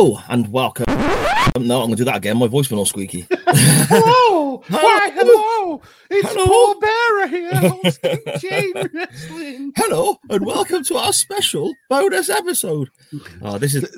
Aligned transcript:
Hello 0.00 0.18
and 0.30 0.50
welcome. 0.50 0.86
Um, 0.88 1.66
no, 1.66 1.82
I'm 1.82 1.88
going 1.88 1.90
to 1.90 1.96
do 1.96 2.04
that 2.04 2.16
again. 2.16 2.38
My 2.38 2.46
voice 2.46 2.70
went 2.70 2.78
all 2.78 2.86
squeaky. 2.86 3.26
hello! 3.46 4.62
Why, 4.68 5.10
hello! 5.12 5.82
It's 6.08 6.26
Hello. 6.26 6.46
Paul 6.46 6.80
Bearer 6.80 7.26
here, 7.26 7.54
hosting 7.54 8.18
Chain 8.38 8.72
Wrestling. 8.94 9.72
Hello 9.76 10.16
and 10.30 10.46
welcome 10.46 10.82
to 10.84 10.96
our 10.96 11.12
special 11.12 11.74
bonus 11.90 12.30
episode. 12.30 12.88
Oh, 13.42 13.58
this 13.58 13.74
is 13.74 13.94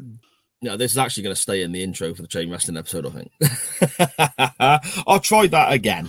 no, 0.60 0.76
this 0.76 0.90
is 0.90 0.98
actually 0.98 1.22
going 1.22 1.36
to 1.36 1.40
stay 1.40 1.62
in 1.62 1.70
the 1.70 1.84
intro 1.84 2.12
for 2.14 2.22
the 2.22 2.28
chain 2.28 2.50
wrestling 2.50 2.78
episode. 2.78 3.06
I 3.06 3.10
think. 3.10 5.06
I'll 5.06 5.20
try 5.20 5.46
that 5.46 5.72
again. 5.72 6.08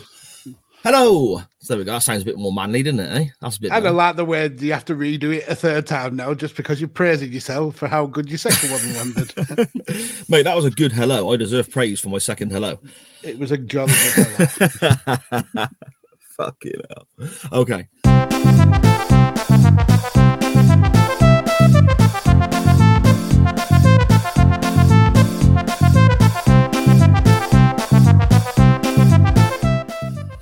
Hello. 0.83 1.41
So 1.59 1.73
there 1.73 1.77
we 1.77 1.85
go. 1.85 1.93
That 1.93 2.03
sounds 2.03 2.23
a 2.23 2.25
bit 2.25 2.37
more 2.37 2.51
manly, 2.51 2.83
doesn't 2.83 2.99
it? 2.99 3.09
Eh? 3.09 3.25
That's 3.39 3.55
a 3.55 3.61
bit. 3.61 3.71
I 3.71 3.79
don't 3.79 3.95
like 3.95 4.17
the 4.17 4.25
way 4.25 4.51
you 4.59 4.73
have 4.73 4.83
to 4.85 4.95
redo 4.95 5.33
it 5.33 5.47
a 5.47 5.55
third 5.55 5.87
time 5.87 6.17
now 6.17 6.33
just 6.33 6.57
because 6.57 6.81
you're 6.81 6.89
praising 6.89 7.31
yourself 7.31 7.77
for 7.77 7.87
how 7.87 8.05
good 8.05 8.27
your 8.27 8.37
second 8.37 8.69
one 8.69 8.93
landed. 9.15 9.33
Mate, 10.29 10.43
that 10.43 10.57
was 10.57 10.65
a 10.65 10.71
good 10.71 10.91
hello. 10.91 11.31
I 11.31 11.37
deserve 11.37 11.71
praise 11.71 12.01
for 12.01 12.09
my 12.09 12.17
second 12.17 12.51
hello. 12.51 12.79
it 13.23 13.39
was 13.39 13.53
a 13.53 13.57
jolly 13.57 13.93
good 14.13 14.27
hello. 14.81 15.67
Fucking 16.37 16.81
hell. 16.89 17.07
Okay. 17.53 17.87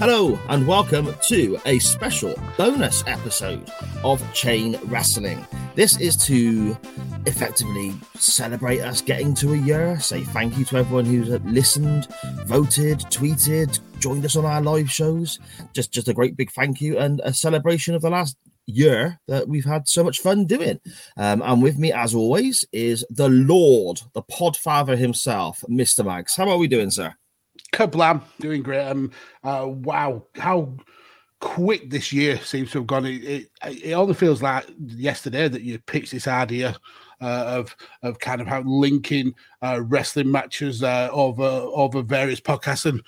Hello 0.02 0.40
and 0.50 0.66
welcome 0.66 1.14
to 1.28 1.60
a 1.68 1.78
special 1.78 2.34
bonus 2.58 3.04
episode 3.06 3.72
of 4.04 4.20
Chain 4.34 4.76
Wrestling. 4.86 5.46
This 5.76 5.96
is 6.00 6.18
to 6.26 6.76
effectively 7.28 7.94
celebrate 8.16 8.80
us 8.80 9.00
getting 9.00 9.36
to 9.36 9.54
a 9.54 9.58
year, 9.58 10.00
say 10.00 10.24
thank 10.24 10.58
you 10.58 10.66
to 10.66 10.78
everyone 10.78 11.06
who's 11.06 11.30
listened, 11.42 12.08
voted, 12.48 12.98
tweeted, 13.12 13.80
joined 14.00 14.26
us 14.26 14.36
on 14.36 14.44
our 14.44 14.60
live 14.60 14.90
shows. 14.90 15.38
Just 15.72 15.92
just 15.92 16.08
a 16.08 16.16
great 16.16 16.36
big 16.36 16.50
thank 16.50 16.82
you 16.82 16.98
and 16.98 17.22
a 17.24 17.32
celebration 17.32 17.94
of 17.94 18.02
the 18.02 18.10
last 18.10 18.36
year 18.66 19.20
that 19.28 19.48
we've 19.48 19.66
had 19.66 19.88
so 19.88 20.04
much 20.04 20.18
fun 20.18 20.46
doing. 20.46 20.80
Um, 21.16 21.44
and 21.44 21.62
with 21.62 21.78
me, 21.78 21.94
as 21.94 22.16
always, 22.16 22.66
is 22.72 23.06
the 23.12 23.30
Lord, 23.30 24.02
the 24.14 24.24
Podfather 24.24 24.98
himself, 24.98 25.64
Mr. 25.70 26.04
Mags. 26.04 26.36
How 26.36 26.50
are 26.50 26.58
we 26.58 26.68
doing, 26.68 26.90
sir? 26.90 27.14
Kablam, 27.72 28.22
doing 28.40 28.64
great. 28.64 28.86
Um, 28.86 29.12
uh, 29.44 29.66
wow, 29.68 30.26
how 30.36 30.76
quick 31.40 31.90
this 31.90 32.14
year 32.14 32.38
seems 32.40 32.72
to 32.72 32.80
have 32.80 32.88
gone. 32.88 33.06
It, 33.06 33.24
it, 33.24 33.50
it 33.84 33.94
only 33.94 34.14
feels 34.14 34.42
like 34.42 34.66
yesterday 34.78 35.48
that 35.48 35.64
you 35.64 35.80
pitched 35.80 36.12
this 36.12 36.28
idea 36.28 36.78
uh, 37.22 37.46
of 37.48 37.76
of 38.04 38.20
kind 38.20 38.42
of 38.42 38.48
how 38.48 38.62
linking 38.62 39.34
uh, 39.62 39.82
wrestling 39.84 40.32
matches 40.32 40.84
uh, 40.84 41.10
over 41.12 41.44
over 41.44 42.02
various 42.02 42.40
podcasts 42.40 42.86
and. 42.86 43.02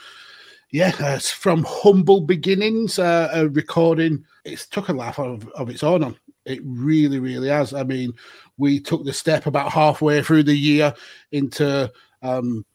Yeah, 0.72 0.92
uh, 1.00 1.20
from 1.20 1.64
humble 1.68 2.22
beginnings, 2.22 2.98
uh, 2.98 3.32
uh, 3.32 3.48
recording. 3.52 4.26
It's 4.44 4.66
took 4.66 4.90
a 4.90 4.94
life 4.94 5.20
of, 5.20 5.48
of 5.50 5.70
its 5.70 5.84
own 5.84 6.04
on. 6.04 6.18
It 6.46 6.62
really, 6.64 7.20
really 7.20 7.50
has. 7.50 7.76
I 7.76 7.84
mean, 7.84 8.12
we 8.58 8.80
took 8.80 9.06
the 9.06 9.14
step 9.14 9.46
about 9.46 9.72
halfway 9.72 10.24
through 10.24 10.42
the 10.42 10.56
year 10.56 10.92
into 11.32 11.92
um, 12.24 12.66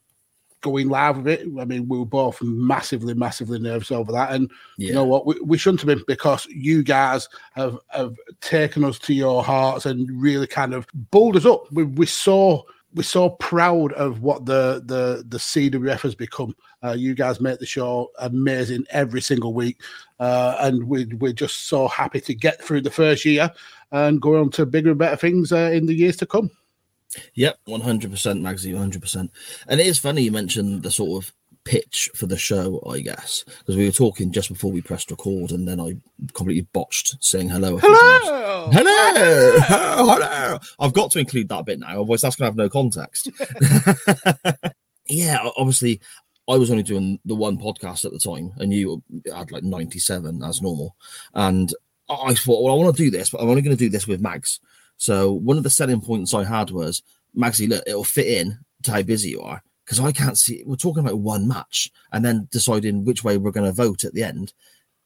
going 0.61 0.89
live 0.89 1.19
with 1.19 1.29
it. 1.29 1.47
I 1.59 1.65
mean, 1.65 1.89
we 1.89 1.99
were 1.99 2.05
both 2.05 2.41
massively, 2.43 3.15
massively 3.15 3.59
nervous 3.59 3.91
over 3.91 4.13
that. 4.13 4.33
And 4.33 4.51
you 4.77 4.93
know 4.93 5.05
what? 5.05 5.27
We, 5.27 5.41
we 5.41 5.59
shouldn't 5.59 5.81
have 5.81 5.89
been 5.89 6.05
because 6.07 6.47
you 6.47 6.83
guys 6.83 7.29
have, 7.53 7.79
have 7.89 8.17
taken 8.41 8.85
us 8.85 8.99
to 9.01 9.15
your 9.15 9.43
hearts 9.45 9.87
and 9.87 10.11
really 10.21 10.47
kind 10.47 10.75
of 10.75 10.87
bulled 11.11 11.37
us 11.37 11.47
up. 11.47 11.71
We, 11.73 11.85
we're 11.85 12.07
so 12.07 12.67
we're 12.95 13.03
so 13.03 13.31
proud 13.31 13.93
of 13.93 14.23
what 14.23 14.47
the 14.47 14.83
the 14.87 15.25
the 15.29 15.39
CWF 15.39 16.01
has 16.01 16.15
become. 16.15 16.55
Uh, 16.83 16.93
you 16.93 17.15
guys 17.15 17.41
make 17.41 17.59
the 17.59 17.67
show 17.67 18.11
amazing 18.19 18.85
every 18.91 19.21
single 19.21 19.53
week, 19.53 19.81
uh, 20.21 20.57
and 20.61 20.85
we, 20.85 21.05
we're 21.07 21.33
just 21.33 21.69
so 21.69 21.89
happy 21.89 22.21
to 22.21 22.35
get 22.35 22.63
through 22.63 22.81
the 22.81 22.91
first 22.91 23.25
year 23.25 23.51
and 23.93 24.23
go 24.23 24.41
on 24.41 24.51
to 24.51 24.67
bigger 24.67 24.91
and 24.91 24.99
better 24.99 25.17
things 25.17 25.53
uh, 25.53 25.71
in 25.73 25.87
the 25.87 25.95
years 25.95 26.17
to 26.17 26.27
come. 26.27 26.51
Yep, 27.35 27.59
100% 27.67 28.11
Magsy, 28.11 28.75
100%. 28.75 29.29
And 29.69 29.81
it 29.81 29.87
is 29.87 29.99
funny 29.99 30.23
you 30.23 30.33
mentioned 30.33 30.83
the 30.83 30.91
sort 30.91 31.25
of 31.25 31.33
pitch 31.65 32.11
for 32.15 32.27
the 32.27 32.37
show, 32.37 32.83
I 32.89 33.01
guess, 33.01 33.45
because 33.47 33.77
we 33.77 33.85
were 33.85 33.93
talking 33.93 34.33
just 34.33 34.49
before 34.49 34.73
we 34.73 34.81
pressed 34.81 35.11
record, 35.11 35.53
and 35.53 35.69
then 35.69 35.81
I 35.81 35.97
completely 36.33 36.67
botched 36.73 37.23
saying 37.23 37.51
hello. 37.51 37.77
a 37.77 37.81
few 37.81 37.89
times. 37.89 38.25
Hello, 38.25 38.71
Hello, 38.73 39.61
hello, 39.61 40.15
hello. 40.15 40.59
I've 40.79 40.95
got 40.95 41.11
to 41.13 41.19
include 41.19 41.49
that 41.51 41.67
bit 41.67 41.79
now, 41.79 42.01
otherwise 42.01 42.23
that's 42.23 42.37
going 42.37 42.47
to 42.47 42.51
have 42.51 42.57
no 42.57 42.71
context. 42.71 43.31
yeah, 45.09 45.47
obviously, 45.59 46.01
I 46.49 46.57
was 46.57 46.71
only 46.71 46.83
doing 46.83 47.21
the 47.27 47.35
one 47.35 47.59
podcast 47.59 48.07
at 48.07 48.13
the 48.13 48.19
time, 48.19 48.53
and 48.59 48.73
you 48.73 49.03
had 49.35 49.53
like 49.53 49.63
97 49.63 50.43
as 50.43 50.63
normal. 50.63 50.97
And 51.35 51.73
I 52.09 52.15
I 52.29 52.35
thought, 52.35 52.63
well, 52.63 52.73
I 52.73 52.83
want 52.83 52.97
to 52.97 53.03
do 53.03 53.11
this, 53.11 53.29
but 53.31 53.43
I'm 53.43 53.51
only 53.51 53.63
going 53.63 53.77
to 53.77 53.85
do 53.85 53.91
this 53.91 54.07
with 54.07 54.23
Mags. 54.23 54.61
So 54.99 55.33
one 55.33 55.57
of 55.57 55.63
the 55.63 55.71
selling 55.71 56.01
points 56.01 56.35
I 56.35 56.45
had 56.45 56.71
was, 56.71 57.03
Magsy, 57.37 57.69
look, 57.69 57.83
it'll 57.87 58.05
fit 58.05 58.27
in 58.27 58.59
to 58.83 58.93
how 58.93 59.03
busy 59.03 59.31
you 59.31 59.41
are 59.41 59.63
because 59.85 60.01
I 60.01 60.13
can't 60.13 60.37
see. 60.39 60.63
We're 60.67 60.77
talking 60.77 61.03
about 61.03 61.21
one 61.21 61.49
match 61.49 61.91
and 62.13 62.25
then 62.25 62.49
deciding 62.51 63.05
which 63.05 63.25
way 63.25 63.39
we're 63.39 63.53
going 63.53 63.67
to 63.67 63.73
vote 63.73 64.05
at 64.05 64.13
the 64.13 64.23
end. 64.25 64.53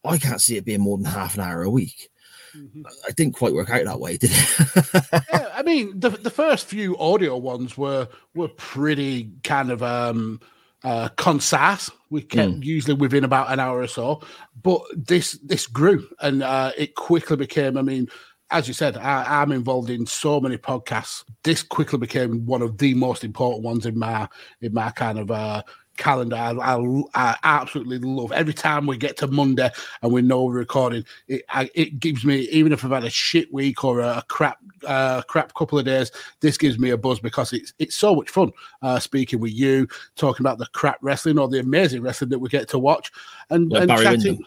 I 0.05 0.19
can't 0.19 0.41
see 0.41 0.57
it 0.57 0.65
being 0.65 0.81
more 0.81 0.97
than 0.99 1.07
half 1.07 1.35
an 1.35 1.41
hour 1.43 1.63
a 1.63 1.71
week. 1.71 2.09
Mhm. 2.57 2.85
I 3.09 3.13
didn't 3.13 3.35
quite 3.35 3.55
work 3.55 3.71
out 3.71 3.85
that 3.85 4.01
way, 4.01 4.17
did 4.17 4.31
it? 4.33 5.25
yeah, 5.33 5.49
I 5.55 5.63
mean, 5.63 5.99
the 5.99 6.11
the 6.11 6.29
first 6.31 6.67
few 6.67 6.99
audio 6.99 7.37
ones 7.37 7.79
were 7.79 8.09
were 8.35 8.49
pretty 8.49 9.31
kind 9.43 9.71
of 9.71 9.83
um 9.83 10.39
uh 10.85 11.09
concise. 11.17 11.91
We 12.11 12.21
kept 12.23 12.63
usually 12.63 12.95
within 12.95 13.25
about 13.25 13.51
an 13.51 13.59
hour 13.61 13.79
or 13.81 13.87
so, 13.87 14.21
but 14.63 14.83
this 14.95 15.33
this 15.43 15.67
grew 15.67 16.07
and 16.21 16.43
uh 16.43 16.73
it 16.77 16.95
quickly 16.95 17.37
became. 17.37 17.79
I 17.79 17.83
mean, 17.83 18.09
as 18.53 18.69
you 18.69 18.75
said, 18.75 18.97
I, 18.97 19.41
I'm 19.41 19.51
involved 19.51 19.91
in 19.91 20.07
so 20.07 20.41
many 20.41 20.59
podcasts. 20.59 21.25
This 21.43 21.63
quickly 21.63 21.99
became 21.99 22.47
one 22.47 22.63
of 22.63 22.79
the 22.79 22.95
most 22.95 23.25
important 23.25 23.65
ones 23.65 23.87
in 23.87 23.99
my 23.99 24.29
in 24.61 24.73
my 24.75 24.91
kind 24.91 25.19
of 25.19 25.31
uh 25.31 25.63
calendar. 25.97 26.37
I, 26.37 26.53
I, 26.53 27.03
I 27.15 27.37
absolutely 27.43 27.99
love 27.99 28.33
every 28.33 28.55
time 28.55 28.87
we 28.87 28.97
get 28.97 29.17
to 29.19 29.27
Monday 29.27 29.71
and 30.03 30.13
we 30.13 30.23
know 30.23 30.45
we're 30.45 30.55
recording. 30.55 31.05
It 31.29 31.45
I, 31.49 31.71
it 31.75 31.99
gives 31.99 32.25
me 32.25 32.41
even 32.51 32.73
if 32.73 32.85
I've 32.85 32.91
had 32.91 33.05
a 33.05 33.11
shit 33.11 33.53
week 33.53 33.85
or 33.85 34.01
a, 34.01 34.23
crap 34.29 34.59
uh, 34.87 35.23
crap 35.23 35.55
couple 35.55 35.79
of 35.79 35.85
days, 35.85 36.11
this 36.41 36.59
gives 36.59 36.79
me 36.79 36.91
a 36.91 36.97
buzz 36.97 37.21
because 37.21 37.53
it's 37.53 37.73
it's 37.79 37.97
so 37.97 38.15
much 38.15 38.31
fun 38.31 38.53
uh, 38.83 38.99
speaking 38.99 39.41
with 39.41 39.53
you, 39.53 39.89
talking 40.17 40.45
about 40.45 40.59
the 40.59 40.67
crap 40.67 40.99
wrestling 41.01 41.39
or 41.39 41.49
the 41.49 41.61
amazing 41.61 42.03
wrestling 42.03 42.31
that 42.31 42.39
we 42.39 42.49
get 42.49 42.69
to 42.69 42.79
watch, 42.79 43.11
and, 43.51 43.71
Like 43.71 43.89
and 43.89 44.03
chatting. 44.03 44.45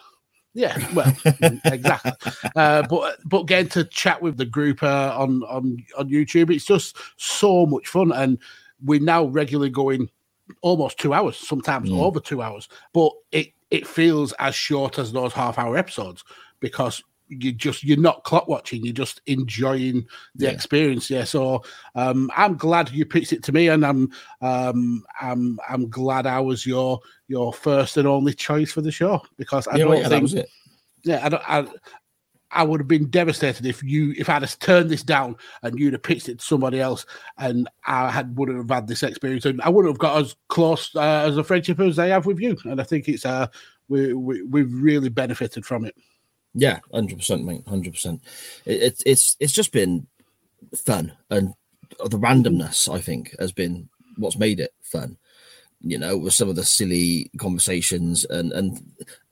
Yeah, 0.56 0.74
well, 0.94 1.14
exactly. 1.66 2.12
Uh, 2.56 2.82
but 2.88 3.18
but 3.26 3.42
getting 3.46 3.68
to 3.70 3.84
chat 3.84 4.22
with 4.22 4.38
the 4.38 4.46
group 4.46 4.82
uh, 4.82 5.14
on 5.16 5.42
on 5.44 5.84
on 5.98 6.08
YouTube, 6.08 6.50
it's 6.50 6.64
just 6.64 6.96
so 7.16 7.66
much 7.66 7.88
fun, 7.88 8.10
and 8.12 8.38
we're 8.82 9.00
now 9.00 9.24
regularly 9.26 9.68
going 9.68 10.08
almost 10.62 10.98
two 10.98 11.12
hours, 11.12 11.36
sometimes 11.36 11.90
Mm. 11.90 12.00
over 12.00 12.20
two 12.20 12.40
hours. 12.40 12.68
But 12.94 13.12
it 13.32 13.48
it 13.70 13.86
feels 13.86 14.32
as 14.38 14.54
short 14.54 14.98
as 14.98 15.12
those 15.12 15.34
half 15.34 15.58
hour 15.58 15.76
episodes 15.76 16.24
because 16.60 17.02
you 17.28 17.52
just 17.52 17.82
you're 17.82 17.96
not 17.98 18.22
clock 18.24 18.46
watching 18.48 18.84
you're 18.84 18.92
just 18.94 19.20
enjoying 19.26 20.06
the 20.36 20.46
Yeah. 20.46 20.52
experience 20.52 21.10
yeah 21.10 21.24
so 21.24 21.62
um 21.94 22.30
i'm 22.36 22.56
glad 22.56 22.90
you 22.90 23.04
pitched 23.04 23.32
it 23.32 23.42
to 23.42 23.52
me 23.52 23.68
and 23.68 23.84
i'm 23.84 24.10
um 24.42 25.04
i'm 25.20 25.58
i'm 25.68 25.88
glad 25.90 26.26
i 26.26 26.38
was 26.40 26.64
your 26.66 27.00
your 27.28 27.52
first 27.52 27.96
and 27.96 28.06
only 28.06 28.32
choice 28.32 28.70
for 28.72 28.80
the 28.80 28.92
show 28.92 29.20
because 29.36 29.66
i 29.68 29.76
Yeah, 29.76 29.84
don't 29.84 29.88
well, 29.88 29.98
yeah, 30.02 30.08
that 30.08 30.10
think 30.10 30.22
was 30.22 30.34
it. 30.34 30.48
yeah, 31.04 31.20
I 31.24 31.28
don't. 31.28 31.42
I, 31.48 31.66
I 32.52 32.62
would 32.62 32.80
have 32.80 32.88
been 32.88 33.10
devastated 33.10 33.66
if 33.66 33.82
you 33.82 34.14
if 34.16 34.28
I'd 34.28 34.42
have 34.42 34.58
turned 34.58 34.88
this 34.90 35.02
down 35.02 35.36
and 35.62 35.78
you'd 35.78 35.92
have 35.92 36.02
pitched 36.02 36.28
it 36.28 36.38
to 36.38 36.44
somebody 36.44 36.80
else, 36.80 37.04
and 37.38 37.68
I 37.86 38.10
had 38.10 38.36
wouldn't 38.36 38.58
have 38.58 38.70
had 38.70 38.86
this 38.88 39.02
experience, 39.02 39.44
and 39.44 39.60
I 39.62 39.68
wouldn't 39.68 39.92
have 39.92 39.98
got 39.98 40.20
as 40.20 40.36
close 40.48 40.94
uh, 40.96 41.24
as 41.26 41.36
a 41.36 41.44
friendship 41.44 41.80
as 41.80 41.98
I 41.98 42.08
have 42.08 42.24
with 42.26 42.40
you. 42.40 42.56
And 42.64 42.80
I 42.80 42.84
think 42.84 43.08
it's 43.08 43.26
uh 43.26 43.48
we, 43.88 44.14
we 44.14 44.42
we've 44.42 44.72
really 44.72 45.08
benefited 45.08 45.66
from 45.66 45.84
it. 45.84 45.94
Yeah, 46.56 46.80
hundred 46.92 47.18
percent, 47.18 47.44
mate. 47.44 47.62
Hundred 47.68 47.92
percent. 47.92 48.22
It's 48.64 49.02
it's 49.04 49.36
it's 49.38 49.52
just 49.52 49.72
been 49.72 50.06
fun, 50.74 51.12
and 51.30 51.52
the 52.04 52.18
randomness 52.18 52.92
I 52.92 53.00
think 53.00 53.36
has 53.38 53.52
been 53.52 53.90
what's 54.16 54.38
made 54.38 54.60
it 54.60 54.72
fun. 54.82 55.18
You 55.82 55.98
know, 55.98 56.16
with 56.16 56.32
some 56.32 56.48
of 56.48 56.56
the 56.56 56.64
silly 56.64 57.30
conversations, 57.38 58.24
and 58.24 58.52
and 58.52 58.80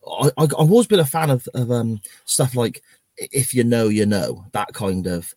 I, 0.06 0.30
I, 0.36 0.42
have 0.42 0.52
always 0.52 0.86
been 0.86 1.00
a 1.00 1.06
fan 1.06 1.30
of 1.30 1.48
of 1.54 1.70
um 1.70 2.02
stuff 2.26 2.54
like 2.54 2.82
if 3.16 3.54
you 3.54 3.64
know, 3.64 3.88
you 3.88 4.04
know, 4.04 4.44
that 4.52 4.74
kind 4.74 5.06
of 5.06 5.34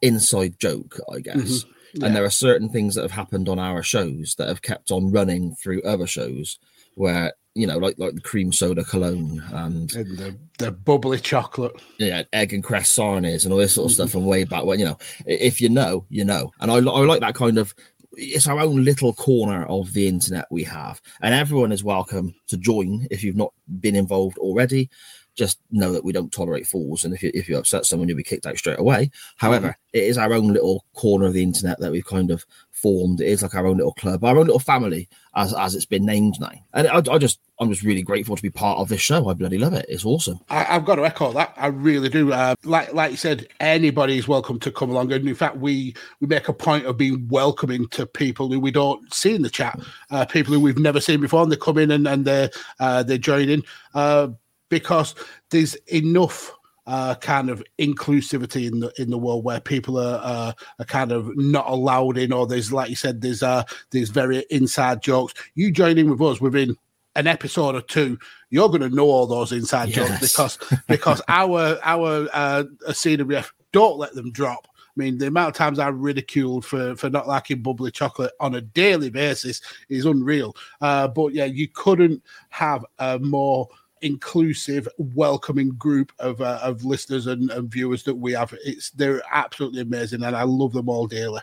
inside 0.00 0.60
joke, 0.60 1.00
I 1.12 1.18
guess. 1.18 1.36
Mm-hmm. 1.36 1.70
Yeah. 1.94 2.06
And 2.06 2.16
there 2.16 2.24
are 2.24 2.30
certain 2.30 2.68
things 2.68 2.94
that 2.94 3.02
have 3.02 3.10
happened 3.10 3.48
on 3.48 3.58
our 3.58 3.82
shows 3.82 4.36
that 4.36 4.46
have 4.46 4.62
kept 4.62 4.92
on 4.92 5.10
running 5.10 5.56
through 5.56 5.82
other 5.82 6.06
shows 6.06 6.58
where 6.94 7.32
you 7.58 7.66
know, 7.66 7.78
like 7.78 7.98
like 7.98 8.14
the 8.14 8.20
cream 8.20 8.52
soda 8.52 8.84
cologne 8.84 9.42
and, 9.52 9.92
and 9.94 10.18
the, 10.18 10.36
the 10.58 10.70
bubbly 10.70 11.18
chocolate, 11.18 11.72
yeah, 11.98 12.22
egg 12.32 12.52
and 12.52 12.62
cress 12.62 12.94
sarnies 12.94 13.44
and 13.44 13.52
all 13.52 13.58
this 13.58 13.74
sort 13.74 13.86
of 13.86 13.94
stuff. 13.94 14.14
And 14.14 14.26
way 14.26 14.44
back 14.44 14.64
when, 14.64 14.78
you 14.78 14.84
know, 14.84 14.98
if 15.26 15.60
you 15.60 15.68
know, 15.68 16.06
you 16.08 16.24
know. 16.24 16.52
And 16.60 16.70
I, 16.70 16.76
I 16.76 16.78
like 16.78 17.20
that 17.20 17.34
kind 17.34 17.58
of. 17.58 17.74
It's 18.20 18.48
our 18.48 18.58
own 18.58 18.84
little 18.84 19.12
corner 19.12 19.64
of 19.66 19.92
the 19.92 20.08
internet 20.08 20.46
we 20.50 20.64
have, 20.64 21.00
and 21.20 21.34
everyone 21.34 21.72
is 21.72 21.84
welcome 21.84 22.34
to 22.48 22.56
join 22.56 23.06
if 23.10 23.22
you've 23.22 23.36
not 23.36 23.52
been 23.80 23.94
involved 23.94 24.38
already 24.38 24.90
just 25.38 25.60
know 25.70 25.92
that 25.92 26.04
we 26.04 26.12
don't 26.12 26.32
tolerate 26.32 26.66
fools. 26.66 27.04
And 27.04 27.14
if 27.14 27.22
you, 27.22 27.30
if 27.32 27.48
you 27.48 27.56
upset 27.56 27.86
someone, 27.86 28.08
you'll 28.08 28.16
be 28.16 28.24
kicked 28.24 28.44
out 28.44 28.58
straight 28.58 28.80
away. 28.80 29.10
However, 29.36 29.68
mm-hmm. 29.68 29.98
it 29.98 30.02
is 30.02 30.18
our 30.18 30.32
own 30.32 30.52
little 30.52 30.84
corner 30.94 31.26
of 31.26 31.32
the 31.32 31.44
internet 31.44 31.78
that 31.78 31.92
we've 31.92 32.04
kind 32.04 32.32
of 32.32 32.44
formed. 32.72 33.20
It 33.20 33.28
is 33.28 33.42
like 33.42 33.54
our 33.54 33.66
own 33.66 33.76
little 33.76 33.94
club, 33.94 34.24
our 34.24 34.36
own 34.36 34.46
little 34.46 34.58
family, 34.58 35.08
as 35.38 35.54
as 35.54 35.74
it's 35.74 35.86
been 35.86 36.04
named 36.04 36.38
now. 36.40 36.50
And 36.74 36.88
I, 36.88 36.96
I 36.96 37.18
just, 37.18 37.38
I'm 37.60 37.70
just 37.70 37.84
really 37.84 38.02
grateful 38.02 38.36
to 38.36 38.42
be 38.42 38.50
part 38.50 38.78
of 38.78 38.88
this 38.88 39.00
show. 39.00 39.28
I 39.28 39.34
bloody 39.34 39.56
love 39.56 39.72
it. 39.72 39.86
It's 39.88 40.04
awesome. 40.04 40.40
I, 40.50 40.64
have 40.64 40.84
got 40.84 40.96
to 40.96 41.06
echo 41.06 41.32
that. 41.32 41.54
I 41.56 41.68
really 41.68 42.08
do. 42.08 42.32
Uh, 42.32 42.56
like 42.64 42.92
like 42.92 43.12
you 43.12 43.16
said, 43.16 43.46
anybody 43.60 44.18
is 44.18 44.26
welcome 44.26 44.58
to 44.60 44.72
come 44.72 44.90
along. 44.90 45.12
And 45.12 45.28
in 45.28 45.34
fact, 45.34 45.56
we 45.56 45.94
we 46.20 46.26
make 46.26 46.48
a 46.48 46.52
point 46.52 46.86
of 46.86 46.96
being 46.96 47.26
welcoming 47.28 47.88
to 47.88 48.04
people 48.04 48.50
who 48.50 48.58
we 48.58 48.72
don't 48.72 49.12
see 49.14 49.34
in 49.34 49.42
the 49.42 49.50
chat, 49.50 49.78
uh, 50.10 50.24
people 50.26 50.52
who 50.52 50.60
we've 50.60 50.78
never 50.78 51.00
seen 51.00 51.20
before, 51.20 51.42
and 51.42 51.52
they 51.52 51.56
come 51.56 51.78
in 51.78 51.92
and 51.92 52.08
and 52.08 52.24
they 52.24 52.50
uh, 52.80 53.02
they 53.02 53.18
join 53.18 53.48
in. 53.48 53.62
Uh, 53.94 54.28
because 54.70 55.14
there's 55.50 55.74
enough 55.86 56.52
uh, 56.88 57.14
kind 57.16 57.50
of 57.50 57.62
inclusivity 57.78 58.66
in 58.66 58.80
the 58.80 58.90
in 59.00 59.10
the 59.10 59.18
world 59.18 59.44
where 59.44 59.60
people 59.60 59.98
are, 59.98 60.20
uh, 60.22 60.52
are 60.78 60.84
kind 60.86 61.12
of 61.12 61.30
not 61.36 61.68
allowed 61.68 62.16
in, 62.16 62.32
or 62.32 62.46
there's 62.46 62.72
like 62.72 62.88
you 62.88 62.96
said, 62.96 63.20
there's 63.20 63.42
uh, 63.42 63.62
there's 63.90 64.08
very 64.08 64.44
inside 64.50 65.02
jokes. 65.02 65.34
You 65.54 65.70
join 65.70 65.98
in 65.98 66.08
with 66.08 66.22
us 66.22 66.40
within 66.40 66.76
an 67.14 67.26
episode 67.26 67.74
or 67.74 67.82
two, 67.82 68.18
you're 68.48 68.68
going 68.68 68.80
to 68.80 68.88
know 68.88 69.04
all 69.04 69.26
those 69.26 69.52
inside 69.52 69.90
yes. 69.90 70.08
jokes 70.08 70.20
because 70.20 70.80
because 70.88 71.20
our 71.28 71.78
our 71.82 72.26
uh, 72.32 72.64
CWF 72.88 73.50
don't 73.72 73.98
let 73.98 74.14
them 74.14 74.32
drop. 74.32 74.66
I 74.66 74.90
mean, 74.96 75.18
the 75.18 75.26
amount 75.26 75.50
of 75.50 75.54
times 75.54 75.78
I'm 75.78 76.00
ridiculed 76.00 76.64
for 76.64 76.96
for 76.96 77.10
not 77.10 77.28
liking 77.28 77.60
bubbly 77.60 77.90
chocolate 77.90 78.32
on 78.40 78.54
a 78.54 78.62
daily 78.62 79.10
basis 79.10 79.60
is 79.90 80.06
unreal. 80.06 80.56
Uh, 80.80 81.06
but 81.06 81.34
yeah, 81.34 81.44
you 81.44 81.68
couldn't 81.68 82.22
have 82.48 82.82
a 82.98 83.18
more 83.18 83.68
inclusive, 84.02 84.88
welcoming 84.98 85.70
group 85.70 86.12
of 86.18 86.40
uh, 86.40 86.58
of 86.62 86.84
listeners 86.84 87.26
and, 87.26 87.50
and, 87.50 87.70
viewers 87.70 88.02
that 88.04 88.14
we 88.14 88.32
have. 88.32 88.54
It's 88.64 88.90
they're 88.90 89.22
absolutely 89.30 89.82
amazing, 89.82 90.22
and 90.22 90.36
I 90.36 90.42
love 90.42 90.72
them 90.72 90.88
all 90.88 91.06
daily. 91.06 91.40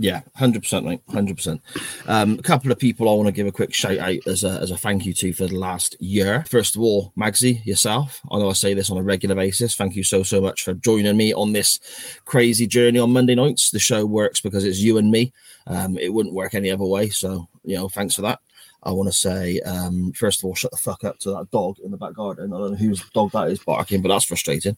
Yeah, 0.00 0.20
hundred 0.36 0.62
percent, 0.62 0.86
mate, 0.86 1.00
hundred 1.08 1.36
percent. 1.36 1.60
Um, 2.06 2.38
a 2.38 2.42
couple 2.42 2.70
of 2.70 2.78
people 2.78 3.08
I 3.08 3.14
want 3.14 3.26
to 3.26 3.32
give 3.32 3.48
a 3.48 3.52
quick 3.52 3.74
shout 3.74 3.98
out 3.98 4.26
as 4.26 4.44
a 4.44 4.50
as 4.50 4.70
a 4.70 4.76
thank 4.76 5.04
you 5.04 5.12
to 5.14 5.32
for 5.32 5.46
the 5.46 5.56
last 5.56 6.00
year. 6.00 6.44
First 6.48 6.76
of 6.76 6.82
all, 6.82 7.12
Magsy, 7.18 7.64
yourself. 7.66 8.20
I 8.30 8.38
know 8.38 8.50
I 8.50 8.52
say 8.52 8.74
this 8.74 8.90
on 8.90 8.96
a 8.96 9.02
regular 9.02 9.34
basis. 9.34 9.74
Thank 9.74 9.96
you 9.96 10.04
so 10.04 10.22
so 10.22 10.40
much 10.40 10.62
for 10.62 10.74
joining 10.74 11.16
me 11.16 11.34
on 11.34 11.52
this 11.52 11.80
crazy 12.24 12.66
journey 12.66 13.00
on 13.00 13.12
Monday 13.12 13.34
nights. 13.34 13.70
The 13.70 13.80
show 13.80 14.06
works 14.06 14.40
because 14.40 14.64
it's 14.64 14.78
you 14.78 14.98
and 14.98 15.10
me. 15.10 15.32
Um, 15.66 15.98
it 15.98 16.12
wouldn't 16.12 16.34
work 16.34 16.54
any 16.54 16.70
other 16.70 16.84
way. 16.84 17.08
So 17.08 17.48
you 17.64 17.76
know, 17.76 17.88
thanks 17.88 18.14
for 18.14 18.22
that. 18.22 18.40
I 18.82 18.92
want 18.92 19.08
to 19.08 19.12
say, 19.12 19.60
um, 19.60 20.12
first 20.12 20.40
of 20.40 20.44
all, 20.44 20.54
shut 20.54 20.70
the 20.70 20.76
fuck 20.76 21.04
up 21.04 21.18
to 21.20 21.30
that 21.30 21.50
dog 21.50 21.78
in 21.80 21.90
the 21.90 21.96
back 21.96 22.14
garden. 22.14 22.52
I 22.52 22.58
don't 22.58 22.72
know 22.72 22.76
whose 22.76 23.02
dog 23.10 23.32
that 23.32 23.48
is 23.48 23.58
barking, 23.58 24.02
but 24.02 24.08
that's 24.08 24.24
frustrating. 24.24 24.76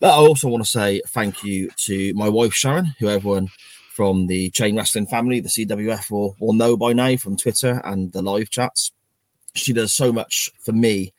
But 0.00 0.10
I 0.10 0.16
also 0.16 0.48
want 0.48 0.64
to 0.64 0.70
say 0.70 1.02
thank 1.08 1.44
you 1.44 1.70
to 1.76 2.14
my 2.14 2.28
wife, 2.28 2.54
Sharon, 2.54 2.94
who 2.98 3.08
everyone 3.08 3.48
from 3.92 4.26
the 4.26 4.48
Chain 4.50 4.76
Wrestling 4.76 5.06
family, 5.06 5.40
the 5.40 5.50
CWF, 5.50 6.10
will, 6.10 6.34
will 6.40 6.54
know 6.54 6.76
by 6.76 6.94
now 6.94 7.16
from 7.16 7.36
Twitter 7.36 7.82
and 7.84 8.10
the 8.12 8.22
live 8.22 8.48
chats. 8.48 8.90
She 9.54 9.74
does 9.74 9.94
so 9.94 10.12
much 10.12 10.50
for 10.64 10.72
me 10.72 11.12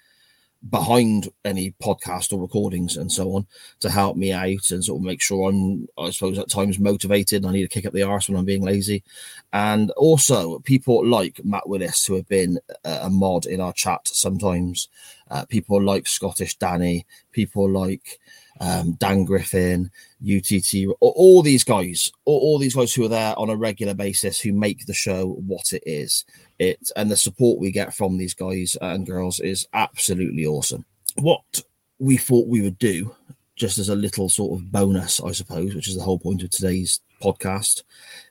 behind 0.70 1.30
any 1.44 1.74
podcast 1.84 2.32
or 2.32 2.40
recordings 2.40 2.96
and 2.96 3.12
so 3.12 3.36
on 3.36 3.46
to 3.80 3.90
help 3.90 4.16
me 4.16 4.32
out 4.32 4.72
and 4.72 4.84
sort 4.84 5.00
of 5.00 5.06
make 5.06 5.22
sure 5.22 5.50
I'm, 5.50 5.88
I 5.98 6.10
suppose, 6.12 6.40
at 6.40 6.50
times 6.50 6.80
motivated. 6.80 7.46
I 7.46 7.52
need 7.52 7.64
to 7.64 7.68
kick 7.68 7.86
up 7.86 7.94
the 7.94 8.04
arse 8.04 8.30
when 8.30 8.38
I'm 8.38 8.46
being 8.46 8.64
lazy. 8.64 9.04
And 9.52 9.92
also, 9.92 10.60
people 10.60 11.06
like 11.06 11.42
Matt 11.44 11.68
Willis, 11.68 12.06
who 12.06 12.16
have 12.16 12.28
been 12.28 12.60
a 12.86 13.10
mod 13.10 13.46
in 13.46 13.60
our 13.60 13.74
chat 13.74 14.08
sometimes, 14.08 14.88
uh, 15.30 15.46
people 15.46 15.82
like 15.82 16.08
Scottish 16.08 16.56
Danny, 16.56 17.06
people 17.32 17.70
like 17.70 18.20
um, 18.60 18.94
Dan 18.94 19.26
Griffin, 19.26 19.92
UTT, 20.24 20.96
all 21.00 21.42
these 21.42 21.64
guys, 21.64 22.12
all, 22.26 22.40
all, 22.40 22.58
these 22.60 22.76
guys 22.76 22.94
who 22.94 23.04
are 23.04 23.10
there 23.10 23.38
on 23.38 23.50
a 23.50 23.56
regular 23.56 23.94
basis 23.94 24.40
who 24.40 24.54
make 24.54 24.86
the 24.86 24.94
show 24.94 25.34
what 25.46 25.74
it 25.74 25.84
is. 25.86 26.24
It 26.64 26.92
and 26.96 27.12
the 27.12 27.18
support 27.18 27.60
we 27.60 27.72
get 27.72 27.94
from 27.94 28.18
these 28.18 28.34
guys 28.34 28.78
and 28.82 29.06
girls 29.06 29.40
is 29.40 29.68
absolutely 29.74 30.46
awesome. 30.46 30.86
What 31.16 31.62
we 32.00 32.18
thought 32.18 32.48
we 32.48 32.62
would 32.62 32.80
do, 32.80 33.14
just 33.56 33.78
as 33.78 33.90
a 33.90 33.96
little 33.96 34.30
sort 34.30 34.60
of 34.60 34.72
bonus, 34.72 35.22
I 35.22 35.32
suppose, 35.32 35.76
which 35.76 35.88
is 35.88 35.96
the 35.96 36.04
whole 36.04 36.20
point 36.20 36.42
of 36.42 36.50
today's 36.50 37.02
podcast, 37.22 37.84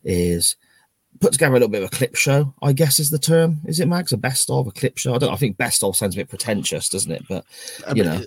is 0.02 0.56
put 1.20 1.32
together 1.32 1.52
a 1.52 1.56
little 1.56 1.68
bit 1.68 1.82
of 1.82 1.92
a 1.92 1.96
clip 1.96 2.16
show, 2.16 2.54
I 2.62 2.72
guess 2.72 2.98
is 2.98 3.10
the 3.10 3.18
term. 3.18 3.60
Is 3.66 3.80
it, 3.80 3.86
Mags? 3.86 4.12
A 4.12 4.16
best 4.16 4.50
of, 4.50 4.66
a 4.66 4.72
clip 4.72 4.96
show? 4.96 5.14
I 5.14 5.18
don't. 5.18 5.32
I 5.32 5.36
think 5.36 5.58
best 5.58 5.84
of 5.84 5.96
sounds 5.96 6.14
a 6.14 6.18
bit 6.18 6.30
pretentious, 6.30 6.88
doesn't 6.88 7.12
it? 7.12 7.24
But, 7.28 7.44
you 7.94 8.02
know. 8.02 8.22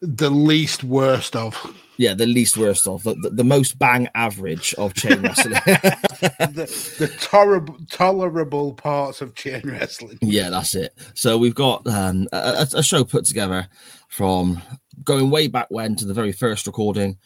The 0.00 0.30
least 0.30 0.82
worst 0.84 1.36
of. 1.36 1.54
Yeah, 1.96 2.14
the 2.14 2.26
least 2.26 2.56
worst 2.56 2.88
of. 2.88 3.02
The, 3.04 3.14
the, 3.14 3.30
the 3.30 3.44
most 3.44 3.78
bang 3.78 4.08
average 4.14 4.74
of 4.74 4.94
chain 4.94 5.20
wrestling. 5.22 5.54
the 5.54 6.96
the 6.98 7.08
tolerable, 7.20 7.76
tolerable 7.90 8.74
parts 8.74 9.20
of 9.20 9.34
chain 9.34 9.62
wrestling. 9.64 10.18
Yeah, 10.20 10.50
that's 10.50 10.74
it. 10.74 10.96
So 11.14 11.38
we've 11.38 11.54
got 11.54 11.86
um, 11.86 12.28
a, 12.32 12.66
a 12.74 12.82
show 12.82 13.04
put 13.04 13.24
together 13.24 13.68
from 14.08 14.60
going 15.04 15.30
way 15.30 15.48
back 15.48 15.66
when 15.70 15.96
to 15.96 16.04
the 16.04 16.14
very 16.14 16.32
first 16.32 16.66
recording 16.66 17.18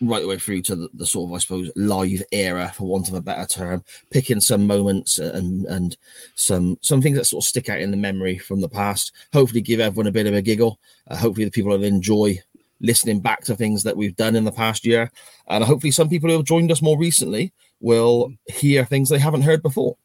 right 0.00 0.22
the 0.22 0.28
way 0.28 0.38
through 0.38 0.62
to 0.62 0.76
the, 0.76 0.88
the, 0.94 1.06
sort 1.06 1.30
of, 1.30 1.34
I 1.34 1.38
suppose, 1.38 1.70
live 1.76 2.22
era, 2.32 2.72
for 2.74 2.84
want 2.84 3.08
of 3.08 3.14
a 3.14 3.20
better 3.20 3.46
term, 3.46 3.84
picking 4.10 4.40
some 4.40 4.66
moments 4.66 5.18
and 5.18 5.66
and 5.66 5.96
some 6.34 6.78
some 6.80 7.00
things 7.00 7.16
that 7.16 7.24
sort 7.24 7.44
of 7.44 7.48
stick 7.48 7.68
out 7.68 7.80
in 7.80 7.90
the 7.90 7.96
memory 7.96 8.38
from 8.38 8.60
the 8.60 8.68
past. 8.68 9.12
Hopefully, 9.32 9.60
give 9.60 9.80
everyone 9.80 10.06
a 10.06 10.12
bit 10.12 10.26
of 10.26 10.34
a 10.34 10.42
giggle. 10.42 10.78
Uh, 11.08 11.16
hopefully, 11.16 11.44
the 11.44 11.50
people 11.50 11.70
will 11.70 11.84
enjoy 11.84 12.38
listening 12.80 13.20
back 13.20 13.44
to 13.44 13.56
things 13.56 13.82
that 13.82 13.96
we've 13.96 14.16
done 14.16 14.36
in 14.36 14.44
the 14.44 14.52
past 14.52 14.84
year, 14.84 15.10
and 15.48 15.64
hopefully, 15.64 15.90
some 15.90 16.08
people 16.08 16.30
who 16.30 16.36
have 16.36 16.44
joined 16.44 16.72
us 16.72 16.82
more 16.82 16.98
recently 16.98 17.52
will 17.80 18.32
hear 18.46 18.84
things 18.84 19.08
they 19.08 19.18
haven't 19.18 19.42
heard 19.42 19.62
before. 19.62 19.96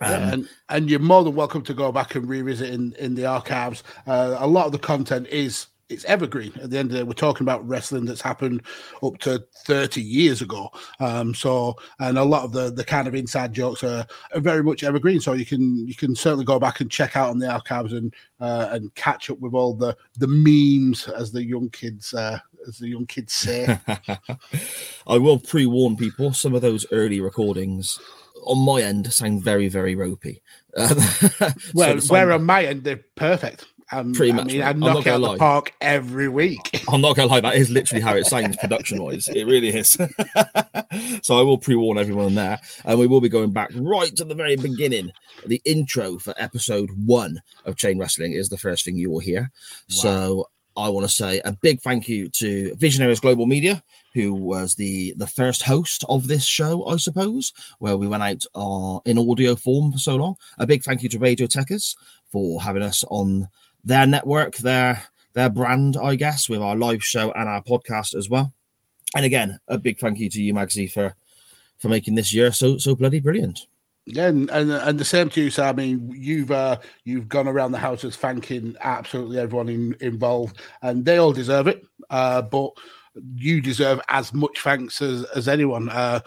Um, 0.00 0.10
yeah, 0.10 0.32
and, 0.32 0.48
and 0.68 0.90
you're 0.90 1.00
more 1.00 1.24
than 1.24 1.34
welcome 1.34 1.62
to 1.62 1.74
go 1.74 1.90
back 1.90 2.14
and 2.14 2.28
revisit 2.28 2.70
in, 2.70 2.92
in 2.94 3.14
the 3.14 3.26
archives. 3.26 3.82
Uh, 4.06 4.36
a 4.38 4.46
lot 4.46 4.66
of 4.66 4.72
the 4.72 4.78
content 4.78 5.26
is 5.28 5.68
it's 5.88 6.04
evergreen. 6.06 6.52
At 6.60 6.70
the 6.70 6.78
end 6.78 6.90
of 6.90 6.92
the 6.92 6.98
day, 6.98 7.02
we're 7.04 7.12
talking 7.12 7.44
about 7.44 7.66
wrestling 7.66 8.06
that's 8.06 8.20
happened 8.20 8.62
up 9.02 9.18
to 9.18 9.44
30 9.64 10.02
years 10.02 10.42
ago. 10.42 10.70
Um, 10.98 11.32
so, 11.34 11.76
and 12.00 12.18
a 12.18 12.24
lot 12.24 12.44
of 12.44 12.52
the 12.52 12.72
the 12.72 12.84
kind 12.84 13.06
of 13.06 13.14
inside 13.14 13.52
jokes 13.52 13.84
are, 13.84 14.06
are 14.34 14.40
very 14.40 14.62
much 14.62 14.82
evergreen. 14.82 15.20
So 15.20 15.34
you 15.34 15.46
can 15.46 15.86
you 15.86 15.94
can 15.94 16.16
certainly 16.16 16.44
go 16.44 16.58
back 16.58 16.80
and 16.80 16.90
check 16.90 17.16
out 17.16 17.30
on 17.30 17.38
the 17.38 17.50
archives 17.50 17.92
and 17.92 18.12
uh, 18.40 18.68
and 18.72 18.94
catch 18.94 19.30
up 19.30 19.38
with 19.38 19.54
all 19.54 19.74
the 19.74 19.96
the 20.18 20.26
memes 20.26 21.08
as 21.08 21.30
the 21.30 21.44
young 21.44 21.70
kids 21.70 22.12
uh, 22.14 22.38
as 22.66 22.78
the 22.78 22.88
young 22.88 23.06
kids 23.06 23.32
say. 23.32 23.78
I 25.06 25.18
will 25.18 25.38
pre 25.38 25.66
warn 25.66 25.96
people. 25.96 26.32
Some 26.32 26.54
of 26.54 26.62
those 26.62 26.86
early 26.90 27.20
recordings 27.20 27.98
on 28.44 28.58
my 28.58 28.82
end 28.82 29.12
sound 29.12 29.42
very 29.44 29.68
very 29.68 29.94
ropey. 29.94 30.42
well, 31.74 32.00
so 32.00 32.12
where 32.12 32.32
on 32.32 32.44
my 32.44 32.64
end 32.64 32.82
they're 32.82 33.04
perfect. 33.14 33.66
Um, 33.92 34.12
Pretty 34.12 34.32
much. 34.32 34.46
I 34.46 34.48
mean, 34.48 34.62
I 34.62 34.72
knock 34.72 35.06
out 35.06 35.20
the 35.20 35.28
lie. 35.28 35.38
park 35.38 35.72
every 35.80 36.28
week. 36.28 36.82
I'm 36.88 37.00
not 37.00 37.14
gonna 37.14 37.28
lie, 37.28 37.40
that 37.40 37.54
is 37.54 37.70
literally 37.70 38.02
how 38.02 38.16
it 38.16 38.26
sounds 38.26 38.56
production 38.56 39.02
wise. 39.02 39.28
It 39.28 39.44
really 39.44 39.68
is. 39.68 39.90
so 41.22 41.38
I 41.38 41.42
will 41.42 41.58
pre-warn 41.58 41.98
everyone 41.98 42.34
there, 42.34 42.58
and 42.84 42.98
we 42.98 43.06
will 43.06 43.20
be 43.20 43.28
going 43.28 43.52
back 43.52 43.70
right 43.74 44.14
to 44.16 44.24
the 44.24 44.34
very 44.34 44.56
beginning. 44.56 45.12
The 45.46 45.62
intro 45.64 46.18
for 46.18 46.34
episode 46.36 46.90
one 47.04 47.40
of 47.64 47.76
Chain 47.76 47.98
Wrestling 47.98 48.32
is 48.32 48.48
the 48.48 48.58
first 48.58 48.84
thing 48.84 48.96
you 48.96 49.10
will 49.10 49.20
hear. 49.20 49.40
Wow. 49.42 49.50
So 49.88 50.48
I 50.76 50.88
want 50.90 51.06
to 51.08 51.12
say 51.12 51.40
a 51.44 51.52
big 51.52 51.80
thank 51.80 52.08
you 52.08 52.28
to 52.30 52.74
Visionaries 52.74 53.20
Global 53.20 53.46
Media, 53.46 53.82
who 54.14 54.34
was 54.34 54.74
the 54.74 55.14
the 55.16 55.26
first 55.26 55.62
host 55.62 56.04
of 56.08 56.26
this 56.26 56.44
show, 56.44 56.86
I 56.86 56.96
suppose, 56.96 57.52
where 57.78 57.96
we 57.96 58.06
went 58.06 58.22
out 58.22 58.44
uh, 58.54 58.98
in 59.04 59.18
audio 59.18 59.54
form 59.56 59.92
for 59.92 59.98
so 59.98 60.16
long. 60.16 60.36
A 60.58 60.66
big 60.66 60.82
thank 60.82 61.02
you 61.02 61.08
to 61.10 61.18
Radio 61.18 61.46
Techers 61.46 61.96
for 62.30 62.60
having 62.60 62.82
us 62.82 63.04
on 63.10 63.48
their 63.86 64.06
network, 64.06 64.56
their 64.56 65.02
their 65.32 65.48
brand, 65.48 65.96
I 65.96 66.16
guess, 66.16 66.48
with 66.48 66.60
our 66.60 66.76
live 66.76 67.04
show 67.04 67.32
and 67.32 67.48
our 67.48 67.62
podcast 67.62 68.14
as 68.14 68.28
well. 68.28 68.52
And 69.14 69.24
again, 69.24 69.60
a 69.68 69.78
big 69.78 69.98
thank 69.98 70.18
you 70.18 70.28
to 70.28 70.42
you, 70.42 70.52
Magsy, 70.52 70.90
for 70.90 71.14
for 71.78 71.88
making 71.88 72.16
this 72.16 72.34
year 72.34 72.52
so 72.52 72.76
so 72.76 72.94
bloody 72.94 73.20
brilliant. 73.20 73.66
Yeah, 74.08 74.28
and, 74.28 74.48
and, 74.50 74.70
and 74.70 75.00
the 75.00 75.04
same 75.04 75.30
to 75.30 75.42
you, 75.42 75.50
Sam. 75.50 75.68
I 75.68 75.72
mean, 75.72 76.14
you've 76.16 76.50
uh, 76.50 76.78
you've 77.04 77.28
gone 77.28 77.48
around 77.48 77.72
the 77.72 77.78
houses 77.78 78.16
thanking 78.16 78.76
absolutely 78.80 79.38
everyone 79.38 79.68
in, 79.68 79.96
involved, 80.00 80.60
and 80.82 81.04
they 81.04 81.18
all 81.18 81.32
deserve 81.32 81.66
it. 81.66 81.84
Uh, 82.10 82.42
but 82.42 82.70
you 83.34 83.60
deserve 83.60 84.00
as 84.08 84.32
much 84.32 84.60
thanks 84.60 85.00
as, 85.02 85.24
as 85.34 85.48
anyone. 85.48 85.88
Uh, 85.88 86.20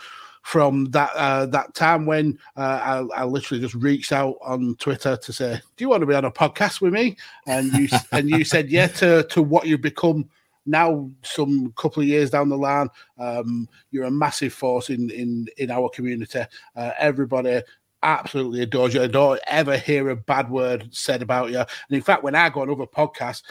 from 0.49 0.85
that 0.85 1.11
uh, 1.13 1.45
that 1.45 1.75
time 1.75 2.07
when 2.07 2.35
uh, 2.57 3.05
I, 3.13 3.21
I, 3.21 3.23
literally 3.23 3.61
just 3.61 3.75
reached 3.75 4.11
out 4.11 4.35
on 4.41 4.75
Twitter 4.79 5.15
to 5.15 5.31
say, 5.31 5.61
"Do 5.77 5.83
you 5.83 5.89
want 5.89 6.01
to 6.01 6.07
be 6.07 6.15
on 6.15 6.25
a 6.25 6.31
podcast 6.31 6.81
with 6.81 6.91
me?" 6.91 7.17
And 7.45 7.71
you 7.73 7.87
and 8.11 8.27
you 8.27 8.43
said 8.43 8.71
yeah 8.71 8.87
to 8.87 9.21
to 9.25 9.43
what 9.43 9.67
you've 9.67 9.83
become 9.83 10.27
now. 10.65 11.07
Some 11.21 11.71
couple 11.73 12.01
of 12.01 12.09
years 12.09 12.31
down 12.31 12.49
the 12.49 12.57
line, 12.57 12.89
um, 13.19 13.69
you're 13.91 14.05
a 14.05 14.11
massive 14.11 14.51
force 14.51 14.89
in 14.89 15.11
in 15.11 15.45
in 15.57 15.69
our 15.69 15.87
community. 15.87 16.41
Uh, 16.75 16.91
everybody 16.97 17.61
absolutely 18.01 18.63
adores 18.63 18.95
you. 18.95 19.03
I 19.03 19.07
don't 19.07 19.39
ever 19.45 19.77
hear 19.77 20.09
a 20.09 20.15
bad 20.15 20.49
word 20.49 20.89
said 20.89 21.21
about 21.21 21.51
you. 21.51 21.59
And 21.59 21.67
in 21.91 22.01
fact, 22.01 22.23
when 22.23 22.33
I 22.33 22.49
go 22.49 22.61
on 22.61 22.71
other 22.71 22.87
podcasts, 22.87 23.43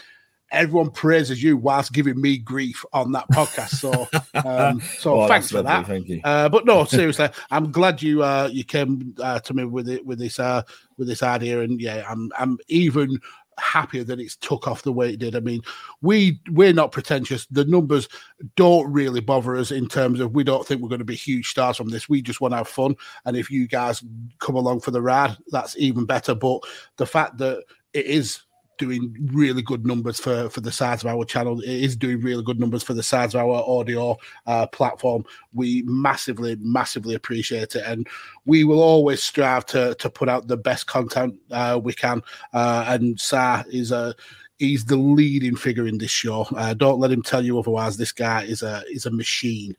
everyone 0.51 0.91
praises 0.91 1.43
you 1.43 1.57
whilst 1.57 1.93
giving 1.93 2.21
me 2.21 2.39
grief 2.39 2.85
on 2.93 3.13
that 3.13 3.29
podcast. 3.31 3.71
So, 3.71 4.09
um, 4.49 4.81
so 4.99 5.19
well, 5.19 5.29
thanks 5.29 5.51
for 5.51 5.63
lovely, 5.63 5.71
that. 5.71 5.87
Thank 5.87 6.09
you. 6.09 6.21
Uh, 6.25 6.49
but 6.49 6.65
no, 6.65 6.85
seriously, 6.87 7.29
I'm 7.51 7.71
glad 7.71 8.03
you 8.03 8.23
uh, 8.23 8.49
you 8.51 8.65
came 8.65 9.15
uh, 9.21 9.41
to 9.41 9.55
me 9.55 9.65
with 9.65 9.89
it 9.89 10.05
with 10.05 10.19
this 10.19 10.39
uh, 10.39 10.63
with 10.97 11.09
this 11.09 11.23
idea, 11.23 11.61
and 11.63 11.81
yeah, 11.81 12.05
I'm 12.09 12.31
I'm 12.39 12.59
even 12.69 13.21
happier 13.59 14.05
that 14.05 14.21
it's 14.21 14.37
took 14.37 14.69
off 14.69 14.83
the 14.83 14.93
way 14.93 15.11
it 15.11 15.19
did. 15.19 15.35
I 15.35 15.41
mean, 15.41 15.63
we 16.01 16.41
we're 16.51 16.73
not 16.73 16.93
pretentious. 16.93 17.47
The 17.47 17.65
numbers 17.65 18.09
don't 18.57 18.91
really 18.91 19.21
bother 19.21 19.57
us 19.57 19.71
in 19.71 19.89
terms 19.89 20.21
of 20.21 20.35
we 20.35 20.45
don't 20.45 20.67
think 20.67 20.81
we're 20.81 20.89
going 20.89 21.01
to 21.01 21.05
be 21.05 21.17
huge 21.17 21.49
stars 21.49 21.77
from 21.77 21.89
this. 21.89 22.09
We 22.09 22.23
just 22.23 22.41
want 22.41 22.53
to 22.53 22.59
have 22.59 22.69
fun, 22.69 22.97
and 23.25 23.37
if 23.37 23.51
you 23.51 23.67
guys 23.67 24.03
come 24.39 24.55
along 24.55 24.81
for 24.81 24.91
the 24.91 25.03
ride, 25.03 25.37
that's 25.49 25.77
even 25.77 26.05
better. 26.05 26.35
But 26.35 26.61
the 26.97 27.07
fact 27.07 27.39
that 27.39 27.65
it 27.93 28.07
is 28.07 28.43
doing 28.79 29.15
really 29.33 29.63
good 29.63 29.87
numbers 29.87 30.19
for 30.19 30.49
for 30.49 30.61
the 30.61 30.73
size 30.73 31.03
of 31.03 31.09
our 31.09 31.25
channel. 31.25 31.61
It 31.61 31.69
is 31.69 31.97
doing 31.97 32.21
really 32.21 32.43
good 32.43 32.59
numbers 32.59 32.83
for 32.83 32.95
the 32.95 33.03
size 33.03 33.35
of 33.35 33.41
our 33.41 33.63
audio 33.67 34.17
uh, 34.47 34.67
platform. 34.69 35.25
We 35.53 35.83
massively, 35.83 36.57
massively 36.61 37.15
appreciate 37.15 37.75
it, 37.75 37.83
and 37.85 38.09
we 38.47 38.65
will 38.65 38.81
always 38.81 39.23
strive 39.23 39.67
to 39.67 39.95
to 39.97 40.09
put 40.11 40.29
out 40.29 40.49
the 40.49 40.57
best 40.57 40.87
content 40.87 41.35
uh, 41.51 41.79
we 41.83 41.93
can. 41.93 42.23
Uh, 42.53 42.85
and 42.89 43.21
Sa 43.21 43.65
is 43.71 43.93
a 43.93 44.15
he's 44.59 44.85
the 44.85 44.97
leading 44.97 45.57
figure 45.57 45.87
in 45.87 45.99
this 45.99 46.11
show. 46.11 46.43
Uh, 46.57 46.75
don't 46.75 47.01
let 47.01 47.13
him 47.13 47.23
tell 47.23 47.45
you 47.45 47.59
otherwise. 47.59 47.97
This 47.97 48.13
guy 48.13 48.45
is 48.45 48.63
a 48.63 48.83
is 48.91 49.07
a 49.07 49.11
machine. 49.11 49.77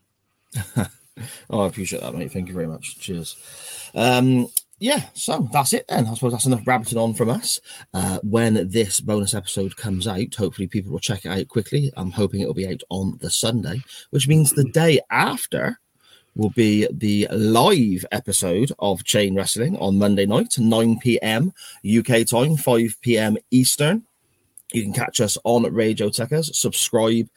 oh, 1.50 1.64
I 1.64 1.66
appreciate 1.66 2.02
that, 2.02 2.14
mate. 2.14 2.32
Thank 2.32 2.48
you 2.48 2.54
very 2.54 2.66
much. 2.66 2.98
Cheers. 2.98 3.36
Um, 3.94 4.48
yeah, 4.80 5.04
so 5.12 5.46
that's 5.52 5.74
it 5.74 5.84
then. 5.88 6.06
I 6.06 6.14
suppose 6.14 6.32
that's 6.32 6.46
enough 6.46 6.66
rabbiting 6.66 6.98
on 6.98 7.12
from 7.12 7.28
us. 7.28 7.60
Uh, 7.92 8.18
when 8.22 8.68
this 8.70 9.00
bonus 9.00 9.34
episode 9.34 9.76
comes 9.76 10.08
out, 10.08 10.34
hopefully 10.34 10.66
people 10.66 10.90
will 10.90 10.98
check 10.98 11.26
it 11.26 11.28
out 11.28 11.48
quickly. 11.48 11.92
I'm 11.96 12.10
hoping 12.10 12.40
it'll 12.40 12.54
be 12.54 12.66
out 12.66 12.82
on 12.88 13.18
the 13.20 13.30
Sunday, 13.30 13.82
which 14.08 14.26
means 14.26 14.52
the 14.52 14.64
day 14.64 15.00
after 15.10 15.78
will 16.34 16.50
be 16.50 16.88
the 16.90 17.28
live 17.30 18.06
episode 18.10 18.72
of 18.78 19.04
Chain 19.04 19.34
Wrestling 19.34 19.76
on 19.76 19.98
Monday 19.98 20.24
night, 20.24 20.54
9 20.58 20.98
p.m. 21.00 21.52
UK 21.84 22.26
time, 22.26 22.56
5 22.56 22.96
p.m. 23.02 23.36
Eastern. 23.50 24.06
You 24.72 24.82
can 24.82 24.92
catch 24.92 25.20
us 25.20 25.36
on 25.44 25.62
Radio 25.72 26.08
Techers. 26.08 26.54
Subscribe, 26.54 27.28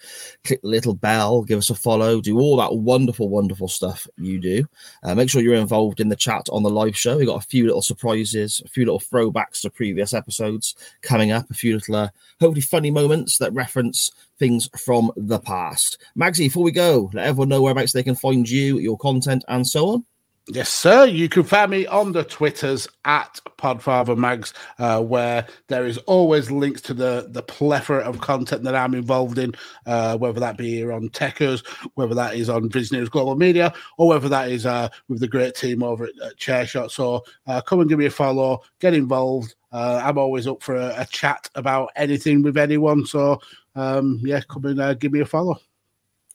click 0.44 0.62
the 0.62 0.68
little 0.68 0.94
bell, 0.94 1.42
give 1.42 1.58
us 1.58 1.70
a 1.70 1.76
follow, 1.76 2.22
do 2.22 2.40
all 2.40 2.58
that 2.58 2.76
wonderful, 2.76 3.30
wonderful 3.30 3.68
stuff 3.68 4.08
you 4.18 4.40
do. 4.40 4.66
Uh, 5.04 5.16
make 5.16 5.30
sure 5.30 5.42
you're 5.42 5.56
involved 5.56 6.00
in 6.00 6.10
the 6.10 6.16
chat 6.16 6.48
on 6.52 6.64
the 6.64 6.70
live 6.70 6.98
show. 6.98 7.18
We 7.18 7.26
got 7.26 7.44
a 7.44 7.48
few 7.48 7.66
little 7.66 7.82
surprises, 7.82 8.62
a 8.64 8.70
few 8.70 8.86
little 8.86 9.00
throwbacks 9.00 9.62
to 9.62 9.72
previous 9.72 10.14
episodes 10.14 10.76
coming 11.02 11.32
up, 11.32 11.50
a 11.50 11.56
few 11.56 11.74
little, 11.74 11.96
uh, 11.96 12.10
hopefully, 12.40 12.62
funny 12.62 12.92
moments 12.92 13.38
that 13.40 13.54
reference 13.54 14.12
things 14.38 14.70
from 14.78 15.12
the 15.16 15.40
past. 15.40 15.98
Magsy, 16.18 16.46
before 16.46 16.64
we 16.64 16.72
go, 16.72 17.10
let 17.14 17.26
everyone 17.26 17.50
know 17.50 17.62
whereabouts 17.62 17.94
they 17.94 18.04
can 18.04 18.16
find 18.16 18.48
you, 18.48 18.78
your 18.78 18.98
content, 18.98 19.44
and 19.48 19.68
so 19.68 19.88
on. 19.88 20.06
Yes, 20.50 20.68
sir. 20.68 21.06
You 21.06 21.30
can 21.30 21.44
find 21.44 21.72
me 21.72 21.88
on 21.88 22.12
the 22.12 22.26
Twitters 22.26 22.86
at 23.06 23.40
Podfather 23.58 24.18
Mags, 24.18 24.54
uh, 24.78 25.02
where 25.02 25.48
there 25.70 25.86
is 25.86 25.98
always 26.00 26.52
links 26.52 26.82
to 26.82 26.94
the 26.94 27.28
the 27.30 27.42
plethora 27.42 28.00
of 28.00 28.20
content 28.20 28.64
that 28.64 28.76
I'm 28.76 28.94
involved 28.94 29.38
in, 29.38 29.54
uh, 29.86 30.18
whether 30.18 30.42
that 30.42 30.58
be 30.58 30.70
here 30.70 30.92
on 30.92 31.08
Techers, 31.10 31.66
whether 31.96 32.14
that 32.16 32.36
is 32.36 32.50
on 32.50 32.70
Visionaries 32.70 33.08
Global 33.08 33.38
Media, 33.38 33.74
or 33.98 34.10
whether 34.10 34.28
that 34.28 34.52
is 34.52 34.66
uh, 34.66 34.90
with 35.08 35.22
the 35.22 35.30
great 35.30 35.56
team 35.56 35.82
over 35.82 36.04
at, 36.04 36.22
at 36.22 36.36
Chairshot. 36.36 36.92
So 36.92 37.24
uh, 37.48 37.62
come 37.62 37.80
and 37.80 37.88
give 37.88 38.00
me 38.00 38.08
a 38.08 38.12
follow, 38.12 38.64
get 38.82 38.94
involved. 38.94 39.56
Uh, 39.72 40.02
I'm 40.04 40.18
always 40.18 40.46
up 40.46 40.62
for 40.62 40.76
a, 40.76 40.94
a, 40.98 41.06
chat 41.06 41.50
about 41.56 41.90
anything 41.96 42.44
with 42.44 42.58
anyone. 42.58 43.06
So 43.06 43.40
um, 43.76 44.20
yeah, 44.22 44.42
come 44.42 44.66
and 44.66 44.82
uh, 44.82 44.94
give 44.96 45.14
me 45.14 45.22
a 45.22 45.26
follow. 45.26 45.58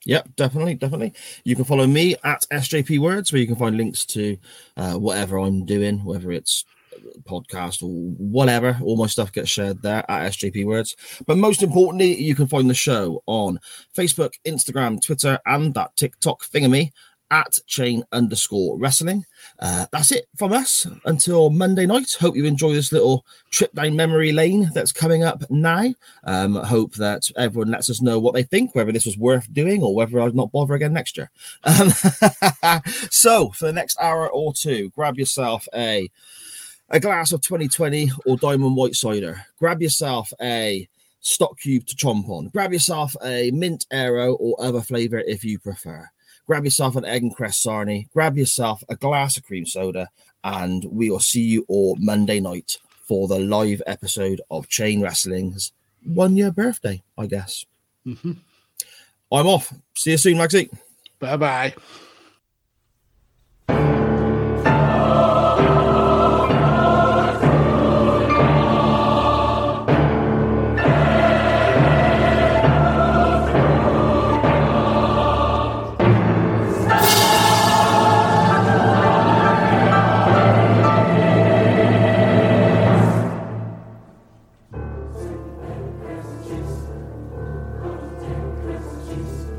Yep, 0.08 0.36
definitely, 0.36 0.74
definitely. 0.74 1.12
You 1.44 1.54
can 1.54 1.66
follow 1.66 1.86
me 1.86 2.16
at 2.24 2.46
SJP 2.50 2.98
Words, 2.98 3.30
where 3.30 3.42
you 3.42 3.46
can 3.46 3.56
find 3.56 3.76
links 3.76 4.06
to 4.06 4.38
uh, 4.78 4.94
whatever 4.94 5.38
I'm 5.38 5.66
doing, 5.66 6.02
whether 6.02 6.32
it's 6.32 6.64
podcast 7.24 7.82
or 7.82 7.90
whatever. 8.16 8.78
All 8.82 8.96
my 8.96 9.06
stuff 9.06 9.32
gets 9.32 9.50
shared 9.50 9.82
there 9.82 10.10
at 10.10 10.32
SJP 10.32 10.64
Words. 10.64 10.96
But 11.26 11.36
most 11.36 11.62
importantly, 11.62 12.18
you 12.18 12.34
can 12.34 12.46
find 12.46 12.70
the 12.70 12.74
show 12.74 13.22
on 13.26 13.60
Facebook, 13.94 14.32
Instagram, 14.46 15.02
Twitter, 15.02 15.38
and 15.44 15.74
that 15.74 15.94
TikTok 15.96 16.42
thingamy 16.46 16.92
at 17.30 17.58
chain 17.66 18.04
underscore 18.12 18.78
wrestling. 18.78 19.24
Uh, 19.58 19.86
that's 19.92 20.12
it 20.12 20.26
from 20.36 20.52
us 20.52 20.86
until 21.04 21.50
Monday 21.50 21.86
night. 21.86 22.16
Hope 22.18 22.36
you 22.36 22.44
enjoy 22.44 22.72
this 22.72 22.92
little 22.92 23.24
trip 23.50 23.72
down 23.74 23.96
memory 23.96 24.32
lane 24.32 24.70
that's 24.74 24.92
coming 24.92 25.24
up 25.24 25.42
now. 25.50 25.94
Um, 26.24 26.54
hope 26.54 26.94
that 26.94 27.30
everyone 27.36 27.70
lets 27.70 27.90
us 27.90 28.00
know 28.00 28.18
what 28.18 28.34
they 28.34 28.42
think, 28.42 28.74
whether 28.74 28.92
this 28.92 29.06
was 29.06 29.18
worth 29.18 29.52
doing 29.52 29.82
or 29.82 29.94
whether 29.94 30.20
I'd 30.20 30.34
not 30.34 30.52
bother 30.52 30.74
again 30.74 30.92
next 30.92 31.16
year. 31.16 31.30
Um, 31.64 31.90
so 33.10 33.50
for 33.50 33.66
the 33.66 33.72
next 33.72 33.98
hour 34.00 34.28
or 34.28 34.52
two, 34.52 34.90
grab 34.90 35.18
yourself 35.18 35.68
a 35.74 36.10
a 36.90 36.98
glass 36.98 37.32
of 37.32 37.42
2020 37.42 38.10
or 38.24 38.38
diamond 38.38 38.74
white 38.74 38.94
cider. 38.94 39.44
Grab 39.58 39.82
yourself 39.82 40.32
a 40.40 40.88
stock 41.20 41.58
cube 41.58 41.86
to 41.86 41.96
chomp 41.96 42.28
on. 42.30 42.48
Grab 42.48 42.72
yourself 42.72 43.14
a 43.22 43.50
mint 43.50 43.84
Aero 43.90 44.34
or 44.36 44.56
other 44.58 44.80
flavor 44.80 45.18
if 45.18 45.44
you 45.44 45.58
prefer 45.58 46.08
grab 46.48 46.64
yourself 46.64 46.96
an 46.96 47.04
egg 47.04 47.22
and 47.22 47.36
cress 47.36 47.62
sarnie, 47.62 48.08
grab 48.12 48.36
yourself 48.36 48.82
a 48.88 48.96
glass 48.96 49.36
of 49.36 49.44
cream 49.44 49.66
soda, 49.66 50.08
and 50.42 50.84
we 50.86 51.10
will 51.10 51.20
see 51.20 51.42
you 51.42 51.64
all 51.68 51.94
Monday 52.00 52.40
night 52.40 52.78
for 53.06 53.28
the 53.28 53.38
live 53.38 53.82
episode 53.86 54.40
of 54.50 54.68
Chain 54.68 55.02
Wrestling's 55.02 55.72
one 56.04 56.36
year 56.36 56.50
birthday, 56.50 57.02
I 57.16 57.26
guess. 57.26 57.66
Mm-hmm. 58.06 58.32
I'm 59.30 59.46
off. 59.46 59.72
See 59.94 60.12
you 60.12 60.16
soon, 60.16 60.38
Magsy. 60.38 60.70
Bye 61.20 61.36
bye. 61.36 61.74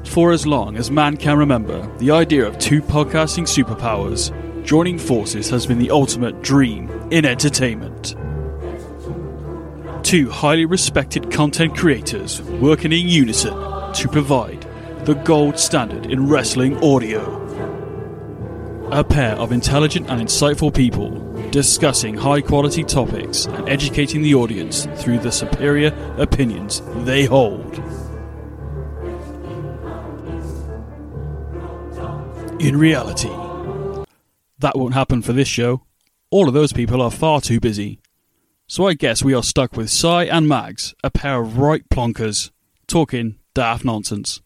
For 0.10 0.32
as 0.32 0.48
long 0.48 0.76
as 0.76 0.90
man 0.90 1.18
can 1.18 1.38
remember, 1.38 1.88
the 2.00 2.10
idea 2.10 2.48
of 2.48 2.58
two 2.58 2.82
podcasting 2.82 3.44
superpowers 3.44 4.34
joining 4.66 4.98
forces 4.98 5.52
has 5.52 5.68
been 5.68 5.78
the 5.78 5.92
ultimate 5.92 6.42
dream 6.42 6.90
in 7.12 7.26
entertainment. 7.26 8.16
Two 10.04 10.32
highly 10.32 10.66
respected 10.66 11.32
content 11.32 11.78
creators 11.78 12.42
working 12.42 12.92
in 12.92 13.08
unison 13.08 13.54
to 13.94 14.10
provide 14.12 14.66
the 15.06 15.14
gold 15.14 15.60
standard 15.60 16.08
in 16.08 16.28
wrestling 16.28 16.84
audio. 16.84 17.22
A 18.92 19.04
pair 19.04 19.36
of 19.36 19.52
intelligent 19.52 20.10
and 20.10 20.20
insightful 20.20 20.74
people 20.74 21.20
discussing 21.52 22.16
high 22.16 22.42
quality 22.42 22.84
topics 22.84 23.46
and 23.46 23.70
educating 23.70 24.24
the 24.24 24.34
audience 24.34 24.88
through 24.96 25.20
the 25.20 25.32
superior 25.32 25.94
opinions 26.18 26.82
they 27.06 27.26
hold. 27.26 27.80
In 32.60 32.78
reality, 32.78 33.30
that 34.60 34.78
won't 34.78 34.94
happen 34.94 35.22
for 35.22 35.32
this 35.32 35.48
show. 35.48 35.84
All 36.30 36.50
of 36.50 36.54
those 36.54 36.74
people 36.74 37.02
are 37.02 37.10
far 37.10 37.40
too 37.40 37.62
busy. 37.62 38.02
So 38.68 38.86
I 38.86 38.96
guess 38.96 39.24
we 39.24 39.34
are 39.34 39.42
stuck 39.42 39.78
with 39.78 39.90
Cy 39.90 40.26
and 40.26 40.46
Mags, 40.46 40.94
a 41.02 41.10
pair 41.10 41.42
of 41.42 41.58
right 41.58 41.88
plonkers, 41.90 42.52
talking 42.86 43.38
daft 43.54 43.86
nonsense. 43.86 44.42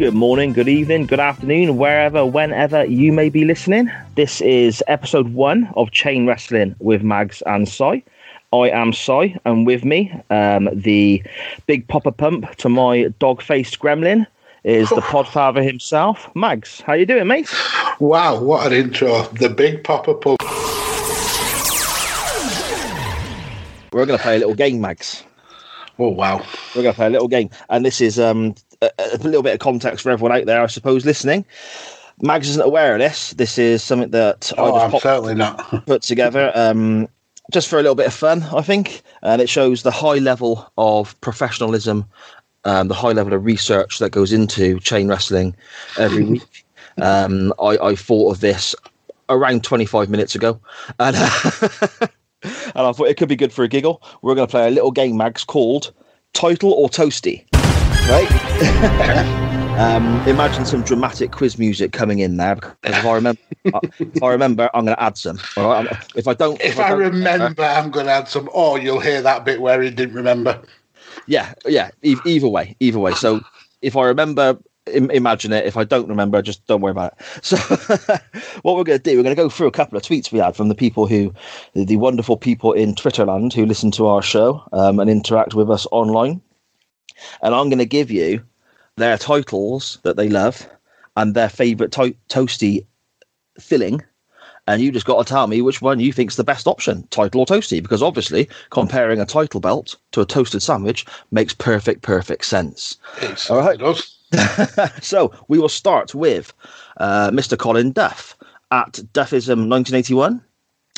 Good 0.00 0.14
morning, 0.14 0.54
good 0.54 0.66
evening, 0.66 1.04
good 1.04 1.20
afternoon, 1.20 1.76
wherever, 1.76 2.24
whenever 2.24 2.86
you 2.86 3.12
may 3.12 3.28
be 3.28 3.44
listening. 3.44 3.92
This 4.14 4.40
is 4.40 4.82
episode 4.86 5.34
one 5.34 5.70
of 5.76 5.90
Chain 5.90 6.26
Wrestling 6.26 6.74
with 6.78 7.02
Mags 7.02 7.42
and 7.44 7.68
Cy. 7.68 8.02
I 8.50 8.70
am 8.70 8.94
Cy, 8.94 9.38
and 9.44 9.66
with 9.66 9.84
me, 9.84 10.10
um, 10.30 10.70
the 10.72 11.22
Big 11.66 11.86
Poppa 11.86 12.12
Pump 12.12 12.56
to 12.56 12.70
my 12.70 13.12
dog-faced 13.18 13.78
gremlin 13.78 14.26
is 14.64 14.88
the 14.88 14.94
podfather 15.02 15.62
himself, 15.62 16.34
Mags. 16.34 16.80
How 16.80 16.94
you 16.94 17.04
doing, 17.04 17.26
mate? 17.26 17.54
Wow, 17.98 18.42
what 18.42 18.68
an 18.68 18.72
intro. 18.72 19.24
The 19.24 19.50
Big 19.50 19.84
Poppa 19.84 20.14
Pump. 20.14 20.40
We're 23.92 24.06
going 24.06 24.18
to 24.18 24.22
play 24.22 24.36
a 24.36 24.38
little 24.38 24.54
game, 24.54 24.80
Mags. 24.80 25.24
Oh, 25.98 26.08
wow. 26.08 26.38
We're 26.74 26.84
going 26.84 26.94
to 26.94 26.96
play 26.96 27.08
a 27.08 27.10
little 27.10 27.28
game, 27.28 27.50
and 27.68 27.84
this 27.84 28.00
is 28.00 28.18
um, 28.18 28.54
a, 28.82 28.90
a 28.98 29.16
little 29.18 29.42
bit 29.42 29.54
of 29.54 29.60
context 29.60 30.02
for 30.02 30.10
everyone 30.10 30.36
out 30.36 30.46
there, 30.46 30.62
I 30.62 30.66
suppose, 30.66 31.04
listening. 31.04 31.44
Mags 32.22 32.48
isn't 32.50 32.64
aware 32.64 32.94
of 32.94 32.98
this. 32.98 33.30
This 33.32 33.58
is 33.58 33.82
something 33.82 34.10
that 34.10 34.52
Oh, 34.58 34.74
I 34.74 34.90
just 34.90 35.02
certainly 35.02 35.34
not. 35.34 35.84
put 35.86 36.02
together 36.02 36.52
um, 36.54 37.08
just 37.50 37.68
for 37.68 37.78
a 37.78 37.82
little 37.82 37.94
bit 37.94 38.06
of 38.06 38.14
fun, 38.14 38.42
I 38.54 38.60
think. 38.62 39.02
And 39.22 39.40
it 39.40 39.48
shows 39.48 39.82
the 39.82 39.90
high 39.90 40.18
level 40.18 40.70
of 40.76 41.18
professionalism, 41.22 42.04
um, 42.64 42.88
the 42.88 42.94
high 42.94 43.12
level 43.12 43.32
of 43.32 43.44
research 43.44 43.98
that 44.00 44.10
goes 44.10 44.32
into 44.32 44.78
chain 44.80 45.08
wrestling 45.08 45.56
every 45.98 46.24
week. 46.32 46.64
Um, 47.00 47.54
I, 47.58 47.78
I 47.78 47.94
thought 47.94 48.32
of 48.32 48.40
this 48.40 48.74
around 49.30 49.64
25 49.64 50.10
minutes 50.10 50.34
ago. 50.34 50.60
And, 50.98 51.16
and 52.42 52.52
I 52.74 52.92
thought 52.92 53.08
it 53.08 53.16
could 53.16 53.28
be 53.28 53.36
good 53.36 53.52
for 53.52 53.64
a 53.64 53.68
giggle. 53.68 54.02
We're 54.20 54.34
going 54.34 54.46
to 54.46 54.50
play 54.50 54.66
a 54.66 54.70
little 54.70 54.90
game, 54.90 55.16
Mags, 55.16 55.44
called 55.44 55.92
Title 56.34 56.72
or 56.72 56.90
Toasty. 56.90 57.46
Right? 58.10 59.78
um, 59.78 60.04
imagine 60.26 60.64
some 60.64 60.82
dramatic 60.82 61.30
quiz 61.30 61.58
music 61.58 61.92
coming 61.92 62.18
in 62.18 62.38
there. 62.38 62.56
Because 62.56 62.74
if 62.82 63.04
I 63.04 63.14
remember, 63.14 63.40
if 63.64 64.22
I 64.22 64.28
remember, 64.30 64.68
I'm 64.74 64.84
going 64.84 64.96
to 64.96 65.02
add 65.02 65.16
some. 65.16 65.38
All 65.56 65.70
right? 65.70 65.86
If 66.16 66.26
I 66.26 66.34
don't, 66.34 66.60
If 66.60 66.80
I 66.80 66.88
don't 66.88 66.98
remember, 66.98 67.62
I'm 67.62 67.92
going 67.92 68.06
to 68.06 68.12
add 68.12 68.28
some. 68.28 68.50
Or 68.52 68.80
you'll 68.80 68.98
hear 68.98 69.22
that 69.22 69.44
bit 69.44 69.60
where 69.60 69.80
he 69.80 69.90
didn't 69.90 70.16
remember. 70.16 70.60
yeah, 71.28 71.54
yeah. 71.66 71.90
E- 72.02 72.16
either 72.26 72.48
way, 72.48 72.74
either 72.80 72.98
way. 72.98 73.12
So 73.14 73.42
if 73.80 73.96
I 73.96 74.06
remember, 74.06 74.58
imagine 74.86 75.52
it. 75.52 75.64
If 75.64 75.76
I 75.76 75.84
don't 75.84 76.08
remember, 76.08 76.42
just 76.42 76.66
don't 76.66 76.80
worry 76.80 76.90
about 76.90 77.12
it. 77.12 77.24
So 77.44 77.56
what 78.62 78.74
we're 78.74 78.82
going 78.82 78.98
to 78.98 79.02
do, 79.04 79.16
we're 79.16 79.22
going 79.22 79.36
to 79.36 79.40
go 79.40 79.48
through 79.48 79.68
a 79.68 79.72
couple 79.72 79.96
of 79.96 80.02
tweets 80.02 80.32
we 80.32 80.40
had 80.40 80.56
from 80.56 80.68
the 80.68 80.74
people 80.74 81.06
who, 81.06 81.32
the, 81.74 81.84
the 81.84 81.96
wonderful 81.96 82.36
people 82.36 82.72
in 82.72 82.96
Twitterland 82.96 83.52
who 83.52 83.64
listen 83.66 83.92
to 83.92 84.08
our 84.08 84.20
show 84.20 84.64
um, 84.72 84.98
and 84.98 85.08
interact 85.08 85.54
with 85.54 85.70
us 85.70 85.86
online. 85.92 86.40
And 87.42 87.54
I'm 87.54 87.68
going 87.68 87.78
to 87.78 87.86
give 87.86 88.10
you 88.10 88.42
their 88.96 89.18
titles 89.18 89.98
that 90.02 90.16
they 90.16 90.28
love 90.28 90.68
and 91.16 91.34
their 91.34 91.48
favourite 91.48 91.92
to- 91.92 92.16
toasty 92.28 92.86
filling. 93.58 94.02
And 94.66 94.80
you 94.80 94.92
just 94.92 95.06
got 95.06 95.24
to 95.24 95.28
tell 95.28 95.46
me 95.46 95.62
which 95.62 95.82
one 95.82 96.00
you 96.00 96.12
think's 96.12 96.36
the 96.36 96.44
best 96.44 96.68
option, 96.68 97.06
title 97.10 97.40
or 97.40 97.46
toasty, 97.46 97.82
because 97.82 98.02
obviously 98.02 98.48
comparing 98.70 99.20
a 99.20 99.26
title 99.26 99.60
belt 99.60 99.96
to 100.12 100.20
a 100.20 100.26
toasted 100.26 100.62
sandwich 100.62 101.06
makes 101.30 101.54
perfect, 101.54 102.02
perfect 102.02 102.44
sense. 102.44 102.96
It's, 103.22 103.50
All 103.50 103.58
right. 103.58 103.80
So 105.02 105.32
we 105.48 105.58
will 105.58 105.68
start 105.68 106.14
with 106.14 106.52
uh, 106.98 107.30
Mr. 107.30 107.58
Colin 107.58 107.90
Duff 107.90 108.36
at 108.70 108.92
Duffism 109.12 109.68
1981. 109.68 110.40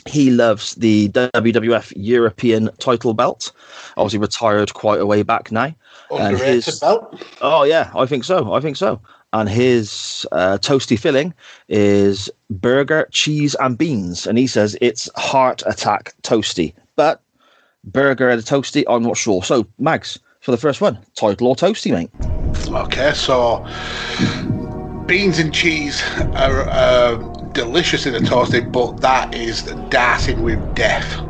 He 0.06 0.30
loves 0.30 0.74
the 0.74 1.08
WWF 1.10 1.92
European 1.96 2.70
title 2.78 3.14
belt. 3.14 3.52
Obviously 3.96 4.18
retired 4.18 4.74
quite 4.74 5.00
a 5.00 5.06
way 5.06 5.22
back 5.22 5.52
now. 5.52 5.74
And 6.10 6.34
Underrated 6.34 6.64
his- 6.64 6.80
belt. 6.80 7.24
Oh 7.40 7.62
yeah, 7.64 7.90
I 7.94 8.06
think 8.06 8.24
so. 8.24 8.52
I 8.52 8.60
think 8.60 8.76
so. 8.76 9.00
And 9.34 9.48
his 9.48 10.26
uh, 10.32 10.58
toasty 10.60 10.98
filling 10.98 11.32
is 11.68 12.28
burger, 12.50 13.08
cheese, 13.12 13.54
and 13.60 13.78
beans. 13.78 14.26
And 14.26 14.36
he 14.36 14.46
says 14.46 14.76
it's 14.82 15.08
heart 15.16 15.62
attack 15.66 16.14
toasty. 16.22 16.74
But 16.96 17.22
burger 17.84 18.28
and 18.28 18.40
a 18.40 18.44
toasty, 18.44 18.84
I'm 18.88 19.02
not 19.02 19.16
sure. 19.16 19.42
So 19.42 19.66
Mags 19.78 20.18
for 20.40 20.50
the 20.50 20.58
first 20.58 20.80
one, 20.80 20.98
title 21.14 21.46
or 21.46 21.56
toasty, 21.56 21.92
mate. 21.92 22.10
Okay, 22.68 23.12
so 23.14 23.64
beans 25.06 25.38
and 25.38 25.54
cheese 25.54 26.02
are 26.34 26.68
uh, 26.68 27.16
delicious 27.52 28.06
in 28.06 28.14
a 28.14 28.20
toasty, 28.20 28.70
but 28.70 29.00
that 29.00 29.34
is 29.34 29.62
dancing 29.88 30.42
with 30.42 30.74
death. 30.74 31.20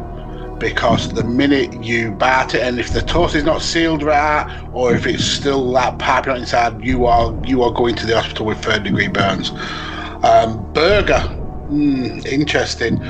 Because 0.58 1.12
the 1.12 1.24
minute 1.24 1.82
you 1.82 2.12
bite 2.12 2.54
it, 2.54 2.62
and 2.62 2.78
if 2.78 2.92
the 2.92 3.02
toast 3.02 3.35
is 3.35 3.42
not 3.42 3.62
sealed 3.62 4.02
right, 4.02 4.46
or 4.72 4.94
if 4.94 5.06
it's 5.06 5.24
still 5.24 5.72
that 5.72 5.98
piping 5.98 6.37
inside, 6.37 6.85
you 6.85 7.06
are 7.06 7.35
you 7.44 7.62
are 7.62 7.72
going 7.72 7.96
to 7.96 8.06
the 8.06 8.14
hospital 8.14 8.46
with 8.46 8.62
third 8.62 8.85
degree 8.85 9.08
burns. 9.08 9.50
Um, 10.22 10.72
burger, 10.72 11.20
mm, 11.68 12.24
interesting. 12.26 13.02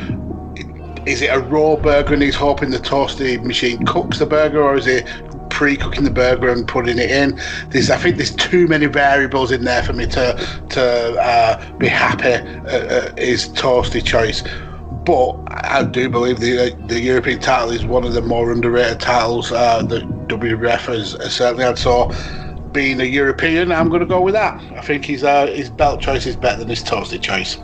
Is 1.05 1.21
it 1.21 1.27
a 1.27 1.41
raw 1.41 1.77
burger 1.77 2.15
and 2.15 2.23
he's 2.23 2.37
hoping 2.37 2.71
the 2.71 2.79
toasty 2.79 3.43
machine 3.43 3.85
cooks 3.85 4.19
the 4.19 4.27
burger, 4.27 4.63
or 4.63 4.77
is 4.77 4.87
it 4.87 5.07
pre-cooking 5.53 6.03
the 6.03 6.11
burger 6.11 6.49
and 6.49 6.67
putting 6.67 6.99
it 6.99 7.11
in? 7.11 7.39
There's, 7.69 7.91
I 7.91 7.99
think, 7.99 8.17
there's 8.17 8.35
too 8.35 8.67
many 8.67 8.87
variables 8.87 9.53
in 9.53 9.65
there 9.65 9.83
for 9.83 9.93
me 9.93 10.07
to 10.07 10.35
to 10.71 11.21
uh, 11.21 11.79
be 11.79 11.89
happy. 11.89 12.33
Uh, 12.33 12.83
uh, 12.83 13.15
is 13.17 13.49
toasty 13.51 14.05
choice, 14.05 14.43
but 15.05 15.37
I 15.49 15.85
do 15.85 16.09
believe 16.09 16.41
the 16.41 16.77
the 16.87 17.01
European 17.01 17.39
title 17.39 17.71
is 17.71 17.85
one 17.85 18.05
of 18.05 18.15
the 18.15 18.23
more 18.23 18.51
underrated 18.51 19.01
titles 19.01 19.53
uh, 19.53 19.83
that 19.83 20.03
WWF 20.29 20.87
has, 20.87 21.13
has 21.13 21.35
certainly 21.35 21.65
had. 21.65 21.79
So. 21.79 22.11
Being 22.73 23.03
a 23.03 23.05
European, 23.05 23.71
I'm 23.71 23.91
going 23.91 24.01
to 24.01 24.07
go 24.07 24.23
with 24.23 24.33
that. 24.33 24.59
I 24.79 24.81
think 24.81 25.05
his 25.05 25.23
uh, 25.25 25.47
his 25.49 25.69
belt 25.69 26.01
choice 26.01 26.25
is 26.25 26.37
better 26.37 26.61
than 26.61 26.69
his 26.69 26.83
toasty 26.83 27.21
choice. 27.21 27.59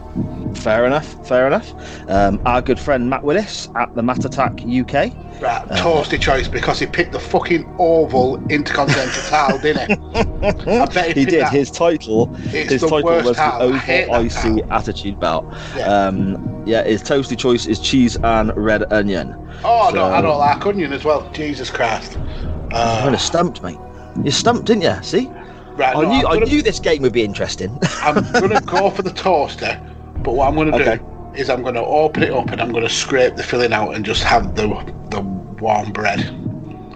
Fair 0.57 0.85
enough. 0.87 1.27
Fair 1.27 1.47
enough. 1.47 1.73
Um, 2.09 2.41
our 2.47 2.61
good 2.63 2.79
friend 2.79 3.09
Matt 3.09 3.23
Willis 3.23 3.69
at 3.77 3.95
the 3.95 4.03
Matt 4.03 4.25
Attack 4.25 4.61
UK. 4.65 5.13
Right, 5.41 5.63
toasty 5.71 6.21
choice 6.21 6.49
because 6.49 6.81
he 6.81 6.87
picked 6.87 7.13
the 7.13 7.21
fucking 7.21 7.65
oval 7.79 8.45
intercontinental 8.51 9.23
title, 9.29 9.59
didn't 9.59 9.91
he? 9.91 10.17
I 10.71 10.87
bet 10.87 11.07
He 11.09 11.15
picked 11.15 11.31
did. 11.31 11.41
that. 11.43 11.53
His 11.53 11.71
title. 11.71 12.35
It's 12.47 12.73
his 12.73 12.83
title 12.83 13.03
was 13.05 13.37
title. 13.37 13.69
the 13.71 13.75
Oval 14.13 14.25
IC 14.27 14.33
title. 14.33 14.73
Attitude 14.73 15.21
Belt. 15.21 15.45
Yeah. 15.77 15.87
Um, 15.87 16.65
yeah, 16.67 16.83
his 16.83 17.03
toasty 17.03 17.39
choice 17.39 17.67
is 17.67 17.79
cheese 17.79 18.17
and 18.25 18.55
red 18.57 18.93
onion. 18.93 19.33
Oh 19.65 19.91
no, 19.95 20.07
I 20.07 20.17
So- 20.19 20.23
don't 20.23 20.39
like 20.39 20.67
onion 20.67 20.93
as 20.93 21.05
well. 21.05 21.31
Jesus 21.33 21.71
Christ. 21.71 22.15
You're 22.15 22.69
Uh, 22.73 23.01
kind 23.03 23.15
of 23.15 23.21
stumped, 23.21 23.63
mate. 23.63 23.79
You 24.25 24.31
stumped, 24.33 24.67
didn't 24.67 24.83
you? 24.83 24.97
See, 25.03 25.29
right, 25.77 25.95
I 25.97 26.03
no, 26.03 26.09
knew. 26.09 26.27
I'm, 26.27 26.43
I 26.43 26.47
knew 26.47 26.63
this 26.63 26.81
game 26.81 27.03
would 27.03 27.13
be 27.13 27.23
interesting. 27.23 27.79
I'm 28.03 28.15
gonna 28.33 28.61
go 28.67 28.91
for 28.91 29.03
the 29.03 29.13
toaster, 29.13 29.81
but 30.23 30.35
what 30.35 30.49
I'm 30.49 30.57
gonna 30.57 30.77
Okay. 30.77 30.97
do 30.97 31.05
is 31.35 31.51
I'm 31.51 31.63
gonna 31.63 31.85
open 31.85 32.23
it 32.23 32.33
up 32.33 32.51
and 32.51 32.61
I'm 32.61 32.73
gonna 32.73 32.89
scrape 32.89 33.37
the 33.37 33.43
filling 33.43 33.73
out 33.73 33.95
and 33.95 34.05
just 34.05 34.23
have 34.25 34.55
the 34.55 34.67
the 35.11 35.21
warm 35.61 35.93
bread 35.93 36.19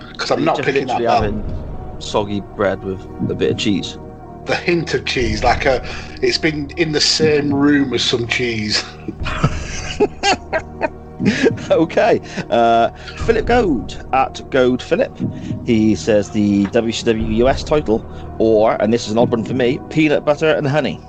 because 0.08 0.30
I'm 0.30 0.44
not 0.44 0.56
Just 0.56 0.66
picking 0.66 0.86
that 0.86 1.00
literally 1.00 1.06
having 1.06 2.00
soggy 2.00 2.40
bread 2.40 2.82
with 2.82 3.00
a 3.30 3.34
bit 3.34 3.52
of 3.52 3.58
cheese. 3.58 3.98
The 4.46 4.56
hint 4.56 4.92
of 4.94 5.04
cheese, 5.04 5.44
like 5.44 5.66
a, 5.66 5.86
it's 6.20 6.38
been 6.38 6.70
in 6.76 6.92
the 6.92 7.00
same 7.00 7.54
room 7.54 7.94
as 7.94 8.02
some 8.02 8.26
cheese. 8.26 8.82
okay. 11.70 12.20
Uh, 12.50 12.90
Philip 13.24 13.46
Goad 13.46 14.04
at 14.12 14.50
Goad 14.50 14.82
Philip. 14.82 15.16
He 15.64 15.94
says 15.94 16.30
the 16.30 16.64
WCW 16.66 17.36
US 17.46 17.62
title, 17.62 18.04
or, 18.38 18.80
and 18.82 18.92
this 18.92 19.06
is 19.06 19.12
an 19.12 19.18
odd 19.18 19.30
one 19.30 19.44
for 19.44 19.54
me, 19.54 19.78
peanut 19.90 20.24
butter 20.24 20.50
and 20.50 20.66
honey. 20.66 21.00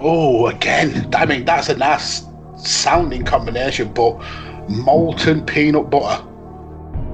Oh, 0.00 0.46
again. 0.46 1.12
I 1.14 1.26
mean, 1.26 1.44
that's 1.44 1.68
a 1.68 1.76
nice 1.76 2.26
sounding 2.56 3.24
combination, 3.24 3.92
but 3.92 4.18
molten 4.68 5.44
peanut 5.44 5.90
butter. 5.90 6.24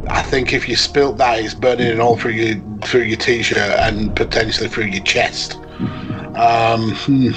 I 0.08 0.22
think 0.22 0.52
if 0.52 0.68
you 0.68 0.76
spilt 0.76 1.18
that, 1.18 1.38
it's 1.38 1.54
burning 1.54 1.86
it 1.86 2.00
all 2.00 2.16
through 2.16 2.32
your 2.32 2.60
through 2.80 3.02
your 3.02 3.16
t-shirt 3.16 3.78
and 3.78 4.14
potentially 4.16 4.68
through 4.68 4.86
your 4.86 5.04
chest. 5.04 5.56
Um, 6.34 6.90
hmm. 6.96 7.30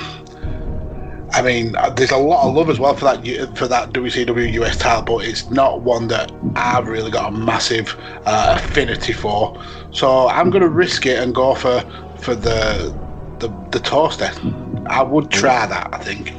I 1.32 1.42
mean, 1.42 1.76
uh, 1.76 1.90
there's 1.90 2.12
a 2.12 2.18
lot 2.18 2.48
of 2.48 2.56
love 2.56 2.70
as 2.70 2.80
well 2.80 2.96
for 2.96 3.06
that 3.06 3.58
for 3.58 3.68
that 3.68 3.92
WCW 3.92 4.54
US 4.54 4.78
title, 4.78 5.04
but 5.04 5.26
it's 5.26 5.50
not 5.50 5.82
one 5.82 6.08
that 6.08 6.32
I've 6.56 6.88
really 6.88 7.12
got 7.12 7.34
a 7.34 7.38
massive 7.38 7.96
uh, 8.26 8.58
affinity 8.58 9.14
for. 9.14 9.62
So 9.92 10.30
I'm 10.30 10.50
going 10.50 10.62
to 10.62 10.70
risk 10.70 11.06
it 11.06 11.20
and 11.20 11.36
go 11.36 11.54
for 11.54 11.82
for 12.18 12.36
the 12.36 12.96
the 13.40 13.50
the 13.72 13.80
toaster. 13.80 14.32
I 14.88 15.04
would 15.04 15.32
try 15.32 15.66
that. 15.66 15.90
I 15.94 15.98
think. 16.00 16.34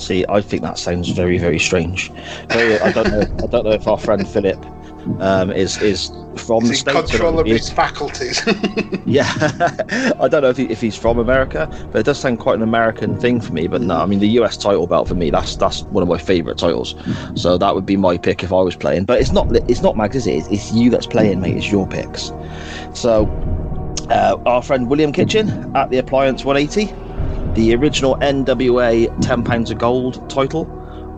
See, 0.00 0.24
I 0.28 0.40
think 0.40 0.62
that 0.62 0.78
sounds 0.78 1.08
very, 1.08 1.38
very 1.38 1.58
strange. 1.58 2.10
Very, 2.48 2.78
I 2.78 2.92
don't 2.92 3.08
know. 3.10 3.22
I 3.42 3.46
don't 3.46 3.64
know 3.64 3.72
if 3.72 3.86
our 3.88 3.98
friend 3.98 4.26
Philip 4.28 4.64
um, 5.20 5.50
is 5.50 5.80
is 5.82 6.10
from 6.36 6.66
the 6.66 6.74
states. 6.74 7.10
control 7.10 7.40
of 7.40 7.46
his 7.46 7.70
faculties. 7.70 8.42
Yeah, 9.08 9.24
I 10.20 10.28
don't 10.28 10.42
know 10.42 10.50
if, 10.50 10.58
he, 10.58 10.64
if 10.64 10.82
he's 10.82 10.94
from 10.94 11.18
America, 11.18 11.66
but 11.90 12.00
it 12.00 12.02
does 12.02 12.18
sound 12.20 12.40
quite 12.40 12.56
an 12.56 12.62
American 12.62 13.18
thing 13.18 13.40
for 13.40 13.54
me. 13.54 13.66
But 13.66 13.80
no, 13.80 13.96
I 13.96 14.04
mean 14.04 14.18
the 14.18 14.28
US 14.40 14.58
title 14.58 14.86
belt 14.86 15.08
for 15.08 15.14
me 15.14 15.30
that's 15.30 15.56
that's 15.56 15.84
one 15.84 16.02
of 16.02 16.08
my 16.10 16.18
favourite 16.18 16.58
titles. 16.58 16.94
So 17.34 17.56
that 17.56 17.74
would 17.74 17.86
be 17.86 17.96
my 17.96 18.18
pick 18.18 18.44
if 18.44 18.52
I 18.52 18.60
was 18.60 18.76
playing. 18.76 19.06
But 19.06 19.20
it's 19.22 19.32
not 19.32 19.54
it's 19.70 19.80
not 19.80 19.96
Mags, 19.96 20.14
is 20.14 20.26
it? 20.26 20.34
It's, 20.34 20.48
it's 20.48 20.72
you 20.72 20.90
that's 20.90 21.06
playing, 21.06 21.40
mate. 21.40 21.56
It's 21.56 21.72
your 21.72 21.88
picks. 21.88 22.32
So 22.92 23.24
uh, 24.10 24.36
our 24.44 24.62
friend 24.62 24.90
William 24.90 25.10
Kitchen 25.12 25.74
at 25.74 25.88
the 25.88 25.96
Appliance 25.96 26.44
180, 26.44 26.92
the 27.54 27.74
original 27.74 28.16
NWA 28.16 29.20
10 29.20 29.44
pounds 29.44 29.70
of 29.70 29.78
gold 29.78 30.28
title, 30.30 30.66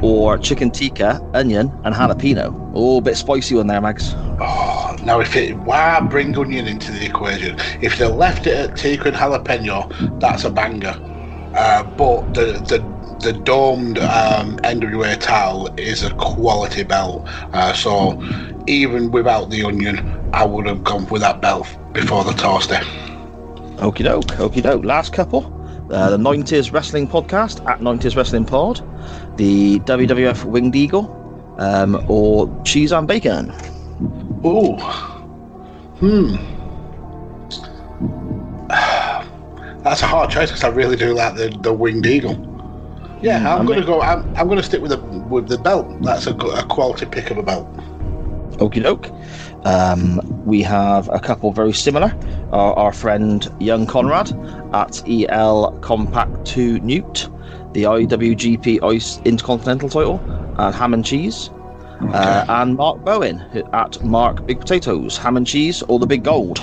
or 0.02 0.38
chicken 0.38 0.70
tikka, 0.70 1.20
onion, 1.34 1.70
and 1.84 1.94
jalapeno. 1.94 2.70
Oh, 2.74 2.98
a 2.98 3.00
bit 3.00 3.16
spicy 3.16 3.54
one 3.54 3.66
there, 3.66 3.80
Mags. 3.80 4.14
Oh, 4.40 4.96
now 5.04 5.20
if 5.20 5.36
it 5.36 5.56
why 5.58 6.00
bring 6.00 6.36
onion 6.36 6.66
into 6.66 6.92
the 6.92 7.04
equation? 7.04 7.56
If 7.82 7.98
they 7.98 8.06
left 8.06 8.46
it 8.46 8.70
at 8.70 8.76
tikka 8.76 9.08
and 9.08 9.16
jalapeno, 9.16 10.20
that's 10.20 10.44
a 10.44 10.50
banger. 10.50 10.96
Uh, 11.54 11.82
but 11.82 12.32
the 12.34 12.52
the 12.68 13.00
the 13.20 13.32
domed 13.32 13.98
um, 13.98 14.56
NWA 14.58 15.18
towel 15.20 15.68
is 15.78 16.02
a 16.02 16.10
quality 16.14 16.82
belt. 16.84 17.26
Uh, 17.52 17.72
so 17.74 18.22
even 18.66 19.10
without 19.10 19.50
the 19.50 19.64
onion, 19.64 19.98
I 20.32 20.44
would 20.44 20.66
have 20.66 20.82
gone 20.84 21.06
with 21.08 21.20
that 21.22 21.42
belt 21.42 21.66
before 21.92 22.24
the 22.24 22.32
toaster. 22.32 22.80
Okie 23.76 24.04
doke, 24.04 24.26
okie 24.38 24.62
doke. 24.62 24.84
Last 24.84 25.12
couple. 25.12 25.59
Uh, 25.90 26.10
the 26.10 26.16
90s 26.16 26.72
Wrestling 26.72 27.08
Podcast 27.08 27.66
at 27.68 27.80
90s 27.80 28.16
Wrestling 28.16 28.44
Pod, 28.44 28.80
the 29.36 29.80
WWF 29.80 30.44
Winged 30.44 30.76
Eagle, 30.76 31.06
um, 31.58 32.04
or 32.08 32.48
Cheese 32.64 32.92
and 32.92 33.08
Bacon. 33.08 33.50
Ooh. 34.46 34.76
Hmm. 35.98 36.36
That's 39.82 40.02
a 40.02 40.06
hard 40.06 40.30
choice 40.30 40.50
because 40.50 40.62
I 40.64 40.68
really 40.68 40.96
do 40.96 41.14
like 41.14 41.34
the, 41.36 41.48
the 41.62 41.72
winged 41.72 42.06
eagle. 42.06 42.34
Yeah, 43.22 43.40
Hmm, 43.40 43.46
I'm 43.46 43.52
I 43.62 43.64
gonna 43.64 43.76
mean- 43.80 43.86
go. 43.86 44.00
I'm, 44.00 44.36
I'm 44.36 44.48
gonna 44.48 44.62
stick 44.62 44.80
with 44.80 44.90
the 44.92 44.98
with 44.98 45.48
the 45.48 45.58
belt. 45.58 45.86
That's 46.02 46.26
a, 46.26 46.34
a 46.34 46.62
quality 46.64 47.06
pick 47.06 47.30
of 47.30 47.38
a 47.38 47.42
belt. 47.42 47.66
Okie 48.58 48.82
doke. 48.82 49.08
Um, 49.64 50.20
we 50.46 50.62
have 50.62 51.08
a 51.10 51.18
couple 51.18 51.52
very 51.52 51.72
similar. 51.72 52.14
Our, 52.52 52.74
our 52.74 52.92
friend 52.92 53.46
Young 53.60 53.86
Conrad 53.86 54.32
at 54.74 55.02
EL 55.08 55.78
Compact 55.80 56.46
2 56.46 56.80
Newt, 56.80 57.28
the 57.72 57.84
IWGP 57.84 58.82
Ice 58.82 59.20
Intercontinental 59.24 59.88
title, 59.88 60.18
and 60.58 60.74
Ham 60.74 60.94
and 60.94 61.04
Cheese. 61.04 61.50
Uh, 62.00 62.46
and 62.48 62.76
Mark 62.76 63.04
Bowen 63.04 63.40
at 63.74 64.02
Mark 64.02 64.46
Big 64.46 64.58
Potatoes, 64.60 65.18
Ham 65.18 65.36
and 65.36 65.46
Cheese, 65.46 65.82
or 65.82 65.98
the 65.98 66.06
Big 66.06 66.24
Gold. 66.24 66.58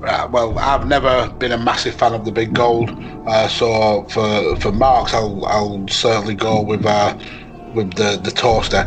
Right, 0.00 0.28
well, 0.30 0.58
I've 0.58 0.88
never 0.88 1.28
been 1.38 1.52
a 1.52 1.58
massive 1.58 1.94
fan 1.94 2.14
of 2.14 2.24
the 2.24 2.32
big 2.32 2.54
gold, 2.54 2.90
uh, 3.26 3.48
so 3.48 4.04
for 4.04 4.56
for 4.56 4.72
Marks, 4.72 5.12
I'll 5.12 5.44
I'll 5.44 5.86
certainly 5.88 6.34
go 6.34 6.62
with 6.62 6.86
uh, 6.86 7.18
with 7.74 7.92
the 7.92 8.18
the 8.24 8.30
toaster. 8.30 8.86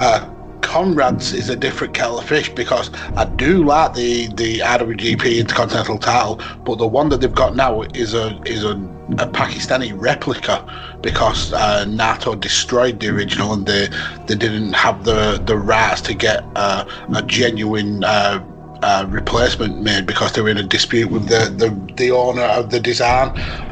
Uh, 0.00 0.28
Conrad's 0.68 1.32
is 1.32 1.48
a 1.48 1.56
different 1.56 1.94
kettle 1.94 2.18
of 2.18 2.26
fish 2.26 2.50
because 2.50 2.90
I 3.16 3.24
do 3.24 3.64
like 3.64 3.94
the 3.94 4.26
the 4.34 4.58
IWGP 4.58 5.38
Intercontinental 5.38 5.96
title, 5.98 6.42
but 6.66 6.76
the 6.76 6.86
one 6.86 7.08
that 7.08 7.22
they've 7.22 7.34
got 7.34 7.56
now 7.56 7.82
is 7.94 8.12
a 8.12 8.38
is 8.44 8.64
a, 8.64 8.72
a 9.12 9.26
Pakistani 9.40 9.98
replica 9.98 10.56
because 11.00 11.54
uh, 11.54 11.86
Naito 11.86 12.38
destroyed 12.38 13.00
the 13.00 13.08
original 13.08 13.54
and 13.54 13.64
they 13.64 13.88
they 14.26 14.34
didn't 14.34 14.74
have 14.74 15.04
the 15.04 15.42
the 15.46 15.56
rights 15.56 16.02
to 16.02 16.12
get 16.12 16.44
uh, 16.54 16.84
a 17.14 17.22
genuine. 17.22 18.04
Uh, 18.04 18.44
uh, 18.80 19.04
replacement 19.08 19.82
made 19.82 20.06
because 20.06 20.30
they 20.34 20.40
were 20.40 20.50
in 20.50 20.56
a 20.56 20.62
dispute 20.62 21.10
with 21.10 21.28
the, 21.28 21.52
the, 21.56 21.68
the 21.94 22.12
owner 22.12 22.42
of 22.42 22.70
the 22.70 22.78
design. 22.78 23.28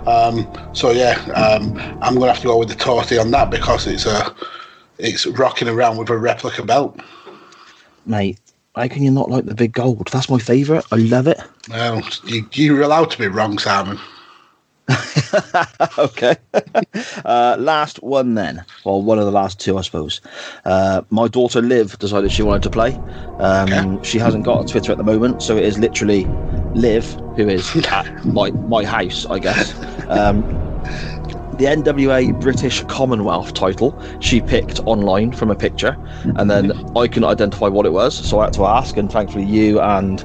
Um, 0.08 0.50
so 0.72 0.90
yeah, 0.90 1.14
um, 1.30 1.78
I'm 2.02 2.14
gonna 2.14 2.32
have 2.32 2.40
to 2.40 2.48
go 2.48 2.58
with 2.58 2.70
the 2.70 2.74
Torty 2.74 3.20
on 3.20 3.30
that 3.30 3.48
because 3.48 3.86
it's 3.86 4.04
a 4.04 4.34
it's 4.98 5.26
rocking 5.26 5.68
around 5.68 5.96
with 5.96 6.10
a 6.10 6.16
replica 6.16 6.62
belt. 6.64 6.98
Mate, 8.06 8.38
how 8.74 8.88
can 8.88 9.02
you 9.02 9.10
not 9.10 9.30
like 9.30 9.46
the 9.46 9.54
Big 9.54 9.72
Gold? 9.72 10.08
That's 10.12 10.30
my 10.30 10.38
favourite. 10.38 10.84
I 10.92 10.96
love 10.96 11.26
it. 11.26 11.40
Well, 11.68 12.02
you, 12.24 12.46
you're 12.52 12.82
allowed 12.82 13.10
to 13.12 13.18
be 13.18 13.26
wrong, 13.26 13.58
Simon. 13.58 13.98
okay. 15.98 16.36
uh, 17.24 17.56
last 17.58 18.02
one 18.02 18.34
then. 18.34 18.64
Well, 18.84 19.02
one 19.02 19.18
of 19.18 19.24
the 19.24 19.32
last 19.32 19.58
two, 19.58 19.76
I 19.78 19.80
suppose. 19.82 20.20
Uh, 20.64 21.02
my 21.10 21.26
daughter 21.26 21.60
Liv 21.60 21.98
decided 21.98 22.30
she 22.30 22.42
wanted 22.42 22.62
to 22.64 22.70
play. 22.70 22.94
Um, 23.38 23.66
Okay. 23.72 24.04
She 24.04 24.18
hasn't 24.18 24.44
got 24.44 24.64
a 24.64 24.68
Twitter 24.68 24.92
at 24.92 24.98
the 24.98 25.04
moment, 25.04 25.42
so 25.42 25.56
it 25.56 25.64
is 25.64 25.78
literally 25.78 26.24
Liv, 26.74 27.04
who 27.36 27.48
is 27.48 27.74
at 27.90 28.24
my, 28.24 28.50
my 28.50 28.84
house, 28.84 29.26
I 29.26 29.38
guess. 29.38 29.74
Um, 30.08 30.44
the 31.58 31.64
NWA 31.64 32.38
British 32.40 32.82
Commonwealth 32.84 33.54
title 33.54 33.98
she 34.20 34.40
picked 34.40 34.80
online 34.80 35.32
from 35.32 35.50
a 35.50 35.54
picture, 35.54 35.96
and 36.36 36.50
then 36.50 36.72
I 36.96 37.06
couldn't 37.08 37.24
identify 37.24 37.68
what 37.68 37.86
it 37.86 37.92
was, 37.92 38.14
so 38.14 38.40
I 38.40 38.44
had 38.44 38.52
to 38.54 38.66
ask, 38.66 38.96
and 38.96 39.10
thankfully 39.10 39.44
you 39.44 39.80
and 39.80 40.20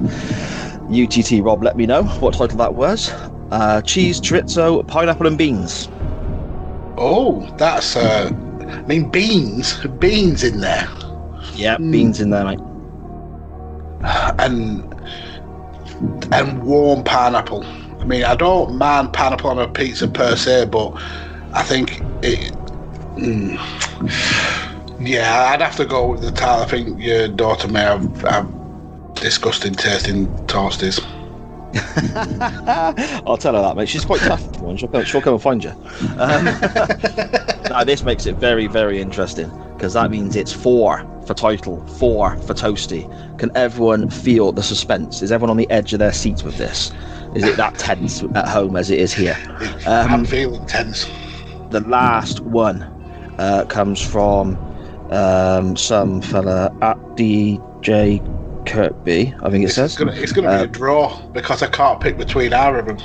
UTT 0.90 1.42
Rob 1.42 1.62
let 1.62 1.76
me 1.76 1.86
know 1.86 2.02
what 2.04 2.34
title 2.34 2.58
that 2.58 2.74
was. 2.74 3.10
Uh, 3.50 3.80
cheese, 3.82 4.20
chorizo, 4.20 4.86
pineapple, 4.86 5.26
and 5.26 5.36
beans. 5.38 5.88
Oh, 6.98 7.48
that's 7.58 7.96
uh, 7.96 8.30
I 8.68 8.82
mean 8.82 9.10
beans, 9.10 9.78
beans 9.98 10.44
in 10.44 10.60
there, 10.60 10.88
Yeah, 11.54 11.78
beans 11.78 12.20
in 12.20 12.30
there, 12.30 12.44
mate. 12.44 12.60
and 14.38 14.94
and 16.32 16.62
warm 16.62 17.04
pineapple. 17.04 17.64
I 18.02 18.04
mean, 18.04 18.24
I 18.24 18.34
don't 18.34 18.74
mind 18.74 19.12
pineapple 19.12 19.48
on 19.50 19.60
a 19.60 19.68
pizza 19.68 20.08
per 20.08 20.34
se, 20.34 20.66
but 20.66 20.92
I 21.52 21.62
think 21.62 22.00
it. 22.20 22.52
mm, 23.14 23.56
yeah, 25.00 25.50
I'd 25.52 25.62
have 25.62 25.76
to 25.76 25.84
go 25.84 26.08
with 26.08 26.22
the 26.22 26.32
title. 26.32 26.64
I 26.64 26.66
think 26.66 27.00
your 27.00 27.28
daughter 27.28 27.68
may 27.68 27.82
have, 27.82 28.20
have 28.22 28.52
disgusting 29.14 29.74
tasting 29.74 30.26
toasties. 30.46 31.00
I'll 33.24 33.36
tell 33.36 33.54
her 33.54 33.62
that, 33.62 33.76
mate. 33.76 33.88
She's 33.88 34.04
quite 34.04 34.20
tough. 34.20 34.44
One. 34.60 34.76
She'll, 34.76 34.88
come, 34.88 35.04
she'll 35.04 35.22
come 35.22 35.34
and 35.34 35.42
find 35.42 35.62
you. 35.62 35.70
Um, 36.18 36.44
now, 37.70 37.84
this 37.84 38.02
makes 38.02 38.26
it 38.26 38.34
very, 38.34 38.66
very 38.66 39.00
interesting 39.00 39.48
because 39.76 39.92
that 39.92 40.10
means 40.10 40.34
it's 40.34 40.52
four 40.52 41.08
for 41.24 41.34
title, 41.34 41.86
four 41.86 42.36
for 42.38 42.54
toasty. 42.54 43.08
Can 43.38 43.56
everyone 43.56 44.10
feel 44.10 44.50
the 44.50 44.62
suspense? 44.64 45.22
Is 45.22 45.30
everyone 45.30 45.50
on 45.50 45.56
the 45.56 45.70
edge 45.70 45.92
of 45.92 46.00
their 46.00 46.12
seats 46.12 46.42
with 46.42 46.58
this? 46.58 46.90
Is 47.34 47.44
it 47.44 47.56
that 47.56 47.78
tense 47.78 48.22
at 48.34 48.48
home 48.48 48.76
as 48.76 48.90
it 48.90 48.98
is 48.98 49.12
here? 49.12 49.36
I'm 49.86 50.12
Um, 50.20 50.24
feeling 50.24 50.64
tense. 50.66 51.06
the 51.70 51.80
last 51.80 52.40
one 52.40 52.82
uh, 53.38 53.64
comes 53.66 54.00
from 54.00 54.56
um, 55.10 55.76
some 55.76 56.20
fella 56.20 56.70
at 56.82 56.98
DJ 57.16 58.20
Kirkby, 58.66 59.34
I 59.42 59.50
think 59.50 59.62
it 59.64 59.66
It's 59.66 59.74
says. 59.74 59.96
gonna, 59.96 60.12
it's 60.12 60.32
gonna 60.32 60.48
Uh, 60.48 60.58
be 60.58 60.64
a 60.64 60.66
draw 60.68 61.20
because 61.32 61.62
I 61.62 61.68
can't 61.68 62.00
pick 62.00 62.18
between 62.18 62.52
either 62.52 62.78
of 62.80 62.86
them. 62.86 62.98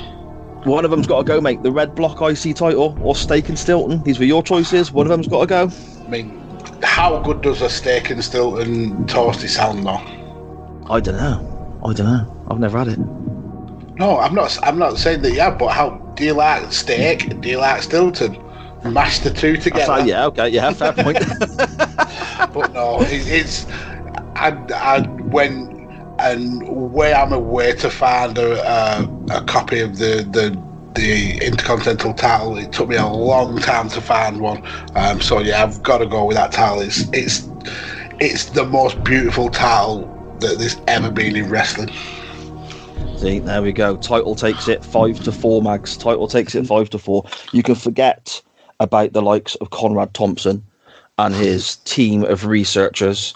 One 0.64 0.84
of 0.84 0.90
them's 0.90 1.06
got 1.06 1.18
to 1.18 1.24
go, 1.24 1.40
mate. 1.40 1.62
The 1.62 1.70
Red 1.72 1.94
Block 1.94 2.20
IC 2.20 2.54
title 2.56 2.96
or 3.00 3.14
Steak 3.14 3.48
and 3.48 3.58
Stilton. 3.58 4.02
These 4.02 4.18
were 4.18 4.24
your 4.24 4.42
choices. 4.42 4.92
One 4.92 5.06
of 5.06 5.10
them's 5.10 5.28
got 5.28 5.40
to 5.40 5.46
go. 5.46 5.70
I 6.04 6.08
mean, 6.10 6.38
how 6.82 7.20
good 7.20 7.40
does 7.42 7.62
a 7.62 7.70
steak 7.70 8.10
and 8.10 8.22
Stilton 8.22 9.06
toasty 9.06 9.48
sound 9.48 9.86
though? 9.86 10.00
I 10.92 11.00
don't 11.00 11.16
know. 11.16 11.80
I 11.84 11.92
don't 11.92 12.06
know. 12.06 12.44
I've 12.50 12.58
never 12.58 12.78
had 12.78 12.88
it. 12.88 12.98
No, 13.98 14.18
I'm 14.18 14.34
not. 14.34 14.56
I'm 14.62 14.78
not 14.78 14.98
saying 14.98 15.22
that 15.22 15.32
have, 15.34 15.58
but 15.58 15.68
how 15.68 15.90
do 16.14 16.24
you 16.24 16.34
like 16.34 16.72
steak? 16.72 17.40
Do 17.40 17.48
you 17.48 17.58
like 17.58 17.82
Stilton? 17.82 18.42
Mash 18.84 19.18
the 19.18 19.30
two 19.30 19.56
together. 19.56 19.98
So, 19.98 20.04
yeah, 20.04 20.26
okay, 20.26 20.48
yeah, 20.48 20.72
fair 20.72 20.92
point. 21.04 21.18
But 22.52 22.72
no, 22.72 23.00
it, 23.02 23.26
it's. 23.28 23.66
and 24.36 24.70
I 24.72 25.00
went 25.24 25.76
and 26.20 26.92
where 26.92 27.14
I'm 27.14 27.32
aware 27.32 27.74
to 27.76 27.90
find 27.90 28.38
a, 28.38 28.60
a, 28.62 29.38
a 29.38 29.44
copy 29.44 29.80
of 29.80 29.98
the, 29.98 30.26
the 30.30 30.56
the 30.94 31.44
Intercontinental 31.44 32.14
title. 32.14 32.56
It 32.56 32.72
took 32.72 32.88
me 32.88 32.96
a 32.96 33.06
long 33.06 33.58
time 33.58 33.88
to 33.90 34.00
find 34.00 34.40
one. 34.40 34.62
Um, 34.96 35.20
so 35.20 35.40
yeah, 35.40 35.62
I've 35.62 35.82
got 35.82 35.98
to 35.98 36.06
go 36.06 36.24
with 36.24 36.36
that 36.36 36.52
title. 36.52 36.80
It's 36.80 37.08
it's 37.12 37.48
it's 38.20 38.46
the 38.46 38.64
most 38.64 39.02
beautiful 39.04 39.48
title 39.50 40.06
that 40.40 40.58
there's 40.58 40.76
ever 40.86 41.10
been 41.10 41.36
in 41.36 41.48
wrestling. 41.50 41.90
See, 43.18 43.40
there 43.40 43.62
we 43.62 43.72
go. 43.72 43.96
Title 43.96 44.36
takes 44.36 44.68
it 44.68 44.84
five 44.84 45.18
to 45.24 45.32
four, 45.32 45.60
Mags. 45.60 45.96
Title 45.96 46.28
takes 46.28 46.54
it 46.54 46.64
five 46.68 46.88
to 46.90 47.00
four. 47.00 47.24
You 47.52 47.64
can 47.64 47.74
forget 47.74 48.40
about 48.78 49.12
the 49.12 49.22
likes 49.22 49.56
of 49.56 49.70
Conrad 49.70 50.14
Thompson 50.14 50.62
and 51.18 51.34
his 51.34 51.76
team 51.78 52.22
of 52.22 52.46
researchers 52.46 53.34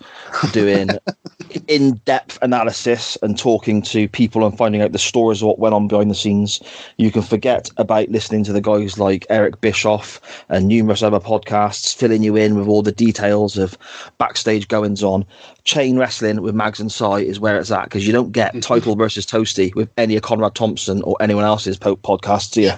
doing 0.53 0.91
in-depth 1.69 2.39
analysis 2.43 3.17
and 3.23 3.39
talking 3.39 3.83
to 3.83 4.09
people 4.09 4.47
and 4.47 4.57
finding 4.57 4.83
out 4.83 4.93
the 4.93 4.99
stories 4.99 5.43
of 5.43 5.49
what 5.49 5.59
went 5.59 5.75
on 5.75 5.89
behind 5.89 6.11
the 6.11 6.15
scenes. 6.15 6.61
You 6.97 7.11
can 7.11 7.23
forget 7.23 7.71
about 7.77 8.09
listening 8.09 8.45
to 8.45 8.53
the 8.53 8.61
guys 8.61 8.99
like 8.99 9.27
Eric 9.31 9.61
Bischoff 9.61 10.21
and 10.49 10.69
numerous 10.69 11.03
other 11.03 11.21
podcasts 11.21 11.95
filling 11.95 12.23
you 12.23 12.37
in 12.37 12.57
with 12.57 12.69
all 12.69 12.83
the 12.83 12.93
details 12.93 13.57
of 13.59 13.77
backstage 14.19 14.69
goings 14.69 15.03
on. 15.03 15.25
Chain 15.65 15.99
wrestling 15.99 16.43
with 16.43 16.55
Mags 16.55 16.81
and 16.81 16.91
Sai 16.91 17.21
is 17.21 17.41
where 17.41 17.59
it's 17.59 17.71
at 17.71 17.85
because 17.85 18.07
you 18.07 18.13
don't 18.13 18.33
get 18.33 18.61
title 18.63 18.97
versus 18.97 19.27
toasty 19.27 19.75
with 19.75 19.91
any 19.97 20.17
of 20.17 20.23
Conrad 20.23 20.55
Thompson 20.55 21.03
or 21.03 21.17
anyone 21.21 21.45
else's 21.45 21.79
po- 21.79 21.97
podcasts, 21.97 22.53
do 22.53 22.63
you? 22.63 22.73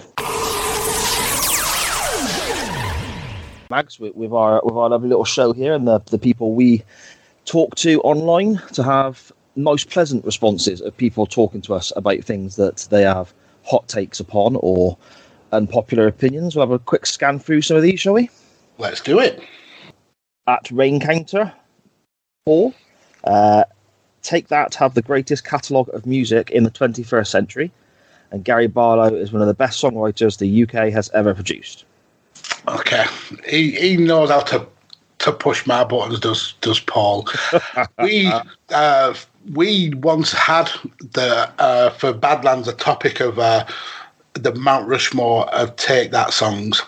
Mags 3.69 3.99
with, 3.99 4.15
with 4.15 4.31
our 4.31 4.61
with 4.63 4.75
our 4.75 4.89
lovely 4.89 5.09
little 5.09 5.25
show 5.25 5.51
here 5.51 5.73
and 5.73 5.87
the, 5.87 5.99
the 6.11 6.19
people 6.19 6.53
we 6.53 6.83
talk 7.45 7.75
to 7.75 8.01
online 8.01 8.61
to 8.73 8.83
have 8.83 9.31
nice 9.55 9.85
pleasant 9.85 10.25
responses 10.25 10.81
of 10.81 10.95
people 10.97 11.25
talking 11.25 11.61
to 11.61 11.73
us 11.73 11.93
about 11.95 12.23
things 12.23 12.55
that 12.57 12.87
they 12.89 13.03
have 13.03 13.33
hot 13.63 13.87
takes 13.87 14.19
upon 14.19 14.57
or 14.59 14.97
unpopular 15.51 16.07
opinions. 16.07 16.55
We'll 16.55 16.65
have 16.65 16.71
a 16.71 16.79
quick 16.79 17.05
scan 17.05 17.39
through 17.39 17.61
some 17.61 17.77
of 17.77 17.83
these, 17.83 17.99
shall 17.99 18.13
we? 18.13 18.29
Let's 18.77 19.01
do 19.01 19.19
it. 19.19 19.41
At 20.47 20.69
Rain 20.69 20.99
Counter, 20.99 21.53
Paul, 22.45 22.73
uh, 23.23 23.63
take 24.21 24.49
that 24.49 24.75
have 24.75 24.93
the 24.93 25.01
greatest 25.01 25.45
catalogue 25.45 25.89
of 25.93 26.05
music 26.05 26.51
in 26.51 26.63
the 26.63 26.71
21st 26.71 27.27
century, 27.27 27.71
and 28.31 28.43
Gary 28.43 28.67
Barlow 28.67 29.15
is 29.15 29.31
one 29.31 29.41
of 29.41 29.47
the 29.47 29.53
best 29.53 29.81
songwriters 29.81 30.37
the 30.37 30.63
UK 30.63 30.91
has 30.91 31.09
ever 31.11 31.33
produced. 31.33 31.85
Okay, 32.67 33.05
he, 33.47 33.71
he 33.71 33.97
knows 33.97 34.29
how 34.29 34.41
to 34.41 34.67
to 35.25 35.31
push 35.31 35.65
my 35.65 35.83
buttons. 35.83 36.19
Does 36.19 36.53
does 36.61 36.79
Paul? 36.79 37.27
we 38.01 38.31
uh, 38.69 39.13
we 39.53 39.91
once 39.95 40.31
had 40.31 40.69
the 40.99 41.51
uh, 41.59 41.89
for 41.89 42.13
Badlands 42.13 42.67
a 42.67 42.73
topic 42.73 43.19
of 43.19 43.39
uh, 43.39 43.65
the 44.33 44.53
Mount 44.53 44.87
Rushmore 44.87 45.49
of 45.53 45.75
Take 45.77 46.11
That 46.11 46.31
songs, 46.31 46.81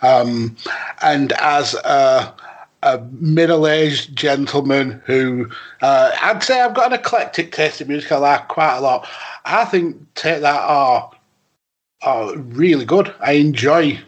um, 0.00 0.56
and 1.02 1.32
as 1.32 1.74
a, 1.74 2.34
a 2.82 2.98
middle 3.20 3.66
aged 3.66 4.16
gentleman 4.16 5.02
who 5.04 5.50
uh, 5.82 6.10
I'd 6.22 6.42
say 6.42 6.62
I've 6.62 6.74
got 6.74 6.92
an 6.92 6.98
eclectic 6.98 7.52
taste 7.52 7.82
in 7.82 7.88
music. 7.88 8.10
I 8.12 8.16
like 8.16 8.48
quite 8.48 8.78
a 8.78 8.80
lot. 8.80 9.06
I 9.44 9.66
think 9.66 9.96
Take 10.14 10.40
That 10.40 10.62
are 10.62 11.10
are 12.00 12.34
really 12.36 12.86
good. 12.86 13.14
I 13.20 13.32
enjoy 13.32 14.00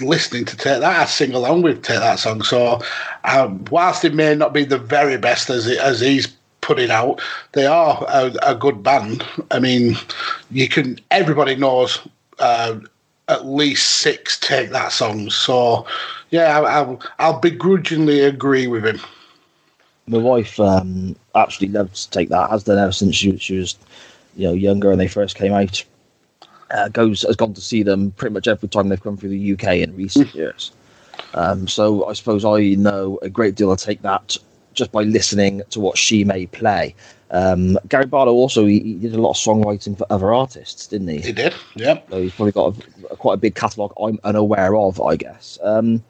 listening 0.00 0.44
to 0.44 0.56
take 0.56 0.80
that. 0.80 0.84
I 0.84 1.04
sing 1.06 1.32
along 1.32 1.62
with 1.62 1.82
take 1.82 2.00
that 2.00 2.18
song. 2.18 2.42
So, 2.42 2.80
um, 3.24 3.64
whilst 3.70 4.04
it 4.04 4.14
may 4.14 4.34
not 4.34 4.52
be 4.52 4.64
the 4.64 4.78
very 4.78 5.16
best 5.16 5.48
as 5.50 5.66
it, 5.66 5.78
as 5.78 6.00
he's 6.00 6.28
putting 6.60 6.90
out, 6.90 7.20
they 7.52 7.66
are 7.66 8.04
a, 8.08 8.34
a, 8.42 8.54
good 8.54 8.82
band. 8.82 9.24
I 9.50 9.58
mean, 9.58 9.96
you 10.50 10.68
can 10.68 11.00
everybody 11.10 11.56
knows 11.56 12.06
uh, 12.38 12.78
at 13.28 13.46
least 13.46 13.98
six 14.00 14.38
take 14.38 14.70
that 14.70 14.92
songs. 14.92 15.34
So, 15.34 15.86
yeah, 16.30 16.60
I, 16.60 16.82
will 16.82 17.00
I'll 17.18 17.40
begrudgingly 17.40 18.20
agree 18.20 18.66
with 18.66 18.84
him. 18.84 19.00
My 20.08 20.18
wife 20.18 20.60
um, 20.60 21.16
absolutely 21.34 21.78
loves 21.78 22.06
Take 22.06 22.28
That. 22.28 22.50
Has 22.50 22.62
done 22.64 22.78
ever 22.78 22.92
since 22.92 23.16
she, 23.16 23.36
she 23.38 23.58
was, 23.58 23.76
you 24.36 24.46
know, 24.46 24.52
younger 24.52 24.92
and 24.92 25.00
they 25.00 25.08
first 25.08 25.34
came 25.34 25.52
out 25.52 25.84
uh, 26.70 26.88
goes 26.88 27.22
has 27.22 27.36
gone 27.36 27.54
to 27.54 27.60
see 27.60 27.82
them 27.82 28.10
pretty 28.12 28.32
much 28.32 28.48
every 28.48 28.68
time 28.68 28.88
they've 28.88 29.02
come 29.02 29.16
through 29.16 29.30
the 29.30 29.52
UK 29.52 29.76
in 29.76 29.96
recent 29.96 30.34
years. 30.34 30.72
Um, 31.34 31.68
so 31.68 32.06
I 32.06 32.12
suppose 32.12 32.44
I 32.44 32.74
know 32.74 33.18
a 33.22 33.28
great 33.28 33.54
deal. 33.54 33.72
of 33.72 33.78
take 33.78 34.02
that 34.02 34.36
just 34.74 34.92
by 34.92 35.02
listening 35.02 35.62
to 35.70 35.80
what 35.80 35.98
she 35.98 36.24
may 36.24 36.46
play. 36.46 36.94
Um, 37.30 37.78
Gary 37.88 38.06
Barlow 38.06 38.32
also 38.32 38.66
he, 38.66 38.78
he, 38.80 38.94
did 38.94 39.14
a 39.14 39.20
lot 39.20 39.30
of 39.30 39.36
songwriting 39.36 39.98
for 39.98 40.06
other 40.10 40.32
artists, 40.32 40.86
didn't 40.86 41.08
he? 41.08 41.18
He 41.18 41.32
did. 41.32 41.54
Yeah. 41.74 42.00
So 42.08 42.22
he's 42.22 42.32
probably 42.32 42.52
got 42.52 42.76
a, 42.76 43.12
a, 43.12 43.16
quite 43.16 43.34
a 43.34 43.38
big 43.38 43.56
catalogue. 43.56 43.92
I'm 44.00 44.20
unaware 44.22 44.76
of, 44.76 45.00
I 45.00 45.16
guess. 45.16 45.58
Um, 45.62 46.04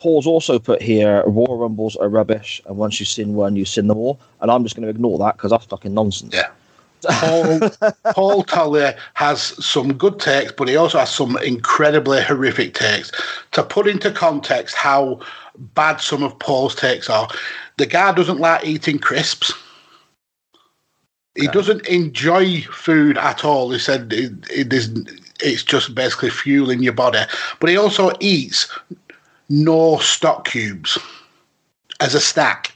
Paul's 0.00 0.26
also 0.26 0.58
put 0.58 0.82
here 0.82 1.22
Royal 1.26 1.58
Rumbles 1.58 1.94
are 1.94 2.08
rubbish, 2.08 2.60
and 2.66 2.76
once 2.76 2.98
you've 2.98 3.08
seen 3.08 3.34
one, 3.34 3.54
you've 3.54 3.68
seen 3.68 3.86
them 3.86 3.98
all. 3.98 4.18
And 4.40 4.50
I'm 4.50 4.64
just 4.64 4.74
going 4.74 4.82
to 4.82 4.90
ignore 4.90 5.16
that 5.18 5.36
because 5.36 5.52
that's 5.52 5.66
fucking 5.66 5.94
nonsense. 5.94 6.34
Yeah. 6.34 6.50
Paul 7.08 7.60
Paul 8.14 8.42
Tully 8.44 8.92
has 9.14 9.42
some 9.64 9.94
good 9.94 10.18
takes, 10.20 10.52
but 10.52 10.68
he 10.68 10.76
also 10.76 10.98
has 10.98 11.14
some 11.14 11.36
incredibly 11.38 12.22
horrific 12.22 12.74
takes. 12.74 13.10
To 13.52 13.62
put 13.62 13.86
into 13.86 14.10
context 14.10 14.74
how 14.74 15.20
bad 15.74 16.00
some 16.00 16.22
of 16.22 16.38
Paul's 16.38 16.74
takes 16.74 17.10
are, 17.10 17.28
the 17.76 17.86
guy 17.86 18.12
doesn't 18.12 18.40
like 18.40 18.64
eating 18.64 18.98
crisps. 18.98 19.52
He 21.34 21.46
doesn't 21.48 21.86
enjoy 21.86 22.60
food 22.62 23.16
at 23.16 23.42
all. 23.42 23.70
He 23.70 23.78
said 23.78 24.12
it, 24.12 24.32
it 24.50 24.70
is, 24.72 24.90
it's 25.40 25.62
just 25.62 25.94
basically 25.94 26.28
fueling 26.28 26.82
your 26.82 26.92
body. 26.92 27.20
But 27.58 27.70
he 27.70 27.76
also 27.78 28.12
eats 28.20 28.70
Oxo 29.50 29.98
stock 29.98 30.48
cubes 30.48 30.98
as 32.00 32.14
a 32.14 32.20
snack. 32.20 32.74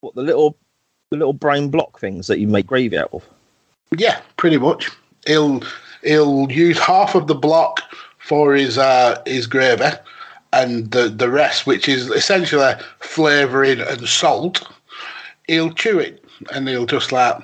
What 0.00 0.14
the 0.14 0.22
little 0.22 0.56
the 1.10 1.16
little 1.16 1.32
brown 1.32 1.68
block 1.68 1.98
things 1.98 2.26
that 2.26 2.38
you 2.38 2.48
make 2.48 2.66
gravy 2.66 2.98
out 2.98 3.10
of? 3.12 3.24
Yeah, 3.96 4.20
pretty 4.36 4.58
much. 4.58 4.90
He'll 5.26 5.62
he'll 6.02 6.50
use 6.50 6.78
half 6.78 7.14
of 7.14 7.26
the 7.26 7.34
block 7.34 7.80
for 8.18 8.54
his 8.54 8.78
uh, 8.78 9.22
his 9.26 9.46
gravy, 9.46 9.96
and 10.52 10.90
the 10.90 11.08
the 11.08 11.30
rest, 11.30 11.66
which 11.66 11.88
is 11.88 12.10
essentially 12.10 12.74
flavouring 13.00 13.80
and 13.80 14.08
salt, 14.08 14.66
he'll 15.46 15.72
chew 15.72 15.98
it 15.98 16.24
and 16.52 16.68
he'll 16.68 16.86
just 16.86 17.12
like 17.12 17.36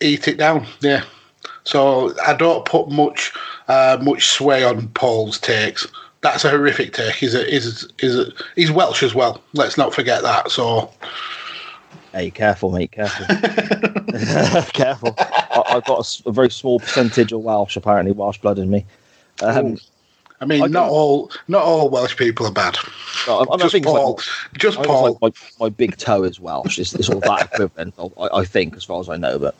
eat 0.00 0.28
it 0.28 0.38
down. 0.38 0.66
Yeah. 0.80 1.04
So 1.64 2.14
I 2.26 2.34
don't 2.34 2.64
put 2.64 2.90
much 2.90 3.32
uh, 3.68 3.98
much 4.02 4.26
sway 4.28 4.64
on 4.64 4.88
Paul's 4.88 5.38
takes. 5.38 5.86
That's 6.22 6.44
a 6.44 6.50
horrific 6.50 6.92
take. 6.92 7.14
He's 7.14 7.34
a, 7.34 7.44
he's 7.44 7.86
he's 7.98 8.16
a, 8.16 8.26
he's 8.56 8.70
Welsh 8.70 9.02
as 9.02 9.14
well. 9.14 9.42
Let's 9.54 9.76
not 9.76 9.94
forget 9.94 10.22
that. 10.22 10.50
So 10.50 10.90
Hey, 12.12 12.30
careful, 12.30 12.70
mate. 12.70 12.92
Careful. 12.92 13.26
careful. 14.72 15.14
I, 15.18 15.64
have 15.68 15.84
got 15.84 16.06
a, 16.06 16.28
a, 16.28 16.32
very 16.32 16.50
small 16.50 16.78
percentage 16.78 17.32
of 17.32 17.40
Welsh, 17.40 17.76
apparently 17.76 18.12
Welsh 18.12 18.38
blood 18.38 18.58
in 18.58 18.70
me. 18.70 18.84
Um, 19.42 19.78
I 20.40 20.44
mean, 20.44 20.62
I 20.62 20.66
not 20.66 20.90
all 20.90 21.30
not 21.48 21.62
all 21.62 21.88
Welsh 21.88 22.16
people 22.16 22.46
are 22.46 22.52
bad. 22.52 22.76
No, 23.26 23.46
I, 23.50 23.56
just 23.56 23.82
Paul. 23.82 24.14
Like, 24.14 24.58
just 24.58 24.82
Paul. 24.82 25.18
Like 25.22 25.34
my, 25.58 25.66
my, 25.66 25.68
big 25.68 25.96
toe 25.96 26.24
is 26.24 26.40
Welsh. 26.40 26.78
It's, 26.78 26.94
it's 26.94 27.08
all 27.08 27.20
that 27.20 27.52
equivalent, 27.52 27.94
I, 28.18 28.28
I, 28.38 28.44
think, 28.44 28.76
as 28.76 28.84
far 28.84 29.00
as 29.00 29.08
I 29.08 29.16
know. 29.16 29.38
But 29.38 29.54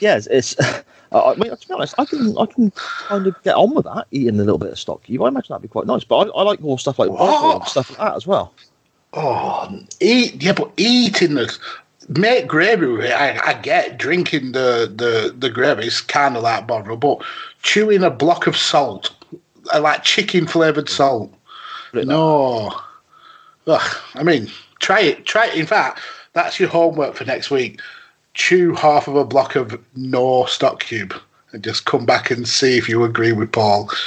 yes, 0.00 0.26
it's. 0.26 0.56
I 1.12 1.36
mean, 1.36 1.56
to 1.56 1.68
be 1.68 1.72
honest, 1.72 1.94
I 1.96 2.04
can 2.06 2.36
I 2.36 2.46
can 2.46 2.72
kind 2.72 3.28
of 3.28 3.40
get 3.44 3.54
on 3.54 3.72
with 3.72 3.84
that 3.84 4.08
eating 4.10 4.34
a 4.40 4.42
little 4.42 4.58
bit 4.58 4.72
of 4.72 4.78
stock 4.80 5.08
You, 5.08 5.22
I 5.22 5.28
imagine 5.28 5.46
that'd 5.50 5.62
be 5.62 5.68
quite 5.68 5.86
nice. 5.86 6.02
But 6.02 6.28
I, 6.28 6.40
I 6.40 6.42
like 6.42 6.60
more 6.60 6.76
stuff 6.76 6.98
like 6.98 7.08
stuff 7.68 7.90
like 7.90 7.98
that 8.00 8.16
as 8.16 8.26
well. 8.26 8.52
Oh, 9.16 9.80
eat 10.00 10.42
yeah, 10.42 10.52
but 10.52 10.72
eating 10.76 11.34
the 11.34 11.56
make 12.08 12.46
gravy 12.46 12.86
with 12.86 13.04
it. 13.04 13.12
I, 13.12 13.38
I 13.50 13.54
get 13.54 13.98
drinking 13.98 14.52
the 14.52 14.92
the 14.94 15.34
the 15.36 15.50
gravy 15.50 15.86
is 15.86 16.00
kind 16.00 16.36
of 16.36 16.42
like 16.42 16.66
bother, 16.66 16.96
but 16.96 17.22
chewing 17.62 18.02
a 18.02 18.10
block 18.10 18.46
of 18.46 18.56
salt, 18.56 19.14
like 19.78 20.02
chicken 20.02 20.46
flavored 20.46 20.88
salt. 20.88 21.32
No, 21.92 22.74
Ugh, 23.66 23.96
I 24.14 24.22
mean, 24.22 24.50
try 24.80 25.00
it. 25.00 25.24
Try 25.26 25.46
it. 25.46 25.54
In 25.54 25.66
fact, 25.66 26.00
that's 26.32 26.60
your 26.60 26.68
homework 26.68 27.14
for 27.14 27.24
next 27.24 27.50
week. 27.50 27.80
Chew 28.34 28.74
half 28.74 29.08
of 29.08 29.16
a 29.16 29.24
block 29.24 29.54
of 29.54 29.72
Oxo 29.96 30.46
stock 30.46 30.80
cube 30.80 31.14
and 31.52 31.62
just 31.62 31.84
come 31.84 32.04
back 32.04 32.30
and 32.30 32.48
see 32.48 32.76
if 32.76 32.88
you 32.88 33.04
agree 33.04 33.32
with 33.32 33.52
Paul. 33.52 33.90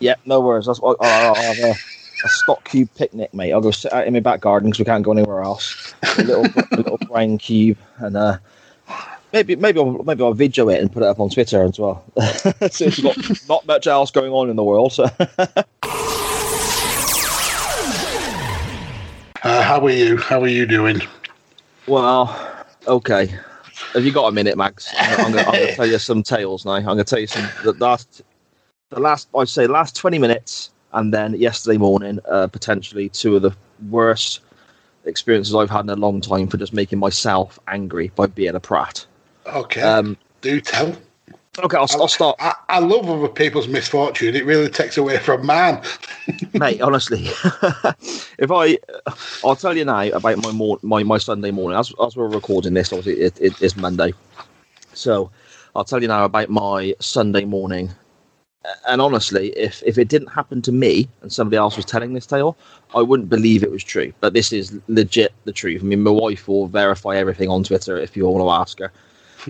Yeah, 0.00 0.16
no 0.26 0.40
worries. 0.40 0.66
That's 0.66 0.80
what 0.80 0.98
I'll, 1.00 1.34
I'll, 1.34 1.42
I'll, 1.42 1.70
uh, 1.70 1.74
a 2.22 2.28
stock 2.28 2.64
cube 2.64 2.88
picnic, 2.94 3.32
mate. 3.34 3.52
I'll 3.52 3.60
go 3.60 3.70
sit 3.70 3.92
out 3.92 4.06
in 4.06 4.12
my 4.12 4.20
back 4.20 4.40
garden 4.40 4.70
because 4.70 4.78
we 4.78 4.84
can't 4.84 5.02
go 5.02 5.12
anywhere 5.12 5.42
else. 5.42 5.94
A 6.18 6.22
little, 6.22 6.44
a 6.72 6.76
little 6.76 6.98
brown 6.98 7.38
cube, 7.38 7.78
and 7.98 8.16
uh, 8.16 8.38
maybe 9.32 9.56
maybe 9.56 9.80
I'll, 9.80 10.02
maybe 10.04 10.22
I'll 10.22 10.34
video 10.34 10.68
it 10.68 10.80
and 10.80 10.92
put 10.92 11.02
it 11.02 11.08
up 11.08 11.20
on 11.20 11.30
Twitter 11.30 11.62
as 11.64 11.78
well. 11.78 12.04
so 12.20 12.52
it's 12.60 13.00
got 13.00 13.48
not 13.48 13.66
much 13.66 13.86
else 13.86 14.10
going 14.10 14.32
on 14.32 14.50
in 14.50 14.56
the 14.56 14.64
world. 14.64 14.92
So. 14.92 15.04
uh, 19.42 19.62
how 19.62 19.84
are 19.84 19.90
you? 19.90 20.16
How 20.16 20.40
are 20.40 20.48
you 20.48 20.66
doing? 20.66 21.00
Well, 21.86 22.64
okay. 22.86 23.34
Have 23.92 24.04
you 24.04 24.12
got 24.12 24.26
a 24.26 24.32
minute, 24.32 24.56
Mags? 24.56 24.88
I'm, 24.96 25.32
going 25.32 25.44
to 25.52 25.74
tell 25.74 25.86
you 25.86 25.98
some 25.98 26.22
tales 26.22 26.64
now. 26.64 26.72
I'm 26.72 26.84
going 26.84 26.98
to 26.98 27.04
tell 27.04 27.18
you 27.18 27.26
some 27.26 27.48
the 27.62 27.72
last, 27.72 28.22
the 28.90 29.00
last. 29.00 29.28
I 29.36 29.44
say 29.44 29.66
last 29.66 29.96
twenty 29.96 30.18
minutes 30.18 30.70
And 30.94 31.12
then 31.12 31.34
yesterday 31.34 31.76
morning, 31.76 32.20
uh, 32.28 32.46
potentially 32.46 33.08
two 33.10 33.36
of 33.36 33.42
the 33.42 33.54
worst 33.90 34.40
experiences 35.04 35.54
I've 35.54 35.70
had 35.70 35.80
in 35.80 35.90
a 35.90 35.96
long 35.96 36.20
time 36.20 36.46
for 36.48 36.56
just 36.56 36.72
making 36.72 36.98
myself 36.98 37.58
angry 37.68 38.12
by 38.14 38.26
being 38.26 38.54
a 38.54 38.60
prat. 38.60 39.04
Okay. 39.46 39.82
Um, 39.82 40.16
Do 40.40 40.60
tell. 40.60 40.96
okay, 41.58 41.76
I'll, 41.76 41.88
I'll 42.00 42.08
start, 42.08 42.36
I, 42.38 42.54
I 42.68 42.78
love 42.78 43.10
other 43.10 43.28
people's 43.28 43.68
misfortune. 43.68 44.34
It 44.36 44.46
really 44.46 44.70
takes 44.70 44.96
away 44.96 45.18
from 45.18 45.44
mine. 45.44 45.82
mate. 46.54 46.80
Honestly, 46.80 47.24
if 48.38 48.50
I, 48.50 48.78
I'll 49.44 49.56
tell 49.56 49.76
you 49.76 49.84
now 49.84 50.02
about 50.04 50.42
my 50.42 50.52
mor- 50.52 50.78
my 50.82 51.02
my 51.02 51.18
Sunday 51.18 51.50
morning. 51.50 51.78
As 51.78 51.92
as 52.02 52.16
we're 52.16 52.28
recording 52.28 52.74
this, 52.74 52.92
obviously 52.92 53.22
it, 53.22 53.40
it, 53.40 53.62
it's 53.62 53.76
Monday, 53.76 54.14
so 54.92 55.30
I'll 55.74 55.84
tell 55.84 56.00
you 56.00 56.08
now 56.08 56.24
about 56.24 56.48
my 56.50 56.94
Sunday 57.00 57.44
morning. 57.44 57.90
And 58.88 59.00
honestly, 59.00 59.50
if 59.50 59.82
if 59.84 59.98
it 59.98 60.08
didn't 60.08 60.28
happen 60.28 60.62
to 60.62 60.72
me 60.72 61.08
and 61.22 61.32
somebody 61.32 61.56
else 61.56 61.76
was 61.76 61.84
telling 61.84 62.14
this 62.14 62.26
tale, 62.26 62.56
I 62.94 63.02
wouldn't 63.02 63.28
believe 63.28 63.62
it 63.62 63.70
was 63.70 63.84
true. 63.84 64.12
But 64.20 64.32
this 64.32 64.52
is 64.52 64.78
legit 64.88 65.32
the 65.44 65.52
truth. 65.52 65.82
I 65.82 65.84
mean, 65.84 66.02
my 66.02 66.10
wife 66.10 66.48
will 66.48 66.66
verify 66.66 67.16
everything 67.16 67.50
on 67.50 67.64
Twitter 67.64 67.96
if 67.96 68.16
you 68.16 68.24
all 68.24 68.34
want 68.34 68.46
to 68.46 68.50
ask 68.50 68.78
her. 68.78 68.92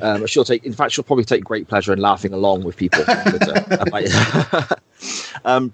Um, 0.03 0.27
she'll 0.27 0.45
take, 0.45 0.65
in 0.65 0.73
fact, 0.73 0.93
she'll 0.93 1.05
probably 1.05 1.25
take 1.25 1.45
great 1.45 1.69
pleasure 1.69 1.93
in 1.93 2.01
laughing 2.01 2.33
along 2.33 2.65
with 2.65 2.77
people 2.77 3.05
um, 5.45 5.73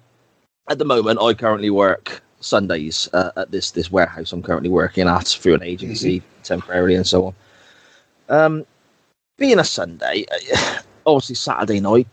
at 0.69 0.77
the 0.77 0.85
moment, 0.85 1.19
I 1.19 1.33
currently 1.33 1.71
work 1.71 2.21
Sundays 2.39 3.09
uh, 3.13 3.31
at 3.35 3.51
this 3.51 3.71
this 3.71 3.91
warehouse. 3.91 4.31
I'm 4.31 4.43
currently 4.43 4.69
working 4.69 5.07
at 5.07 5.27
through 5.27 5.55
an 5.55 5.63
agency 5.63 6.21
temporarily 6.43 6.95
and 6.95 7.07
so 7.07 7.27
on. 7.27 7.35
Um, 8.29 8.65
being 9.37 9.59
a 9.59 9.63
Sunday, 9.63 10.25
obviously 11.05 11.35
Saturday 11.35 11.79
night, 11.79 12.07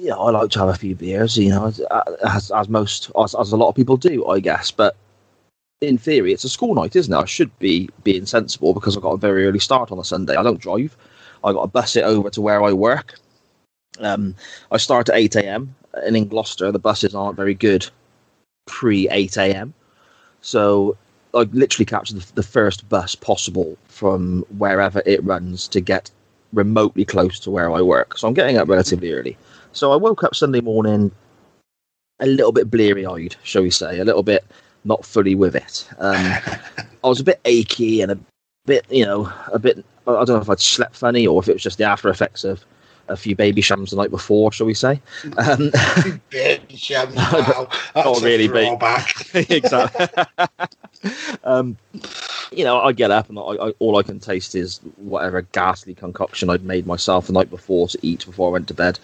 know, 0.00 0.18
I 0.18 0.30
like 0.30 0.50
to 0.50 0.58
have 0.60 0.68
a 0.68 0.74
few 0.74 0.94
beers. 0.94 1.36
You 1.36 1.50
know, 1.50 1.66
as 1.66 1.80
as, 2.24 2.50
as 2.50 2.68
most 2.68 3.10
as, 3.18 3.34
as 3.34 3.52
a 3.52 3.56
lot 3.56 3.68
of 3.68 3.74
people 3.74 3.96
do, 3.96 4.26
I 4.26 4.40
guess. 4.40 4.70
But 4.70 4.96
in 5.80 5.98
theory, 5.98 6.32
it's 6.32 6.44
a 6.44 6.48
school 6.48 6.74
night, 6.74 6.96
isn't 6.96 7.12
it? 7.12 7.16
I 7.16 7.24
should 7.24 7.56
be 7.58 7.88
being 8.02 8.26
sensible 8.26 8.74
because 8.74 8.96
I've 8.96 9.02
got 9.02 9.12
a 9.12 9.18
very 9.18 9.46
early 9.46 9.58
start 9.58 9.92
on 9.92 9.98
a 9.98 10.04
Sunday. 10.04 10.36
I 10.36 10.42
don't 10.42 10.60
drive. 10.60 10.96
I 11.42 11.52
got 11.52 11.62
to 11.62 11.68
bus 11.68 11.96
it 11.96 12.04
over 12.04 12.30
to 12.30 12.40
where 12.40 12.62
I 12.62 12.72
work. 12.72 13.18
Um, 14.00 14.34
I 14.72 14.78
start 14.78 15.08
at 15.08 15.16
eight 15.16 15.36
a.m. 15.36 15.74
and 15.92 16.16
in 16.16 16.28
Gloucester, 16.28 16.72
the 16.72 16.78
buses 16.78 17.14
aren't 17.14 17.36
very 17.36 17.54
good 17.54 17.88
pre 18.66 19.08
eight 19.10 19.36
a.m. 19.36 19.74
So 20.40 20.96
I 21.34 21.42
literally 21.52 21.86
capture 21.86 22.14
the, 22.14 22.32
the 22.34 22.42
first 22.42 22.88
bus 22.88 23.14
possible 23.14 23.76
from 23.88 24.44
wherever 24.58 25.02
it 25.06 25.22
runs 25.24 25.68
to 25.68 25.80
get 25.80 26.10
remotely 26.52 27.04
close 27.04 27.38
to 27.40 27.50
where 27.50 27.72
I 27.72 27.82
work. 27.82 28.18
So 28.18 28.26
I'm 28.26 28.34
getting 28.34 28.56
up 28.56 28.68
relatively 28.68 29.12
early. 29.12 29.36
So 29.74 29.92
I 29.92 29.96
woke 29.96 30.22
up 30.22 30.34
Sunday 30.34 30.60
morning 30.60 31.10
a 32.20 32.26
little 32.26 32.52
bit 32.52 32.70
bleary 32.70 33.04
eyed, 33.04 33.36
shall 33.42 33.62
we 33.62 33.70
say, 33.70 33.98
a 33.98 34.04
little 34.04 34.22
bit 34.22 34.44
not 34.84 35.04
fully 35.04 35.34
with 35.34 35.56
it. 35.56 35.88
Um, 35.98 36.16
I 37.04 37.08
was 37.08 37.20
a 37.20 37.24
bit 37.24 37.40
achy 37.44 38.00
and 38.00 38.12
a 38.12 38.18
bit, 38.66 38.86
you 38.90 39.04
know, 39.04 39.30
a 39.52 39.58
bit. 39.58 39.84
I 40.06 40.12
don't 40.12 40.28
know 40.28 40.36
if 40.36 40.50
I'd 40.50 40.60
slept 40.60 40.96
funny 40.96 41.26
or 41.26 41.42
if 41.42 41.48
it 41.48 41.54
was 41.54 41.62
just 41.62 41.78
the 41.78 41.84
after 41.84 42.08
effects 42.08 42.44
of 42.44 42.64
a 43.08 43.16
few 43.16 43.34
Babychams 43.34 43.90
the 43.90 43.96
night 43.96 44.10
before, 44.10 44.52
shall 44.52 44.66
we 44.66 44.74
say? 44.74 45.00
Um, 45.24 45.70
Babychams, 46.30 47.14
wow. 47.16 47.68
Not 47.96 48.22
really, 48.22 48.48
throwback. 48.48 49.34
exactly. 49.34 50.06
um, 51.44 51.76
you 52.52 52.64
know, 52.64 52.80
I 52.80 52.92
get 52.92 53.10
up 53.10 53.28
and 53.28 53.38
I, 53.38 53.42
I, 53.42 53.70
all 53.78 53.96
I 53.96 54.02
can 54.02 54.20
taste 54.20 54.54
is 54.54 54.78
whatever 54.96 55.42
ghastly 55.42 55.94
concoction 55.94 56.50
I'd 56.50 56.64
made 56.64 56.86
myself 56.86 57.26
the 57.26 57.32
night 57.32 57.50
before 57.50 57.88
to 57.88 57.98
eat 58.02 58.24
before 58.24 58.48
I 58.48 58.52
went 58.52 58.68
to 58.68 58.74
bed. 58.74 58.98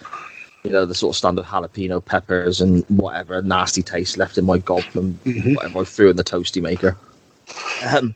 You 0.63 0.71
know, 0.71 0.85
the 0.85 0.93
sort 0.95 1.13
of 1.13 1.17
standard 1.17 1.45
jalapeno 1.45 2.03
peppers 2.03 2.61
and 2.61 2.85
whatever 2.87 3.41
nasty 3.41 3.81
taste 3.81 4.17
left 4.17 4.37
in 4.37 4.45
my 4.45 4.59
gob 4.59 4.83
from 4.83 5.15
Mhm. 5.25 5.55
whatever 5.55 5.79
I 5.79 5.83
threw 5.83 6.09
in 6.11 6.17
the 6.17 6.23
toasty 6.23 6.61
maker. 6.61 6.95
Um, 7.83 8.15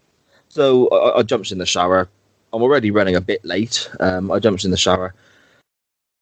so 0.50 0.88
I, 0.90 1.20
I 1.20 1.24
jumps 1.24 1.52
in 1.52 1.58
the 1.58 1.66
shower. 1.66 2.08
I'm 2.54 2.62
already 2.62 2.92
running 2.92 3.16
a 3.16 3.22
bit 3.22 3.44
late. 3.44 3.90
Um, 4.00 4.32
I 4.32 4.40
jumps 4.40 4.64
in 4.64 4.72
the 4.72 4.78
shower, 4.78 5.14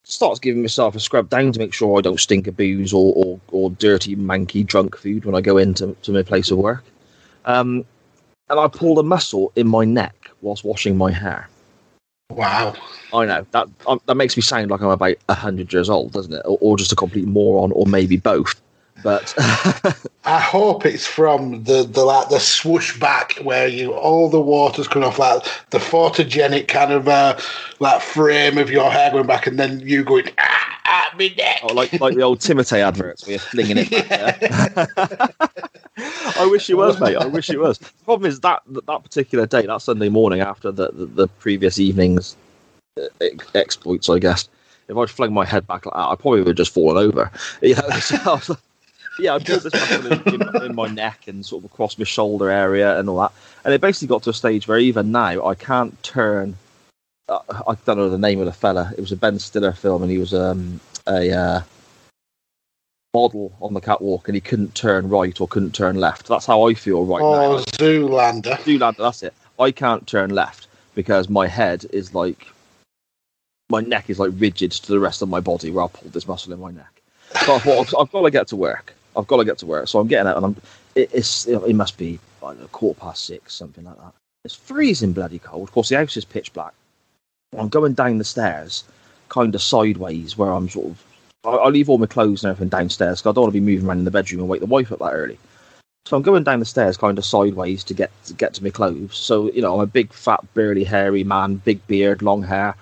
starts 0.06 0.40
giving 0.40 0.62
myself 0.62 0.96
a 0.96 1.00
scrub 1.00 1.30
down 1.30 1.52
to 1.52 1.60
make 1.60 1.74
sure 1.74 1.98
I 1.98 2.02
don't 2.02 2.20
stink 2.20 2.48
of 2.48 2.56
booze 2.58 2.94
or, 2.94 3.14
or, 3.16 3.40
or 3.52 3.70
dirty, 3.72 4.16
manky, 4.16 4.66
drunk 4.66 4.98
food 4.98 5.26
when 5.26 5.36
I 5.36 5.42
go 5.42 5.58
into 5.58 5.96
to 6.04 6.12
my 6.12 6.24
place 6.24 6.52
of 6.52 6.58
work. 6.58 6.84
Um, 7.46 7.86
and 8.50 8.60
I 8.60 8.68
pulled 8.68 9.00
a 9.00 9.04
muscle 9.04 9.52
in 9.56 9.68
my 9.68 9.84
neck 9.86 10.32
whilst 10.42 10.64
washing 10.64 10.98
my 10.98 11.12
hair. 11.12 11.50
Wow. 12.30 12.76
I 13.14 13.26
know 13.26 13.46
that 13.52 13.68
um, 13.86 14.02
that 14.08 14.16
makes 14.16 14.36
me 14.36 14.42
sound 14.42 14.72
like 14.72 14.82
I'm 14.82 14.90
about 14.90 15.18
hundred 15.30 15.72
years 15.72 15.90
old, 15.90 16.14
doesn't 16.14 16.34
it? 16.34 16.42
Or, 16.46 16.58
or 16.62 16.78
just 16.78 16.92
a 16.92 16.96
complete 16.96 17.26
moron, 17.28 17.72
or 17.72 17.86
maybe 17.86 18.18
both. 18.18 18.60
But 19.04 19.34
I 20.26 20.40
hope 20.40 20.86
it's 20.86 21.06
from 21.06 21.64
the, 21.66 21.84
the 21.84 22.06
like 22.06 22.30
the 22.30 22.40
swoosh 22.40 22.98
back 23.00 23.38
where 23.44 23.68
you 23.68 23.94
all 23.94 24.30
the 24.30 24.40
water's 24.40 24.88
coming 24.88 25.08
off 25.08 25.20
like 25.20 25.44
the 25.72 25.78
photogenic 25.78 26.68
kind 26.70 26.92
of 26.92 27.08
uh, 27.08 27.38
like 27.80 28.02
frame 28.02 28.58
of 28.58 28.72
your 28.72 28.90
hair 28.90 29.12
going 29.12 29.28
back 29.28 29.46
and 29.46 29.60
then 29.60 29.82
you 29.82 30.04
going 30.04 30.30
ah, 30.40 30.80
ah 30.86 31.14
me 31.18 31.36
neck. 31.38 31.60
Oh, 31.64 31.74
like 31.74 32.00
like 32.00 32.16
the 32.16 32.22
old 32.22 32.40
Timotei 32.40 32.80
adverts 32.80 33.26
where 33.26 33.32
you're 33.32 33.40
flinging 33.40 33.78
it 33.80 34.10
back. 34.10 34.42
I 36.38 36.48
wish 36.50 36.70
it 36.70 36.76
was, 36.76 37.00
mate. 37.00 37.18
I 37.18 37.26
wish 37.26 37.50
it 37.50 37.60
was. 37.60 37.78
The 38.04 38.06
problem 38.06 38.30
is 38.30 38.40
that 38.40 38.62
that 38.68 38.86
that 38.86 39.04
particular 39.04 39.46
day, 39.46 39.66
that 39.66 39.82
Sunday 39.82 40.10
morning 40.10 40.42
after 40.42 40.72
the, 40.72 40.92
the, 40.92 41.06
the 41.06 41.28
previous 41.28 41.80
evening's 41.80 42.36
uh, 42.98 43.04
exploits, 43.54 44.10
I 44.10 44.20
guess, 44.20 44.48
if 44.88 44.98
I'd 44.98 45.10
flung 45.10 45.34
my 45.34 45.46
head 45.46 45.68
back 45.68 45.86
like 45.86 45.94
that, 45.94 46.08
I 46.10 46.16
probably 46.16 46.40
would 46.40 46.48
have 46.48 46.56
just 46.58 46.74
fallen 46.74 46.98
over. 46.98 47.32
You 47.62 47.76
know, 47.76 47.90
so 48.00 48.16
I 48.26 48.34
was 48.36 48.50
like- 48.50 48.60
yeah, 49.20 49.36
I 49.36 49.40
pulled 49.40 49.62
this 49.62 49.74
muscle 49.74 50.12
in, 50.12 50.42
in, 50.42 50.64
in 50.64 50.76
my 50.76 50.88
neck 50.88 51.28
and 51.28 51.46
sort 51.46 51.64
of 51.64 51.72
across 51.72 51.98
my 51.98 52.06
shoulder 52.06 52.50
area 52.50 52.98
and 53.00 53.10
all 53.10 53.18
that. 53.18 53.32
And 53.64 53.74
it 53.74 53.82
basically 53.82 54.08
got 54.08 54.24
to 54.24 54.32
a 54.32 54.34
stage 54.34 54.68
where 54.68 54.80
even 54.80 55.12
now 55.12 55.46
I 55.46 55.56
can't 55.56 56.02
turn. 56.04 56.58
Uh, 57.30 57.40
I 57.50 57.76
don't 57.86 57.98
know 57.98 58.10
the 58.10 58.18
name 58.18 58.40
of 58.40 58.46
the 58.46 58.54
fella. 58.54 58.92
It 58.98 59.02
was 59.02 59.12
a 59.12 59.16
Ben 59.16 59.40
Stiller 59.40 59.74
film, 59.74 60.02
and 60.02 60.12
he 60.12 60.18
was 60.18 60.34
um, 60.34 60.80
a 61.08 61.32
uh, 61.32 61.62
model 63.14 63.54
on 63.62 63.74
the 63.74 63.82
catwalk, 63.82 64.28
and 64.28 64.36
he 64.36 64.42
couldn't 64.42 64.76
turn 64.76 65.08
right 65.10 65.40
or 65.40 65.48
couldn't 65.48 65.74
turn 65.74 65.98
left. 65.98 66.28
That's 66.28 66.46
how 66.46 66.68
I 66.68 66.74
feel 66.74 67.06
right 67.06 67.22
oh, 67.22 67.58
now. 67.58 67.64
Zoolander. 67.78 68.58
Zoolander, 68.58 68.98
that's 68.98 69.24
it. 69.24 69.34
I 69.60 69.72
can't 69.72 70.06
turn 70.08 70.32
left 70.32 70.68
because 70.96 71.30
my 71.30 71.48
head 71.48 71.86
is 71.92 72.14
like 72.14 72.48
my 73.70 73.82
neck 73.82 74.10
is 74.10 74.20
like 74.20 74.32
rigid 74.36 74.72
to 74.72 74.92
the 74.92 75.00
rest 75.00 75.22
of 75.22 75.30
my 75.30 75.40
body 75.40 75.72
where 75.72 75.86
I 75.86 75.88
pulled 75.88 76.14
this 76.14 76.28
muscle 76.28 76.54
in 76.54 76.60
my 76.60 76.72
neck. 76.72 77.02
So 77.46 77.56
I 77.56 77.60
thought 77.60 77.88
I've, 77.88 77.96
I've 78.00 78.12
got 78.12 78.22
to 78.24 78.32
get 78.32 78.48
to 78.50 78.56
work. 78.56 78.94
I've 79.16 79.28
got 79.28 79.38
to 79.38 79.46
get 79.46 79.58
to 79.60 79.66
work. 79.66 79.88
So 79.88 80.00
I'm 80.00 80.08
getting 80.08 80.28
out, 80.28 80.38
and 80.38 80.46
I'm. 80.46 80.56
It, 80.96 81.10
it's 81.14 81.48
it 81.48 81.74
must 81.74 81.98
be 81.98 82.20
I 82.44 82.54
don't 82.54 82.72
quarter 82.72 83.00
past 83.00 83.26
six, 83.26 83.54
something 83.54 83.84
like 83.84 83.98
that. 83.98 84.14
It's 84.46 84.56
freezing 84.56 85.14
bloody 85.14 85.40
cold. 85.40 85.70
Of 85.70 85.74
course, 85.74 85.90
the 85.90 85.98
house 85.98 86.18
is 86.18 86.26
pitch 86.26 86.54
black. 86.54 86.74
I'm 87.58 87.70
going 87.70 87.94
down 87.94 88.18
the 88.18 88.24
stairs, 88.24 88.84
kind 89.30 89.54
of 89.56 89.62
sideways, 89.62 90.38
where 90.38 90.52
I'm 90.52 90.70
sort 90.70 90.88
of. 90.88 91.04
I, 91.46 91.50
I 91.50 91.70
leave 91.70 91.90
all 91.90 91.98
my 91.98 92.06
clothes 92.06 92.44
and 92.44 92.52
everything 92.52 92.70
downstairs 92.70 93.22
because 93.22 93.32
I 93.32 93.34
don't 93.34 93.44
want 93.44 93.54
to 93.54 93.60
be 93.60 93.66
moving 93.66 93.88
around 93.88 94.00
in 94.00 94.06
the 94.06 94.12
bedroom 94.12 94.42
and 94.42 94.50
wake 94.50 94.62
the 94.62 94.66
wife 94.66 94.92
up 94.92 95.00
that 95.00 95.14
early. 95.14 95.38
So 96.06 96.18
I'm 96.18 96.24
going 96.24 96.44
down 96.44 96.60
the 96.60 96.66
stairs, 96.66 96.98
kind 96.98 97.18
of 97.18 97.24
sideways 97.24 97.84
to 97.86 97.94
get 97.94 98.12
to 98.26 98.34
get 98.34 98.54
to 98.56 98.64
my 98.64 98.70
clothes. 98.70 99.18
So 99.18 99.52
you 99.52 99.62
know, 99.62 99.76
I'm 99.76 99.82
a 99.82 99.88
big, 99.88 100.12
fat, 100.12 100.42
burly, 100.54 100.84
hairy 100.84 101.24
man, 101.24 101.56
big 101.56 101.86
beard, 101.88 102.22
long 102.22 102.44
hair, 102.44 102.76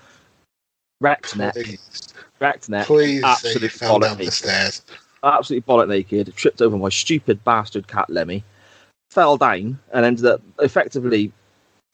wrecked 1.00 1.36
neck, 1.36 1.56
wrecked 2.40 2.70
neck, 2.70 2.88
please 2.88 3.24
absolutely 3.24 3.70
fell 3.70 4.00
down 4.00 4.18
the 4.18 4.32
stairs. 4.32 4.82
Absolutely 5.24 5.72
bollock 5.72 5.88
naked, 5.88 6.34
tripped 6.36 6.62
over 6.62 6.78
my 6.78 6.90
stupid 6.90 7.44
bastard 7.44 7.88
cat 7.88 8.10
Lemmy, 8.10 8.44
fell 9.10 9.38
down 9.38 9.80
and 9.94 10.06
ended 10.06 10.26
up 10.26 10.42
effectively 10.60 11.32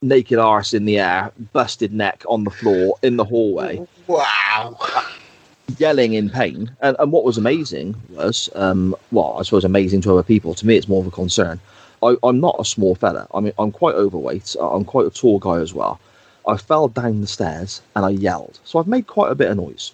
naked 0.01 0.37
arse 0.39 0.73
in 0.73 0.85
the 0.85 0.99
air, 0.99 1.31
busted 1.53 1.93
neck 1.93 2.23
on 2.27 2.43
the 2.43 2.51
floor 2.51 2.95
in 3.01 3.17
the 3.17 3.23
hallway, 3.25 3.85
Wow. 4.07 4.77
yelling 5.77 6.13
in 6.13 6.29
pain. 6.29 6.71
And, 6.81 6.95
and 6.99 7.11
what 7.11 7.23
was 7.23 7.37
amazing 7.37 7.95
was, 8.09 8.49
um, 8.55 8.95
well, 9.11 9.35
I 9.39 9.43
suppose 9.43 9.65
amazing 9.65 10.01
to 10.01 10.11
other 10.13 10.23
people. 10.23 10.53
To 10.53 10.67
me, 10.67 10.75
it's 10.75 10.87
more 10.87 11.01
of 11.01 11.07
a 11.07 11.11
concern. 11.11 11.59
I, 12.03 12.15
I'm 12.23 12.39
not 12.39 12.57
a 12.59 12.65
small 12.65 12.93
fella. 12.93 13.27
I 13.33 13.39
mean, 13.39 13.53
I'm 13.57 13.71
quite 13.71 13.95
overweight. 13.95 14.55
I'm 14.61 14.85
quite 14.85 15.07
a 15.07 15.09
tall 15.09 15.39
guy 15.39 15.57
as 15.59 15.73
well. 15.73 15.99
I 16.47 16.55
fell 16.57 16.87
down 16.87 17.21
the 17.21 17.27
stairs 17.27 17.81
and 17.95 18.05
I 18.05 18.09
yelled. 18.09 18.59
So 18.63 18.79
I've 18.79 18.87
made 18.87 19.07
quite 19.07 19.31
a 19.31 19.35
bit 19.35 19.49
of 19.49 19.57
noise. 19.57 19.93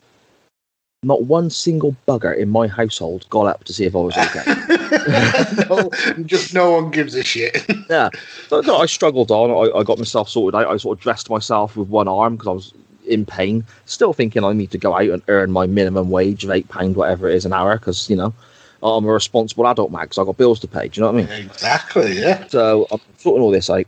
Not 1.04 1.24
one 1.24 1.50
single 1.50 1.96
bugger 2.08 2.36
in 2.36 2.50
my 2.50 2.68
household 2.68 3.26
got 3.30 3.48
up 3.48 3.64
to 3.66 3.74
see 3.74 3.86
if 3.86 3.96
I 3.96 4.00
was 4.00 4.18
okay. 4.18 5.66
no, 5.70 5.90
just 6.26 6.54
no 6.54 6.72
one 6.72 6.92
gives 6.92 7.14
a 7.16 7.24
shit. 7.24 7.66
yeah. 7.90 8.10
So, 8.48 8.62
no, 8.62 8.78
I 8.78 8.86
struggled 8.86 9.32
on. 9.32 9.52
I, 9.52 9.80
I 9.80 9.84
got 9.84 9.98
myself 9.98 10.30
sorted 10.30 10.60
out. 10.60 10.72
I 10.72 10.78
sort 10.78 10.98
of 10.98 11.04
dressed 11.04 11.30
myself 11.30 11.76
with 11.76 11.90
one 11.90 12.08
arm 12.08 12.38
because 12.38 12.48
I 12.48 12.52
was 12.52 12.74
in 13.06 13.26
pain. 13.26 13.66
Still 13.86 14.14
thinking 14.14 14.44
I 14.44 14.54
need 14.54 14.72
to 14.72 14.78
go 14.78 14.96
out 14.96 15.10
and 15.10 15.22
earn 15.28 15.52
my 15.52 15.68
minimum 15.68 16.10
wage 16.10 16.44
of 16.44 16.52
eight 16.52 16.70
pound, 16.70 16.96
whatever 16.96 17.30
it 17.30 17.36
is 17.36 17.46
an 17.46 17.54
hour, 17.54 17.78
because 17.78 18.10
you 18.10 18.16
know 18.16 18.34
I'm 18.82 19.06
a 19.06 19.12
responsible 19.12 19.68
adult, 19.68 19.92
Max. 19.92 20.18
I've 20.18 20.26
got 20.26 20.38
bills 20.38 20.60
to 20.62 20.68
pay. 20.68 20.88
Do 20.88 21.00
you 21.00 21.06
know 21.06 21.12
what 21.12 21.24
I 21.24 21.36
mean? 21.38 21.46
exactly, 21.46 22.20
yeah. 22.20 22.48
So 22.48 22.88
I'm 22.92 23.00
sorting 23.18 23.44
all 23.44 23.52
this 23.52 23.70
out. 23.70 23.86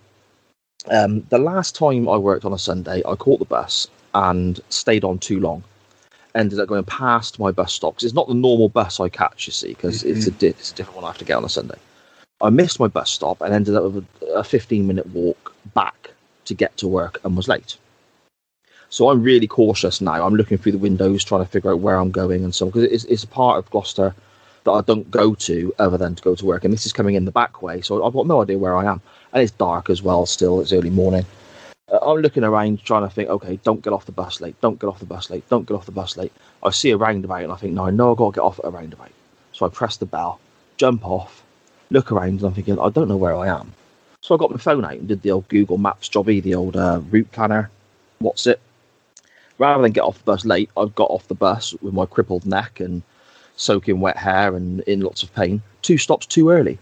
Um, 0.90 1.22
the 1.30 1.38
last 1.38 1.76
time 1.76 2.08
I 2.08 2.18
worked 2.18 2.46
on 2.46 2.54
a 2.54 2.60
Sunday, 2.60 3.02
I 3.06 3.16
caught 3.16 3.40
the 3.40 3.46
bus 3.46 3.88
and 4.14 4.60
stayed 4.70 5.04
on 5.04 5.20
too 5.20 5.40
long. 5.40 5.64
Ended 6.36 6.60
up 6.60 6.68
going 6.68 6.84
past 6.84 7.40
my 7.40 7.52
bus 7.52 7.74
stop 7.74 7.96
because 7.96 8.06
it's 8.06 8.14
not 8.14 8.28
the 8.28 8.34
normal 8.34 8.70
bus 8.70 9.00
I 9.00 9.10
catch, 9.10 9.48
you 9.48 9.54
see, 9.54 9.70
because 9.70 10.04
it's, 10.04 10.28
a, 10.28 10.32
mm-hmm. 10.32 10.40
di- 10.40 10.48
it's 10.48 10.72
a 10.72 10.76
different 10.76 10.98
one 10.98 11.06
I 11.06 11.08
have 11.08 11.18
to 11.18 11.26
get 11.26 11.38
on 11.38 11.46
a 11.46 11.50
Sunday. 11.50 11.78
I 12.42 12.50
missed 12.50 12.80
my 12.80 12.88
bus 12.88 13.10
stop 13.10 13.42
and 13.42 13.54
ended 13.54 13.76
up 13.76 13.84
with 13.84 14.06
a, 14.22 14.26
a 14.36 14.44
15 14.44 14.86
minute 14.86 15.08
walk 15.12 15.56
back 15.74 16.12
to 16.46 16.54
get 16.54 16.76
to 16.78 16.88
work 16.88 17.20
and 17.24 17.36
was 17.36 17.48
late. 17.48 17.78
So 18.90 19.10
I'm 19.10 19.24
really 19.24 19.48
cautious 19.48 20.00
now. 20.00 20.26
I'm 20.26 20.36
looking 20.36 20.58
through 20.58 20.74
the 20.74 20.78
windows, 20.78 21.24
trying 21.24 21.44
to 21.44 21.50
figure 21.50 21.72
out 21.72 21.80
where 21.80 21.98
I'm 21.98 22.12
going 22.12 22.44
and 22.44 22.54
so 22.54 22.66
on, 22.66 22.72
because 22.72 22.84
it's, 22.84 23.06
it's 23.06 23.24
a 23.24 23.28
part 23.28 23.58
of 23.58 23.70
Gloucester 23.72 24.14
that 24.64 24.72
I 24.72 24.82
don't 24.82 25.10
go 25.10 25.36
to 25.36 25.74
other 25.80 25.98
than 25.98 26.16
to 26.16 26.24
go 26.24 26.36
to 26.36 26.46
work. 26.46 26.64
And 26.64 26.74
this 26.74 26.86
is 26.86 26.94
coming 26.94 27.16
in 27.16 27.26
the 27.26 27.32
back 27.32 27.62
way, 27.62 27.82
so 27.82 28.04
I've 28.04 28.14
got 28.14 28.28
no 28.28 28.42
idea 28.42 28.58
where 28.58 28.76
I 28.76 28.86
am. 28.86 29.02
And 29.34 29.42
it's 29.42 29.52
dark 29.52 29.90
as 29.90 30.02
well, 30.02 30.26
still, 30.26 30.62
it's 30.62 30.74
early 30.74 30.90
morning. 30.90 31.26
Uh, 31.92 32.00
I'm 32.02 32.22
looking 32.22 32.44
around 32.44 32.84
trying 32.84 33.08
to 33.08 33.14
think, 33.14 33.30
okay, 33.30 33.58
don't 33.64 33.84
get 33.84 33.94
off 33.94 34.08
the 34.08 34.12
bus 34.12 34.42
late, 34.42 34.60
don't 34.60 34.80
get 34.80 34.88
off 34.88 35.00
the 35.00 35.06
bus 35.06 35.30
late, 35.30 35.48
don't 35.50 35.68
get 35.68 35.76
off 35.76 35.86
the 35.86 35.92
bus 35.92 36.18
late. 36.18 36.32
I 36.64 36.72
see 36.72 36.90
a 36.92 36.98
roundabout 36.98 37.44
and 37.44 37.52
I 37.52 37.58
think, 37.58 37.74
no, 37.74 37.86
I 37.86 37.92
know 37.92 38.12
I've 38.12 38.18
got 38.18 38.34
to 38.34 38.36
get 38.40 38.44
off 38.44 38.60
at 38.60 38.66
a 38.66 38.72
roundabout. 38.72 39.12
So 39.54 39.66
I 39.66 39.70
press 39.70 39.98
the 39.98 40.08
bell, 40.08 40.40
jump 40.78 41.06
off, 41.06 41.44
look 41.92 42.12
around, 42.12 42.40
and 42.40 42.44
I'm 42.44 42.54
thinking, 42.54 42.80
I 42.80 42.90
don't 42.90 43.08
know 43.08 43.18
where 43.18 43.36
I 43.36 43.48
am. 43.48 43.72
So 44.22 44.34
I 44.34 44.40
got 44.40 44.50
my 44.50 44.58
phone 44.58 44.84
out 44.84 44.94
and 44.94 45.08
did 45.08 45.22
the 45.22 45.30
old 45.30 45.48
Google 45.48 45.78
Maps 45.78 46.10
jobby, 46.10 46.42
the 46.42 46.56
old 46.56 46.76
uh, 46.76 47.02
route 47.12 47.32
planner, 47.32 47.70
what's 48.18 48.48
it? 48.48 48.60
Rather 49.60 49.84
than 49.84 49.92
get 49.92 50.04
off 50.04 50.18
the 50.18 50.24
bus 50.24 50.44
late, 50.44 50.72
I've 50.76 50.96
got 50.96 51.12
off 51.12 51.28
the 51.28 51.36
bus 51.36 51.74
with 51.82 51.94
my 51.94 52.08
crippled 52.08 52.48
neck 52.48 52.80
and 52.80 53.04
soaking 53.58 54.00
wet 54.00 54.18
hair 54.18 54.56
and 54.56 54.82
in 54.82 55.02
lots 55.02 55.22
of 55.22 55.34
pain, 55.36 55.62
two 55.84 56.00
stops 56.00 56.26
too 56.26 56.50
early. 56.50 56.80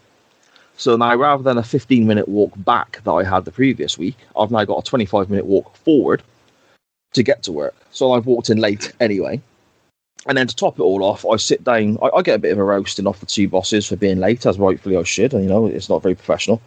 So 0.78 0.96
now, 0.96 1.16
rather 1.16 1.44
than 1.44 1.58
a 1.58 1.64
15 1.64 2.06
minute 2.08 2.28
walk 2.28 2.52
back 2.58 3.02
that 3.04 3.12
I 3.12 3.24
had 3.24 3.46
the 3.46 3.52
previous 3.52 3.98
week, 3.98 4.18
I've 4.38 4.52
now 4.52 4.66
got 4.66 4.86
a 4.86 4.90
25 4.90 5.30
minute 5.30 5.46
walk 5.46 5.76
forward 5.78 6.24
to 7.14 7.24
get 7.24 7.44
to 7.44 7.52
work. 7.52 7.76
So 7.92 8.14
I've 8.14 8.26
walked 8.26 8.50
in 8.50 8.58
late 8.58 8.92
anyway. 9.00 9.42
And 10.26 10.38
then 10.38 10.48
to 10.48 10.56
top 10.56 10.80
it 10.80 10.84
all 10.84 11.04
off, 11.04 11.26
I 11.26 11.36
sit 11.36 11.64
down. 11.64 11.98
I, 12.02 12.10
I 12.18 12.22
get 12.22 12.36
a 12.36 12.40
bit 12.40 12.54
of 12.54 12.58
a 12.58 12.64
roasting 12.64 13.08
off 13.08 13.20
the 13.20 13.26
two 13.26 13.48
bosses 13.48 13.88
for 13.88 13.98
being 13.98 14.20
late, 14.20 14.46
as 14.46 14.58
rightfully 14.58 14.98
I 14.98 15.04
should. 15.04 15.34
And 15.34 15.44
you 15.44 15.50
know, 15.50 15.66
it's 15.68 15.90
not 15.90 16.02
very 16.02 16.16
professional. 16.16 16.62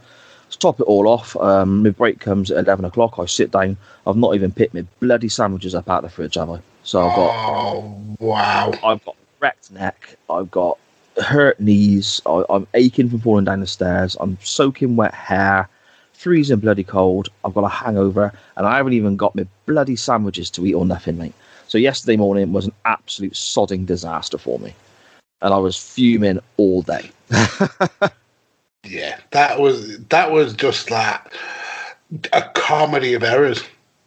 To 0.51 0.59
top 0.59 0.79
it 0.79 0.85
all 0.85 1.09
off, 1.09 1.35
um, 1.37 1.83
my 1.83 1.91
break 1.91 2.21
comes 2.21 2.51
at 2.51 2.65
11 2.65 2.85
o'clock. 2.85 3.19
I 3.19 3.27
sit 3.27 3.51
down. 3.51 3.77
I've 4.07 4.17
not 4.17 4.35
even 4.35 4.53
picked 4.53 4.75
my 4.75 4.85
bloody 5.01 5.29
sandwiches 5.29 5.75
up 5.75 5.89
out 5.89 6.05
of 6.05 6.11
the 6.11 6.15
fridge, 6.15 6.35
have 6.35 6.51
I? 6.51 6.61
So 6.85 7.01
I've 7.01 7.17
got 7.17 7.49
Oh, 7.49 8.17
wow. 8.21 8.73
I've 8.85 9.05
got 9.05 9.17
wrecked 9.41 9.73
neck. 9.73 10.17
I've 10.31 10.51
got 10.51 10.79
hurt 11.19 11.59
knees. 11.61 12.21
I, 12.27 12.45
I'm 12.49 12.67
aching 12.75 13.09
from 13.09 13.21
falling 13.21 13.45
down 13.45 13.61
the 13.61 13.67
stairs. 13.67 14.17
I'm 14.21 14.39
soaking 14.43 14.97
wet 14.97 15.14
hair, 15.14 15.69
freezing 16.12 16.61
bloody 16.61 16.85
cold. 16.85 17.29
I've 17.45 17.55
got 17.55 17.64
a 17.64 17.69
hangover, 17.69 18.33
and 18.57 18.67
I 18.67 18.77
haven't 18.77 18.95
even 18.95 19.17
got 19.17 19.35
my 19.35 19.47
bloody 19.67 19.97
sandwiches 19.97 20.51
to 20.51 20.67
eat 20.67 20.75
or 20.75 20.87
nothing, 20.87 21.19
mate. 21.19 21.35
So 21.69 21.79
yesterday 21.79 22.17
morning 22.17 22.53
was 22.53 22.67
an 22.67 22.73
absolute 22.85 23.33
sodding 23.33 23.87
disaster 23.87 24.39
for 24.39 24.59
me, 24.59 24.75
and 25.43 25.53
I 25.53 25.59
was 25.59 25.77
fuming 25.77 26.41
all 26.57 26.83
day. 26.83 27.11
Yeah, 28.89 29.19
that 29.33 29.59
was 29.59 29.99
that 30.07 30.31
was 30.31 30.55
just 30.55 30.91
like 30.91 31.21
a 32.33 32.43
comedy 32.55 33.14
of 33.14 33.23
errors, 33.23 33.62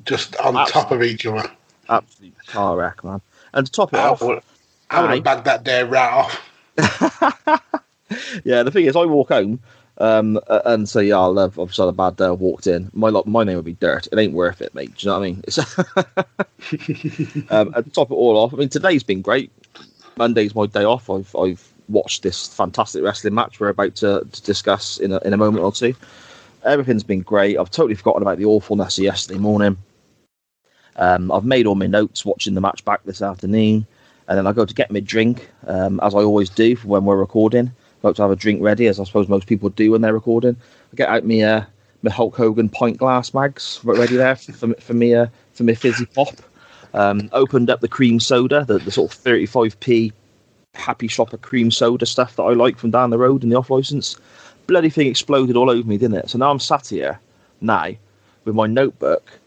just 0.06 0.36
on 0.38 0.54
top 0.68 0.92
of 0.92 1.04
each 1.04 1.26
other. 1.26 1.50
Absolute 1.90 2.34
car 2.48 2.78
wreck, 2.78 3.04
man. 3.04 3.22
And 3.54 3.66
to 3.66 3.72
top 3.72 3.94
it 3.94 3.98
I 3.98 4.10
off, 4.10 4.22
would, 4.22 4.42
I 4.90 5.02
would 5.02 5.12
have 5.12 5.24
bagged 5.24 5.46
that 5.46 5.64
day 5.64 5.84
right 5.84 6.12
off. 6.12 6.49
yeah, 8.44 8.64
the 8.64 8.72
thing 8.72 8.86
is, 8.86 8.96
I 8.96 9.06
walk 9.06 9.30
home 9.30 9.60
um, 10.00 10.40
and 10.48 10.88
say, 10.88 11.04
"Yeah. 11.04 11.20
I've 11.20 11.56
just 11.56 11.78
had 11.78 11.88
a 11.88 11.94
bad 11.94 12.16
day. 12.16 12.26
I 12.26 12.32
walked 12.32 12.68
in. 12.68 12.90
My 12.94 13.10
my 13.26 13.44
name 13.44 13.58
would 13.58 13.66
be 13.66 13.74
dirt. 13.74 14.08
It 14.12 14.18
ain't 14.18 14.34
worth 14.34 14.62
it, 14.62 14.74
mate. 14.74 14.96
Do 14.96 15.08
you 15.08 15.12
know 15.12 15.20
what 15.20 15.26
I 15.26 15.30
mean?" 15.30 15.44
Um, 17.52 17.74
to 17.74 17.84
top 17.90 18.12
it 18.12 18.16
all 18.16 18.38
off, 18.38 18.54
I 18.54 18.58
mean, 18.58 18.70
today's 18.70 19.04
been 19.04 19.22
great. 19.22 19.52
Monday's 20.18 20.56
my 20.56 20.68
day 20.68 20.84
off. 20.84 21.10
I've 21.10 21.36
I've 21.36 21.68
watched 21.88 22.24
this 22.24 22.48
fantastic 22.48 23.04
wrestling 23.04 23.34
match 23.34 23.60
we're 23.60 23.70
about 23.70 23.96
to, 23.96 24.26
to 24.32 24.42
discuss 24.44 25.00
in 25.00 25.12
a, 25.12 25.18
in 25.20 25.34
a 25.34 25.38
moment 25.38 25.64
or 25.64 25.72
two. 25.72 25.96
Everything's 26.64 27.04
been 27.04 27.22
great. 27.22 27.58
I've 27.58 27.72
totally 27.72 27.96
forgotten 27.96 28.22
about 28.22 28.38
the 28.38 28.46
awfulness 28.46 28.98
of 28.98 29.04
yesterday 29.04 29.40
morning. 29.40 29.78
Um, 30.98 31.32
I've 31.32 31.46
made 31.46 31.66
all 31.66 31.76
my 31.76 31.88
notes 31.88 32.26
watching 32.26 32.54
the 32.54 32.62
match 32.62 32.84
back 32.86 33.04
this 33.04 33.22
afternoon, 33.22 33.88
and 34.30 34.38
then 34.38 34.48
I 34.48 34.54
go 34.54 34.64
to 34.64 34.74
get 34.74 34.92
my 34.92 35.00
drink, 35.00 35.50
um, 35.66 36.00
as 36.02 36.14
I 36.14 36.20
always 36.20 36.50
do 36.50 36.76
when 36.84 37.04
we're 37.04 37.18
recording. 37.18 37.74
I 38.04 38.08
like 38.08 38.16
to 38.18 38.22
have 38.22 38.32
a 38.32 38.36
drink 38.36 38.62
ready, 38.62 38.86
as 38.86 39.00
I 39.00 39.04
suppose 39.04 39.28
most 39.28 39.48
people 39.48 39.70
do 39.70 39.92
when 39.92 40.02
they're 40.02 40.14
recording. 40.14 40.56
I 40.94 40.96
get 40.96 41.10
out 41.10 41.26
my 41.26 41.42
uh, 41.42 41.66
my 42.04 42.12
Hulk 42.12 42.36
Hogan 42.36 42.70
pint 42.70 42.98
glass 42.98 43.34
mags 43.34 43.80
ready 43.84 44.16
there 44.16 44.36
for, 44.36 44.54
for, 44.54 44.74
for 44.76 44.94
me 44.94 45.16
uh, 45.16 45.28
for 45.54 45.64
me 45.64 45.74
fizzy 45.74 46.06
pop. 46.06 46.36
Um, 46.94 47.30
opened 47.34 47.70
up 47.70 47.82
the 47.82 47.88
cream 47.88 48.20
soda, 48.20 48.66
the, 48.66 48.80
the 48.80 48.92
sort 48.92 49.14
of 49.14 49.24
35p 49.24 50.12
happy 50.76 51.08
shopper 51.08 51.38
cream 51.38 51.72
soda 51.72 52.06
stuff 52.06 52.36
that 52.36 52.44
I 52.44 52.54
like 52.54 52.78
from 52.78 52.92
down 52.92 53.10
the 53.10 53.18
road 53.18 53.44
in 53.44 53.50
the 53.50 53.58
off 53.58 53.70
license. 53.70 54.16
Bloody 54.68 54.90
thing 54.90 55.08
exploded 55.08 55.56
all 55.56 55.70
over 55.70 55.88
me, 55.88 55.98
didn't 55.98 56.18
it? 56.18 56.30
So 56.30 56.38
now 56.38 56.52
I'm 56.52 56.60
sat 56.60 56.88
here 56.88 57.20
now 57.62 57.90
with 58.46 58.56
my 58.56 58.68
notebook. 58.68 59.40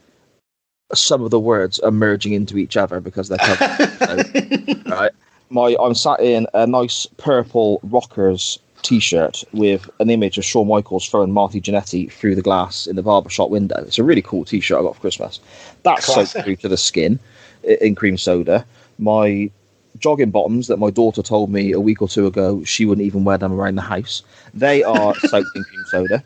Some 0.95 1.23
of 1.23 1.31
the 1.31 1.41
words 1.41 1.79
are 1.81 1.91
merging 1.91 2.33
into 2.33 2.59
each 2.59 2.77
other 2.77 3.01
because 3.01 3.29
they're 3.29 3.39
covered. 3.39 4.87
right. 4.87 5.13
My 5.51 5.77
I'm 5.81 5.95
sat 5.95 6.21
in 6.21 6.47
a 6.55 6.67
nice 6.67 7.07
purple 7.19 7.81
Rockers 7.83 8.59
t-shirt 8.83 9.45
with 9.53 9.89
an 10.01 10.11
image 10.11 10.39
of 10.39 10.45
Shawn 10.45 10.67
Michaels 10.67 11.09
throwing 11.09 11.33
Marty 11.33 11.61
Jannetty 11.61 12.11
through 12.11 12.35
the 12.35 12.43
glass 12.43 12.87
in 12.87 12.97
the 12.97 13.03
barbershop 13.03 13.51
window. 13.51 13.77
It's 13.79 13.99
a 13.99 14.05
really 14.05 14.23
cool 14.23 14.45
t-shirt 14.45 14.79
I 14.79 14.83
got 14.83 14.97
for 14.97 15.01
Christmas. 15.01 15.41
That's 15.83 16.07
soaked 16.07 16.33
through 16.45 16.57
to 16.57 16.69
the 16.69 16.77
skin 16.77 17.19
in 17.63 17.95
cream 17.95 18.17
soda. 18.17 18.65
My 18.99 19.51
jogging 19.99 20.31
bottoms 20.31 20.67
that 20.67 20.79
my 20.79 20.91
daughter 20.91 21.23
told 21.23 21.51
me 21.51 21.73
a 21.73 21.81
week 21.81 22.03
or 22.03 22.09
two 22.09 22.27
ago 22.27 22.65
she 22.65 22.85
wouldn't 22.85 23.07
even 23.07 23.25
wear 23.25 23.39
them 23.39 23.53
around 23.53 23.77
the 23.77 23.83
house. 23.83 24.23
They 24.53 24.83
are 24.83 25.15
soaked 25.17 25.51
in 25.55 25.65
cream 25.65 25.85
soda. 25.87 26.25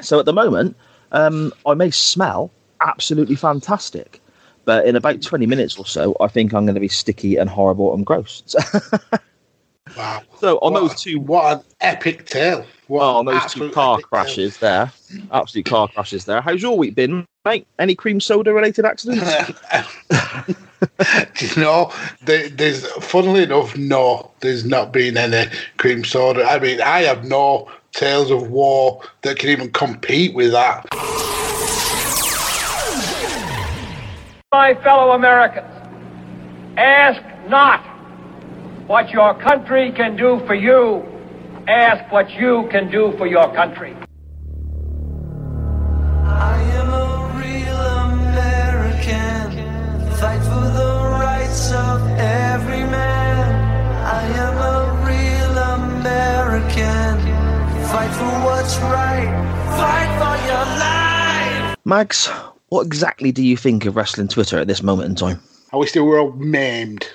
So 0.00 0.18
at 0.18 0.26
the 0.26 0.32
moment, 0.32 0.76
um, 1.12 1.52
I 1.64 1.74
may 1.74 1.90
smell 1.90 2.50
absolutely 2.80 3.36
fantastic, 3.36 4.20
but 4.64 4.86
in 4.86 4.96
about 4.96 5.22
20 5.22 5.46
minutes 5.46 5.78
or 5.78 5.86
so, 5.86 6.16
I 6.20 6.28
think 6.28 6.52
I'm 6.52 6.64
going 6.64 6.74
to 6.74 6.80
be 6.80 6.88
sticky 6.88 7.36
and 7.36 7.48
horrible 7.50 7.94
and 7.94 8.04
gross. 8.04 8.42
Wow. 9.96 10.22
so 10.40 10.58
on 10.58 10.72
What- 10.72 10.80
those 10.80 11.00
two, 11.00 11.20
What 11.20 11.58
an 11.58 11.64
epic 11.80 12.26
tale. 12.26 12.66
What 12.88 13.02
oh, 13.02 13.18
on 13.18 13.24
those 13.24 13.52
two 13.52 13.70
car 13.70 13.94
epic 13.94 14.04
tale. 14.04 14.08
crashes 14.08 14.58
there, 14.58 14.92
absolute 15.30 15.64
car 15.64 15.86
crashes 15.88 16.24
there. 16.24 16.40
How's 16.40 16.60
your 16.60 16.76
week 16.76 16.96
been, 16.96 17.24
mate? 17.44 17.68
Any 17.78 17.94
cream 17.94 18.20
soda 18.20 18.52
related 18.52 18.84
accidents? 18.84 19.24
Do 21.38 21.46
you 21.46 21.62
know, 21.62 21.92
there, 22.24 22.48
there's, 22.48 22.84
funnily 23.04 23.44
enough, 23.44 23.76
no, 23.76 24.30
there's 24.40 24.64
not 24.64 24.92
been 24.92 25.16
any 25.16 25.50
cream 25.78 26.04
soda. 26.04 26.44
I 26.44 26.58
mean, 26.58 26.80
I 26.80 27.02
have 27.02 27.24
no 27.24 27.70
tales 27.92 28.30
of 28.32 28.50
war 28.50 29.00
that 29.22 29.38
can 29.38 29.50
even 29.50 29.70
compete 29.72 30.34
with 30.34 30.50
that. 30.50 30.84
My 34.56 34.72
fellow 34.82 35.12
Americans, 35.12 35.74
ask 36.78 37.20
not 37.46 37.80
what 38.86 39.10
your 39.10 39.34
country 39.34 39.92
can 39.92 40.16
do 40.16 40.40
for 40.46 40.54
you, 40.54 41.04
ask 41.68 42.10
what 42.10 42.30
you 42.30 42.66
can 42.70 42.90
do 42.90 43.12
for 43.18 43.26
your 43.26 43.52
country. 43.54 43.94
I 46.24 46.56
am 46.80 46.88
a 46.88 47.08
real 47.42 47.82
American. 48.08 49.46
Fight 50.20 50.42
for 50.50 50.66
the 50.80 50.92
rights 51.26 51.70
of 51.72 52.00
every 52.18 52.84
man. 52.98 53.46
I 54.20 54.24
am 54.46 54.56
a 54.74 54.78
real 55.10 55.54
American. 55.84 57.14
Fight 57.92 58.12
for 58.18 58.32
what's 58.46 58.76
right. 58.78 59.30
Fight 59.80 60.10
for 60.20 60.36
your 60.48 60.66
life. 60.80 61.76
Mags, 61.84 62.30
what 62.68 62.84
exactly 62.84 63.30
do 63.30 63.44
you 63.44 63.56
think 63.56 63.84
of 63.86 63.96
wrestling 63.96 64.28
Twitter 64.28 64.58
at 64.58 64.66
this 64.66 64.82
moment 64.82 65.08
in 65.08 65.14
time? 65.14 65.40
I 65.72 65.76
wish 65.76 65.92
they 65.92 66.00
were 66.00 66.18
all 66.18 66.32
maimed. 66.32 67.06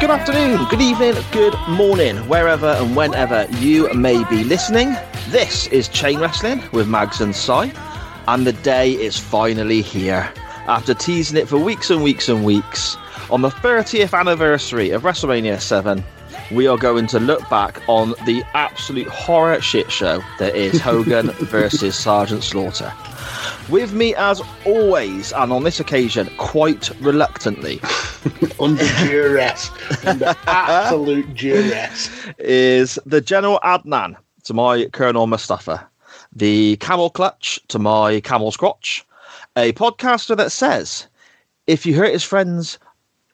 Good 0.00 0.10
afternoon, 0.10 0.66
good 0.68 0.82
evening, 0.82 1.14
good 1.32 1.54
morning, 1.66 2.16
wherever 2.28 2.66
and 2.66 2.94
whenever 2.94 3.46
you 3.58 3.92
may 3.94 4.22
be 4.24 4.44
listening. 4.44 4.94
This 5.28 5.66
is 5.68 5.88
Chain 5.88 6.20
Wrestling 6.20 6.62
with 6.72 6.86
Mags 6.86 7.22
and 7.22 7.34
Sai, 7.34 7.72
and 8.28 8.46
the 8.46 8.52
day 8.52 8.92
is 8.92 9.18
finally 9.18 9.80
here. 9.80 10.30
After 10.66 10.92
teasing 10.92 11.38
it 11.38 11.48
for 11.48 11.56
weeks 11.56 11.88
and 11.88 12.02
weeks 12.02 12.28
and 12.28 12.44
weeks, 12.44 12.98
on 13.30 13.40
the 13.40 13.48
30th 13.48 14.18
anniversary 14.18 14.90
of 14.90 15.02
WrestleMania 15.02 15.60
7, 15.60 16.04
we 16.52 16.66
are 16.66 16.76
going 16.76 17.06
to 17.08 17.18
look 17.18 17.48
back 17.48 17.80
on 17.88 18.10
the 18.26 18.42
absolute 18.54 19.08
horror 19.08 19.60
shit 19.60 19.90
show 19.90 20.20
that 20.38 20.54
is 20.54 20.80
Hogan 20.82 21.30
versus 21.30 21.96
Sergeant 21.96 22.44
Slaughter. 22.44 22.92
With 23.70 23.94
me, 23.94 24.14
as 24.16 24.42
always, 24.66 25.32
and 25.32 25.52
on 25.52 25.62
this 25.62 25.80
occasion, 25.80 26.28
quite 26.36 26.90
reluctantly, 27.00 27.80
Under 28.60 28.84
duress. 29.06 29.70
Under 30.06 30.34
absolute 30.46 31.34
duress. 31.34 32.10
is 32.38 32.98
the 33.06 33.20
General 33.20 33.58
Adnan 33.64 34.16
to 34.44 34.54
my 34.54 34.86
Colonel 34.92 35.26
Mustafa, 35.26 35.86
the 36.34 36.76
Camel 36.76 37.08
Clutch 37.08 37.58
to 37.68 37.78
my 37.78 38.20
Camel 38.20 38.52
Scotch, 38.52 39.04
a 39.56 39.72
podcaster 39.72 40.36
that 40.36 40.52
says, 40.52 41.06
if 41.66 41.86
you 41.86 41.94
hurt 41.96 42.12
his 42.12 42.22
friends, 42.24 42.78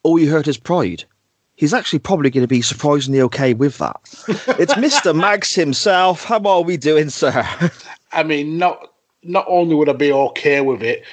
all 0.03 0.19
you 0.19 0.31
hurt 0.31 0.49
is 0.49 0.57
pride. 0.57 1.05
He's 1.55 1.75
actually 1.75 1.99
probably 1.99 2.31
going 2.31 2.45
to 2.45 2.49
be 2.49 2.63
surprisingly 2.63 3.21
okay 3.23 3.55
with 3.55 3.79
that. 3.79 3.97
It's 4.59 4.75
Mr. 4.75 5.15
Mags 5.15 5.55
himself. 5.55 6.25
How 6.25 6.41
are 6.41 6.63
we 6.63 6.77
doing, 6.77 7.11
sir? 7.11 7.47
I 8.13 8.23
mean, 8.23 8.59
not 8.59 8.93
not 9.23 9.45
only 9.49 9.75
would 9.75 9.89
I 9.89 9.93
be 9.93 10.13
okay 10.13 10.63
with 10.63 10.83
it, 10.83 11.05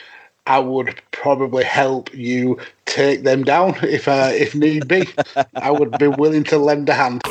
I 0.45 0.59
would 0.59 1.01
probably 1.11 1.65
help 1.65 2.13
you 2.13 2.57
take 2.85 3.23
them 3.23 3.43
down 3.43 3.75
if 3.83 4.07
uh, 4.07 4.31
if 4.33 4.55
need 4.55 4.87
be. 4.87 5.07
I 5.55 5.71
would 5.71 5.97
be 5.97 6.07
willing 6.07 6.45
to 6.45 6.57
lend 6.57 6.87
a 6.87 6.93
hand. 6.93 7.21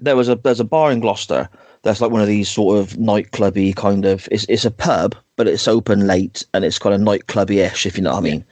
there 0.00 0.16
was 0.16 0.28
a 0.28 0.36
there's 0.36 0.60
a 0.60 0.64
bar 0.64 0.90
in 0.90 1.00
Gloucester 1.00 1.48
that's 1.82 2.00
like 2.00 2.10
one 2.10 2.20
of 2.20 2.26
these 2.26 2.48
sort 2.48 2.78
of 2.78 2.94
nightclubby 2.94 3.74
kind 3.76 4.04
of 4.04 4.28
it's 4.30 4.44
it's 4.48 4.64
a 4.64 4.70
pub 4.70 5.14
but 5.40 5.48
it's 5.48 5.66
open 5.66 6.06
late 6.06 6.44
and 6.52 6.66
it's 6.66 6.78
kind 6.78 6.94
of 6.94 7.00
nightclubby-ish 7.00 7.86
if 7.86 7.96
you 7.96 8.02
know 8.02 8.10
what 8.10 8.18
I 8.18 8.20
mean. 8.20 8.44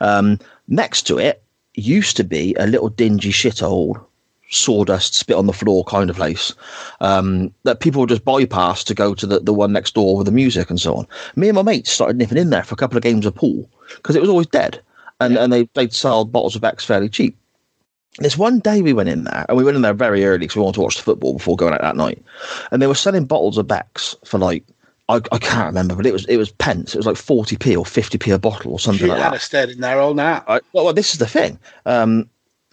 Um, 0.00 0.38
next 0.68 1.02
to 1.02 1.18
it 1.18 1.42
used 1.74 2.16
to 2.16 2.24
be 2.24 2.54
a 2.54 2.66
little 2.66 2.88
dingy 2.88 3.30
shithole, 3.30 4.02
sawdust 4.48 5.14
spit 5.14 5.36
on 5.36 5.44
the 5.44 5.52
floor 5.52 5.84
kind 5.84 6.08
of 6.08 6.16
place 6.16 6.54
um, 7.02 7.52
that 7.64 7.80
people 7.80 8.00
would 8.00 8.08
just 8.08 8.24
bypass 8.24 8.82
to 8.84 8.94
go 8.94 9.12
to 9.12 9.26
the, 9.26 9.40
the 9.40 9.52
one 9.52 9.70
next 9.70 9.92
door 9.92 10.16
with 10.16 10.24
the 10.24 10.32
music 10.32 10.70
and 10.70 10.80
so 10.80 10.94
on. 10.94 11.06
Me 11.36 11.50
and 11.50 11.56
my 11.56 11.60
mates 11.60 11.92
started 11.92 12.16
nipping 12.16 12.38
in 12.38 12.48
there 12.48 12.64
for 12.64 12.72
a 12.72 12.78
couple 12.78 12.96
of 12.96 13.02
games 13.02 13.26
of 13.26 13.34
pool 13.34 13.68
because 13.96 14.16
it 14.16 14.22
was 14.22 14.30
always 14.30 14.46
dead 14.46 14.80
and 15.20 15.36
and 15.36 15.52
they 15.52 15.68
they'd 15.74 15.92
sell 15.92 16.24
bottles 16.24 16.56
of 16.56 16.62
Becks 16.62 16.86
fairly 16.86 17.10
cheap. 17.10 17.36
This 18.16 18.38
one 18.38 18.60
day 18.60 18.80
we 18.80 18.94
went 18.94 19.10
in 19.10 19.24
there, 19.24 19.44
and 19.46 19.58
we 19.58 19.64
went 19.64 19.76
in 19.76 19.82
there 19.82 19.92
very 19.92 20.24
early 20.24 20.38
because 20.38 20.56
we 20.56 20.62
wanted 20.62 20.76
to 20.76 20.80
watch 20.80 20.96
the 20.96 21.02
football 21.02 21.34
before 21.34 21.56
going 21.56 21.74
out 21.74 21.82
that 21.82 21.96
night. 21.96 22.24
And 22.70 22.80
they 22.80 22.86
were 22.86 22.94
selling 22.94 23.26
bottles 23.26 23.58
of 23.58 23.68
Becks 23.68 24.16
for 24.24 24.38
like 24.38 24.64
I, 25.10 25.20
I 25.32 25.38
can't 25.38 25.66
remember, 25.66 25.94
but 25.96 26.06
it 26.06 26.12
was 26.12 26.24
it 26.26 26.36
was 26.36 26.50
pence. 26.52 26.94
It 26.94 26.98
was 26.98 27.06
like 27.06 27.16
forty 27.16 27.56
p 27.56 27.74
or 27.76 27.84
fifty 27.84 28.18
p 28.18 28.30
a 28.30 28.38
bottle 28.38 28.72
or 28.72 28.78
something 28.78 29.08
like 29.08 29.18
I'd 29.18 29.24
that. 29.24 29.32
have 29.32 29.42
stayed 29.42 29.70
in 29.70 29.80
there 29.80 30.00
all 30.00 30.14
night. 30.14 30.42
I, 30.46 30.60
well, 30.72 30.84
well, 30.84 30.94
this 30.94 31.12
is 31.12 31.18
the 31.18 31.26
thing. 31.26 31.58
Um, 31.86 32.28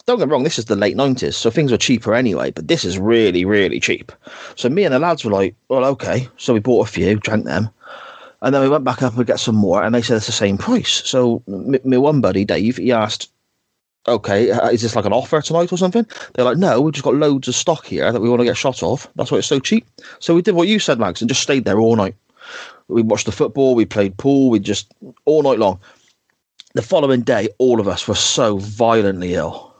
don't 0.05 0.19
get 0.19 0.27
me 0.27 0.31
wrong, 0.31 0.43
this 0.43 0.57
is 0.59 0.65
the 0.65 0.75
late 0.77 0.95
nineties, 0.95 1.35
so 1.35 1.49
things 1.49 1.71
were 1.71 1.77
cheaper 1.77 2.13
anyway. 2.13 2.51
But 2.51 2.67
this 2.69 2.85
is 2.85 2.97
really, 2.97 3.43
really 3.43 3.79
cheap. 3.79 4.11
So 4.55 4.69
me 4.69 4.85
and 4.85 4.93
the 4.93 4.99
lads 4.99 5.25
were 5.25 5.31
like, 5.31 5.55
"Well, 5.67 5.83
okay." 5.85 6.29
So 6.37 6.53
we 6.53 6.59
bought 6.59 6.87
a 6.87 6.91
few, 6.91 7.15
drank 7.15 7.43
them, 7.45 7.69
and 8.41 8.53
then 8.55 8.61
we 8.61 8.69
went 8.69 8.85
back 8.85 9.01
up 9.01 9.17
and 9.17 9.25
get 9.25 9.39
some 9.39 9.55
more, 9.55 9.83
and 9.83 9.93
they 9.93 10.01
said 10.01 10.17
it's 10.17 10.27
the 10.27 10.31
same 10.31 10.57
price. 10.57 11.01
So 11.05 11.41
m- 11.47 11.75
my 11.83 11.97
one 11.97 12.21
buddy 12.21 12.45
Dave, 12.45 12.77
he 12.77 12.91
asked, 12.93 13.29
"Okay, 14.07 14.51
uh, 14.51 14.69
is 14.69 14.81
this 14.81 14.95
like 14.95 15.05
an 15.05 15.11
offer 15.11 15.41
tonight 15.41 15.73
or 15.73 15.77
something?" 15.77 16.05
They're 16.33 16.45
like, 16.45 16.57
"No, 16.57 16.79
we've 16.81 16.93
just 16.93 17.03
got 17.03 17.15
loads 17.15 17.47
of 17.49 17.55
stock 17.55 17.85
here 17.85 18.09
that 18.11 18.21
we 18.21 18.29
want 18.29 18.39
to 18.39 18.45
get 18.45 18.55
shot 18.55 18.83
off. 18.83 19.09
That's 19.15 19.31
why 19.31 19.39
it's 19.39 19.47
so 19.47 19.59
cheap." 19.59 19.85
So 20.19 20.35
we 20.35 20.41
did 20.41 20.55
what 20.55 20.69
you 20.69 20.79
said, 20.79 20.99
Max, 20.99 21.19
and 21.21 21.29
just 21.29 21.41
stayed 21.41 21.65
there 21.65 21.79
all 21.79 21.95
night. 21.97 22.15
We 22.87 23.01
watched 23.01 23.25
the 23.25 23.31
football, 23.31 23.75
we 23.75 23.85
played 23.85 24.17
pool, 24.17 24.49
we 24.49 24.59
just 24.59 24.93
all 25.25 25.43
night 25.43 25.59
long. 25.59 25.79
The 26.73 26.81
following 26.81 27.21
day, 27.21 27.49
all 27.57 27.79
of 27.79 27.87
us 27.87 28.07
were 28.07 28.15
so 28.15 28.57
violently 28.57 29.33
ill. 29.33 29.73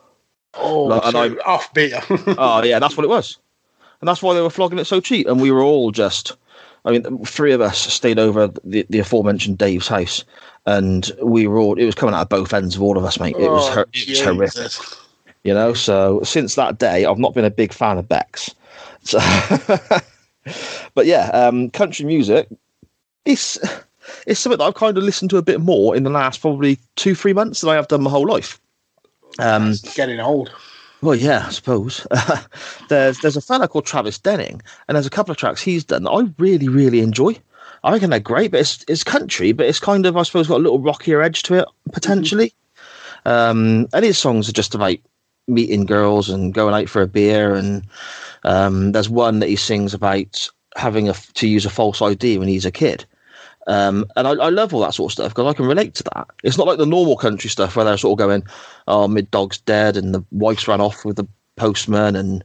Oh, 0.55 0.84
Like, 0.86 1.05
and 1.05 1.18
I- 1.18 1.30
off 1.45 1.74
beer. 1.74 2.01
Oh 2.38 2.64
yeah, 2.64 2.80
that's 2.80 2.97
what 2.97 3.03
it 3.03 3.10
was, 3.10 3.38
and 4.01 4.08
that's 4.08 4.22
why 4.22 4.34
they 4.34 4.41
were 4.41 4.49
flogging 4.49 4.80
it 4.80 4.86
so 4.86 4.99
cheap. 4.99 5.28
And 5.28 5.39
we 5.39 5.51
were 5.51 5.62
all 5.62 5.91
just, 5.91 6.36
I 6.86 6.91
mean, 6.91 7.24
three 7.26 7.51
of 7.53 7.62
us 7.62 7.78
stayed 7.78 8.18
over 8.20 8.47
the, 8.64 8.86
the 8.89 8.99
aforementioned 8.99 9.58
Dave's 9.58 9.88
house, 9.88 10.24
and 10.66 11.12
we 11.22 11.45
were 11.47 11.60
all. 11.60 11.78
It 11.78 11.86
was 11.86 11.95
coming 11.95 12.16
out 12.16 12.22
of 12.24 12.30
both 12.30 12.53
ends 12.53 12.76
of 12.76 12.82
all 12.82 12.97
of 12.97 13.05
us, 13.05 13.20
mate. 13.20 13.36
It 13.38 13.49
was, 13.49 13.78
Oh, 13.78 13.82
it 13.93 14.10
was 14.10 14.20
horrific, 14.22 14.72
you 15.43 15.53
know. 15.53 15.74
So 15.74 16.22
since 16.24 16.55
that 16.55 16.80
day, 16.80 17.05
I've 17.05 17.20
not 17.20 17.34
been 17.36 17.45
a 17.45 17.51
big 17.51 17.72
fan 17.72 17.97
of 17.99 18.10
Beck's. 18.10 18.53
So, 19.03 19.20
but 20.95 21.05
yeah, 21.05 21.28
um, 21.30 21.70
country 21.70 22.05
music, 22.05 22.47
it's 23.28 23.58
it's 24.26 24.40
something 24.40 24.58
that 24.58 24.64
I've 24.64 24.74
kind 24.76 24.98
of 24.98 25.04
listened 25.04 25.30
to 25.32 25.38
a 25.38 25.42
bit 25.42 25.62
more 25.62 25.96
in 25.96 26.04
the 26.04 26.10
last 26.10 26.42
probably 26.42 26.80
two 26.96 27.14
three 27.16 27.34
months 27.34 27.62
than 27.62 27.70
I 27.70 27.76
have 27.76 27.88
done 27.88 28.04
my 28.04 28.10
whole 28.10 28.28
life. 28.28 28.60
Um, 29.40 29.72
It's 29.72 29.96
getting 29.96 30.20
old. 30.20 30.52
well, 31.02 31.16
yeah, 31.16 31.46
I 31.48 31.52
suppose. 31.52 32.08
there's 32.90 33.20
there's 33.20 33.38
a 33.38 33.42
fella 33.42 33.68
called 33.68 33.86
Travis 33.86 34.18
Denning, 34.18 34.62
and 34.88 34.96
there's 34.96 35.06
a 35.06 35.12
couple 35.12 35.32
of 35.32 35.38
tracks 35.38 35.62
he's 35.62 35.84
done 35.84 36.04
that 36.04 36.12
I 36.12 36.24
really 36.38 36.68
really 36.70 37.02
enjoy. 37.02 37.38
I 37.84 37.92
reckon 37.92 38.10
they're 38.10 38.20
great, 38.20 38.52
but 38.52 38.62
it's 38.62 38.84
it's 38.88 39.04
country, 39.04 39.52
but 39.52 39.68
it's 39.68 39.80
kind 39.80 40.06
of 40.06 40.18
I 40.18 40.24
suppose 40.24 40.48
got 40.48 40.58
a 40.58 40.64
little 40.64 40.80
rockier 40.80 41.22
edge 41.22 41.44
to 41.44 41.56
it 41.56 41.66
potentially. 41.92 42.54
Um, 43.26 43.88
and 43.94 44.06
his 44.06 44.18
songs 44.18 44.48
are 44.48 44.54
just 44.54 44.74
about 44.74 44.98
meeting 45.48 45.86
girls 45.86 46.30
and 46.30 46.54
going 46.54 46.74
out 46.74 46.90
for 46.90 47.02
a 47.02 47.08
beer, 47.08 47.54
and 47.54 47.84
um, 48.44 48.94
there's 48.94 49.10
one 49.10 49.40
that 49.40 49.50
he 49.50 49.56
sings 49.56 49.94
about 49.94 50.50
having 50.76 51.10
a 51.10 51.14
to 51.34 51.48
use 51.48 51.66
a 51.66 51.70
false 51.70 52.02
ID 52.02 52.38
when 52.38 52.48
he's 52.48 52.66
a 52.66 52.72
kid. 52.72 53.06
Um, 53.68 54.05
and 54.15 54.28
I, 54.28 54.32
I 54.32 54.49
love 54.49 54.74
all 54.74 54.80
that 54.82 54.93
sort 54.93 55.09
of 55.09 55.13
stuff 55.13 55.32
because 55.34 55.53
I 55.53 55.55
can 55.55 55.65
relate 55.65 55.93
to 55.95 56.03
that. 56.15 56.28
It's 56.43 56.57
not 56.57 56.68
like 56.68 56.78
the 56.78 56.86
normal 56.86 57.18
country 57.18 57.49
stuff 57.49 57.76
where 57.76 57.84
they're 57.84 57.97
sort 57.97 58.20
of 58.20 58.26
going, 58.26 58.43
"Oh, 58.88 59.07
my 59.07 59.22
dog's 59.22 59.57
dead 59.59 59.97
and 59.97 60.15
the 60.15 60.24
wife's 60.32 60.68
ran 60.68 60.80
off 60.82 61.03
with 61.03 61.18
the 61.18 61.28
postman, 61.57 62.15
and 62.15 62.43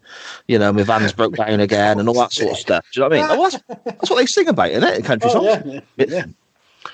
you 0.49 0.59
know 0.59 0.73
my 0.73 0.83
van's 0.83 1.13
broke 1.13 1.37
down 1.37 1.61
again, 1.69 2.01
and 2.01 2.09
all 2.09 2.15
that 2.17 2.33
sort 2.33 2.53
of 2.53 2.59
stuff." 2.59 2.85
Do 2.93 3.01
you 3.01 3.09
know 3.09 3.17
what 3.17 3.19
I 3.19 3.35
mean? 3.35 3.39
Oh, 3.39 3.43
that's, 3.51 3.85
that's 3.85 4.11
what 4.11 4.17
they 4.17 4.27
sing 4.27 4.49
about, 4.49 4.71
isn't 4.71 4.83
it? 4.89 4.97
In 4.97 5.03
country 5.05 5.31
Oh, 5.33 5.55
songs, 5.55 5.83
yeah, 5.97 6.05
yeah. 6.09 6.25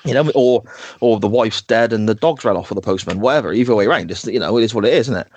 you 0.05 0.13
know, 0.13 0.29
or 0.35 0.63
or 0.99 1.19
the 1.19 1.27
wife's 1.27 1.63
dead 1.63 1.91
and 1.91 2.07
the 2.07 2.13
dog's 2.13 2.45
ran 2.45 2.55
off 2.55 2.69
with 2.69 2.75
the 2.75 2.85
postman. 2.85 3.21
Whatever, 3.21 3.51
either 3.51 3.73
way 3.73 3.87
around, 3.87 4.11
it's 4.11 4.25
you 4.27 4.39
know 4.39 4.59
it 4.59 4.63
is 4.63 4.75
what 4.75 4.85
it 4.85 4.93
is, 4.93 5.09
isn't 5.09 5.21
it? 5.21 5.27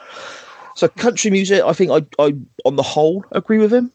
So 0.74 0.88
country 0.88 1.30
music, 1.30 1.62
I 1.62 1.72
think 1.72 1.90
I 1.90 2.04
I 2.22 2.34
on 2.66 2.76
the 2.76 2.82
whole 2.82 3.24
agree 3.32 3.58
with 3.58 3.72
him. 3.72 3.90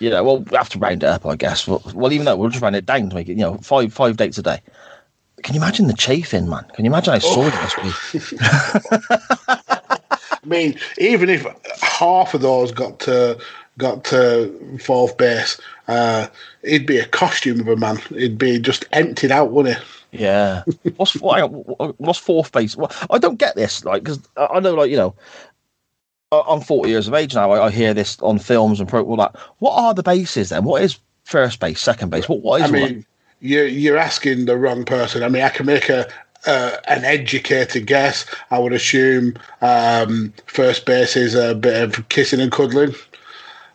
You 0.00 0.10
know, 0.10 0.24
well, 0.24 0.38
we 0.40 0.56
have 0.56 0.70
to 0.70 0.78
round 0.78 1.02
it 1.02 1.06
up, 1.06 1.26
I 1.26 1.36
guess. 1.36 1.68
Well, 1.68 1.82
well, 1.94 2.12
even 2.12 2.24
though 2.24 2.36
we'll 2.36 2.48
just 2.48 2.62
round 2.62 2.74
it 2.74 2.86
down 2.86 3.10
to 3.10 3.14
make 3.14 3.28
it, 3.28 3.32
you 3.32 3.42
know, 3.42 3.58
five 3.58 3.92
five 3.92 4.16
dates 4.16 4.38
a 4.38 4.42
day. 4.42 4.60
Can 5.42 5.54
you 5.54 5.60
imagine 5.60 5.86
the 5.86 5.94
chafing, 5.94 6.48
man? 6.48 6.64
Can 6.74 6.84
you 6.84 6.90
imagine 6.90 7.14
how 7.14 7.18
sore 7.18 7.48
it 7.48 7.54
must 7.54 7.76
be? 7.76 8.36
I 9.48 10.46
mean, 10.46 10.78
even 10.98 11.28
if 11.28 11.46
half 11.80 12.34
of 12.34 12.40
those 12.40 12.72
got 12.72 12.98
to 13.00 13.38
got 13.78 14.04
to 14.04 14.78
fourth 14.78 15.16
base, 15.16 15.60
uh, 15.88 16.28
it'd 16.62 16.86
be 16.86 16.98
a 16.98 17.06
costume 17.06 17.60
of 17.60 17.68
a 17.68 17.76
man. 17.76 17.98
It'd 18.10 18.38
be 18.38 18.58
just 18.58 18.84
emptied 18.92 19.32
out, 19.32 19.50
wouldn't 19.50 19.76
it? 19.76 19.82
Yeah. 20.12 20.64
What's 20.96 21.14
what's 21.14 22.18
fourth 22.18 22.52
base? 22.52 22.76
Well, 22.76 22.90
I 23.10 23.18
don't 23.18 23.38
get 23.38 23.54
this, 23.54 23.84
like, 23.84 24.02
because 24.02 24.18
I 24.36 24.58
know, 24.58 24.74
like, 24.74 24.90
you 24.90 24.96
know, 24.96 25.14
I'm 26.32 26.60
40 26.60 26.88
years 26.88 27.08
of 27.08 27.14
age 27.14 27.34
now. 27.34 27.50
I, 27.50 27.66
I 27.66 27.70
hear 27.70 27.92
this 27.92 28.16
on 28.20 28.38
films 28.38 28.78
and 28.78 28.88
pro. 28.88 29.02
All 29.02 29.16
that. 29.16 29.34
What 29.58 29.72
are 29.72 29.92
the 29.94 30.04
bases 30.04 30.50
then? 30.50 30.62
What 30.62 30.80
is 30.82 30.98
first 31.24 31.58
base, 31.58 31.80
second 31.80 32.10
base? 32.10 32.28
What 32.28 32.42
what 32.42 32.60
is 32.60 32.68
I 32.68 32.70
that? 32.70 32.90
mean, 32.90 33.06
you're 33.40 33.66
you're 33.66 33.96
asking 33.96 34.44
the 34.44 34.56
wrong 34.56 34.84
person. 34.84 35.24
I 35.24 35.28
mean, 35.28 35.42
I 35.42 35.48
can 35.48 35.66
make 35.66 35.88
a 35.88 36.08
uh, 36.46 36.76
an 36.86 37.04
educated 37.04 37.88
guess. 37.88 38.26
I 38.52 38.60
would 38.60 38.72
assume 38.72 39.34
um, 39.60 40.32
first 40.46 40.86
base 40.86 41.16
is 41.16 41.34
a 41.34 41.56
bit 41.56 41.82
of 41.82 42.08
kissing 42.10 42.40
and 42.40 42.52
cuddling. 42.52 42.94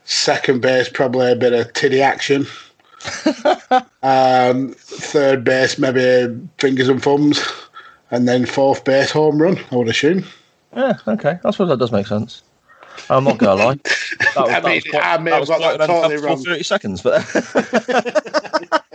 Second 0.06 0.62
base 0.62 0.88
probably 0.88 1.34
a 1.34 1.36
bit 1.36 1.52
of 1.52 1.74
titty 1.74 2.02
action. 2.02 2.48
um, 4.02 4.74
third 4.78 5.44
base 5.44 5.78
maybe 5.78 6.40
fingers 6.58 6.88
and 6.88 7.04
thumbs, 7.04 7.44
and 8.12 8.30
then 8.30 8.46
fourth 8.46 8.86
base 8.86 9.12
home 9.12 9.42
run. 9.42 9.60
I 9.72 9.76
would 9.76 9.90
assume. 9.90 10.24
Yeah, 10.74 10.98
okay. 11.08 11.38
I 11.44 11.52
suppose 11.52 11.70
that 11.70 11.80
does 11.80 11.92
make 11.92 12.08
sense. 12.08 12.44
I'm 13.10 13.24
not 13.24 13.38
gonna 13.38 13.64
lie. 13.64 13.80
That 14.36 14.46
was, 14.46 14.54
I 14.54 14.60
mean, 14.62 14.76
was 14.76 14.84
quite, 14.84 15.04
I 15.04 15.18
may 15.18 15.32
that 15.32 15.36
have 15.36 15.40
was 15.42 15.50
got 15.50 15.60
quite 15.60 15.78
that 15.78 15.90
an 15.90 15.96
totally 15.96 16.18
wrong. 16.18 16.44
30 16.44 16.64
seconds, 16.64 17.02
but. 17.02 17.24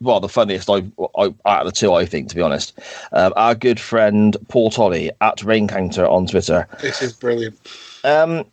well, 0.00 0.20
the 0.20 0.28
funniest 0.28 0.68
I, 0.70 0.84
I 1.16 1.34
out 1.46 1.66
of 1.66 1.66
the 1.66 1.72
two, 1.72 1.92
I 1.92 2.06
think, 2.06 2.28
to 2.30 2.36
be 2.36 2.42
honest, 2.42 2.78
um, 3.12 3.32
our 3.36 3.54
good 3.54 3.78
friend 3.78 4.36
Paul 4.48 4.70
Tolly 4.70 5.10
at 5.20 5.38
Raincounter 5.38 6.10
on 6.10 6.26
Twitter. 6.26 6.66
This 6.80 7.02
is 7.02 7.12
brilliant. 7.12 7.58
Um, 8.02 8.44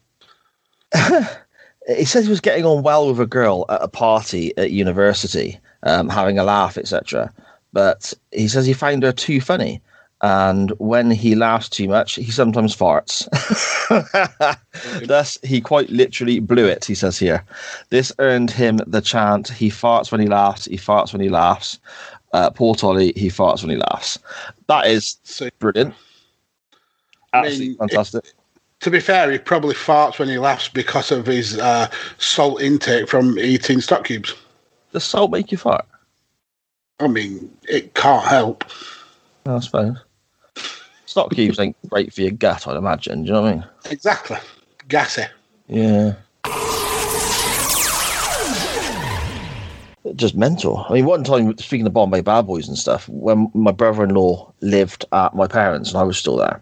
he 1.88 2.06
says 2.06 2.26
he 2.26 2.30
was 2.30 2.42
getting 2.42 2.66
on 2.66 2.84
well 2.84 3.08
with 3.08 3.20
a 3.20 3.26
girl 3.26 3.66
at 3.70 3.82
a 3.82 3.88
party 3.88 4.56
at 4.58 4.72
university, 4.72 5.60
um, 5.84 6.10
having 6.10 6.38
a 6.38 6.44
laugh, 6.44 6.78
etc. 6.78 7.34
But 7.74 8.14
he 8.32 8.48
says 8.48 8.66
he 8.66 8.74
found 8.74 9.04
her 9.04 9.12
too 9.12 9.40
funny, 9.40 9.82
and 10.22 10.72
when 10.80 11.12
he 11.12 11.36
laughs 11.36 11.70
too 11.70 11.88
much, 11.88 12.16
he 12.16 12.32
sometimes 12.32 12.76
farts. 12.76 13.28
Thus, 15.08 15.38
he 15.44 15.62
quite 15.62 15.90
literally 15.90 16.40
blew 16.40 16.66
it. 16.66 16.86
He 16.86 16.96
says 16.96 17.20
here, 17.20 17.44
this 17.90 18.12
earned 18.18 18.50
him 18.50 18.78
the 18.88 19.02
chant: 19.02 19.50
"He 19.50 19.70
farts 19.70 20.12
when 20.12 20.22
he 20.22 20.28
laughs. 20.28 20.66
He 20.66 20.78
farts 20.78 21.14
when 21.14 21.22
he 21.22 21.30
laughs." 21.30 21.80
Uh, 22.34 22.50
Paul 22.50 22.76
Tolly, 22.76 23.14
he 23.16 23.30
farts 23.30 23.62
when 23.62 23.70
he 23.70 23.78
laughs. 23.78 24.20
That 24.68 24.88
is 24.88 25.18
So 25.24 25.50
brilliant. 25.60 25.94
Absolutely 27.34 27.68
mean, 27.70 27.78
fantastic. 27.78 28.26
To 28.82 28.92
be 28.92 29.00
fair, 29.00 29.32
he 29.32 29.38
probably 29.38 29.76
farts 29.76 30.20
when 30.20 30.30
he 30.30 30.38
laughs 30.38 30.68
because 30.68 31.12
of 31.12 31.26
his 31.26 31.58
uh, 31.58 31.90
salt 32.18 32.62
intake 32.62 33.08
from 33.08 33.40
eating 33.40 33.82
stock 33.82 34.06
cubes. 34.06 34.36
Does 34.92 35.04
salt 35.04 35.32
make 35.32 35.52
you 35.52 35.58
fart? 35.58 35.86
I 37.00 37.08
mean, 37.08 37.52
it 37.68 37.94
can't 37.94 38.26
help. 38.26 38.66
I 39.46 39.60
suppose. 39.60 39.98
Stock 41.08 41.32
cubes 41.32 41.58
ain't 41.58 41.76
great 41.90 42.14
for 42.14 42.22
your 42.22 42.32
gut, 42.32 42.68
I'd 42.68 42.76
imagine. 42.76 43.24
Do 43.24 43.28
you 43.28 43.34
know 43.34 43.42
what 43.42 43.48
I 43.48 43.56
mean? 43.56 43.66
Exactly. 43.90 44.38
Gassy. 44.90 45.24
Yeah. 45.68 46.16
Just 50.16 50.36
mental. 50.36 50.86
I 50.90 50.94
mean, 50.94 51.06
one 51.06 51.24
time, 51.24 51.58
speaking 51.58 51.88
of 51.88 51.94
Bombay 51.94 52.22
Bad 52.22 52.46
Boys 52.46 52.68
and 52.68 52.78
stuff, 52.78 53.08
when 53.08 53.50
my 53.54 53.72
brother 53.72 54.04
in 54.04 54.16
law 54.16 54.52
lived 54.60 55.06
at 55.14 55.34
my 55.34 55.48
parents' 55.48 55.92
and 55.92 55.98
I 55.98 56.04
was 56.04 56.18
still 56.18 56.36
there, 56.36 56.62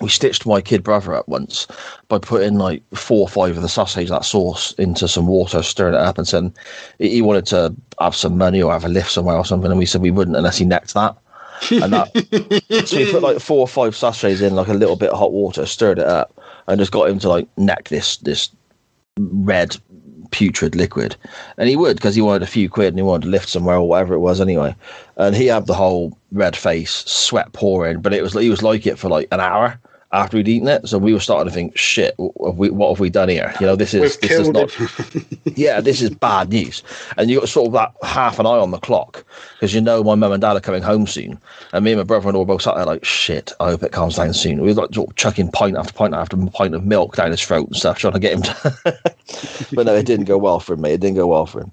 we 0.00 0.10
stitched 0.10 0.44
my 0.44 0.60
kid 0.60 0.82
brother 0.82 1.14
up 1.14 1.26
once 1.28 1.66
by 2.08 2.18
putting 2.18 2.58
like 2.58 2.82
four 2.94 3.20
or 3.20 3.28
five 3.28 3.56
of 3.56 3.62
the 3.62 3.68
sausage, 3.68 4.10
that 4.10 4.24
sauce, 4.24 4.72
into 4.72 5.08
some 5.08 5.26
water, 5.26 5.62
stirring 5.62 5.94
it 5.94 6.00
up, 6.00 6.18
and 6.18 6.28
saying 6.28 6.54
he 6.98 7.22
wanted 7.22 7.46
to 7.46 7.74
have 8.00 8.14
some 8.16 8.36
money 8.36 8.60
or 8.60 8.72
have 8.72 8.84
a 8.84 8.88
lift 8.88 9.12
somewhere 9.12 9.36
or 9.36 9.46
something. 9.46 9.70
And 9.70 9.78
we 9.78 9.86
said 9.86 10.02
we 10.02 10.10
wouldn't 10.10 10.36
unless 10.36 10.58
he 10.58 10.66
necked 10.66 10.92
that. 10.92 11.16
And 11.70 11.92
that, 11.92 12.86
so 12.86 12.96
we 12.96 13.10
put 13.10 13.22
like 13.22 13.40
four 13.40 13.60
or 13.60 13.68
five 13.68 13.94
sachets 13.94 14.40
in 14.40 14.54
like 14.54 14.68
a 14.68 14.74
little 14.74 14.96
bit 14.96 15.10
of 15.10 15.18
hot 15.18 15.32
water, 15.32 15.66
stirred 15.66 15.98
it 15.98 16.06
up, 16.06 16.38
and 16.66 16.78
just 16.78 16.92
got 16.92 17.08
him 17.08 17.18
to 17.20 17.28
like 17.28 17.46
neck 17.56 17.88
this 17.88 18.16
this 18.18 18.50
red 19.18 19.76
putrid 20.30 20.74
liquid. 20.74 21.16
And 21.58 21.68
he 21.68 21.76
would 21.76 21.96
because 21.96 22.14
he 22.14 22.22
wanted 22.22 22.42
a 22.42 22.46
few 22.46 22.68
quid 22.68 22.88
and 22.88 22.98
he 22.98 23.02
wanted 23.02 23.26
to 23.26 23.30
lift 23.30 23.48
somewhere 23.48 23.76
or 23.76 23.88
whatever 23.88 24.14
it 24.14 24.20
was 24.20 24.40
anyway. 24.40 24.74
And 25.16 25.36
he 25.36 25.46
had 25.46 25.66
the 25.66 25.74
whole 25.74 26.16
red 26.32 26.56
face, 26.56 27.04
sweat 27.06 27.52
pouring, 27.52 28.00
but 28.00 28.14
it 28.14 28.22
was 28.22 28.32
he 28.32 28.50
was 28.50 28.62
like 28.62 28.86
it 28.86 28.98
for 28.98 29.08
like 29.08 29.28
an 29.30 29.40
hour 29.40 29.78
after 30.12 30.36
we'd 30.36 30.48
eaten 30.48 30.68
it. 30.68 30.86
So 30.86 30.98
we 30.98 31.12
were 31.12 31.20
starting 31.20 31.48
to 31.48 31.54
think, 31.54 31.76
shit, 31.76 32.14
what 32.16 32.50
have 32.50 32.58
we, 32.58 32.70
what 32.70 32.90
have 32.90 33.00
we 33.00 33.10
done 33.10 33.28
here? 33.28 33.54
You 33.60 33.66
know, 33.66 33.76
this 33.76 33.94
is 33.94 34.18
We've 34.20 34.30
this 34.30 34.40
is 34.40 34.48
not 34.48 35.56
yeah, 35.56 35.80
this 35.80 36.02
is 36.02 36.10
bad 36.10 36.50
news. 36.50 36.82
And 37.16 37.30
you 37.30 37.40
got 37.40 37.48
sort 37.48 37.68
of 37.68 37.72
that 37.72 37.92
half 38.02 38.38
an 38.38 38.46
eye 38.46 38.50
on 38.50 38.70
the 38.70 38.78
clock 38.78 39.24
because 39.54 39.74
you 39.74 39.80
know 39.80 40.04
my 40.04 40.14
mum 40.14 40.32
and 40.32 40.40
dad 40.40 40.56
are 40.56 40.60
coming 40.60 40.82
home 40.82 41.06
soon. 41.06 41.38
And 41.72 41.84
me 41.84 41.92
and 41.92 42.00
my 42.00 42.04
brother 42.04 42.32
law 42.32 42.40
were 42.40 42.44
both 42.44 42.62
sat 42.62 42.74
there 42.76 42.84
like, 42.84 43.04
shit, 43.04 43.52
I 43.60 43.70
hope 43.70 43.82
it 43.82 43.92
calms 43.92 44.16
down 44.16 44.34
soon. 44.34 44.60
We 44.60 44.68
were 44.68 44.82
like 44.82 44.94
sort 44.94 45.10
of 45.10 45.16
chucking 45.16 45.50
pint 45.52 45.76
after 45.76 45.92
pint 45.92 46.14
after 46.14 46.36
pint 46.36 46.74
of 46.74 46.84
milk 46.84 47.16
down 47.16 47.30
his 47.30 47.42
throat 47.42 47.68
and 47.68 47.76
stuff, 47.76 47.98
trying 47.98 48.12
to 48.12 48.20
get 48.20 48.34
him 48.34 48.42
to. 48.42 48.78
but 49.72 49.86
no, 49.86 49.94
it 49.94 50.06
didn't 50.06 50.26
go 50.26 50.36
well 50.36 50.60
for 50.60 50.74
him, 50.74 50.82
mate. 50.82 50.94
It 50.94 51.00
didn't 51.00 51.16
go 51.16 51.26
well 51.26 51.46
for 51.46 51.62
him. 51.62 51.72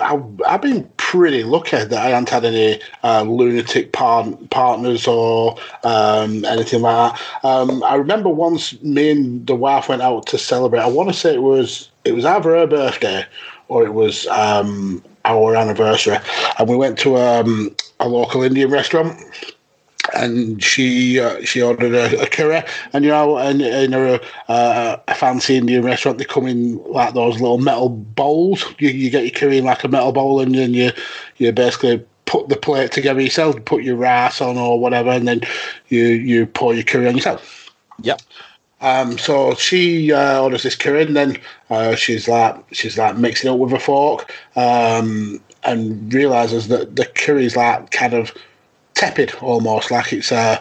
I, 0.00 0.20
I've 0.46 0.62
been 0.62 0.88
pretty 1.16 1.44
lucky 1.44 1.76
that 1.76 1.92
I 1.92 2.10
haven't 2.10 2.28
had 2.28 2.44
any 2.44 2.80
uh, 3.02 3.22
lunatic 3.22 3.92
par- 3.92 4.36
partners 4.50 5.06
or 5.06 5.56
um, 5.82 6.44
anything 6.44 6.82
like 6.82 7.14
that. 7.14 7.44
Um, 7.44 7.82
I 7.82 7.94
remember 7.94 8.28
once 8.28 8.80
me 8.82 9.10
and 9.10 9.46
the 9.46 9.54
wife 9.54 9.88
went 9.88 10.02
out 10.02 10.26
to 10.28 10.38
celebrate. 10.38 10.80
I 10.80 10.88
want 10.88 11.08
to 11.08 11.14
say 11.14 11.34
it 11.34 11.42
was 11.42 11.90
it 12.04 12.12
was 12.12 12.24
either 12.24 12.50
her 12.50 12.66
birthday 12.66 13.24
or 13.68 13.84
it 13.84 13.94
was 13.94 14.26
um, 14.28 15.02
our 15.24 15.56
anniversary, 15.56 16.18
and 16.58 16.68
we 16.68 16.76
went 16.76 16.98
to 17.00 17.16
um, 17.16 17.74
a 17.98 18.08
local 18.08 18.42
Indian 18.42 18.70
restaurant 18.70 19.18
and 20.14 20.62
she 20.62 21.20
uh, 21.20 21.42
she 21.44 21.62
ordered 21.62 21.94
a, 21.94 22.22
a 22.22 22.26
curry, 22.26 22.62
and 22.92 23.04
you 23.04 23.10
know, 23.10 23.38
in, 23.38 23.60
in 23.60 23.94
a, 23.94 24.20
uh, 24.48 24.96
a 25.08 25.14
fancy 25.14 25.56
Indian 25.56 25.84
restaurant, 25.84 26.18
they 26.18 26.24
come 26.24 26.46
in 26.46 26.82
like 26.84 27.14
those 27.14 27.40
little 27.40 27.58
metal 27.58 27.88
bowls. 27.88 28.64
You, 28.78 28.88
you 28.88 29.10
get 29.10 29.24
your 29.24 29.32
curry 29.32 29.58
in 29.58 29.64
like 29.64 29.84
a 29.84 29.88
metal 29.88 30.12
bowl, 30.12 30.40
and 30.40 30.54
then 30.54 30.74
you 30.74 30.90
you 31.36 31.52
basically 31.52 32.04
put 32.26 32.48
the 32.48 32.56
plate 32.56 32.92
together 32.92 33.20
yourself, 33.20 33.64
put 33.64 33.82
your 33.82 33.96
rice 33.96 34.40
on 34.40 34.58
or 34.58 34.78
whatever, 34.78 35.10
and 35.10 35.26
then 35.26 35.40
you 35.88 36.04
you 36.04 36.46
pour 36.46 36.74
your 36.74 36.84
curry 36.84 37.08
on 37.08 37.14
yourself. 37.14 37.70
Yep. 38.02 38.20
Um, 38.80 39.16
so 39.16 39.54
she 39.54 40.12
uh, 40.12 40.42
orders 40.42 40.62
this 40.62 40.76
curry, 40.76 41.02
and 41.02 41.16
then 41.16 41.38
uh, 41.70 41.94
she's 41.94 42.28
like 42.28 42.56
she's 42.72 42.98
like 42.98 43.16
mixing 43.16 43.50
it 43.50 43.54
up 43.54 43.58
with 43.58 43.72
a 43.72 43.78
fork, 43.78 44.32
um, 44.54 45.40
and 45.64 46.12
realizes 46.12 46.68
that 46.68 46.96
the 46.96 47.06
curry's 47.06 47.56
like 47.56 47.90
kind 47.90 48.12
of 48.12 48.32
tepid, 48.96 49.32
almost 49.40 49.92
like 49.92 50.12
it's 50.12 50.32
uh, 50.32 50.60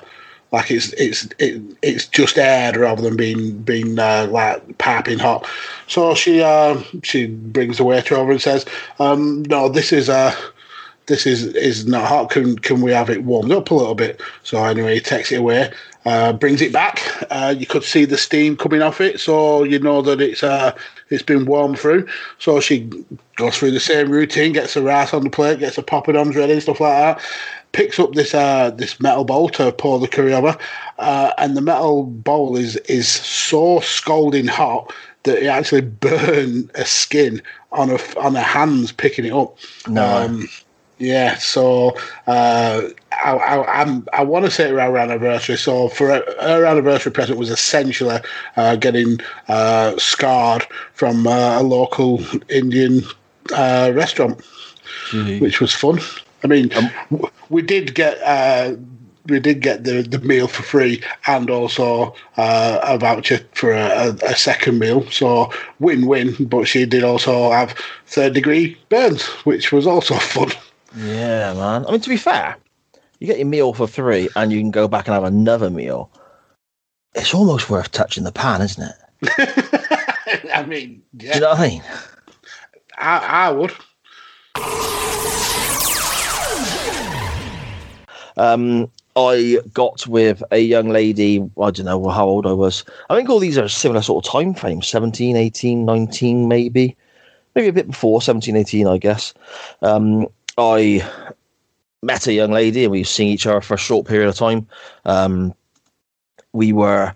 like 0.51 0.69
it's 0.69 0.93
it's 0.93 1.27
it, 1.39 1.61
it's 1.81 2.05
just 2.05 2.37
aired 2.37 2.77
rather 2.77 3.01
than 3.01 3.17
being 3.17 3.57
being 3.59 3.97
uh, 3.97 4.27
like 4.29 4.77
piping 4.77 5.17
hot. 5.17 5.47
So 5.87 6.13
she 6.13 6.41
uh, 6.43 6.79
she 7.01 7.27
brings 7.27 7.77
the 7.77 7.83
waiter 7.83 8.15
over 8.15 8.31
and 8.31 8.41
says, 8.41 8.65
um, 8.99 9.43
"No, 9.43 9.67
this 9.67 9.91
is 9.91 10.09
uh, 10.09 10.35
this 11.07 11.25
is 11.25 11.45
is 11.55 11.87
not 11.87 12.07
hot. 12.07 12.29
Can 12.29 12.59
can 12.59 12.81
we 12.81 12.91
have 12.91 13.09
it 13.09 13.23
warmed 13.23 13.51
up 13.51 13.71
a 13.71 13.75
little 13.75 13.95
bit?" 13.95 14.21
So 14.43 14.63
anyway, 14.63 14.95
he 14.95 15.01
takes 15.01 15.31
it 15.31 15.39
away, 15.39 15.73
uh, 16.05 16.33
brings 16.33 16.61
it 16.61 16.71
back. 16.71 17.01
Uh, 17.31 17.55
you 17.57 17.65
could 17.65 17.83
see 17.83 18.05
the 18.05 18.17
steam 18.17 18.55
coming 18.55 18.81
off 18.81 19.01
it, 19.01 19.19
so 19.19 19.63
you 19.63 19.79
know 19.79 20.01
that 20.03 20.21
it's 20.21 20.43
uh, 20.43 20.75
it's 21.09 21.23
been 21.23 21.45
warmed 21.45 21.79
through. 21.79 22.07
So 22.39 22.59
she 22.59 22.89
goes 23.35 23.57
through 23.57 23.71
the 23.71 23.79
same 23.79 24.09
routine, 24.09 24.53
gets 24.53 24.75
the 24.75 24.81
rice 24.81 25.13
on 25.13 25.23
the 25.23 25.29
plate, 25.29 25.59
gets 25.59 25.75
the 25.75 25.83
poppadoms 25.83 26.35
ready, 26.35 26.53
and 26.53 26.61
stuff 26.61 26.79
like 26.79 27.17
that. 27.17 27.21
Picks 27.75 27.99
up 27.99 28.13
this 28.13 28.33
uh, 28.33 28.71
this 28.71 29.01
metal 29.01 29.25
bowl 29.25 29.49
to 29.49 29.69
pour 29.73 29.99
the 29.99 30.07
curry 30.07 30.33
over, 30.33 30.57
uh, 30.97 31.33
and 31.37 31.57
the 31.57 31.61
metal 31.61 32.03
bowl 32.03 32.55
is 32.55 32.77
is 32.77 33.09
so 33.09 33.81
scalding 33.81 34.47
hot 34.47 34.93
that 35.23 35.43
it 35.43 35.47
actually 35.47 35.81
burned 36.05 36.71
a 36.75 36.85
skin 36.85 37.41
on 37.73 37.89
a 37.89 37.99
on 38.17 38.35
her 38.35 38.41
hands 38.41 38.93
picking 38.93 39.25
it 39.25 39.33
up. 39.33 39.57
No. 39.87 40.05
Um, 40.05 40.47
yeah, 40.97 41.35
so 41.35 41.97
uh, 42.27 42.83
I, 43.11 43.31
I, 43.31 43.81
I'm, 43.81 44.07
I 44.13 44.23
want 44.23 44.45
to 44.45 44.51
say 44.51 44.69
it 44.69 44.71
around 44.71 44.91
her 44.91 44.97
anniversary. 44.97 45.57
So 45.57 45.89
for 45.89 46.07
her, 46.07 46.23
her 46.39 46.65
anniversary 46.65 47.11
present 47.11 47.37
was 47.37 47.49
essentially 47.49 48.19
uh, 48.55 48.77
getting 48.77 49.19
uh, 49.49 49.97
scarred 49.97 50.65
from 50.93 51.27
uh, 51.27 51.59
a 51.59 51.63
local 51.63 52.23
Indian 52.49 53.01
uh, 53.53 53.91
restaurant, 53.93 54.41
which 55.41 55.59
was 55.59 55.73
fun. 55.73 55.99
I 56.45 56.47
mean, 56.47 56.69
w- 56.69 57.31
we 57.49 57.63
did 57.63 57.95
get. 57.95 58.21
Uh, 58.21 58.75
we 59.27 59.39
did 59.39 59.61
get 59.61 59.83
the, 59.85 60.03
the 60.03 60.19
meal 60.19 60.47
for 60.47 60.61
free 60.61 61.01
and 61.25 61.49
also 61.49 62.13
uh, 62.37 62.79
a 62.83 62.95
voucher 62.99 63.39
for 63.55 63.71
a, 63.71 63.79
a, 63.79 64.09
a 64.23 64.35
second 64.35 64.77
meal. 64.77 65.09
So 65.09 65.51
win 65.79 66.05
win. 66.05 66.35
But 66.45 66.65
she 66.67 66.85
did 66.85 67.03
also 67.03 67.49
have 67.51 67.71
third 68.05 68.35
degree 68.35 68.77
burns, 68.89 69.23
which 69.43 69.71
was 69.71 69.87
also 69.87 70.13
fun. 70.19 70.51
Yeah, 70.95 71.55
man. 71.55 71.87
I 71.87 71.91
mean, 71.91 72.01
to 72.01 72.09
be 72.09 72.17
fair, 72.17 72.55
you 73.19 73.25
get 73.25 73.39
your 73.39 73.47
meal 73.47 73.73
for 73.73 73.87
free 73.87 74.29
and 74.35 74.51
you 74.51 74.59
can 74.59 74.69
go 74.69 74.87
back 74.87 75.07
and 75.07 75.15
have 75.15 75.23
another 75.23 75.71
meal. 75.71 76.11
It's 77.15 77.33
almost 77.33 77.67
worth 77.67 77.91
touching 77.91 78.25
the 78.25 78.31
pan, 78.31 78.61
isn't 78.61 78.93
it? 79.23 80.49
I 80.53 80.63
mean, 80.67 81.01
Do 81.17 81.25
you 81.25 81.39
know 81.39 81.49
what 81.49 81.59
I 81.61 81.67
mean? 81.67 81.83
I, 82.99 83.47
I 83.47 83.49
would. 83.49 83.71
Um, 88.37 88.89
I 89.15 89.59
got 89.73 90.05
with 90.07 90.43
a 90.51 90.59
young 90.59 90.89
lady, 90.89 91.39
I 91.61 91.71
don't 91.71 91.85
know 91.85 92.09
how 92.09 92.25
old 92.27 92.45
I 92.45 92.51
was. 92.51 92.83
I 93.09 93.15
think 93.15 93.29
all 93.29 93.39
these 93.39 93.57
are 93.57 93.69
similar 93.69 94.01
sort 94.01 94.25
of 94.25 94.31
time 94.31 94.53
frames 94.53 94.87
17, 94.87 95.37
18, 95.37 95.85
19, 95.85 96.47
maybe. 96.47 96.97
Maybe 97.55 97.67
a 97.69 97.73
bit 97.73 97.87
before 97.87 98.21
17, 98.21 98.57
18, 98.57 98.87
I 98.87 98.97
guess. 98.97 99.33
Um, 99.81 100.27
I 100.57 101.07
met 102.03 102.27
a 102.27 102.33
young 102.33 102.51
lady 102.51 102.83
and 102.83 102.91
we've 102.91 103.07
seen 103.07 103.29
each 103.29 103.47
other 103.47 103.61
for 103.61 103.75
a 103.75 103.77
short 103.77 104.05
period 104.05 104.27
of 104.27 104.35
time. 104.35 104.67
Um, 105.05 105.53
we 106.51 106.73
were 106.73 107.13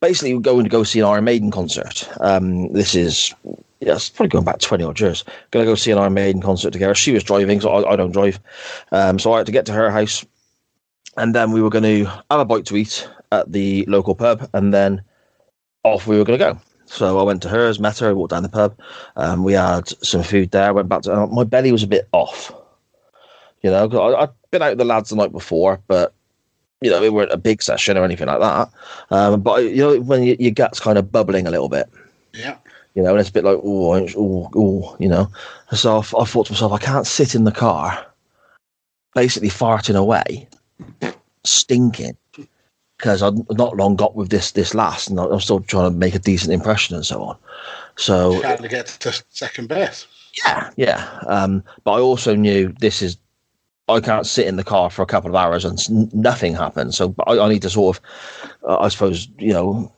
basically 0.00 0.38
going 0.38 0.64
to 0.64 0.70
go 0.70 0.84
see 0.84 1.00
an 1.00 1.06
Iron 1.06 1.24
Maiden 1.24 1.50
concert. 1.50 2.08
Um, 2.20 2.72
this 2.72 2.94
is 2.94 3.34
yeah, 3.80 3.94
it's 3.94 4.10
probably 4.10 4.28
going 4.28 4.44
back 4.44 4.60
20 4.60 4.84
odd 4.84 5.00
years. 5.00 5.24
Going 5.50 5.66
to 5.66 5.70
go 5.70 5.74
see 5.74 5.90
an 5.90 5.98
Iron 5.98 6.14
Maiden 6.14 6.40
concert 6.40 6.72
together. 6.72 6.94
She 6.94 7.10
was 7.10 7.24
driving, 7.24 7.60
so 7.60 7.70
I, 7.70 7.92
I 7.92 7.96
don't 7.96 8.12
drive. 8.12 8.38
Um, 8.92 9.18
so 9.18 9.32
I 9.32 9.38
had 9.38 9.46
to 9.46 9.52
get 9.52 9.66
to 9.66 9.72
her 9.72 9.90
house 9.90 10.24
and 11.16 11.34
then 11.34 11.52
we 11.52 11.62
were 11.62 11.70
going 11.70 11.84
to 11.84 12.04
have 12.30 12.40
a 12.40 12.44
bite 12.44 12.66
to 12.66 12.76
eat 12.76 13.08
at 13.30 13.50
the 13.52 13.84
local 13.86 14.14
pub, 14.14 14.48
and 14.54 14.72
then 14.72 15.02
off 15.84 16.06
we 16.06 16.16
were 16.18 16.24
going 16.24 16.38
to 16.38 16.44
go. 16.54 16.60
So 16.86 17.18
I 17.18 17.22
went 17.22 17.40
to 17.42 17.48
hers, 17.48 17.80
met 17.80 17.98
her, 18.00 18.14
walked 18.14 18.30
down 18.32 18.42
the 18.42 18.48
pub. 18.48 18.78
Um, 19.16 19.44
we 19.44 19.54
had 19.54 19.88
some 20.04 20.22
food 20.22 20.50
there. 20.50 20.74
Went 20.74 20.88
back 20.88 21.02
to 21.02 21.14
uh, 21.22 21.26
my 21.26 21.44
belly 21.44 21.72
was 21.72 21.82
a 21.82 21.86
bit 21.86 22.08
off. 22.12 22.52
You 23.62 23.70
know, 23.70 23.88
'cause 23.88 24.14
I, 24.14 24.22
I'd 24.22 24.30
been 24.50 24.62
out 24.62 24.70
with 24.72 24.78
the 24.78 24.84
lads 24.84 25.10
the 25.10 25.16
night 25.16 25.32
before, 25.32 25.80
but 25.86 26.12
you 26.82 26.90
know, 26.90 27.02
it 27.02 27.12
weren't 27.12 27.32
a 27.32 27.36
big 27.38 27.62
session 27.62 27.96
or 27.96 28.04
anything 28.04 28.26
like 28.26 28.40
that. 28.40 28.68
Um, 29.10 29.40
but 29.40 29.64
you 29.64 29.76
know, 29.76 30.00
when 30.00 30.24
you, 30.24 30.36
your 30.38 30.50
gut's 30.50 30.80
kind 30.80 30.98
of 30.98 31.12
bubbling 31.12 31.46
a 31.46 31.50
little 31.50 31.68
bit, 31.68 31.88
Yeah. 32.34 32.56
you 32.94 33.02
know, 33.02 33.10
and 33.12 33.20
it's 33.20 33.28
a 33.28 33.32
bit 33.32 33.44
like, 33.44 33.58
oh, 33.62 33.94
oh, 34.18 34.50
oh, 34.56 34.96
you 34.98 35.08
know. 35.08 35.30
So 35.72 35.96
I, 35.98 35.98
I 36.00 36.24
thought 36.24 36.46
to 36.46 36.52
myself, 36.52 36.72
I 36.72 36.78
can't 36.78 37.06
sit 37.06 37.34
in 37.36 37.44
the 37.44 37.52
car, 37.52 38.04
basically 39.14 39.48
farting 39.48 39.96
away, 39.96 40.48
stinking, 41.44 42.16
because 42.96 43.22
I've 43.22 43.34
not 43.50 43.76
long 43.76 43.96
got 43.96 44.14
with 44.14 44.30
this 44.30 44.52
this 44.52 44.74
last, 44.74 45.08
and 45.10 45.18
I'm 45.20 45.40
still 45.40 45.60
trying 45.60 45.90
to 45.92 45.96
make 45.96 46.14
a 46.14 46.18
decent 46.18 46.52
impression 46.52 46.96
and 46.96 47.04
so 47.06 47.22
on. 47.22 47.36
So 47.96 48.40
Trying 48.40 48.62
to 48.62 48.68
get 48.68 48.86
to 48.86 49.22
second 49.30 49.68
base. 49.68 50.06
yeah, 50.44 50.70
yeah. 50.76 51.18
Um, 51.26 51.62
but 51.84 51.92
I 51.92 52.00
also 52.00 52.34
knew 52.34 52.74
this 52.80 53.02
is. 53.02 53.16
I 53.88 54.00
can't 54.00 54.26
sit 54.26 54.46
in 54.46 54.56
the 54.56 54.64
car 54.64 54.90
for 54.90 55.02
a 55.02 55.06
couple 55.06 55.28
of 55.28 55.34
hours 55.34 55.64
and 55.64 56.14
nothing 56.14 56.54
happens. 56.54 56.96
So 56.96 57.14
I, 57.26 57.38
I 57.40 57.48
need 57.48 57.62
to 57.62 57.68
sort 57.68 57.96
of, 57.96 58.02
uh, 58.66 58.78
I 58.78 58.88
suppose, 58.88 59.28
you 59.38 59.52
know, 59.52 59.92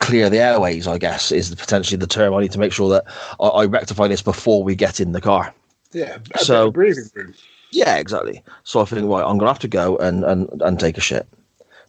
clear 0.00 0.28
the 0.28 0.38
airways. 0.38 0.88
I 0.88 0.98
guess 0.98 1.30
is 1.30 1.54
potentially 1.54 1.96
the 1.96 2.08
term. 2.08 2.34
I 2.34 2.40
need 2.42 2.50
to 2.52 2.58
make 2.58 2.72
sure 2.72 2.90
that 2.90 3.04
I, 3.40 3.46
I 3.46 3.64
rectify 3.66 4.08
this 4.08 4.22
before 4.22 4.64
we 4.64 4.74
get 4.74 4.98
in 5.00 5.12
the 5.12 5.20
car. 5.20 5.54
Yeah, 5.92 6.18
So- 6.40 6.70
breathing 6.72 7.08
room. 7.14 7.32
Yeah, 7.70 7.96
exactly. 7.96 8.42
So 8.64 8.80
I 8.80 8.84
think, 8.84 9.08
right, 9.08 9.24
I'm 9.24 9.38
gonna 9.38 9.50
have 9.50 9.58
to 9.60 9.68
go 9.68 9.96
and 9.98 10.24
and 10.24 10.48
and 10.62 10.80
take 10.80 10.98
a 10.98 11.02
shit. 11.02 11.26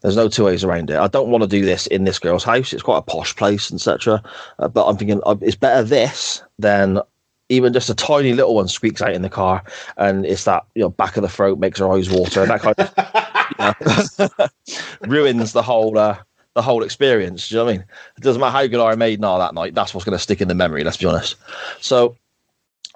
There's 0.01 0.15
no 0.15 0.29
two 0.29 0.45
ways 0.45 0.63
around 0.63 0.89
it. 0.89 0.97
I 0.97 1.07
don't 1.07 1.29
want 1.29 1.41
to 1.43 1.47
do 1.47 1.65
this 1.65 1.85
in 1.87 2.05
this 2.05 2.19
girl's 2.19 2.43
house. 2.43 2.71
It's 2.71 2.83
quite 2.83 2.99
a 2.99 3.01
posh 3.01 3.35
place, 3.35 3.71
etc. 3.73 4.23
Uh, 4.57 4.67
but 4.69 4.87
I'm 4.87 4.97
thinking 4.97 5.21
uh, 5.25 5.35
it's 5.41 5.57
better 5.57 5.83
this 5.83 6.41
than 6.57 6.99
even 7.49 7.73
just 7.73 7.89
a 7.89 7.95
tiny 7.95 8.33
little 8.33 8.55
one 8.55 8.67
squeaks 8.67 9.01
out 9.01 9.13
in 9.13 9.23
the 9.23 9.29
car, 9.29 9.63
and 9.97 10.25
it's 10.25 10.45
that 10.45 10.65
you 10.75 10.81
know 10.81 10.89
back 10.89 11.17
of 11.17 11.23
the 11.23 11.29
throat 11.29 11.59
makes 11.59 11.79
her 11.79 11.91
eyes 11.91 12.09
water, 12.09 12.41
and 12.41 12.51
that 12.51 12.61
kind 12.61 12.75
of 12.79 14.29
know, 14.39 14.47
ruins 15.07 15.53
the 15.53 15.63
whole 15.63 15.97
uh, 15.97 16.17
the 16.53 16.61
whole 16.61 16.83
experience. 16.83 17.49
Do 17.49 17.55
you 17.55 17.59
know 17.59 17.65
what 17.65 17.71
I 17.71 17.77
mean? 17.77 17.85
It 18.17 18.23
doesn't 18.23 18.39
matter 18.39 18.51
how 18.51 18.67
good 18.67 18.79
I 18.79 18.95
made 18.95 19.19
now 19.19 19.37
that 19.37 19.53
night. 19.53 19.75
That's 19.75 19.93
what's 19.93 20.05
going 20.05 20.17
to 20.17 20.23
stick 20.23 20.41
in 20.41 20.47
the 20.47 20.55
memory. 20.55 20.83
Let's 20.83 20.97
be 20.97 21.05
honest. 21.05 21.35
So 21.81 22.15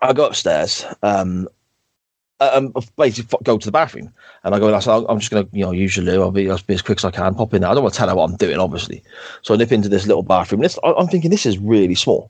I 0.02 0.14
go 0.14 0.26
upstairs. 0.26 0.86
Um, 1.02 1.48
um, 2.50 2.74
basically 2.98 3.38
go 3.44 3.58
to 3.58 3.66
the 3.66 3.72
bathroom, 3.72 4.14
and 4.44 4.56
I 4.56 4.60
go. 4.60 4.74
I 4.74 5.06
I'm 5.10 5.20
just 5.20 5.32
going 5.32 5.48
to, 5.48 5.58
you 5.58 5.66
know, 5.66 5.72
use 5.72 5.98
loo. 5.98 6.22
I'll 6.22 6.32
be, 6.32 6.50
I'll 6.50 6.60
be 6.66 6.74
as 6.74 6.82
quick 6.82 7.00
as 7.00 7.06
I 7.06 7.12
can. 7.12 7.36
Pop 7.36 7.54
in 7.54 7.62
there. 7.62 7.70
I 7.70 7.74
don't 7.74 7.84
want 7.84 7.94
to 7.94 7.98
tell 7.98 8.10
her 8.10 8.16
what 8.16 8.30
I'm 8.30 8.38
doing, 8.38 8.58
obviously. 8.60 9.04
So 9.42 9.54
I 9.54 9.58
nip 9.58 9.72
into 9.72 9.90
this 9.90 10.08
little 10.08 10.24
bathroom. 10.24 10.62
This, 10.62 10.78
I- 10.84 10.94
I'm 10.94 11.08
thinking 11.08 11.32
this 11.32 11.46
is 11.46 11.58
really 11.58 11.96
small. 11.96 12.30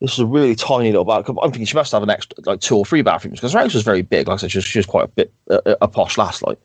This 0.00 0.12
is 0.12 0.20
a 0.20 0.26
really 0.26 0.54
tiny 0.54 0.90
little 0.90 1.04
bathroom. 1.04 1.38
I'm 1.42 1.50
thinking 1.50 1.66
she 1.66 1.76
must 1.76 1.92
have 1.92 2.02
an 2.02 2.10
extra, 2.10 2.36
like 2.46 2.60
two 2.60 2.76
or 2.76 2.84
three 2.86 3.02
bathrooms 3.02 3.40
because 3.40 3.52
her 3.52 3.58
house 3.58 3.74
was 3.74 3.82
very 3.82 4.02
big. 4.02 4.28
Like 4.28 4.34
I 4.34 4.38
said, 4.38 4.52
she 4.52 4.58
was, 4.58 4.64
she 4.64 4.78
was 4.78 4.86
quite 4.86 5.04
a 5.04 5.08
bit 5.08 5.32
a, 5.50 5.76
a 5.82 5.88
posh 5.88 6.16
lass, 6.18 6.42
like. 6.42 6.58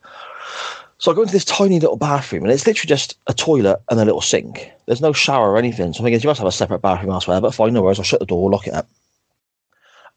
So 1.00 1.12
I 1.12 1.16
go 1.16 1.22
into 1.24 1.34
this 1.34 1.44
tiny 1.46 1.80
little 1.80 1.98
bathroom, 1.98 2.44
and 2.44 2.52
it's 2.52 2.66
literally 2.68 2.88
just 2.88 3.18
a 3.28 3.34
toilet 3.34 3.82
and 3.90 4.00
a 4.00 4.06
little 4.06 4.22
sink. 4.22 4.72
There's 4.86 5.02
no 5.02 5.12
shower 5.14 5.52
or 5.52 5.58
anything. 5.58 5.92
So 5.94 6.00
I'm 6.00 6.06
thinking 6.06 6.20
she 6.22 6.28
must 6.28 6.40
have 6.40 6.48
a 6.48 6.52
separate 6.52 6.80
bathroom 6.80 7.12
elsewhere. 7.12 7.42
But 7.42 7.54
fine, 7.54 7.74
no 7.74 7.82
worries. 7.82 8.00
I'll 8.00 8.06
shut 8.06 8.20
the 8.20 8.26
door, 8.26 8.50
lock 8.50 8.68
it 8.68 8.74
up, 8.74 8.88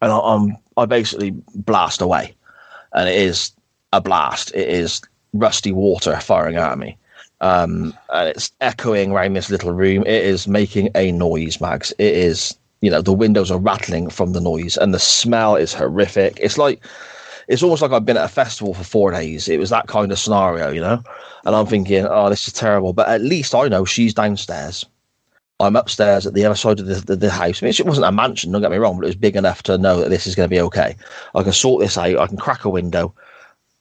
and 0.03 0.13
I, 0.13 0.19
I'm 0.19 0.57
I 0.77 0.85
basically 0.85 1.33
blast 1.55 2.03
away 2.03 2.35
and 2.97 3.09
it 3.09 3.15
is 3.15 3.53
a 3.93 4.01
blast. 4.01 4.53
It 4.55 4.69
is 4.69 5.03
rusty 5.33 5.71
water 5.71 6.19
firing 6.21 6.57
at 6.57 6.79
me. 6.79 6.97
Um, 7.41 7.95
and 8.13 8.31
it's 8.31 8.51
echoing 8.61 9.13
around 9.13 9.35
this 9.35 9.51
little 9.51 9.73
room. 9.73 10.03
It 10.03 10.25
is 10.25 10.49
making 10.49 10.89
a 10.95 11.13
noise, 11.13 11.61
Max. 11.61 11.93
It 11.99 12.15
is, 12.15 12.57
you 12.81 12.91
know, 12.91 13.03
the 13.03 13.13
windows 13.13 13.51
are 13.51 13.59
rattling 13.59 14.09
from 14.09 14.33
the 14.33 14.41
noise, 14.41 14.77
and 14.79 14.95
the 14.95 14.99
smell 14.99 15.55
is 15.57 15.75
horrific. 15.75 16.39
It's 16.41 16.57
like, 16.57 16.83
it's 17.49 17.63
almost 17.63 17.83
like 17.83 17.93
I've 17.93 18.07
been 18.07 18.17
at 18.17 18.25
a 18.25 18.29
festival 18.29 18.75
for 18.75 18.85
four 18.85 19.11
days. 19.13 19.49
It 19.49 19.59
was 19.59 19.71
that 19.71 19.87
kind 19.87 20.11
of 20.11 20.19
scenario, 20.19 20.71
you 20.71 20.81
know? 20.81 21.03
And 21.45 21.55
I'm 21.55 21.67
thinking, 21.67 22.07
oh, 22.09 22.31
this 22.31 22.49
is 22.49 22.55
terrible. 22.55 22.93
But 22.93 23.09
at 23.09 23.21
least 23.21 23.55
I 23.55 23.69
know 23.69 23.85
she's 23.85 24.15
downstairs. 24.15 24.85
I'm 25.59 25.77
upstairs 25.77 26.27
at 26.27 26.35
the 26.35 26.45
other 26.45 26.55
side 26.55 26.81
of 26.81 26.87
the, 26.87 26.97
the, 26.97 27.17
the 27.17 27.31
house. 27.31 27.63
I 27.63 27.67
mean, 27.67 27.75
it 27.77 27.87
wasn't 27.87 28.07
a 28.07 28.13
mansion, 28.13 28.53
don't 28.53 28.61
get 28.61 28.71
me 28.71 28.77
wrong, 28.77 28.97
but 28.97 29.05
it 29.05 29.09
was 29.09 29.17
big 29.17 29.37
enough 29.37 29.63
to 29.65 29.79
know 29.79 30.01
that 30.01 30.11
this 30.11 30.27
is 30.27 30.35
going 30.35 30.49
to 30.49 30.55
be 30.55 30.61
okay. 30.61 30.97
I 31.35 31.43
can 31.43 31.53
sort 31.53 31.81
this 31.81 31.97
out. 31.97 32.19
I 32.19 32.27
can 32.27 32.37
crack 32.37 32.65
a 32.65 32.71
window, 32.71 33.15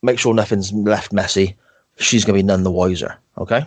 make 0.01 0.17
sure 0.17 0.33
nothing's 0.33 0.71
left 0.71 1.11
messy. 1.11 1.55
She's 1.97 2.23
going 2.23 2.37
to 2.37 2.43
be 2.43 2.47
none 2.47 2.63
the 2.63 2.71
wiser. 2.71 3.17
Okay. 3.37 3.65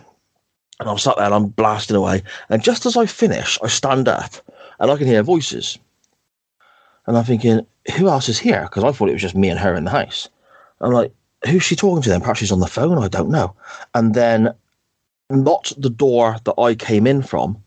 And 0.79 0.89
I'm 0.89 0.97
sat 0.97 1.17
there 1.17 1.25
and 1.25 1.35
I'm 1.35 1.47
blasting 1.47 1.97
away. 1.97 2.23
And 2.49 2.63
just 2.63 2.85
as 2.85 2.97
I 2.97 3.05
finish, 3.05 3.59
I 3.61 3.67
stand 3.67 4.07
up 4.07 4.33
and 4.79 4.89
I 4.89 4.97
can 4.97 5.07
hear 5.07 5.21
voices. 5.21 5.77
And 7.05 7.17
I'm 7.17 7.25
thinking, 7.25 7.65
who 7.95 8.07
else 8.07 8.29
is 8.29 8.39
here? 8.39 8.63
Because 8.63 8.83
I 8.83 8.91
thought 8.91 9.09
it 9.09 9.13
was 9.13 9.21
just 9.21 9.35
me 9.35 9.49
and 9.49 9.59
her 9.59 9.75
in 9.75 9.83
the 9.83 9.91
house. 9.91 10.29
I'm 10.81 10.93
like, 10.93 11.11
who's 11.47 11.63
she 11.63 11.75
talking 11.75 12.01
to 12.03 12.09
then? 12.09 12.21
Perhaps 12.21 12.39
she's 12.39 12.51
on 12.51 12.59
the 12.59 12.67
phone. 12.67 12.97
I 12.97 13.07
don't 13.07 13.29
know. 13.29 13.55
And 13.93 14.13
then, 14.13 14.53
not 15.29 15.71
the 15.77 15.89
door 15.89 16.37
that 16.43 16.59
I 16.59 16.75
came 16.75 17.05
in 17.05 17.21
from, 17.21 17.61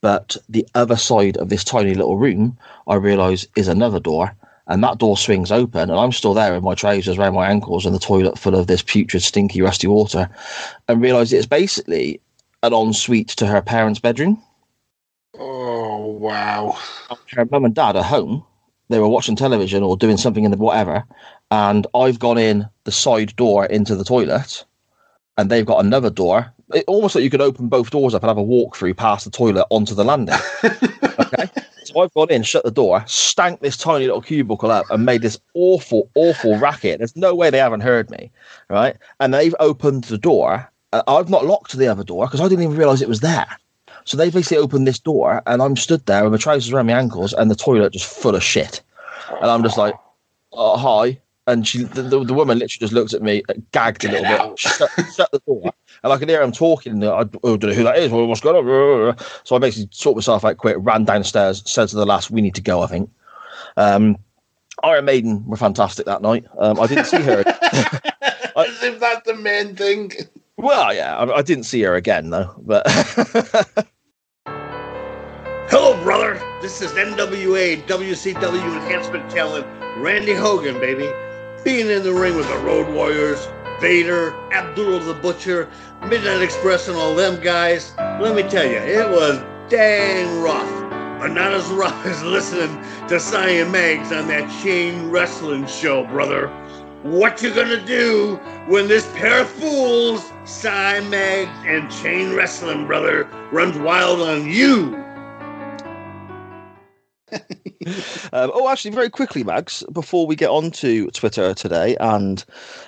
but 0.00 0.36
the 0.48 0.66
other 0.74 0.96
side 0.96 1.36
of 1.36 1.48
this 1.48 1.64
tiny 1.64 1.94
little 1.94 2.16
room, 2.16 2.56
I 2.86 2.96
realise 2.96 3.46
is 3.56 3.68
another 3.68 4.00
door. 4.00 4.34
And 4.68 4.82
that 4.82 4.98
door 4.98 5.16
swings 5.16 5.52
open, 5.52 5.90
and 5.90 5.98
I'm 5.98 6.10
still 6.10 6.34
there 6.34 6.52
with 6.52 6.64
my 6.64 6.74
trousers 6.74 7.18
around 7.18 7.34
my 7.34 7.48
ankles 7.48 7.86
and 7.86 7.94
the 7.94 8.00
toilet 8.00 8.36
full 8.36 8.56
of 8.56 8.66
this 8.66 8.82
putrid, 8.82 9.22
stinky, 9.22 9.62
rusty 9.62 9.86
water, 9.86 10.28
and 10.88 11.00
realise 11.00 11.32
it's 11.32 11.46
basically 11.46 12.20
an 12.64 12.72
ensuite 12.72 13.28
to 13.28 13.46
her 13.46 13.62
parents' 13.62 14.00
bedroom. 14.00 14.42
Oh 15.38 16.06
wow! 16.06 16.76
Her 17.30 17.46
mum 17.48 17.64
and 17.64 17.74
dad 17.76 17.94
are 17.94 18.02
home. 18.02 18.44
They 18.88 18.98
were 18.98 19.08
watching 19.08 19.36
television 19.36 19.84
or 19.84 19.96
doing 19.96 20.16
something 20.16 20.44
in 20.44 20.50
the 20.50 20.56
whatever, 20.56 21.04
and 21.52 21.86
I've 21.94 22.18
gone 22.18 22.38
in 22.38 22.68
the 22.84 22.92
side 22.92 23.36
door 23.36 23.66
into 23.66 23.94
the 23.94 24.04
toilet, 24.04 24.64
and 25.36 25.48
they've 25.48 25.66
got 25.66 25.84
another 25.84 26.10
door. 26.10 26.52
It, 26.74 26.84
almost 26.86 27.14
like 27.14 27.22
you 27.22 27.30
could 27.30 27.40
open 27.40 27.68
both 27.68 27.90
doors 27.90 28.14
up 28.14 28.22
and 28.22 28.28
have 28.28 28.38
a 28.38 28.42
walk 28.42 28.76
through 28.76 28.94
past 28.94 29.24
the 29.24 29.30
toilet 29.30 29.66
onto 29.70 29.94
the 29.94 30.04
landing. 30.04 30.34
okay, 30.64 31.48
so 31.84 32.00
I've 32.00 32.12
gone 32.14 32.30
in, 32.30 32.42
shut 32.42 32.64
the 32.64 32.70
door, 32.70 33.04
stank 33.06 33.60
this 33.60 33.76
tiny 33.76 34.06
little 34.06 34.22
cubicle 34.22 34.70
up, 34.70 34.86
and 34.90 35.04
made 35.04 35.22
this 35.22 35.38
awful, 35.54 36.10
awful 36.14 36.58
racket. 36.58 36.98
There's 36.98 37.16
no 37.16 37.34
way 37.34 37.50
they 37.50 37.58
haven't 37.58 37.82
heard 37.82 38.10
me, 38.10 38.30
right? 38.68 38.96
And 39.20 39.32
they've 39.32 39.54
opened 39.60 40.04
the 40.04 40.18
door. 40.18 40.70
Uh, 40.92 41.02
I've 41.06 41.30
not 41.30 41.46
locked 41.46 41.76
the 41.76 41.88
other 41.88 42.04
door 42.04 42.26
because 42.26 42.40
I 42.40 42.48
didn't 42.48 42.64
even 42.64 42.76
realize 42.76 43.00
it 43.00 43.08
was 43.08 43.20
there. 43.20 43.46
So 44.04 44.16
they 44.16 44.30
basically 44.30 44.58
opened 44.58 44.86
this 44.86 44.98
door, 44.98 45.42
and 45.46 45.62
I'm 45.62 45.76
stood 45.76 46.06
there 46.06 46.22
with 46.22 46.32
my 46.32 46.38
trousers 46.38 46.72
around 46.72 46.86
my 46.86 46.92
ankles, 46.92 47.32
and 47.32 47.50
the 47.50 47.56
toilet 47.56 47.92
just 47.92 48.06
full 48.06 48.34
of 48.34 48.42
shit. 48.42 48.80
And 49.40 49.50
I'm 49.50 49.62
just 49.62 49.78
like, 49.78 49.94
oh, 50.52 50.76
hi. 50.76 51.20
And 51.48 51.66
she, 51.66 51.84
the, 51.84 52.02
the, 52.02 52.24
the 52.24 52.34
woman 52.34 52.58
literally 52.58 52.80
just 52.80 52.92
looked 52.92 53.14
at 53.14 53.22
me, 53.22 53.42
gagged 53.72 54.04
a 54.04 54.10
little 54.10 54.48
bit, 54.48 54.58
shut, 54.58 54.90
shut 55.14 55.30
the 55.30 55.40
door. 55.46 55.72
And 56.02 56.12
I 56.12 56.18
could 56.18 56.28
hear 56.28 56.42
him 56.42 56.52
talking. 56.52 56.92
And 56.92 57.04
I, 57.04 57.20
I 57.20 57.24
don't 57.24 57.62
know 57.62 57.72
who 57.72 57.84
that 57.84 57.98
is. 57.98 58.10
What's 58.10 58.40
going 58.40 58.56
on? 58.56 59.16
So 59.44 59.56
I 59.56 59.58
basically 59.58 59.88
sorted 59.92 60.18
myself 60.18 60.44
out 60.44 60.58
quick, 60.58 60.76
ran 60.80 61.04
downstairs, 61.04 61.62
said 61.66 61.88
to 61.88 61.96
the 61.96 62.06
last, 62.06 62.30
we 62.30 62.42
need 62.42 62.54
to 62.54 62.62
go, 62.62 62.82
I 62.82 62.86
think. 62.86 63.10
Um, 63.76 64.16
Iron 64.82 65.04
Maiden 65.06 65.44
were 65.46 65.56
fantastic 65.56 66.06
that 66.06 66.22
night. 66.22 66.44
Um, 66.58 66.78
I 66.78 66.86
didn't 66.86 67.06
see 67.06 67.22
her. 67.22 67.44
As 68.56 68.82
if 68.82 69.00
that's 69.00 69.26
the 69.26 69.34
main 69.34 69.74
thing. 69.76 70.12
well, 70.56 70.94
yeah, 70.94 71.16
I, 71.16 71.36
I 71.36 71.42
didn't 71.42 71.64
see 71.64 71.82
her 71.82 71.94
again, 71.94 72.30
though. 72.30 72.54
But 72.58 72.86
Hello, 75.68 76.00
brother. 76.02 76.34
This 76.62 76.80
is 76.80 76.92
NWA 76.92 77.82
WCW 77.86 78.76
enhancement 78.76 79.28
talent 79.30 79.66
Randy 79.98 80.34
Hogan, 80.34 80.78
baby. 80.78 81.10
Being 81.64 81.90
in 81.90 82.02
the 82.02 82.12
ring 82.12 82.36
with 82.36 82.48
the 82.48 82.58
Road 82.58 82.94
Warriors, 82.94 83.48
Vader, 83.80 84.34
Abdullah 84.52 85.00
the 85.00 85.14
Butcher, 85.14 85.68
Midnight 86.08 86.42
Express, 86.42 86.88
and 86.88 86.96
all 86.96 87.14
them 87.14 87.40
guys. 87.42 87.92
Let 87.98 88.34
me 88.34 88.42
tell 88.42 88.64
you, 88.64 88.78
it 88.78 89.08
was 89.10 89.42
dang 89.68 90.40
rough. 90.40 90.70
But 91.20 91.32
not 91.32 91.52
as 91.52 91.66
rough 91.68 92.04
as 92.06 92.22
listening 92.22 92.82
to 93.08 93.18
Cyan 93.18 93.70
Mags 93.70 94.12
on 94.12 94.28
that 94.28 94.50
chain 94.62 95.10
wrestling 95.10 95.66
show, 95.66 96.06
brother. 96.06 96.48
What 97.02 97.42
you 97.42 97.54
gonna 97.54 97.84
do 97.84 98.36
when 98.66 98.88
this 98.88 99.06
pair 99.14 99.42
of 99.42 99.48
fools, 99.48 100.32
Cy 100.44 101.00
Mags 101.00 101.50
and 101.66 101.90
Chain 101.90 102.34
Wrestling, 102.34 102.86
brother, 102.86 103.28
runs 103.52 103.78
wild 103.78 104.20
on 104.20 104.48
you? 104.48 105.02
Um, 108.32 108.50
oh, 108.52 108.68
actually, 108.68 108.90
very 108.90 109.08
quickly, 109.08 109.44
Mags, 109.44 109.84
before 109.92 110.26
we 110.26 110.34
get 110.34 110.50
on 110.50 110.72
to 110.72 111.06
Twitter 111.12 111.54
today 111.54 111.96
and 112.00 112.44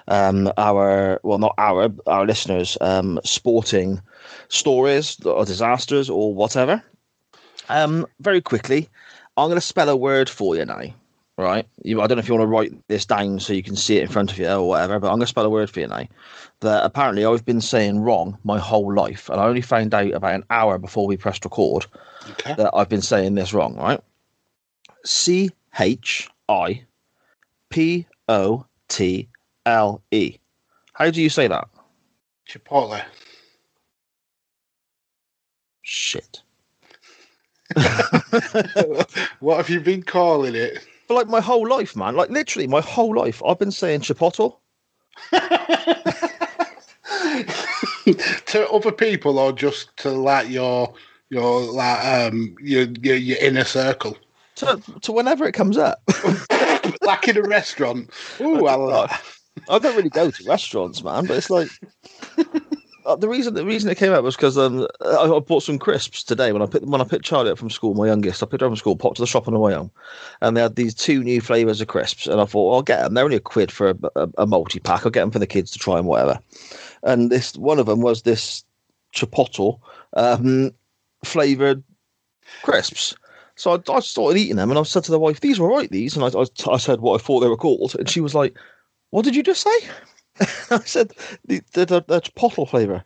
um, 0.09 0.51
our, 0.57 1.20
well, 1.22 1.39
not 1.39 1.55
our, 1.57 1.89
our 2.09 2.26
listeners' 2.26 2.76
um, 2.80 3.20
sporting 3.24 4.03
stories 4.49 5.24
or 5.24 5.45
disasters 5.45 6.11
or 6.11 6.34
whatever, 6.34 6.82
um, 7.68 8.07
very 8.20 8.41
quickly, 8.41 8.89
I'm 9.36 9.49
going 9.49 9.57
to 9.57 9.61
spell 9.61 9.89
a 9.89 9.97
word 9.97 10.28
for 10.28 10.57
you 10.57 10.64
now, 10.64 10.82
right? 11.36 11.66
You, 11.84 12.01
I 12.03 12.09
don't 12.09 12.16
know 12.16 12.20
if 12.20 12.28
you 12.28 12.34
want 12.34 12.43
to 12.43 12.49
write 12.49 12.89
this 12.89 13.07
down 13.07 13.39
so 13.39 13.53
you 13.53 13.62
can 13.62 13.76
see 13.76 13.99
it 13.99 14.03
in 14.03 14.09
front 14.09 14.32
of 14.32 14.39
you 14.39 14.49
or 14.49 14.68
whatever, 14.68 14.99
but 14.99 15.07
I'm 15.09 15.12
going 15.14 15.20
to 15.20 15.26
spell 15.26 15.47
a 15.47 15.51
word 15.51 15.70
for 15.70 15.80
you 15.80 15.86
now 15.86 16.07
that 16.61 16.84
apparently 16.84 17.24
I've 17.24 17.45
been 17.45 17.61
saying 17.61 18.01
wrong 18.01 18.36
my 18.43 18.59
whole 18.59 18.93
life. 18.93 19.28
And 19.28 19.41
I 19.41 19.47
only 19.47 19.62
found 19.62 19.95
out 19.95 20.12
about 20.12 20.34
an 20.34 20.45
hour 20.51 20.78
before 20.78 21.07
we 21.07 21.16
pressed 21.16 21.45
record 21.45 21.86
Okay. 22.30 22.55
that 22.55 22.70
I've 22.74 22.89
been 22.89 23.01
saying 23.01 23.36
this 23.36 23.55
wrong, 23.55 23.76
right? 23.76 24.01
C 25.09 25.51
H 25.81 26.29
I 26.51 26.85
P 27.71 28.07
O 28.29 28.67
T 28.89 29.27
L 29.65 30.03
E. 30.11 30.37
How 30.93 31.11
do 31.11 31.23
you 31.23 31.31
say 31.31 31.49
that? 31.49 31.67
Chipotle. 32.47 33.03
Shit. 35.81 36.43
What 39.41 39.57
have 39.57 39.71
you 39.71 39.81
been 39.81 40.03
calling 40.03 40.55
it? 40.55 40.87
For 41.07 41.15
like 41.15 41.29
my 41.29 41.41
whole 41.41 41.67
life, 41.67 41.97
man. 41.97 42.15
Like 42.15 42.29
literally 42.29 42.67
my 42.67 42.83
whole 42.83 43.17
life, 43.17 43.43
I've 43.47 43.59
been 43.59 43.73
saying 43.73 44.01
chipotle. 44.01 44.59
to 48.47 48.69
other 48.71 48.93
people 48.93 49.39
or 49.39 49.53
just 49.53 49.97
to 49.99 50.11
like 50.11 50.51
your 50.51 50.93
your 51.31 51.63
like 51.63 52.05
um 52.05 52.55
your 52.61 52.89
your, 53.01 53.17
your 53.17 53.39
inner 53.39 53.65
circle? 53.65 54.19
To, 54.59 54.83
to 55.03 55.13
whenever 55.13 55.47
it 55.47 55.53
comes 55.53 55.79
up. 55.79 56.03
like 57.03 57.29
in 57.29 57.37
a 57.37 57.43
restaurant. 57.43 58.11
Ooh, 58.41 58.67
I 58.67 58.75
like 58.75 59.11
I 59.69 59.79
don't 59.79 59.97
really 59.97 60.11
go 60.11 60.31
to 60.31 60.45
restaurants, 60.45 61.03
man, 61.03 61.27
but 61.27 61.37
it's 61.37 61.51
like 61.51 61.69
uh, 63.07 63.17
the 63.17 63.29
reason 63.29 63.55
the 63.55 63.65
reason 63.65 63.91
it 63.91 63.97
came 63.97 64.13
out 64.13 64.23
was 64.23 64.37
because 64.37 64.59
um, 64.59 64.87
I, 65.01 65.25
I 65.25 65.41
bought 65.41 65.63
some 65.63 65.79
crisps 65.79 66.23
today 66.23 66.53
when 66.53 66.63
I 66.63 66.67
picked 66.67 66.87
when 66.87 67.01
I 67.01 67.05
picked 67.05 67.25
Charlie 67.25 67.51
up 67.51 67.59
from 67.59 67.71
school, 67.71 67.95
my 67.95 68.07
youngest. 68.07 68.43
I 68.43 68.47
picked 68.47 68.61
her 68.61 68.67
up 68.67 68.71
from 68.71 68.77
school, 68.77 68.97
popped 68.97 69.17
to 69.17 69.23
the 69.23 69.27
shop 69.27 69.49
on 69.49 69.55
the 69.55 69.61
way 69.61 69.75
home, 69.75 69.91
and 70.41 70.57
they 70.57 70.61
had 70.61 70.77
these 70.77 70.95
two 70.95 71.23
new 71.23 71.41
flavors 71.41 71.81
of 71.81 71.89
crisps, 71.89 72.27
and 72.27 72.41
I 72.41 72.45
thought 72.45 72.69
well, 72.69 72.77
I'll 72.77 72.83
get 72.83 73.03
them. 73.03 73.15
They're 73.15 73.25
only 73.25 73.37
a 73.37 73.41
quid 73.41 73.73
for 73.73 73.91
a, 73.91 73.97
a, 74.17 74.29
a 74.39 74.47
multi 74.47 74.79
pack. 74.81 75.05
I'll 75.05 75.11
get 75.11 75.21
them 75.21 75.31
for 75.31 75.39
the 75.39 75.47
kids 75.47 75.71
to 75.73 75.79
try 75.79 75.99
and 75.99 76.07
whatever. 76.07 76.39
And 77.03 77.31
this 77.31 77.57
one 77.57 77.79
of 77.79 77.87
them 77.87 78.01
was 78.01 78.23
this 78.23 78.65
chipotle 79.15 79.81
um, 80.15 80.73
flavored 81.25 81.83
crisps. 82.63 83.15
So 83.59 83.73
I, 83.73 83.93
I 83.93 83.99
started 83.99 84.39
eating 84.39 84.55
them, 84.55 84.71
and 84.71 84.79
I 84.79 84.85
said 84.85 85.03
to 85.05 85.11
the 85.11 85.19
wife, 85.19 85.41
"These 85.41 85.59
were 85.59 85.69
right, 85.69 85.91
these." 85.91 86.17
And 86.17 86.25
I, 86.25 86.29
I, 86.29 86.45
I 86.73 86.77
said 86.79 87.01
what 87.01 87.21
I 87.21 87.25
thought 87.25 87.41
they 87.41 87.49
were 87.49 87.57
called, 87.57 87.97
and 87.99 88.09
she 88.09 88.21
was 88.21 88.35
like, 88.35 88.57
"What 89.11 89.25
did 89.25 89.35
you 89.35 89.43
just 89.43 89.63
say?" 89.63 89.89
I 90.71 90.79
said, 90.85 91.13
"The 91.45 91.61
the, 91.73 91.87
chipotle 92.21 92.69
flavor," 92.69 93.05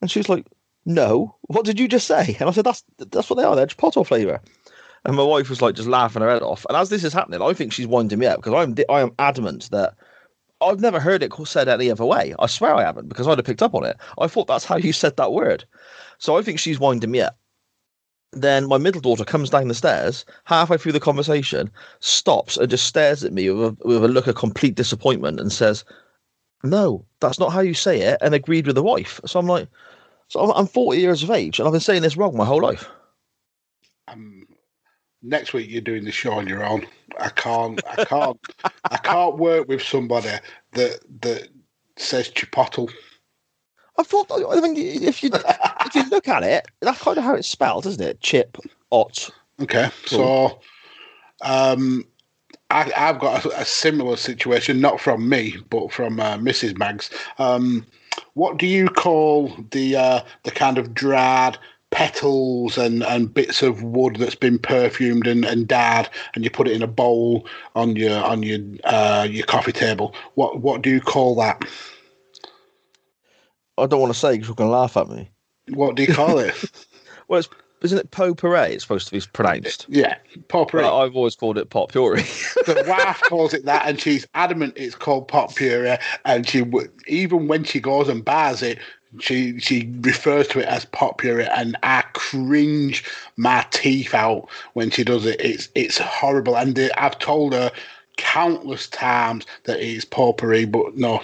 and 0.00 0.10
she 0.10 0.18
was 0.18 0.30
like, 0.30 0.46
"No, 0.86 1.36
what 1.42 1.66
did 1.66 1.78
you 1.78 1.86
just 1.86 2.06
say?" 2.06 2.34
And 2.40 2.48
I 2.48 2.52
said, 2.52 2.64
"That's 2.64 2.82
that's 2.96 3.28
what 3.28 3.36
they 3.36 3.44
are. 3.44 3.54
They're 3.54 3.66
chipotle 3.66 4.06
flavor." 4.06 4.40
And 5.04 5.16
my 5.16 5.22
wife 5.22 5.50
was 5.50 5.60
like 5.60 5.74
just 5.74 5.88
laughing 5.88 6.22
her 6.22 6.30
head 6.30 6.42
off. 6.42 6.64
And 6.68 6.76
as 6.76 6.88
this 6.88 7.04
is 7.04 7.12
happening, 7.12 7.42
I 7.42 7.52
think 7.52 7.72
she's 7.72 7.86
winding 7.86 8.18
me 8.18 8.26
up 8.26 8.42
because 8.42 8.54
I'm 8.54 8.74
I 8.88 9.00
am 9.02 9.12
adamant 9.18 9.70
that 9.70 9.94
I've 10.62 10.80
never 10.80 10.98
heard 10.98 11.22
it 11.22 11.32
said 11.46 11.68
any 11.68 11.90
other 11.90 12.06
way. 12.06 12.34
I 12.38 12.46
swear 12.46 12.74
I 12.74 12.84
haven't 12.84 13.08
because 13.08 13.28
I'd 13.28 13.38
have 13.38 13.44
picked 13.44 13.62
up 13.62 13.74
on 13.74 13.84
it. 13.84 13.98
I 14.18 14.28
thought 14.28 14.46
that's 14.46 14.64
how 14.64 14.76
you 14.76 14.94
said 14.94 15.18
that 15.18 15.32
word. 15.32 15.66
So 16.16 16.38
I 16.38 16.42
think 16.42 16.58
she's 16.58 16.80
winding 16.80 17.10
me 17.10 17.20
up. 17.20 17.36
Then 18.32 18.68
my 18.68 18.78
middle 18.78 19.00
daughter 19.00 19.24
comes 19.24 19.50
down 19.50 19.68
the 19.68 19.74
stairs 19.74 20.24
halfway 20.44 20.76
through 20.76 20.92
the 20.92 21.00
conversation, 21.00 21.70
stops 22.00 22.56
and 22.56 22.68
just 22.68 22.86
stares 22.86 23.24
at 23.24 23.32
me 23.32 23.48
with 23.50 23.80
a, 23.80 23.88
with 23.88 24.04
a 24.04 24.08
look 24.08 24.26
of 24.26 24.34
complete 24.34 24.74
disappointment 24.74 25.40
and 25.40 25.50
says, 25.50 25.84
"No, 26.62 27.06
that's 27.20 27.38
not 27.38 27.52
how 27.52 27.60
you 27.60 27.74
say 27.74 28.00
it," 28.00 28.18
and 28.20 28.34
agreed 28.34 28.66
with 28.66 28.76
the 28.76 28.82
wife. 28.82 29.20
So 29.24 29.40
I'm 29.40 29.46
like, 29.46 29.68
so 30.28 30.40
I'm, 30.40 30.50
I'm 30.50 30.66
40 30.66 31.00
years 31.00 31.22
of 31.22 31.30
age 31.30 31.58
and 31.58 31.66
I've 31.66 31.72
been 31.72 31.80
saying 31.80 32.02
this 32.02 32.16
wrong 32.16 32.36
my 32.36 32.44
whole 32.44 32.60
life. 32.60 32.88
Um, 34.08 34.46
next 35.22 35.52
week 35.52 35.70
you're 35.70 35.80
doing 35.80 36.04
the 36.04 36.12
show 36.12 36.32
on 36.32 36.46
your 36.46 36.64
own. 36.64 36.86
I 37.18 37.30
can't. 37.30 37.80
I 37.86 38.04
can't. 38.04 38.38
I 38.90 38.96
can't 38.98 39.38
work 39.38 39.68
with 39.68 39.82
somebody 39.82 40.30
that 40.72 41.00
that 41.22 41.48
says 41.96 42.30
chipotle. 42.30 42.92
I 43.98 44.04
thought, 44.04 44.30
I 44.30 44.60
mean, 44.60 44.76
if 44.76 45.24
you 45.24 45.30
if 45.88 45.94
you 45.94 46.10
look 46.10 46.28
at 46.28 46.42
it, 46.42 46.66
that's 46.80 47.02
kind 47.02 47.18
of 47.18 47.24
how 47.24 47.34
it's 47.34 47.48
spelled, 47.48 47.86
isn't 47.86 48.02
it? 48.02 48.20
Chip, 48.20 48.58
ot. 48.90 49.30
Okay, 49.60 49.90
so 50.06 50.60
um, 51.42 52.04
I, 52.70 52.92
I've 52.96 53.18
got 53.18 53.44
a, 53.44 53.60
a 53.60 53.64
similar 53.64 54.16
situation, 54.16 54.80
not 54.80 55.00
from 55.00 55.28
me, 55.28 55.56
but 55.70 55.92
from 55.92 56.20
uh, 56.20 56.36
Mrs. 56.38 56.78
Mags. 56.78 57.10
Um, 57.38 57.86
what 58.34 58.58
do 58.58 58.66
you 58.66 58.88
call 58.88 59.52
the 59.70 59.96
uh, 59.96 60.20
the 60.44 60.50
kind 60.50 60.78
of 60.78 60.94
dried 60.94 61.58
petals 61.90 62.76
and, 62.76 63.02
and 63.04 63.32
bits 63.32 63.62
of 63.62 63.82
wood 63.82 64.16
that's 64.16 64.34
been 64.34 64.58
perfumed 64.58 65.26
and, 65.26 65.44
and 65.44 65.66
dyed, 65.66 66.08
and 66.34 66.44
you 66.44 66.50
put 66.50 66.68
it 66.68 66.74
in 66.74 66.82
a 66.82 66.88
bowl 66.88 67.46
on 67.74 67.96
your 67.96 68.22
on 68.24 68.42
your 68.42 68.60
uh, 68.84 69.26
your 69.28 69.46
coffee 69.46 69.72
table? 69.72 70.14
What 70.34 70.60
what 70.60 70.82
do 70.82 70.90
you 70.90 71.00
call 71.00 71.34
that? 71.36 71.64
I 73.78 73.86
don't 73.86 74.00
want 74.00 74.12
to 74.12 74.18
say 74.18 74.32
because 74.32 74.48
you're 74.48 74.56
going 74.56 74.70
to 74.70 74.76
laugh 74.76 74.96
at 74.96 75.08
me. 75.08 75.30
What 75.70 75.94
do 75.96 76.02
you 76.02 76.12
call 76.14 76.38
it? 76.38 76.54
Well, 77.28 77.40
it's, 77.40 77.48
isn't 77.82 77.98
it 77.98 78.10
potpourri? 78.10 78.72
It's 78.72 78.84
supposed 78.84 79.08
to 79.08 79.12
be 79.12 79.22
pronounced. 79.34 79.84
yeah, 79.90 80.16
potpourri. 80.48 80.84
But 80.84 80.98
I've 80.98 81.14
always 81.14 81.36
called 81.36 81.58
it 81.58 81.68
pot 81.68 81.90
puree. 81.90 82.22
the 82.66 82.84
wife 82.88 83.20
calls 83.28 83.52
it 83.52 83.66
that, 83.66 83.86
and 83.86 84.00
she's 84.00 84.26
adamant 84.34 84.72
it's 84.76 84.94
called 84.94 85.28
pot 85.28 85.54
puree. 85.54 85.98
And 86.24 86.48
she, 86.48 86.60
w- 86.60 86.90
even 87.06 87.46
when 87.46 87.64
she 87.64 87.80
goes 87.80 88.08
and 88.08 88.24
buys 88.24 88.62
it, 88.62 88.78
she 89.20 89.58
she 89.58 89.94
refers 90.00 90.48
to 90.48 90.60
it 90.60 90.66
as 90.66 90.86
pot 90.86 91.18
puree, 91.18 91.46
and 91.54 91.76
I 91.82 92.02
cringe 92.14 93.04
my 93.36 93.66
teeth 93.70 94.14
out 94.14 94.48
when 94.72 94.88
she 94.88 95.04
does 95.04 95.26
it. 95.26 95.38
It's 95.38 95.68
it's 95.74 95.98
horrible, 95.98 96.56
and 96.56 96.78
I've 96.96 97.18
told 97.18 97.52
her 97.52 97.70
countless 98.16 98.88
times 98.88 99.46
that 99.64 99.80
it's 99.80 100.04
potpourri, 100.04 100.64
but 100.64 100.96
no, 100.96 101.22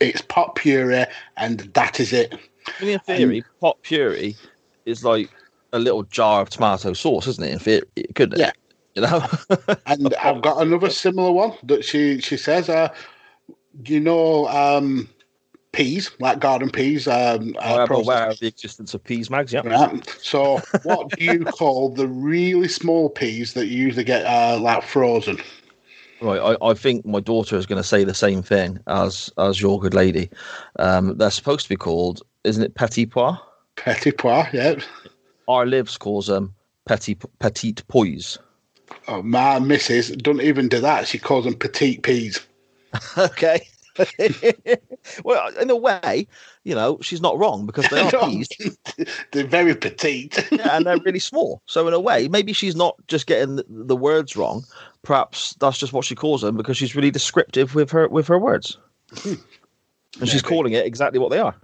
it's 0.00 0.20
pot 0.20 0.54
puree, 0.54 1.06
and 1.36 1.60
that 1.74 1.98
is 1.98 2.12
it. 2.12 2.38
I 2.80 2.84
mean, 2.84 2.90
in 2.94 3.00
theory, 3.00 3.44
pot 3.60 3.78
puree 3.82 4.36
is 4.84 5.04
like 5.04 5.30
a 5.72 5.78
little 5.78 6.02
jar 6.04 6.42
of 6.42 6.50
tomato 6.50 6.92
sauce, 6.92 7.26
isn't 7.26 7.44
it? 7.44 7.52
In 7.52 7.58
theory, 7.58 7.82
couldn't 8.14 8.40
it? 8.40 8.44
Yeah. 8.44 8.52
You 8.94 9.02
know? 9.02 9.26
and 9.86 10.14
I've 10.14 10.42
got 10.42 10.62
another 10.62 10.90
similar 10.90 11.32
one 11.32 11.52
that 11.64 11.84
she 11.84 12.20
she 12.20 12.36
says, 12.36 12.68
uh, 12.68 12.88
you 13.84 14.00
know, 14.00 14.48
um, 14.48 15.08
peas 15.72 16.10
like 16.18 16.40
garden 16.40 16.70
peas. 16.70 17.06
Um, 17.06 17.54
I 17.60 17.74
uh, 17.74 17.80
am 17.80 17.86
processed- 17.86 18.06
aware 18.06 18.30
of 18.30 18.40
the 18.40 18.46
existence 18.46 18.94
of 18.94 19.04
peas 19.04 19.30
mags, 19.30 19.52
yeah. 19.52 19.60
Right. 19.60 20.16
So, 20.20 20.60
what 20.82 21.10
do 21.10 21.24
you 21.24 21.44
call 21.44 21.90
the 21.90 22.08
really 22.08 22.68
small 22.68 23.10
peas 23.10 23.52
that 23.52 23.66
you 23.66 23.84
usually 23.84 24.04
get 24.04 24.24
uh, 24.24 24.58
like 24.58 24.82
frozen? 24.82 25.38
Right, 26.22 26.40
I, 26.40 26.70
I 26.70 26.72
think 26.72 27.04
my 27.04 27.20
daughter 27.20 27.56
is 27.56 27.66
going 27.66 27.80
to 27.80 27.86
say 27.86 28.02
the 28.02 28.14
same 28.14 28.42
thing 28.42 28.78
as 28.86 29.30
as 29.36 29.60
your 29.60 29.78
good 29.78 29.92
lady. 29.92 30.30
Um, 30.78 31.18
they're 31.18 31.30
supposed 31.30 31.64
to 31.64 31.68
be 31.68 31.76
called, 31.76 32.22
isn't 32.46 32.62
it, 32.62 32.74
petit 32.74 33.06
pois? 33.06 33.36
Petit 33.76 34.12
pois, 34.12 34.46
yeah. 34.52 34.76
Our 35.48 35.66
lives 35.66 35.98
calls 35.98 36.26
them 36.28 36.54
petit 36.86 37.16
petite 37.38 37.82
pois. 37.88 38.38
Oh, 39.08 39.22
my 39.22 39.58
missus 39.58 40.10
don't 40.10 40.40
even 40.40 40.68
do 40.68 40.80
that. 40.80 41.06
She 41.08 41.18
calls 41.18 41.44
them 41.44 41.54
petite 41.54 42.02
peas. 42.02 42.44
okay. 43.18 43.60
well, 45.24 45.48
in 45.58 45.70
a 45.70 45.76
way, 45.76 46.26
you 46.64 46.74
know, 46.74 46.98
she's 47.00 47.20
not 47.20 47.38
wrong 47.38 47.64
because 47.66 47.88
they 47.88 48.00
are 48.00 48.10
No. 48.12 48.28
peas 48.28 48.48
They're 49.32 49.46
very 49.46 49.74
petite. 49.74 50.46
yeah, 50.52 50.76
and 50.76 50.86
they're 50.86 50.98
really 50.98 51.18
small. 51.18 51.62
So 51.66 51.88
in 51.88 51.94
a 51.94 52.00
way, 52.00 52.28
maybe 52.28 52.52
she's 52.52 52.76
not 52.76 52.94
just 53.08 53.26
getting 53.26 53.56
the, 53.56 53.64
the 53.68 53.96
words 53.96 54.36
wrong. 54.36 54.64
Perhaps 55.02 55.56
that's 55.60 55.78
just 55.78 55.92
what 55.92 56.04
she 56.04 56.14
calls 56.14 56.42
them 56.42 56.56
because 56.56 56.76
she's 56.76 56.94
really 56.94 57.10
descriptive 57.10 57.74
with 57.74 57.90
her 57.90 58.08
with 58.08 58.26
her 58.28 58.38
words, 58.38 58.76
and 59.24 60.28
she's 60.28 60.42
calling 60.42 60.72
it 60.72 60.84
exactly 60.84 61.18
what 61.18 61.30
they 61.30 61.38
are. 61.38 61.54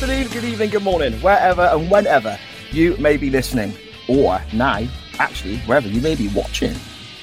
Afternoon, 0.00 0.28
good 0.28 0.44
evening, 0.44 0.70
good 0.70 0.84
morning, 0.84 1.12
wherever 1.14 1.62
and 1.62 1.90
whenever 1.90 2.38
you 2.70 2.96
may 2.98 3.16
be 3.16 3.30
listening, 3.30 3.74
or 4.06 4.40
now, 4.52 4.86
actually, 5.18 5.58
wherever 5.62 5.88
you 5.88 6.00
may 6.00 6.14
be 6.14 6.28
watching. 6.28 6.72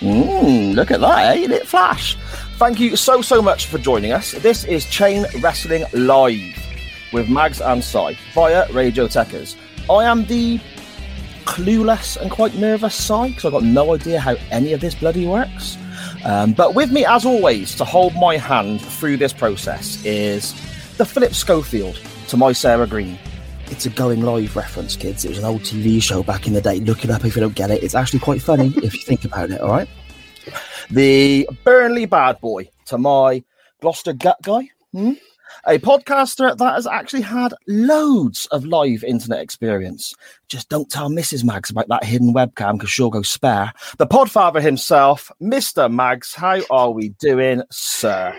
Mm, 0.01 0.75
look 0.75 0.91
at 0.91 0.99
that, 0.99 1.37
eh? 1.37 1.47
Lit 1.47 1.65
flash. 1.65 2.17
Thank 2.57 2.81
you 2.81 2.97
so, 2.97 3.21
so 3.21 3.41
much 3.41 3.67
for 3.67 3.77
joining 3.77 4.11
us. 4.11 4.33
This 4.33 4.65
is 4.65 4.83
Chain 4.87 5.25
Wrestling 5.39 5.85
Live 5.93 6.53
with 7.13 7.29
Mags 7.29 7.61
and 7.61 7.81
Sai 7.81 8.17
via 8.33 8.69
Radio 8.73 9.07
Techers. 9.07 9.55
I 9.89 10.03
am 10.03 10.25
the 10.25 10.59
clueless 11.45 12.17
and 12.17 12.29
quite 12.29 12.55
nervous 12.55 12.93
Sai 12.93 13.29
because 13.29 13.45
I've 13.45 13.53
got 13.53 13.63
no 13.63 13.95
idea 13.95 14.19
how 14.19 14.35
any 14.51 14.73
of 14.73 14.81
this 14.81 14.95
bloody 14.95 15.25
works. 15.25 15.77
Um, 16.25 16.51
but 16.51 16.75
with 16.75 16.91
me, 16.91 17.05
as 17.05 17.23
always, 17.23 17.73
to 17.75 17.85
hold 17.85 18.15
my 18.15 18.35
hand 18.35 18.81
through 18.81 19.15
this 19.15 19.31
process 19.31 20.03
is 20.03 20.51
the 20.97 21.05
Phillip 21.05 21.33
Schofield 21.33 21.97
to 22.27 22.37
my 22.37 22.51
Sarah 22.51 22.87
Greene. 22.87 23.19
It's 23.67 23.85
a 23.85 23.89
going 23.89 24.21
live 24.21 24.55
reference, 24.55 24.95
kids. 24.95 25.25
It 25.25 25.29
was 25.29 25.37
an 25.37 25.45
old 25.45 25.61
TV 25.61 26.01
show 26.01 26.23
back 26.23 26.47
in 26.47 26.53
the 26.53 26.61
day. 26.61 26.79
Look 26.79 27.03
it 27.03 27.09
up 27.09 27.25
if 27.25 27.35
you 27.35 27.41
don't 27.41 27.55
get 27.55 27.71
it. 27.71 27.83
It's 27.83 27.95
actually 27.95 28.19
quite 28.19 28.41
funny 28.41 28.73
if 28.77 28.93
you 28.93 29.01
think 29.01 29.25
about 29.25 29.51
it, 29.51 29.61
all 29.61 29.69
right? 29.69 29.89
The 30.89 31.49
Burnley 31.63 32.05
bad 32.05 32.39
boy 32.39 32.69
to 32.85 32.97
my 32.97 33.43
Gloucester 33.81 34.13
gut 34.13 34.37
guy. 34.43 34.69
Hmm? 34.93 35.13
A 35.67 35.79
podcaster 35.79 36.55
that 36.55 36.73
has 36.75 36.85
actually 36.85 37.21
had 37.21 37.53
loads 37.67 38.45
of 38.47 38.65
live 38.65 39.03
internet 39.03 39.39
experience. 39.39 40.13
Just 40.47 40.69
don't 40.69 40.89
tell 40.89 41.09
Mrs. 41.09 41.43
Mags 41.43 41.69
about 41.69 41.87
that 41.87 42.03
hidden 42.03 42.33
webcam 42.33 42.73
because 42.73 42.91
she'll 42.91 43.09
go 43.09 43.23
spare. 43.23 43.73
The 43.97 44.07
podfather 44.07 44.61
himself, 44.61 45.31
Mr. 45.41 45.91
Mags. 45.91 46.35
How 46.35 46.61
are 46.69 46.91
we 46.91 47.09
doing, 47.09 47.63
sir? 47.71 48.35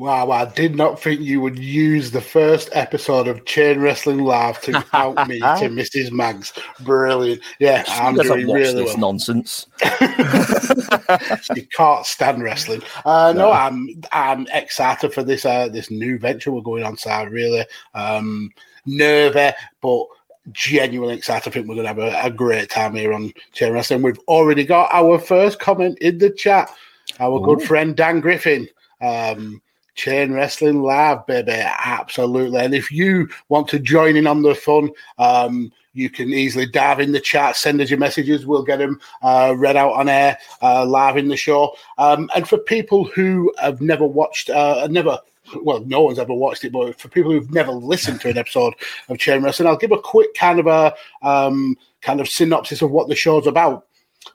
Wow, 0.00 0.30
I 0.30 0.46
did 0.46 0.76
not 0.76 0.98
think 0.98 1.20
you 1.20 1.42
would 1.42 1.58
use 1.58 2.10
the 2.10 2.22
first 2.22 2.70
episode 2.72 3.28
of 3.28 3.44
Chain 3.44 3.80
Wrestling 3.80 4.20
Live 4.20 4.58
to 4.62 4.82
out 4.94 5.28
me 5.28 5.40
to 5.40 5.68
Mrs. 5.68 6.10
Mags. 6.10 6.54
Brilliant. 6.80 7.42
Yeah, 7.58 7.82
She 7.82 7.92
I'm 7.92 8.14
doing 8.14 8.50
really 8.50 8.82
this 8.82 8.94
well. 8.94 8.96
nonsense. 8.96 9.66
you 11.54 11.66
can't 11.76 12.06
stand 12.06 12.42
wrestling. 12.42 12.80
Uh, 13.04 13.34
no, 13.36 13.52
I'm 13.52 13.90
I'm 14.10 14.46
excited 14.54 15.12
for 15.12 15.22
this 15.22 15.44
uh, 15.44 15.68
this 15.68 15.90
new 15.90 16.18
venture 16.18 16.50
we're 16.50 16.62
going 16.62 16.82
on. 16.82 16.96
So 16.96 17.10
I 17.10 17.24
really 17.24 17.66
um, 17.92 18.50
nervy, 18.86 19.54
but 19.82 20.06
genuinely 20.50 21.16
excited. 21.16 21.50
I 21.50 21.52
think 21.52 21.68
we're 21.68 21.74
going 21.74 21.94
to 21.94 22.02
have 22.02 22.24
a, 22.24 22.28
a 22.28 22.30
great 22.30 22.70
time 22.70 22.94
here 22.94 23.12
on 23.12 23.34
Chain 23.52 23.74
Wrestling. 23.74 24.00
We've 24.00 24.18
already 24.20 24.64
got 24.64 24.88
our 24.94 25.18
first 25.18 25.60
comment 25.60 25.98
in 25.98 26.16
the 26.16 26.30
chat. 26.30 26.74
Our 27.18 27.38
good 27.38 27.60
friend 27.60 27.94
Dan 27.94 28.20
Griffin. 28.20 28.66
Um, 29.02 29.60
Chain 29.94 30.32
Wrestling 30.32 30.82
Live, 30.82 31.26
baby, 31.26 31.52
absolutely. 31.52 32.60
And 32.60 32.74
if 32.74 32.90
you 32.90 33.28
want 33.48 33.68
to 33.68 33.78
join 33.78 34.16
in 34.16 34.26
on 34.26 34.42
the 34.42 34.54
fun, 34.54 34.90
um, 35.18 35.72
you 35.92 36.08
can 36.08 36.32
easily 36.32 36.66
dive 36.66 37.00
in 37.00 37.12
the 37.12 37.20
chat, 37.20 37.56
send 37.56 37.80
us 37.80 37.90
your 37.90 37.98
messages. 37.98 38.46
We'll 38.46 38.62
get 38.62 38.78
them 38.78 39.00
uh, 39.22 39.54
read 39.56 39.76
out 39.76 39.92
on 39.92 40.08
air 40.08 40.38
uh, 40.62 40.86
live 40.86 41.16
in 41.16 41.28
the 41.28 41.36
show. 41.36 41.74
Um, 41.98 42.30
and 42.34 42.48
for 42.48 42.58
people 42.58 43.04
who 43.04 43.52
have 43.60 43.80
never 43.80 44.06
watched, 44.06 44.50
uh, 44.50 44.86
never, 44.88 45.18
well, 45.62 45.80
no 45.86 46.02
one's 46.02 46.18
ever 46.18 46.32
watched 46.32 46.64
it, 46.64 46.72
but 46.72 46.98
for 47.00 47.08
people 47.08 47.32
who've 47.32 47.50
never 47.52 47.72
listened 47.72 48.20
to 48.20 48.30
an 48.30 48.38
episode 48.38 48.74
of 49.08 49.18
Chain 49.18 49.42
Wrestling, 49.42 49.68
I'll 49.68 49.76
give 49.76 49.92
a 49.92 49.98
quick 49.98 50.32
kind 50.34 50.60
of 50.60 50.66
a 50.66 50.94
um, 51.22 51.76
kind 52.02 52.20
of 52.20 52.28
synopsis 52.28 52.82
of 52.82 52.92
what 52.92 53.08
the 53.08 53.16
show's 53.16 53.46
about. 53.46 53.86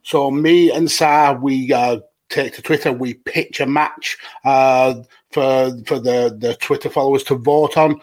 So 0.03 0.29
me 0.31 0.71
and 0.71 0.91
Sa, 0.91 1.33
we 1.33 1.71
uh, 1.71 1.99
take 2.29 2.53
to 2.55 2.61
Twitter, 2.61 2.91
we 2.91 3.15
pitch 3.15 3.59
a 3.59 3.65
match 3.65 4.17
uh, 4.43 4.95
for 5.31 5.71
for 5.85 5.99
the 5.99 6.35
the 6.37 6.55
Twitter 6.61 6.89
followers 6.89 7.23
to 7.23 7.35
vote 7.35 7.77
on. 7.77 7.99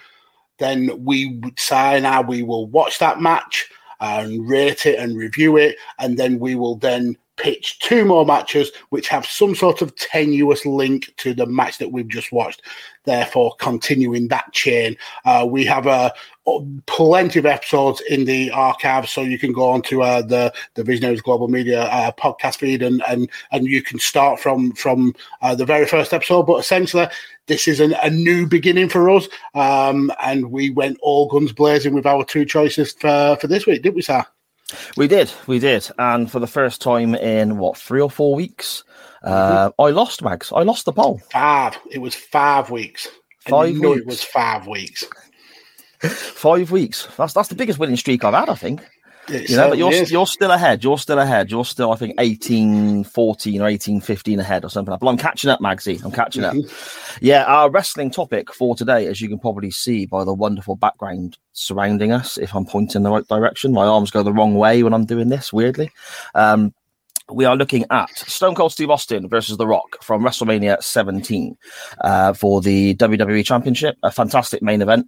Then 0.59 1.05
we 1.05 1.41
sign 1.59 2.05
our, 2.05 2.23
we 2.25 2.43
will 2.43 2.67
watch 2.67 2.99
that 2.99 3.21
match 3.21 3.69
and 4.01 4.49
rate 4.49 4.87
it 4.87 4.99
and 4.99 5.17
review 5.17 5.57
it, 5.57 5.77
and 5.99 6.19
then 6.19 6.39
we 6.39 6.55
will 6.55 6.77
then 6.77 7.17
pitch 7.37 7.79
two 7.81 8.05
more 8.05 8.27
matches 8.27 8.71
which 8.91 9.09
have 9.09 9.27
some 9.27 9.55
sort 9.55 9.83
of 9.83 9.97
tenuous 9.97 10.67
link 10.67 11.13
to 11.17 11.35
the 11.35 11.47
match 11.47 11.79
that 11.79 11.91
we've 11.91 12.09
just 12.09 12.31
watched. 12.31 12.63
Therefore, 13.05 13.55
continuing 13.59 14.29
that 14.29 14.53
chain, 14.53 14.97
uh, 15.25 15.47
we 15.49 15.65
have 15.65 15.87
a 15.87 16.13
plenty 16.87 17.39
of 17.39 17.47
episodes 17.47 18.03
in 18.09 18.25
the 18.25 18.51
archive, 18.51 19.09
so 19.09 19.23
you 19.23 19.39
can 19.39 19.53
go 19.53 19.69
onto 19.69 20.03
uh, 20.03 20.23
the 20.23 20.53
the 20.75 20.83
Visionaries 20.83 21.23
Global 21.23 21.49
Media 21.49 21.83
uh, 21.83 22.13
podcast 22.13 22.59
feed, 22.59 22.83
and 22.83 23.03
and 23.09 23.31
and 23.53 23.67
you 23.67 23.83
can 23.83 23.99
start 23.99 24.41
from 24.41 24.73
from 24.73 25.15
uh, 25.41 25.55
the 25.55 25.65
very 25.65 25.87
first 25.87 26.13
episode. 26.13 26.45
But 26.45 26.59
essentially, 26.59 27.07
this 27.47 27.69
is 27.69 27.81
an, 27.81 27.95
a 28.03 28.11
new 28.11 28.47
beginning 28.47 28.89
for 28.89 29.09
us, 29.11 29.29
um, 29.55 30.13
and 30.23 30.51
we 30.51 30.71
went 30.71 30.99
all 31.01 31.29
guns 31.29 31.53
blazing 31.53 31.95
with 31.95 32.07
our 32.07 32.25
two 32.25 32.45
choices 32.45 32.93
for 32.93 33.37
for 33.41 33.47
this 33.47 33.67
week, 33.67 33.83
didn't 33.83 33.97
we, 33.97 34.03
sir? 34.03 34.25
We 34.97 35.07
did, 35.07 35.31
we 35.47 35.59
did, 35.59 35.89
and 35.99 36.31
for 36.31 36.39
the 36.39 36.47
first 36.47 36.81
time 36.81 37.15
in 37.15 37.59
what 37.59 37.77
three 37.77 38.01
or 38.01 38.11
four 38.11 38.35
weeks, 38.35 38.85
uh, 39.23 39.71
I 39.79 39.91
lost 39.91 40.23
Mags. 40.23 40.51
I 40.55 40.63
lost 40.63 40.87
the 40.87 40.93
poll. 40.93 41.21
Five. 41.31 41.79
It 41.91 41.99
was 41.99 42.15
five 42.15 42.71
weeks. 42.71 43.09
Five 43.41 43.75
you 43.75 43.83
know 43.83 43.91
weeks. 43.91 44.01
it 44.01 44.07
was 44.07 44.23
five 44.23 44.67
weeks. 44.67 45.05
Five 46.09 46.71
weeks. 46.71 47.09
That's 47.17 47.33
that's 47.33 47.49
the 47.49 47.55
biggest 47.55 47.79
winning 47.79 47.97
streak 47.97 48.25
I've 48.25 48.35
had, 48.35 48.49
I 48.49 48.55
think. 48.55 48.83
It 49.29 49.49
You 49.51 49.57
know, 49.57 49.69
but 49.69 49.79
you're 49.79 49.93
is. 49.93 50.11
you're 50.11 50.27
still 50.27 50.51
ahead. 50.51 50.83
You're 50.83 50.99
still 50.99 51.21
ahead. 51.21 51.51
You're 51.51 51.65
still, 51.65 51.93
I 51.93 51.97
think, 51.97 52.17
18, 52.19 53.05
14 53.05 53.63
or 53.63 53.69
18, 53.69 54.01
15 54.01 54.41
ahead 54.41 54.65
or 54.65 54.69
something. 54.69 54.91
like. 54.91 55.01
But 55.01 55.09
I'm 55.09 55.17
catching 55.17 55.49
up, 55.49 55.61
Magsy. 55.61 56.03
I'm 56.05 56.11
catching 56.11 56.43
up. 56.43 56.57
Yeah, 57.21 57.45
our 57.45 57.71
wrestling 57.71 58.11
topic 58.11 58.53
for 58.53 58.75
today, 58.75 59.07
as 59.07 59.21
you 59.21 59.29
can 59.29 59.39
probably 59.39 59.71
see 59.71 60.07
by 60.07 60.25
the 60.25 60.35
wonderful 60.35 60.75
background 60.75 61.39
surrounding 61.53 62.11
us, 62.11 62.37
if 62.37 62.53
I'm 62.55 62.67
pointing 62.67 63.01
in 63.01 63.03
the 63.05 63.13
right 63.13 63.27
direction, 63.29 63.73
my 63.73 63.87
arms 63.87 64.11
go 64.11 64.25
the 64.25 64.33
wrong 64.33 64.57
way 64.57 64.83
when 64.83 64.93
I'm 64.93 65.07
doing 65.07 65.29
this, 65.29 65.53
weirdly. 65.53 65.93
Um, 66.35 66.75
we 67.31 67.45
are 67.45 67.57
looking 67.57 67.85
at 67.91 68.11
Stone 68.11 68.57
Cold 68.57 68.73
Steve 68.73 68.91
Austin 68.91 69.29
versus 69.29 69.57
The 69.57 69.67
Rock 69.67 70.03
from 70.03 70.23
WrestleMania 70.23 70.83
17 70.83 71.57
uh, 72.01 72.33
for 72.33 72.61
the 72.61 72.97
WWE 72.97 73.45
Championship. 73.45 73.97
A 74.03 74.11
fantastic 74.11 74.63
main 74.63 74.83
event. 74.83 75.07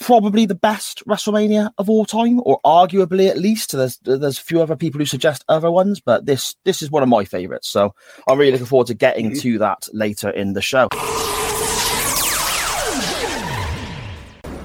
Probably 0.00 0.46
the 0.46 0.54
best 0.54 1.04
WrestleMania 1.06 1.70
of 1.76 1.90
all 1.90 2.06
time, 2.06 2.40
or 2.44 2.58
arguably 2.64 3.28
at 3.28 3.38
least. 3.38 3.72
There's 3.72 3.98
there's 3.98 4.38
a 4.38 4.42
few 4.42 4.62
other 4.62 4.74
people 4.74 4.98
who 4.98 5.04
suggest 5.04 5.44
other 5.48 5.70
ones, 5.70 6.00
but 6.00 6.24
this 6.24 6.56
this 6.64 6.80
is 6.80 6.90
one 6.90 7.02
of 7.02 7.08
my 7.08 7.24
favorites. 7.24 7.68
So 7.68 7.94
I'm 8.26 8.38
really 8.38 8.52
looking 8.52 8.66
forward 8.66 8.86
to 8.86 8.94
getting 8.94 9.38
to 9.40 9.58
that 9.58 9.88
later 9.92 10.30
in 10.30 10.54
the 10.54 10.62
show. 10.62 10.88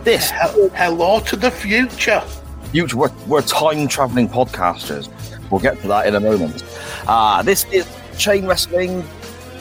This 0.06 0.30
Hel- 0.30 0.70
Hello 0.70 1.20
to 1.22 1.36
the 1.36 1.52
future. 1.52 2.24
huge 2.72 2.94
we're, 2.94 3.12
we're 3.28 3.42
time 3.42 3.88
traveling 3.88 4.30
podcasters 4.30 5.10
we'll 5.52 5.60
get 5.62 5.80
to 5.82 5.88
that 5.88 6.06
in 6.08 6.16
a 6.16 6.20
moment 6.20 6.64
uh 7.08 7.42
this 7.42 7.66
is 7.72 7.88
chain 8.18 8.46
wrestling 8.46 9.04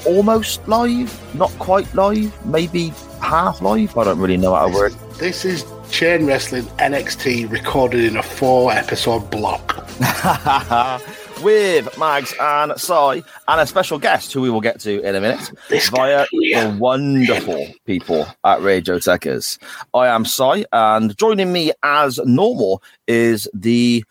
almost 0.07 0.67
live 0.69 1.35
not 1.35 1.51
quite 1.59 1.93
live 1.95 2.47
maybe 2.47 2.93
half 3.21 3.61
live 3.61 3.97
i 3.97 4.05
don't 4.05 4.19
really 4.19 4.37
know 4.37 4.55
how 4.55 4.69
to 4.69 4.75
word 4.75 4.93
This 5.19 5.45
is 5.45 5.65
Chain 5.91 6.27
Wrestling 6.27 6.65
NXT 6.79 7.49
recorded 7.51 8.05
in 8.05 8.17
a 8.17 8.23
four 8.23 8.73
episode 8.73 9.31
block. 9.31 9.87
with 11.43 11.97
mags 11.99 12.35
and 12.41 12.73
Sai 12.81 13.23
and 13.47 13.61
a 13.61 13.67
special 13.67 13.99
guest 13.99 14.33
who 14.33 14.41
we 14.41 14.51
will 14.51 14.61
get 14.61 14.81
to 14.81 15.01
in 15.03 15.15
a 15.15 15.21
minute 15.21 15.53
This 15.69 15.89
via 15.89 16.27
guy 16.33 16.71
the 16.71 16.77
wonderful 16.79 17.67
people 17.87 18.27
at 18.45 18.61
Radio 18.61 18.99
Techers. 18.99 19.59
I 19.93 20.09
am 20.09 20.25
Sai, 20.25 20.65
and 20.73 21.17
joining 21.17 21.53
me 21.53 21.73
as 21.83 22.19
normal 22.25 22.83
is 23.07 23.49
the 23.55 24.05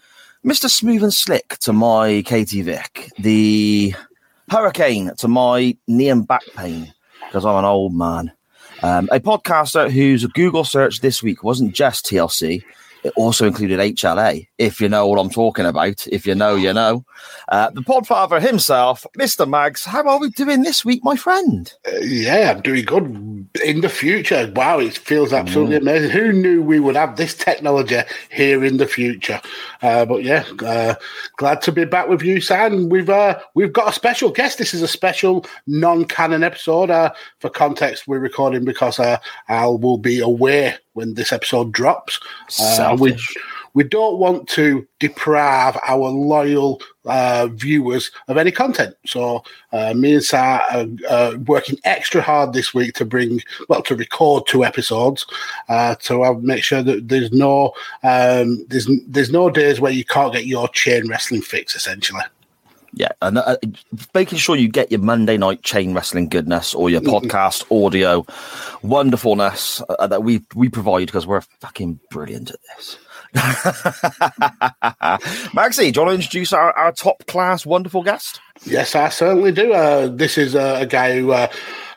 Mr. 0.46 0.70
Smooth 0.70 1.04
and 1.04 1.14
Slick 1.14 1.58
to 1.60 1.74
my 1.74 2.22
Katie 2.26 2.62
Vick, 2.62 3.10
the 3.18 3.94
Hurricane 4.50 5.12
to 5.18 5.28
my 5.28 5.78
knee 5.88 6.10
and 6.10 6.28
back 6.28 6.44
pain, 6.56 6.94
because 7.28 7.46
I'm 7.46 7.58
an 7.58 7.66
old 7.66 7.94
man. 7.94 8.32
Um, 8.82 9.08
a 9.12 9.20
podcaster 9.20 9.90
whose 9.90 10.26
Google 10.28 10.64
search 10.64 11.00
this 11.00 11.24
week 11.24 11.44
wasn't 11.44 11.74
just 11.74 12.06
TLC, 12.06 12.64
it 13.04 13.14
also 13.16 13.46
included 13.46 13.80
HLA, 13.80 14.48
if 14.58 14.80
you 14.80 14.88
know 14.88 15.08
what 15.08 15.20
I'm 15.20 15.30
talking 15.30 15.66
about. 15.66 16.08
If 16.08 16.26
you 16.26 16.36
know, 16.36 16.56
you 16.56 16.74
know. 16.74 17.06
Uh, 17.50 17.70
the 17.72 17.82
podfather 17.82 18.42
himself, 18.42 19.06
Mr. 19.18 19.48
Mags, 19.48 19.84
how 19.84 20.08
are 20.08 20.20
we 20.20 20.30
doing 20.30 20.64
this 20.64 20.86
week, 20.86 21.04
my 21.04 21.16
friend? 21.16 21.74
Uh, 21.86 21.98
yeah, 22.00 22.52
I'm 22.52 22.62
doing 22.62 22.86
good 22.86 23.50
in 23.64 23.82
the 23.82 23.90
future. 23.90 24.52
Wow, 24.56 24.80
it 24.80 24.98
feels 24.98 25.34
absolutely 25.34 25.78
amazing. 25.78 26.12
Who 26.12 26.32
knew 26.32 26.64
we 26.64 26.80
would 26.80 26.96
have 26.96 27.18
this 27.18 27.34
technology 27.34 28.00
here 28.30 28.64
in 28.64 28.78
the 28.78 28.88
future? 28.88 29.42
Uh, 29.82 30.06
but 30.06 30.24
yeah, 30.24 30.46
uh, 30.66 30.96
glad 31.38 31.62
to 31.64 31.72
be 31.72 31.86
back 31.86 32.08
with 32.08 32.22
you, 32.22 32.40
Sam. 32.40 32.90
We've 32.90 33.10
uh, 33.10 33.40
we've 33.54 33.74
got 33.74 33.90
a 33.90 33.94
special 33.94 34.30
guest. 34.30 34.58
This 34.58 34.74
is 34.74 34.82
a 34.82 34.88
special 34.88 35.46
non-canon 35.68 36.44
episode. 36.44 36.90
Uh, 36.90 37.12
for 37.40 37.50
context, 37.50 38.08
we're 38.08 38.20
recording 38.20 38.64
because 38.66 39.00
uh, 39.00 39.18
Al 39.50 39.78
will 39.78 39.98
be 39.98 40.20
away 40.20 40.76
when 40.94 41.14
this 41.14 41.32
episode 41.32 41.72
drops. 41.72 42.20
Uh, 42.60 42.96
we 43.00 43.18
we 43.74 43.84
don't 43.84 44.20
want 44.20 44.48
to 44.50 44.88
deprive 45.00 45.78
our 45.88 46.10
loyal 46.10 46.80
uh, 47.06 47.48
viewers 47.52 48.12
of 48.28 48.38
any 48.38 48.52
content. 48.52 48.96
So 49.06 49.44
uh, 49.72 49.94
me 49.94 50.14
and 50.14 50.24
Sa 50.24 50.62
are 50.72 50.86
uh, 51.10 51.38
working 51.46 51.80
extra 51.84 52.22
hard 52.22 52.54
this 52.54 52.74
week 52.74 52.94
to 52.96 53.06
bring, 53.06 53.42
well, 53.70 53.82
to 53.84 53.96
record 53.96 54.46
two 54.48 54.64
episodes 54.64 55.26
uh, 55.70 55.96
to 55.96 56.36
make 56.42 56.64
sure 56.64 56.84
that 56.84 57.08
there's 57.08 57.32
no 57.32 57.74
um, 58.04 58.66
there's 58.68 58.88
there's 59.08 59.32
no 59.32 59.50
days 59.50 59.80
where 59.80 59.92
you 59.92 60.06
can't 60.06 60.34
get 60.34 60.46
your 60.46 60.68
chain 60.70 61.08
wrestling 61.08 61.42
fix. 61.42 61.76
Essentially, 61.76 62.24
Yeah, 62.96 63.10
and 63.22 63.40
uh, 63.40 63.58
making 64.14 64.38
sure 64.38 64.56
you 64.56 64.68
get 64.68 64.92
your 64.92 65.02
Monday 65.02 65.36
night 65.38 65.64
chain 65.64 65.96
wrestling 65.96 66.30
goodness 66.30 66.76
or 66.76 66.92
your 66.92 67.02
podcast 67.02 67.66
audio 67.72 68.24
wonderfulness 68.84 69.82
uh, 69.90 70.06
that 70.06 70.24
we 70.24 70.44
we 70.54 70.70
provide 70.70 71.08
because 71.08 71.26
we're 71.26 71.42
fucking 71.42 72.00
brilliant 72.12 72.52
at 72.52 72.60
this. 72.76 73.00
Magsy, 75.56 75.92
do 75.92 76.00
you 76.00 76.06
want 76.06 76.10
to 76.10 76.16
introduce 76.16 76.54
our, 76.54 76.72
our 76.74 76.92
top 76.92 77.26
class 77.26 77.66
wonderful 77.66 78.04
guest? 78.04 78.40
Yes, 78.64 78.94
I 78.94 79.10
certainly 79.10 79.52
do. 79.52 79.74
Uh, 79.74 80.08
this 80.08 80.38
is 80.38 80.56
uh, 80.56 80.78
a 80.82 80.86
guy 80.86 81.20
who 81.20 81.32
uh, 81.32 81.48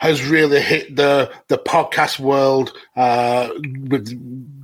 has 0.00 0.24
really 0.24 0.60
hit 0.62 0.96
the 0.96 1.30
the 1.48 1.58
podcast 1.58 2.18
world 2.18 2.72
uh, 2.96 3.50
with 3.88 4.08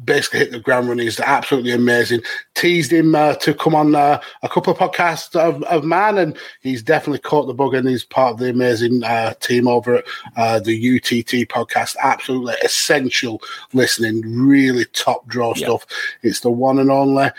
basically 0.05 0.40
hit 0.40 0.53
the 0.53 0.61
ground 0.61 0.88
running. 0.88 1.07
He's 1.07 1.20
absolutely 1.20 1.72
amazing. 1.72 2.20
Teased 2.55 2.92
him 2.92 3.14
uh, 3.14 3.34
to 3.36 3.55
come 3.55 3.74
on 3.74 3.94
uh, 3.94 4.20
a 4.42 4.48
couple 4.48 4.72
of 4.72 4.78
podcasts 4.78 5.34
of, 5.36 5.62
of 5.64 5.84
man, 5.84 6.18
and 6.18 6.36
he's 6.61 6.82
definitely 6.82 7.18
caught 7.20 7.46
the 7.46 7.55
bug, 7.55 7.74
and 7.74 7.88
he's 7.88 8.05
part 8.05 8.32
of 8.34 8.38
the 8.38 8.50
amazing 8.50 9.03
uh, 9.05 9.34
team 9.34 9.68
over 9.68 9.96
at 9.96 10.05
uh, 10.36 10.59
the 10.61 10.96
UTT 10.96 11.48
podcast. 11.48 11.96
Absolutely 12.03 12.55
essential 12.64 13.40
listening. 13.72 14.22
Really 14.26 14.84
top 14.86 15.26
draw 15.28 15.53
Yeah. 15.57 15.66
stuff. 15.66 15.86
It's 16.22 16.40
the 16.40 16.50
one 16.50 16.78
and 16.78 16.90
only 16.90 17.30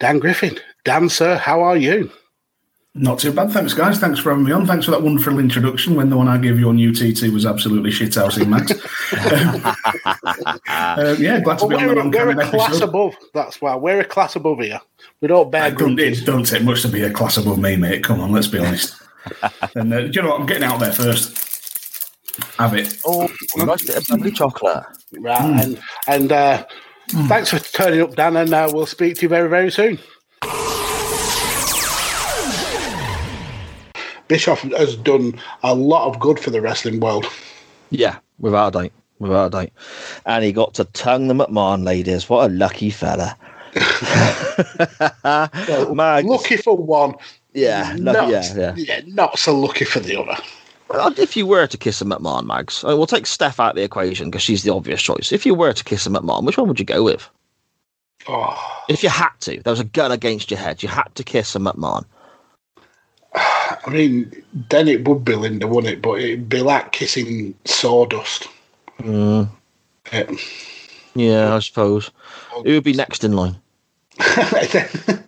Dan 0.00 0.18
Griffin. 0.18 0.58
Dan, 0.84 1.08
sir, 1.08 1.36
how 1.36 1.62
are 1.62 1.76
you? 1.76 2.10
Not 2.94 3.18
too 3.20 3.32
bad, 3.32 3.50
thanks, 3.52 3.74
guys. 3.74 3.98
Thanks 4.00 4.18
for 4.18 4.30
having 4.30 4.44
me 4.44 4.50
on. 4.52 4.66
Thanks 4.66 4.84
for 4.86 4.90
that 4.90 5.02
wonderful 5.02 5.38
introduction. 5.38 5.94
When 5.94 6.10
the 6.10 6.16
one 6.16 6.26
I 6.26 6.36
gave 6.38 6.58
you 6.58 6.68
on 6.68 6.78
UTT 6.78 7.32
was 7.32 7.46
absolutely 7.46 7.90
shithousing, 7.90 8.48
Mags. 8.48 8.72
uh, 10.68 11.16
yeah, 11.20 11.38
glad 11.40 11.58
to 11.60 11.66
Well, 11.66 11.68
be 11.68 11.74
on 11.76 11.82
we're, 11.86 11.94
the 11.94 12.00
long 12.00 12.10
we're 12.10 12.30
a 12.30 12.34
coming 12.34 12.50
class 12.50 12.68
episode. 12.70 12.88
above. 12.88 13.14
That's 13.34 13.60
why 13.60 13.76
we're 13.76 14.00
a 14.00 14.04
class 14.04 14.34
above 14.36 14.58
here. 14.60 14.80
We 15.20 15.28
don't 15.28 15.50
bear 15.50 15.70
don't, 15.70 15.98
it 15.98 16.24
don't 16.24 16.44
take 16.44 16.62
much 16.64 16.82
to 16.82 16.88
be 16.88 17.02
a 17.02 17.10
class 17.12 17.36
above 17.36 17.58
me, 17.58 17.76
mate. 17.76 18.02
Come 18.02 18.20
on, 18.20 18.32
let's 18.32 18.46
be 18.48 18.58
honest. 18.58 18.96
and 19.76 19.92
uh, 19.94 20.00
do 20.02 20.10
you 20.12 20.22
know 20.22 20.30
what? 20.30 20.40
I'm 20.40 20.46
getting 20.46 20.64
out 20.64 20.80
there 20.80 20.92
first. 20.92 21.44
Have 22.58 22.74
it. 22.74 22.98
Oh, 23.04 23.28
nice 23.56 23.84
bit 23.84 23.96
of 23.96 24.06
bubbly 24.08 24.30
chocolate. 24.32 24.84
Right, 25.12 25.38
Mm. 25.40 25.62
and 25.64 25.80
and 26.06 26.32
uh, 26.32 26.64
thanks 27.28 27.50
for 27.50 27.58
turning 27.58 28.00
up, 28.02 28.14
Dan, 28.16 28.36
and 28.36 28.52
uh, 28.52 28.70
we'll 28.72 28.86
speak 28.86 29.16
to 29.16 29.22
you 29.22 29.28
very 29.28 29.48
very 29.48 29.70
soon. 29.70 29.98
Bischoff 34.28 34.60
has 34.62 34.96
done 34.96 35.38
a 35.62 35.74
lot 35.74 36.06
of 36.08 36.20
good 36.20 36.38
for 36.38 36.50
the 36.50 36.60
wrestling 36.60 37.00
world. 37.00 37.26
Yeah, 37.90 38.18
without 38.38 38.76
a 38.76 38.82
doubt. 38.82 38.92
Without 39.18 39.46
a 39.46 39.50
doubt. 39.50 39.70
And 40.26 40.44
he 40.44 40.52
got 40.52 40.74
to 40.74 40.84
tongue 40.84 41.28
the 41.28 41.34
McMahon 41.34 41.84
ladies. 41.84 42.28
What 42.28 42.50
a 42.50 42.54
lucky 42.54 42.90
fella. 42.90 43.36
Mags, 45.94 46.26
Lucky 46.26 46.56
for 46.56 46.76
one, 46.76 47.14
yeah, 47.52 47.94
not, 47.98 48.28
lucky, 48.28 48.58
yeah, 48.58 48.74
yeah. 48.76 49.00
not 49.06 49.38
so 49.38 49.58
lucky 49.58 49.84
for 49.84 50.00
the 50.00 50.20
other. 50.20 50.36
Well, 50.88 51.12
If 51.18 51.36
you 51.36 51.46
were 51.46 51.66
to 51.66 51.76
kiss 51.76 52.00
a 52.00 52.04
McMahon, 52.04 52.46
Mags, 52.46 52.82
I 52.82 52.88
mean, 52.88 52.98
we'll 52.98 53.06
take 53.06 53.26
Steph 53.26 53.60
out 53.60 53.70
of 53.70 53.76
the 53.76 53.82
equation 53.82 54.30
because 54.30 54.42
she's 54.42 54.62
the 54.62 54.72
obvious 54.72 55.02
choice. 55.02 55.32
If 55.32 55.44
you 55.44 55.54
were 55.54 55.72
to 55.72 55.84
kiss 55.84 56.06
a 56.06 56.10
McMahon, 56.10 56.44
which 56.44 56.56
one 56.56 56.68
would 56.68 56.80
you 56.80 56.86
go 56.86 57.02
with? 57.02 57.28
Oh, 58.26 58.82
If 58.88 59.02
you 59.02 59.08
had 59.08 59.30
to, 59.40 59.60
there 59.62 59.70
was 59.70 59.80
a 59.80 59.84
gun 59.84 60.12
against 60.12 60.50
your 60.50 60.60
head, 60.60 60.82
you 60.82 60.88
had 60.88 61.14
to 61.14 61.24
kiss 61.24 61.54
a 61.54 61.58
McMahon. 61.58 62.04
I 63.86 63.90
mean, 63.90 64.42
then 64.70 64.88
it 64.88 65.06
would 65.08 65.24
be 65.24 65.34
Linda, 65.34 65.66
wouldn't 65.66 65.92
it? 65.92 66.02
But 66.02 66.20
it'd 66.20 66.48
be 66.48 66.60
like 66.60 66.92
kissing 66.92 67.54
sawdust. 67.64 68.48
Mm, 69.00 69.48
Yeah. 70.12 70.30
yeah, 71.14 71.54
I 71.54 71.58
suppose. 71.60 72.10
Who 72.64 72.72
would 72.74 72.84
be 72.84 72.92
next 72.94 73.24
in 73.24 73.32
line? 73.32 73.56
I 74.20 75.18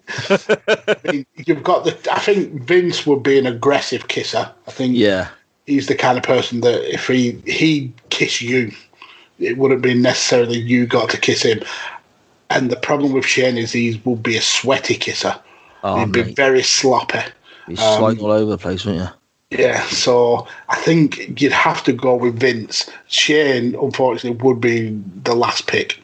mean, 1.04 1.26
You've 1.46 1.62
got 1.62 1.84
the. 1.84 1.96
I 2.12 2.18
think 2.18 2.62
Vince 2.62 3.06
would 3.06 3.22
be 3.22 3.38
an 3.38 3.46
aggressive 3.46 4.08
kisser. 4.08 4.50
I 4.66 4.70
think 4.70 4.96
Yeah, 4.96 5.28
he's 5.66 5.86
the 5.86 5.94
kind 5.94 6.18
of 6.18 6.24
person 6.24 6.60
that 6.62 6.92
if 6.92 7.06
he 7.06 7.40
he 7.46 7.92
kiss 8.10 8.42
you, 8.42 8.72
it 9.38 9.56
wouldn't 9.58 9.82
be 9.82 9.94
necessarily 9.94 10.58
you 10.58 10.86
got 10.86 11.10
to 11.10 11.20
kiss 11.20 11.42
him. 11.42 11.62
And 12.50 12.70
the 12.70 12.76
problem 12.76 13.12
with 13.12 13.24
Shane 13.24 13.56
is 13.56 13.70
he 13.70 14.00
will 14.04 14.16
be 14.16 14.36
a 14.36 14.42
sweaty 14.42 14.96
kisser. 14.96 15.38
oh, 15.84 16.00
He'd 16.00 16.10
be 16.12 16.34
very 16.34 16.64
sloppy. 16.64 17.20
Um, 17.78 17.98
sliding 17.98 18.24
all 18.24 18.30
over 18.32 18.50
the 18.50 18.58
place, 18.58 18.84
wouldn't 18.84 19.04
you? 19.04 19.10
Yeah, 19.50 19.82
so 19.86 20.46
I 20.68 20.76
think 20.76 21.40
you'd 21.40 21.52
have 21.52 21.82
to 21.84 21.92
go 21.92 22.14
with 22.14 22.38
Vince. 22.38 22.88
Shane, 23.08 23.74
unfortunately, 23.74 24.38
would 24.42 24.60
be 24.60 24.90
the 25.24 25.34
last 25.34 25.66
pick. 25.66 26.00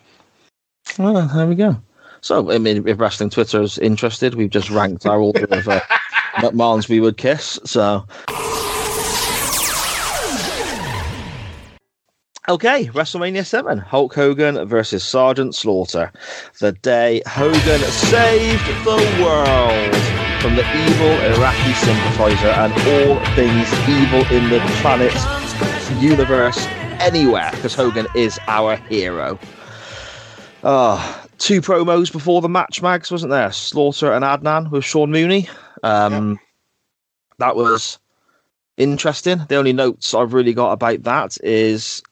Well, 0.98 1.28
there 1.28 1.46
we 1.46 1.54
go. 1.54 1.80
So, 2.22 2.50
I 2.50 2.58
mean, 2.58 2.88
if 2.88 2.98
wrestling 2.98 3.30
Twitter 3.30 3.62
is 3.62 3.78
interested, 3.78 4.34
we've 4.34 4.50
just 4.50 4.68
ranked 4.70 5.06
our 5.06 5.20
order 5.20 5.44
of 5.44 5.68
uh, 5.68 5.80
McMahons 6.36 6.88
we 6.88 6.98
would 6.98 7.18
kiss. 7.18 7.60
So, 7.64 8.04
okay, 12.48 12.86
WrestleMania 12.86 13.46
7 13.46 13.78
Hulk 13.78 14.12
Hogan 14.12 14.66
versus 14.66 15.04
Sergeant 15.04 15.54
Slaughter. 15.54 16.12
The 16.58 16.72
day 16.72 17.22
Hogan 17.26 17.80
saved 17.80 18.84
the 18.84 19.22
world 19.22 20.25
from 20.46 20.54
the 20.54 20.62
evil 20.62 21.10
Iraqi 21.34 21.72
sympathizer 21.72 22.46
and 22.46 22.72
all 22.72 23.34
things 23.34 23.68
evil 23.88 24.24
in 24.30 24.48
the 24.48 24.60
planet, 24.80 25.12
universe, 26.00 26.66
anywhere, 27.00 27.50
because 27.50 27.74
Hogan 27.74 28.06
is 28.14 28.38
our 28.46 28.76
hero. 28.76 29.40
Ah, 30.62 31.26
two 31.38 31.60
promos 31.60 32.12
before 32.12 32.40
the 32.42 32.48
match, 32.48 32.80
Mags, 32.80 33.10
wasn't 33.10 33.30
there? 33.30 33.50
Slaughter 33.50 34.12
and 34.12 34.24
Adnan 34.24 34.70
with 34.70 34.84
Sean 34.84 35.10
Mooney. 35.10 35.48
Um, 35.82 36.38
That 37.38 37.56
was 37.56 37.98
interesting. 38.76 39.40
The 39.48 39.56
only 39.56 39.72
notes 39.72 40.14
I've 40.14 40.32
really 40.32 40.54
got 40.54 40.70
about 40.70 41.02
that 41.02 41.38
is 41.42 42.04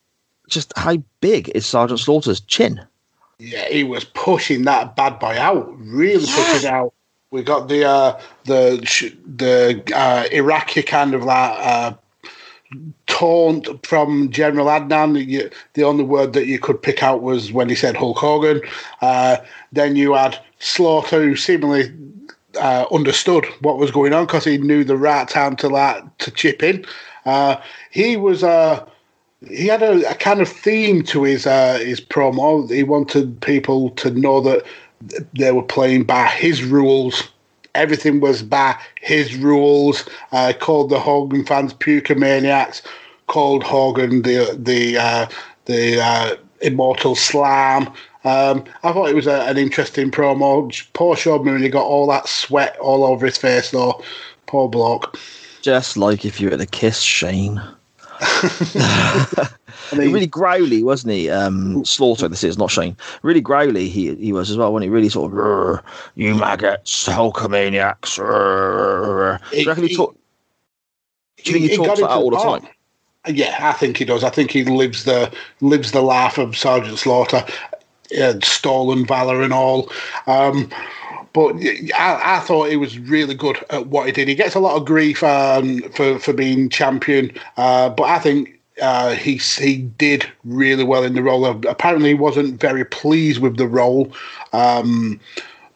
just 0.49 0.73
how 0.77 0.97
big 1.21 1.53
is 1.55 1.67
Sergeant 1.67 2.01
Slaughter's 2.01 2.41
chin? 2.41 2.85
Yeah, 3.39 3.69
he 3.69 3.85
was 3.85 4.03
pushing 4.03 4.65
that 4.65 4.97
bad 4.97 5.21
boy 5.21 5.39
out, 5.39 5.73
really 5.79 6.27
pushing 6.27 6.57
it 6.57 6.65
out. 6.65 6.93
We 7.35 7.43
got 7.43 7.67
the 7.67 7.85
uh, 7.85 8.21
the 8.45 8.79
the 9.27 9.83
uh, 9.93 10.29
Iraqi 10.31 10.85
kind 10.85 11.15
of 11.15 11.25
like 11.25 11.59
uh, 11.59 11.95
taunt 13.09 13.85
from 13.85 14.31
General 14.31 14.67
Adnan. 14.69 15.27
You, 15.27 15.51
the 15.73 15.83
only 15.83 16.05
word 16.05 16.33
that 16.35 16.47
you 16.47 16.61
could 16.61 16.81
pick 16.81 17.03
out 17.03 17.23
was 17.23 17.51
when 17.51 17.69
he 17.69 17.75
said 17.75 17.97
Hulk 17.97 18.19
Hogan. 18.19 18.61
Uh, 19.03 19.39
then 19.73 19.97
you 19.97 20.15
had 20.15 20.39
Slaughter, 20.61 21.25
who 21.25 21.35
seemingly 21.35 21.93
uh, 22.61 22.87
understood 22.93 23.47
what 23.63 23.79
was 23.79 23.91
going 23.91 24.13
on 24.13 24.27
because 24.27 24.45
he 24.45 24.57
knew 24.57 24.85
the 24.85 24.97
right 24.97 25.29
time 25.29 25.57
to 25.57 25.69
like 25.69 26.05
to 26.19 26.31
chip 26.31 26.63
in. 26.63 26.87
Uh, 27.27 27.57
he 27.91 28.17
was. 28.17 28.45
Uh, 28.45 28.87
he 29.51 29.67
had 29.67 29.83
a, 29.83 30.09
a 30.09 30.15
kind 30.15 30.41
of 30.41 30.49
theme 30.49 31.03
to 31.03 31.25
his 31.25 31.49
uh, 31.49 31.81
his 31.83 32.01
promo. 32.01 32.71
He 32.71 32.85
wanted 32.85 33.41
people 33.41 33.91
to 33.91 34.11
know 34.11 34.41
that 34.41 34.65
they 35.33 35.53
were 35.53 35.63
playing 35.63 36.05
by 36.05 36.27
his 36.27 36.63
rules. 36.63 37.29
Everything 37.75 38.21
was 38.21 38.43
by 38.43 38.77
his 39.01 39.35
rules. 39.37 40.09
Uh, 40.33 40.53
called 40.59 40.91
the 40.91 41.01
Hogan 41.01 41.45
fans 41.45 41.75
puker 41.75 42.17
maniacs. 42.17 42.83
Called 43.27 43.63
Hogan 43.63 44.23
the 44.23 44.57
the 44.59 44.99
uh, 44.99 45.27
the 45.65 46.01
uh, 46.01 46.37
immortal 46.61 47.15
slam. 47.15 47.89
Um, 48.25 48.65
I 48.83 48.93
thought 48.93 49.11
it 49.11 49.15
was 49.15 49.27
a, 49.27 49.43
an 49.43 49.59
interesting 49.59 50.11
promo. 50.11 50.71
Poor 50.95 51.17
Sean 51.17 51.45
Mooney 51.45 51.69
got 51.69 51.85
all 51.85 52.07
that 52.09 52.29
sweat 52.29 52.77
all 52.79 53.05
over 53.05 53.27
his 53.27 53.37
face 53.37 53.71
though. 53.71 54.03
Poor 54.47 54.69
bloke. 54.69 55.19
Just 55.63 55.97
like 55.97 56.25
if 56.25 56.41
you 56.41 56.51
were 56.51 56.57
to 56.57 56.67
kiss 56.67 57.01
Shane. 57.01 57.61
I 59.93 59.97
mean, 59.97 60.13
really 60.13 60.27
growly, 60.27 60.83
wasn't 60.83 61.13
he? 61.15 61.31
Um, 61.31 61.85
Slaughter, 61.85 62.29
this 62.29 62.45
is 62.45 62.59
not 62.59 62.71
Shane. 62.71 62.97
Really 63.23 63.41
growly, 63.41 63.89
he 63.89 64.15
he 64.17 64.33
was 64.33 64.51
as 64.51 64.57
well. 64.57 64.73
When 64.73 64.83
he 64.83 64.89
really 64.89 65.09
sort 65.09 65.33
of, 65.33 65.39
"Rrr, 65.39 65.83
you 66.15 66.35
maggots, 66.35 67.09
Hulkamaniacs. 67.09 68.19
rrr." 68.19 69.41
Do 69.51 69.59
you 69.59 69.69
reckon 69.69 69.83
he, 69.85 69.91
He- 69.91 69.97
talk, 69.97 70.17
do 71.43 71.53
you 71.53 71.59
think 71.59 71.71
he, 71.71 71.77
talks 71.77 72.01
that 72.01 72.11
all 72.11 72.31
the 72.31 72.37
time? 72.39 72.67
Yeah, 73.27 73.57
I 73.61 73.73
think 73.73 73.97
he 73.97 74.05
does. 74.05 74.23
I 74.25 74.31
think 74.31 74.51
he 74.51 74.65
lives 74.65 75.05
the 75.05 75.33
lives 75.61 75.93
the 75.93 76.03
life 76.03 76.39
of 76.39 76.57
Sergeant 76.57 76.99
Slaughter, 76.99 77.45
uh, 78.21 78.35
stolen 78.43 79.07
valor 79.07 79.43
and 79.43 79.53
all. 79.53 79.91
Um, 80.27 80.71
but 81.33 81.57
I, 81.99 82.37
I 82.37 82.41
thought 82.41 82.71
he 82.71 82.77
was 82.77 82.99
really 82.99 83.35
good 83.35 83.59
at 83.71 83.89
what 83.89 84.07
he 84.07 84.13
did. 84.13 84.29
He 84.29 84.35
gets 84.35 84.55
a 84.55 84.61
lot 84.61 84.77
of 84.77 84.87
grief 84.87 85.23
um, 85.23 85.81
for 85.95 86.19
for 86.19 86.33
being 86.33 86.69
champion, 86.69 87.33
uh, 87.57 87.91
but 87.91 88.05
I 88.05 88.19
think 88.19 88.61
uh, 88.81 89.15
he 89.15 89.37
he 89.37 89.79
did 89.79 90.27
really 90.45 90.85
well 90.85 91.05
in 91.05 91.15
the 91.15 91.23
role. 91.23 91.45
Apparently, 91.47 92.11
he 92.11 92.15
wasn't 92.15 92.61
very 92.61 92.85
pleased 92.85 93.41
with 93.41 93.57
the 93.57 93.69
role. 93.69 94.13
Um, 94.53 95.21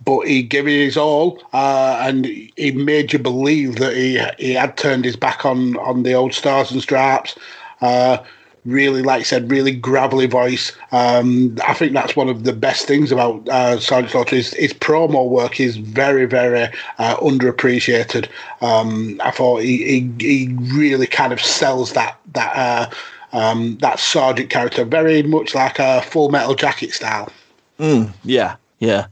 but 0.04 0.26
he 0.26 0.42
gave 0.42 0.66
it 0.66 0.84
his 0.84 0.96
all, 0.96 1.42
uh, 1.52 2.00
and 2.02 2.24
he 2.24 2.70
made 2.72 3.12
you 3.12 3.18
believe 3.18 3.76
that 3.76 3.94
he 3.94 4.20
he 4.38 4.54
had 4.54 4.76
turned 4.76 5.04
his 5.04 5.16
back 5.16 5.44
on 5.44 5.76
on 5.78 6.02
the 6.02 6.14
old 6.14 6.34
stars 6.34 6.70
and 6.70 6.80
stripes. 6.80 7.36
Uh, 7.80 8.18
really, 8.64 9.02
like 9.02 9.20
I 9.20 9.24
said, 9.24 9.50
really 9.50 9.72
gravelly 9.72 10.26
voice. 10.26 10.72
Um, 10.92 11.56
I 11.66 11.74
think 11.74 11.92
that's 11.92 12.16
one 12.16 12.28
of 12.28 12.44
the 12.44 12.52
best 12.52 12.86
things 12.86 13.12
about 13.12 13.48
uh, 13.48 13.78
Sergeant 13.80 14.12
Slaughter. 14.12 14.36
His, 14.36 14.54
his 14.54 14.72
promo 14.72 15.28
work 15.28 15.60
is 15.60 15.76
very, 15.76 16.26
very 16.26 16.64
uh, 16.98 17.16
underappreciated. 17.16 18.28
Um, 18.60 19.20
I 19.24 19.30
thought 19.30 19.62
he, 19.62 19.78
he 19.84 20.14
he 20.18 20.56
really 20.72 21.06
kind 21.06 21.32
of 21.32 21.40
sells 21.40 21.92
that 21.92 22.18
that 22.32 22.56
uh, 22.56 22.90
um, 23.32 23.78
that 23.78 23.98
sergeant 23.98 24.50
character 24.50 24.84
very 24.84 25.22
much 25.22 25.54
like 25.54 25.78
a 25.78 26.02
Full 26.02 26.30
Metal 26.30 26.54
Jacket 26.54 26.92
style. 26.92 27.30
Mm, 27.78 28.12
yeah, 28.24 28.56
yeah, 28.78 29.06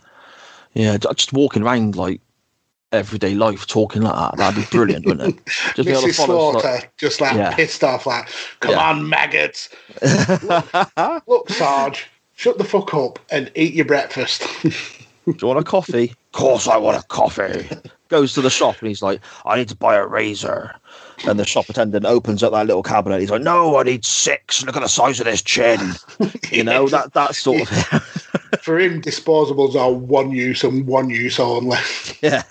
yeah. 0.74 0.97
Just 0.97 1.32
walking 1.32 1.62
around 1.62 1.97
like 1.97 2.20
everyday 2.92 3.34
life, 3.34 3.66
talking 3.66 4.02
like 4.02 4.14
that. 4.14 4.36
That'd 4.36 4.62
be 4.64 4.68
brilliant, 4.76 5.06
wouldn't 5.06 5.36
it? 5.38 5.46
Just 5.74 5.86
be 5.86 5.90
able 5.90 6.02
to 6.02 6.08
Mrs. 6.08 6.24
Slaughter 6.26 6.68
like- 6.68 6.96
just 6.96 7.20
like 7.20 7.34
Yeah. 7.36 7.54
pissed 7.54 7.82
off, 7.84 8.06
like, 8.06 8.28
come 8.60 8.72
Yeah. 8.72 8.90
on, 8.90 9.08
maggots. 9.08 9.68
Look, 11.26 11.50
Sarge, 11.50 12.06
shut 12.34 12.58
the 12.58 12.64
fuck 12.64 12.94
up 12.94 13.18
and 13.30 13.50
eat 13.54 13.74
your 13.74 13.84
breakfast. 13.84 14.42
Do 14.62 14.70
you 15.26 15.46
want 15.48 15.58
a 15.58 15.64
coffee? 15.64 16.10
Of 16.10 16.32
course, 16.32 16.68
I 16.68 16.76
want 16.76 17.02
a 17.02 17.06
coffee. 17.08 17.68
Goes 18.08 18.34
to 18.34 18.40
the 18.40 18.50
shop 18.50 18.76
and 18.78 18.88
he's 18.88 19.02
like, 19.02 19.20
I 19.44 19.56
need 19.56 19.68
to 19.70 19.76
buy 19.76 19.96
a 19.96 20.06
razor. 20.06 20.72
And 21.26 21.38
the 21.38 21.47
shop 21.47 21.68
attendant 21.68 22.05
opens 22.05 22.43
up 22.43 22.52
that 22.52 22.66
little 22.66 22.82
cabinet. 22.82 23.20
He's 23.20 23.30
like, 23.30 23.43
"No, 23.43 23.78
I 23.78 23.82
need 23.84 24.05
six. 24.05 24.64
Look 24.64 24.76
at 24.76 24.82
the 24.82 24.88
size 24.88 25.18
of 25.20 25.26
this 25.26 25.43
chin." 25.43 25.93
you 26.51 26.62
know 26.62 26.88
that 26.88 27.14
that 27.14 27.34
sort 27.34 27.62
of. 27.62 27.68
For 28.62 28.78
him, 28.78 29.01
disposables 29.01 29.74
are 29.74 29.93
one 29.93 30.30
use 30.30 30.62
and 30.64 30.86
one 30.86 31.10
use 31.10 31.38
only. 31.38 31.78
yeah. 32.22 32.43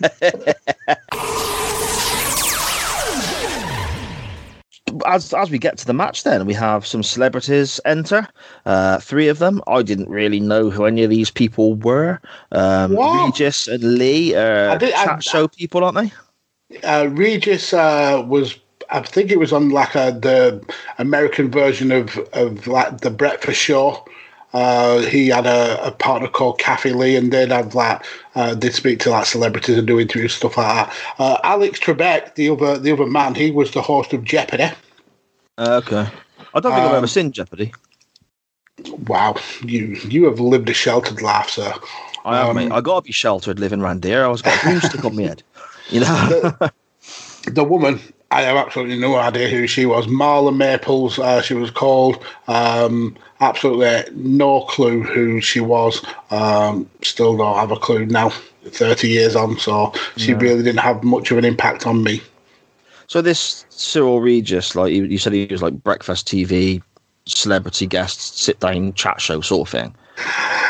as 5.06 5.34
as 5.34 5.50
we 5.50 5.58
get 5.58 5.78
to 5.78 5.86
the 5.86 5.94
match, 5.94 6.24
then 6.24 6.46
we 6.46 6.54
have 6.54 6.86
some 6.86 7.04
celebrities 7.04 7.80
enter. 7.86 8.28
Uh, 8.66 9.00
three 9.00 9.28
of 9.28 9.40
them. 9.40 9.62
I 9.68 9.82
didn't 9.82 10.10
really 10.10 10.40
know 10.40 10.70
who 10.70 10.86
any 10.86 11.04
of 11.04 11.10
these 11.10 11.32
people 11.32 11.76
were. 11.76 12.20
Um. 12.52 12.98
Regis 12.98 13.68
and 13.68 13.98
Lee 13.98 14.36
uh, 14.36 14.74
are 14.74 14.78
did, 14.78 14.94
chat 14.94 15.10
I, 15.10 15.20
show 15.20 15.44
I, 15.46 15.48
people, 15.48 15.84
aren't 15.84 15.98
they? 15.98 16.12
Uh, 16.84 17.08
Regis 17.12 17.74
uh, 17.74 18.24
was, 18.28 18.58
I 18.90 19.02
think 19.02 19.32
it 19.32 19.40
was 19.40 19.54
on 19.54 19.70
like 19.70 19.96
a, 19.96 20.18
the 20.20 20.64
American 20.98 21.52
version 21.52 21.92
of, 21.92 22.18
of 22.34 22.68
like 22.68 23.02
the 23.02 23.12
Breakfast 23.12 23.62
Show. 23.62 24.04
Uh, 24.54 25.00
he 25.00 25.28
had 25.28 25.46
a, 25.46 25.86
a 25.86 25.92
partner 25.92 26.30
called 26.30 26.60
Kathie 26.60 26.94
Lee, 26.94 27.18
and 27.18 27.32
they'd 27.32 27.52
have 27.52 27.76
like 27.76 28.06
uh, 28.36 28.56
they'd 28.56 28.74
speak 28.74 29.00
to 29.00 29.10
like 29.10 29.26
celebrities 29.26 29.78
and 29.78 29.86
do 29.86 30.00
interviews 30.00 30.34
stuff 30.34 30.58
like 30.58 30.88
that. 30.88 30.96
Uh, 31.20 31.38
Alex 31.44 31.78
Trebek, 31.80 32.36
the 32.36 32.50
other 32.50 32.78
the 32.78 32.94
other 32.94 33.06
man, 33.06 33.36
he 33.36 33.52
was 33.52 33.72
the 33.72 33.82
host 33.82 34.14
of 34.14 34.24
Jeopardy. 34.24 34.70
Uh, 35.58 35.82
okay. 35.86 36.08
I 36.54 36.60
don't 36.62 36.72
think 36.72 36.86
I've 36.86 36.92
Um, 36.92 36.96
ever 36.96 37.08
seen 37.08 37.34
Jeopardy. 37.34 37.74
Wow, 39.08 39.36
you 39.62 39.98
you 40.08 40.24
have 40.26 40.40
lived 40.40 40.70
a 40.70 40.74
sheltered 40.74 41.22
life, 41.22 41.50
sir. 41.50 41.74
I 42.24 42.38
have, 42.38 42.50
um, 42.50 42.56
mate. 42.56 42.72
I 42.72 42.80
gotta 42.80 43.02
be 43.02 43.12
sheltered 43.12 43.60
living 43.60 43.82
round 43.82 44.06
here. 44.06 44.24
I 44.24 44.28
was 44.28 44.42
got 44.42 44.58
a 44.58 44.66
broomstick 44.66 45.04
on 45.04 45.18
my 45.18 45.24
head. 45.24 45.44
You 45.90 46.02
know. 46.02 46.54
the 47.48 47.64
woman, 47.64 48.00
I 48.32 48.42
have 48.42 48.58
absolutely 48.58 48.98
no 48.98 49.16
idea 49.16 49.50
who 49.50 49.68
she 49.68 49.86
was. 49.86 50.08
Marla 50.08 50.56
Maples, 50.56 51.20
uh, 51.20 51.42
she 51.42 51.54
was 51.54 51.72
called. 51.72 52.24
Um, 52.48 53.16
absolutely 53.40 54.04
no 54.16 54.62
clue 54.62 55.04
who 55.04 55.42
she 55.42 55.60
was. 55.60 56.04
Um, 56.32 56.90
still 57.02 57.38
don't 57.38 57.56
have 57.56 57.72
a 57.72 57.78
clue 57.78 58.06
now, 58.06 58.30
30 58.66 59.08
years 59.08 59.36
on. 59.36 59.58
So 59.60 59.94
she 60.18 60.32
Yeah. 60.32 60.40
really 60.40 60.64
didn't 60.64 60.80
have 60.80 61.04
much 61.04 61.32
of 61.32 61.38
an 61.38 61.46
impact 61.46 61.86
on 61.86 62.04
me. 62.04 62.22
So 63.08 63.22
this 63.22 63.66
Cyril 63.70 64.20
Regis, 64.20 64.76
like 64.76 64.92
you, 64.92 65.04
you 65.06 65.20
said, 65.20 65.34
he 65.34 65.48
was 65.50 65.62
like 65.62 65.84
breakfast 65.84 66.28
TV, 66.28 66.82
celebrity 67.28 67.86
guest, 67.86 68.40
sit 68.40 68.60
down 68.60 68.94
chat 68.94 69.22
show 69.22 69.42
sort 69.42 69.68
of 69.68 69.72
thing. 69.72 69.96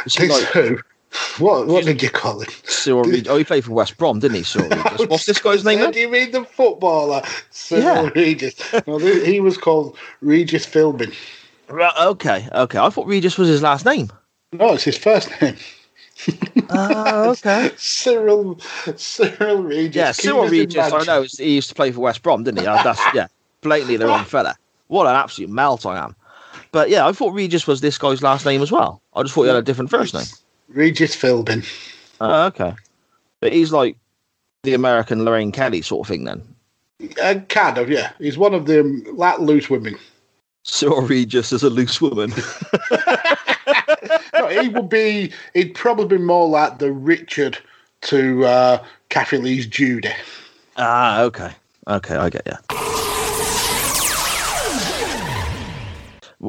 This 0.04 0.20
like 0.20 0.44
who? 0.50 0.78
What, 1.40 1.68
what 1.68 1.84
did 1.84 2.02
you 2.02 2.10
call 2.10 2.40
him? 2.42 2.50
Cyril 2.64 3.04
Regis? 3.04 3.28
Oh, 3.30 3.38
he 3.38 3.44
played 3.44 3.66
for 3.66 3.74
West 3.74 3.98
Brom, 3.98 4.20
didn't 4.20 4.38
he? 4.38 4.44
Cyril 4.44 4.70
Regis. 4.70 5.08
What's 5.08 5.26
this 5.26 5.40
guy's 5.40 5.66
name? 5.66 5.92
Do 5.92 6.00
you 6.00 6.10
mean 6.10 6.32
the 6.32 6.46
footballer? 6.46 7.22
Cyril 7.52 7.84
Yeah. 8.06 8.10
Regis. 8.16 8.56
No, 8.88 8.98
he 8.98 9.40
was 9.42 9.58
called 9.58 9.98
Regis 10.22 10.66
Philbin. 10.66 11.14
Right, 11.68 11.94
okay, 12.00 12.48
okay. 12.54 12.80
I 12.80 12.90
thought 12.90 13.08
Regis 13.08 13.38
was 13.38 13.50
his 13.50 13.62
last 13.62 13.86
name. 13.86 14.12
No, 14.54 14.74
it's 14.74 14.84
his 14.84 14.98
first 14.98 15.30
name. 15.42 15.56
Oh, 16.70 17.32
okay. 17.32 17.72
Cyril 17.78 18.60
Cyril 18.96 19.64
Regis. 19.64 19.96
Yeah, 19.96 20.12
Cyril 20.12 20.48
Regis. 20.48 20.92
I 20.92 21.04
know 21.04 21.24
he 21.38 21.56
used 21.56 21.70
to 21.70 21.76
play 21.76 21.92
for 21.92 22.00
West 22.02 22.24
Brom, 22.24 22.44
didn't 22.44 22.62
he? 22.62 22.68
Uh, 22.68 22.82
That's 22.82 23.02
yeah, 23.14 23.28
blatantly 23.62 23.98
the 23.98 24.08
wrong 24.08 24.26
fella. 24.26 24.56
What 24.88 25.08
an 25.08 25.16
absolute 25.16 25.50
melt 25.50 25.86
I 25.86 25.98
am. 25.98 26.16
But 26.72 26.90
yeah, 26.90 27.08
I 27.08 27.12
thought 27.12 27.34
Regis 27.34 27.68
was 27.68 27.82
this 27.82 27.98
guy's 27.98 28.22
last 28.22 28.46
name 28.46 28.62
as 28.62 28.72
well. 28.72 29.02
I 29.14 29.24
just 29.24 29.34
thought 29.34 29.44
he 29.44 29.48
had 29.48 29.58
a 29.58 29.62
different 29.62 29.90
first 29.90 30.14
name. 30.14 30.26
Regis 30.70 31.16
Philbin. 31.16 31.68
Oh, 32.22 32.46
okay. 32.48 32.74
But 33.42 33.54
he's 33.54 33.72
like 33.72 33.98
the 34.64 34.74
American 34.74 35.26
Lorraine 35.26 35.52
Kelly 35.52 35.82
sort 35.82 36.06
of 36.06 36.10
thing 36.10 36.24
then. 36.24 36.42
Uh, 37.22 37.36
kind 37.50 37.78
of, 37.78 37.90
yeah. 37.90 38.12
He's 38.20 38.38
one 38.38 38.54
of 38.54 38.66
them 38.66 39.04
like 39.14 39.40
loose 39.40 39.70
women. 39.70 39.98
Cyril 40.64 41.02
Regis 41.08 41.54
as 41.54 41.64
a 41.64 41.70
loose 41.70 42.02
woman. 42.02 42.32
no, 44.34 44.48
he 44.48 44.70
would 44.70 44.90
be. 44.90 45.32
He'd 45.54 45.76
probably 45.76 46.18
be 46.18 46.24
more 46.24 46.48
like 46.48 46.80
the 46.80 46.92
Richard 46.92 47.58
to 48.02 48.46
uh, 48.46 48.84
Kathie 49.10 49.38
Lee's 49.38 49.68
Judy. 49.68 50.10
ah, 50.78 51.22
okay. 51.22 51.52
Okay, 51.88 52.16
I 52.16 52.30
get 52.30 52.48
you. 52.48 52.85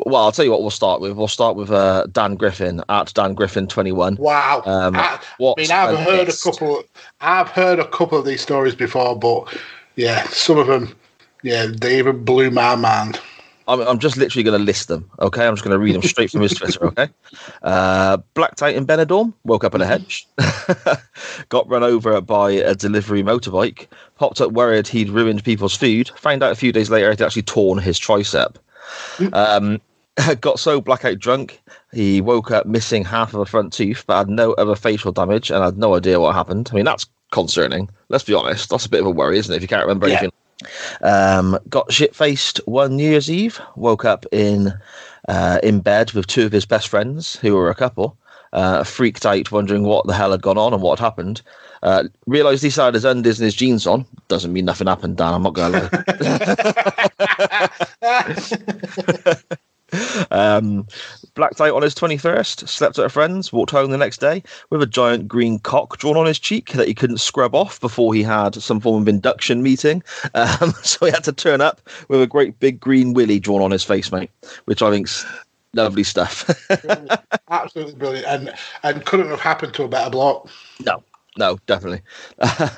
Well, 0.05 0.23
I'll 0.23 0.33
tell 0.33 0.45
you 0.45 0.51
what 0.51 0.61
we'll 0.61 0.71
start 0.71 1.01
with. 1.01 1.13
We'll 1.13 1.29
start 1.29 1.57
with 1.57 1.71
uh, 1.71 2.07
Dan 2.13 2.37
Griffin 2.37 2.83
at 2.89 3.15
Dan 3.15 3.35
Griffin 3.35 3.67
twenty 3.67 3.93
one. 3.93 4.17
Wow. 4.17 4.63
Um, 4.67 4.97
I, 4.97 5.19
I 5.41 5.55
mean, 5.57 5.71
I've 5.71 5.99
heard 5.99 6.29
a 6.29 6.37
couple. 6.37 6.83
I've 7.21 7.49
heard 7.49 7.79
a 7.79 7.89
couple 7.89 8.19
of 8.19 8.27
these 8.27 8.43
stories 8.43 8.75
before, 8.75 9.19
but 9.19 9.57
yeah, 9.97 10.25
some 10.25 10.59
of 10.59 10.67
them, 10.67 10.95
yeah, 11.43 11.67
they 11.67 11.99
even 11.99 12.25
blew 12.25 12.51
my 12.51 12.75
mind. 12.75 13.21
I'm, 13.69 13.81
I'm 13.81 13.99
just 13.99 14.17
literally 14.17 14.45
going 14.45 14.59
to 14.59 14.65
list 14.65 14.89
them. 14.89 15.11
Okay, 15.19 15.47
I'm 15.47 15.55
just 15.55 15.65
going 15.65 15.73
to 15.75 15.79
read 15.79 15.95
them 15.95 16.03
straight 16.03 16.31
from 16.31 16.43
his 16.43 16.55
Twitter. 16.57 16.87
Okay, 16.87 17.09
uh, 17.63 18.19
Black 18.35 18.55
Titan 18.55 18.87
Benidorm 18.87 19.33
woke 19.45 19.65
up 19.65 19.75
in 19.75 19.81
a 19.81 19.87
hedge, 19.87 20.27
got 21.49 21.69
run 21.69 21.83
over 21.83 22.21
by 22.21 22.53
a 22.53 22.75
delivery 22.75 23.23
motorbike, 23.23 23.89
popped 24.17 24.41
up 24.41 24.53
worried 24.53 24.87
he'd 24.87 25.09
ruined 25.09 25.43
people's 25.43 25.77
food, 25.77 26.11
found 26.17 26.43
out 26.43 26.53
a 26.53 26.57
few 26.57 26.71
days 26.71 26.91
later 26.91 27.11
he'd 27.11 27.23
actually 27.23 27.43
torn 27.43 27.79
his 27.79 27.99
tricep. 27.99 28.57
Um, 29.33 29.81
got 30.41 30.59
so 30.59 30.81
blackout 30.81 31.19
drunk 31.19 31.61
he 31.93 32.21
woke 32.23 32.51
up 32.51 32.67
missing 32.67 33.05
half 33.05 33.35
of 33.35 33.41
a 33.41 33.47
front 33.47 33.73
tooth, 33.73 34.05
but 34.07 34.19
had 34.19 34.29
no 34.31 34.53
other 34.55 34.75
facial 34.75 35.13
damage 35.13 35.51
and 35.51 35.63
had 35.63 35.77
no 35.79 35.95
idea 35.95 36.21
what 36.21 36.35
happened. 36.35 36.69
I 36.73 36.77
mean, 36.77 36.85
that's 36.85 37.07
concerning. 37.33 37.89
Let's 38.09 38.25
be 38.25 38.35
honest. 38.35 38.71
That's 38.71 38.87
a 38.87 38.91
bit 38.91 39.01
of 39.01 39.07
a 39.07 39.11
worry, 39.11 39.39
isn't 39.39 39.53
it? 39.53 39.57
If 39.57 39.63
you 39.63 39.69
can't 39.69 39.83
remember 39.83 40.09
Yeah. 40.09 40.15
anything. 40.15 40.33
Um, 41.03 41.59
got 41.69 41.93
shit 41.93 42.15
faced 42.15 42.61
one 42.65 42.97
New 42.97 43.11
Year's 43.11 43.31
Eve. 43.31 43.61
Woke 43.77 44.05
up 44.07 44.25
in 44.33 44.73
uh, 45.29 45.59
in 45.63 45.81
bed 45.81 46.13
with 46.13 46.27
two 46.27 46.47
of 46.47 46.53
his 46.53 46.65
best 46.65 46.89
friends, 46.89 47.37
who 47.37 47.55
were 47.55 47.69
a 47.69 47.75
couple. 47.75 48.17
Uh, 48.53 48.85
freaked 48.85 49.27
out, 49.27 49.53
wondering 49.53 49.83
what 49.83 50.07
the 50.07 50.15
hell 50.15 50.31
had 50.31 50.41
gone 50.41 50.57
on 50.57 50.73
and 50.73 50.81
what 50.83 50.99
had 50.99 51.05
happened. 51.05 51.43
Uh, 51.83 52.05
realised 52.27 52.63
he 52.63 52.71
had 52.71 52.95
his 52.95 53.05
undies 53.05 53.39
and 53.39 53.45
his 53.45 53.55
jeans 53.55 53.87
on. 53.87 54.07
Doesn't 54.29 54.53
mean 54.53 54.65
nothing 54.65 54.87
happened, 54.87 55.19
Dan. 55.19 55.35
I'm 55.35 55.43
not 55.43 55.53
going 55.53 55.73
to 55.73 56.05
lie. 56.21 57.69
um, 60.31 60.87
blacked 61.35 61.61
out 61.61 61.75
on 61.75 61.83
his 61.83 61.95
21st, 61.95 62.69
slept 62.69 62.99
at 62.99 63.05
a 63.05 63.09
friend's, 63.09 63.53
walked 63.53 63.71
home 63.71 63.91
the 63.91 63.99
next 63.99 64.19
day 64.19 64.43
with 64.71 64.83
a 64.83 64.87
giant 64.87 65.29
green 65.29 65.59
cock 65.59 65.99
drawn 65.99 66.17
on 66.17 66.27
his 66.27 66.39
cheek 66.39 66.73
that 66.73 66.89
he 66.89 66.95
couldn't 66.95 67.19
scrub 67.19 67.55
off 67.55 67.81
before 67.81 68.15
he 68.15 68.23
had 68.23 68.55
some 68.55 68.81
form 68.81 69.03
of 69.03 69.09
induction 69.09 69.63
meeting. 69.63 70.03
Um, 70.35 70.73
so 70.83 71.07
he 71.07 71.13
had 71.13 71.25
to 71.25 71.33
turn 71.33 71.61
up 71.61 71.81
with 72.09 72.23
a 72.23 72.27
great 72.27 72.59
big 72.59 72.81
green 72.81 73.15
willy 73.15 73.39
drawn 73.39 73.63
on 73.63 73.71
his 73.71 73.85
face, 73.85 74.11
mate, 74.11 74.31
which 74.65 74.83
I 74.83 74.91
think's 74.91 75.25
lovely 75.75 76.05
stuff. 76.05 76.49
Absolutely 77.51 77.95
brilliant, 77.95 78.27
and 78.27 78.55
and 78.83 79.05
couldn't 79.05 79.29
have 79.29 79.41
happened 79.41 79.75
to 79.75 79.85
a 79.85 79.89
better 79.89 80.11
bloke. 80.11 80.49
No, 80.85 81.03
no, 81.37 81.59
definitely. 81.67 82.03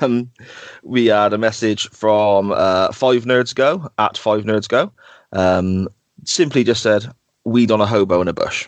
Um, 0.01 0.29
we 0.83 1.07
had 1.07 1.33
a 1.33 1.37
message 1.37 1.89
from 1.89 2.51
uh, 2.51 2.91
Five 2.91 3.23
Nerds 3.23 3.55
Go 3.55 3.89
at 3.97 4.17
Five 4.17 4.43
Nerds 4.43 4.67
Go. 4.67 4.91
Um, 5.31 5.89
simply 6.25 6.63
just 6.63 6.83
said, 6.83 7.05
"Weed 7.45 7.71
on 7.71 7.81
a 7.81 7.85
hobo 7.85 8.21
in 8.21 8.27
a 8.27 8.33
bush." 8.33 8.67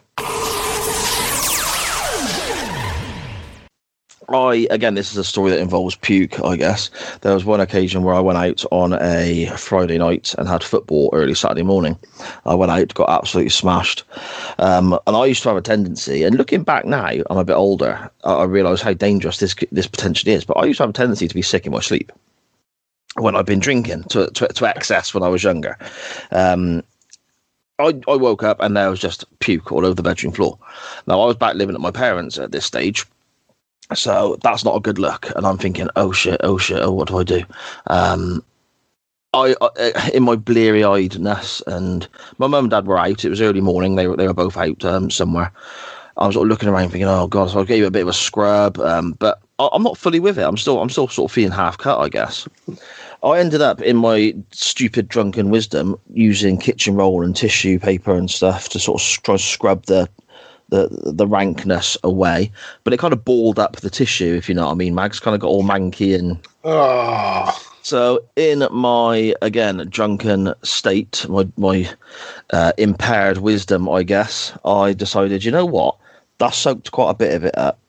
I 4.33 4.67
again, 4.69 4.95
this 4.95 5.11
is 5.11 5.17
a 5.17 5.23
story 5.23 5.51
that 5.51 5.59
involves 5.59 5.95
puke. 5.95 6.39
I 6.43 6.55
guess 6.55 6.89
there 7.21 7.33
was 7.33 7.45
one 7.45 7.59
occasion 7.59 8.03
where 8.03 8.15
I 8.15 8.19
went 8.19 8.37
out 8.37 8.63
on 8.71 8.93
a 8.93 9.47
Friday 9.57 9.97
night 9.97 10.33
and 10.37 10.47
had 10.47 10.63
football 10.63 11.09
early 11.13 11.33
Saturday 11.33 11.63
morning. 11.63 11.97
I 12.45 12.55
went 12.55 12.71
out, 12.71 12.93
got 12.93 13.09
absolutely 13.09 13.49
smashed, 13.49 14.03
um, 14.59 14.97
and 15.07 15.15
I 15.15 15.25
used 15.25 15.43
to 15.43 15.49
have 15.49 15.57
a 15.57 15.61
tendency. 15.61 16.23
And 16.23 16.35
looking 16.35 16.63
back 16.63 16.85
now, 16.85 17.11
I'm 17.29 17.37
a 17.37 17.43
bit 17.43 17.55
older. 17.55 18.09
I, 18.23 18.43
realise 18.43 18.81
how 18.81 18.93
dangerous 18.93 19.39
this 19.39 19.55
this 19.71 19.87
potentially 19.87 20.33
is. 20.33 20.45
But 20.45 20.57
I 20.57 20.65
used 20.65 20.77
to 20.77 20.83
have 20.83 20.91
a 20.91 20.93
tendency 20.93 21.27
to 21.27 21.35
be 21.35 21.41
sick 21.41 21.65
in 21.65 21.71
my 21.71 21.81
sleep 21.81 22.11
when 23.15 23.35
I've 23.35 23.45
been 23.45 23.59
drinking 23.59 24.03
to 24.05 24.27
to, 24.31 24.47
to 24.47 24.65
excess 24.65 25.13
when 25.13 25.23
I 25.23 25.29
was 25.29 25.43
younger. 25.43 25.77
Um, 26.31 26.83
I, 27.79 27.99
I 28.07 28.15
woke 28.15 28.43
up 28.43 28.61
and 28.61 28.77
there 28.77 28.89
was 28.89 28.99
just 28.99 29.25
puke 29.39 29.71
all 29.71 29.85
over 29.85 29.95
the 29.95 30.03
bedroom 30.03 30.33
floor. 30.33 30.57
Now 31.07 31.19
I 31.21 31.25
was 31.25 31.35
back 31.35 31.55
living 31.55 31.75
at 31.75 31.81
my 31.81 31.91
parents 31.91 32.37
at 32.37 32.51
this 32.51 32.65
stage, 32.65 33.05
so 33.93 34.37
that's 34.43 34.63
not 34.63 34.75
a 34.75 34.81
good 34.81 34.99
look. 34.99 35.31
And 35.35 35.45
I'm 35.45 35.57
thinking, 35.57 35.89
oh 35.95 36.11
shit, 36.11 36.39
oh 36.43 36.57
shit, 36.57 36.81
oh 36.81 36.91
what 36.91 37.07
do 37.07 37.17
I 37.17 37.23
do? 37.23 37.43
Um, 37.87 38.43
I, 39.33 39.55
I 39.61 40.11
in 40.13 40.23
my 40.23 40.35
bleary 40.35 40.81
eyedness, 40.81 41.61
and 41.65 42.07
my 42.37 42.47
mum 42.47 42.65
and 42.65 42.71
dad 42.71 42.85
were 42.85 42.99
out. 42.99 43.23
It 43.23 43.29
was 43.29 43.41
early 43.41 43.61
morning. 43.61 43.95
They 43.95 44.07
were 44.07 44.17
they 44.17 44.27
were 44.27 44.33
both 44.33 44.57
out 44.57 44.83
um, 44.83 45.09
somewhere. 45.09 45.51
I 46.17 46.27
was 46.27 46.35
sort 46.35 46.45
of 46.45 46.49
looking 46.49 46.69
around, 46.69 46.89
thinking, 46.89 47.07
oh 47.07 47.27
god. 47.27 47.49
So 47.49 47.61
I 47.61 47.63
gave 47.63 47.83
it 47.83 47.87
a 47.87 47.91
bit 47.91 48.01
of 48.03 48.09
a 48.09 48.13
scrub, 48.13 48.77
um, 48.79 49.13
but 49.13 49.41
I'm 49.71 49.83
not 49.83 49.97
fully 49.97 50.19
with 50.19 50.37
it. 50.37 50.43
I'm 50.43 50.57
still 50.57 50.81
I'm 50.81 50.89
still 50.89 51.07
sort 51.07 51.31
of 51.31 51.33
feeling 51.33 51.51
half 51.51 51.77
cut, 51.77 51.99
I 51.99 52.09
guess. 52.09 52.47
I 53.23 53.39
ended 53.39 53.61
up 53.61 53.81
in 53.81 53.97
my 53.97 54.35
stupid 54.51 55.07
drunken 55.07 55.49
wisdom 55.49 55.99
using 56.13 56.57
kitchen 56.57 56.95
roll 56.95 57.23
and 57.23 57.35
tissue 57.35 57.77
paper 57.79 58.15
and 58.15 58.29
stuff 58.29 58.69
to 58.69 58.79
sort 58.79 59.01
of 59.01 59.23
try 59.23 59.35
to 59.35 59.43
scrub 59.43 59.85
the 59.85 60.09
the 60.69 60.87
the 60.91 61.27
rankness 61.27 61.97
away. 62.03 62.51
But 62.83 62.93
it 62.93 62.97
kind 62.97 63.13
of 63.13 63.23
balled 63.23 63.59
up 63.59 63.77
the 63.77 63.89
tissue, 63.89 64.33
if 64.35 64.49
you 64.49 64.55
know 64.55 64.65
what 64.65 64.71
I 64.71 64.75
mean. 64.75 64.95
Mags 64.95 65.19
kind 65.19 65.35
of 65.35 65.41
got 65.41 65.49
all 65.49 65.63
manky 65.63 66.17
and 66.17 66.39
Oh, 66.63 67.59
so 67.81 68.23
in 68.35 68.67
my 68.71 69.33
again 69.41 69.85
drunken 69.89 70.53
state, 70.63 71.25
my 71.27 71.47
my 71.57 71.89
uh, 72.51 72.71
impaired 72.77 73.39
wisdom, 73.39 73.89
I 73.89 74.03
guess, 74.03 74.57
I 74.63 74.93
decided, 74.93 75.43
you 75.43 75.51
know 75.51 75.65
what, 75.65 75.97
that 76.37 76.53
soaked 76.53 76.91
quite 76.91 77.09
a 77.09 77.15
bit 77.15 77.33
of 77.33 77.43
it 77.43 77.57
up. 77.57 77.79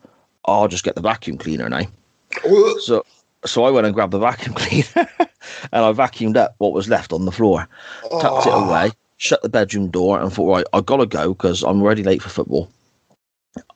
I'll 0.44 0.68
just 0.68 0.84
get 0.84 0.94
the 0.94 1.00
vacuum 1.00 1.38
cleaner 1.38 1.68
now. 1.68 1.84
So 2.80 3.04
so 3.44 3.64
I 3.64 3.70
went 3.70 3.86
and 3.86 3.94
grabbed 3.94 4.12
the 4.12 4.18
vacuum 4.18 4.54
cleaner 4.56 5.08
and 5.72 5.84
I 5.84 5.92
vacuumed 5.92 6.36
up 6.36 6.54
what 6.58 6.72
was 6.72 6.88
left 6.88 7.12
on 7.12 7.24
the 7.24 7.32
floor, 7.32 7.68
tucked 8.20 8.46
it 8.46 8.52
away, 8.54 8.90
shut 9.16 9.42
the 9.42 9.48
bedroom 9.48 9.88
door, 9.88 10.20
and 10.20 10.32
thought, 10.32 10.56
right, 10.56 10.66
I've 10.72 10.86
got 10.86 10.98
to 10.98 11.06
go 11.06 11.34
because 11.34 11.62
I'm 11.62 11.82
already 11.82 12.02
late 12.02 12.22
for 12.22 12.28
football. 12.28 12.70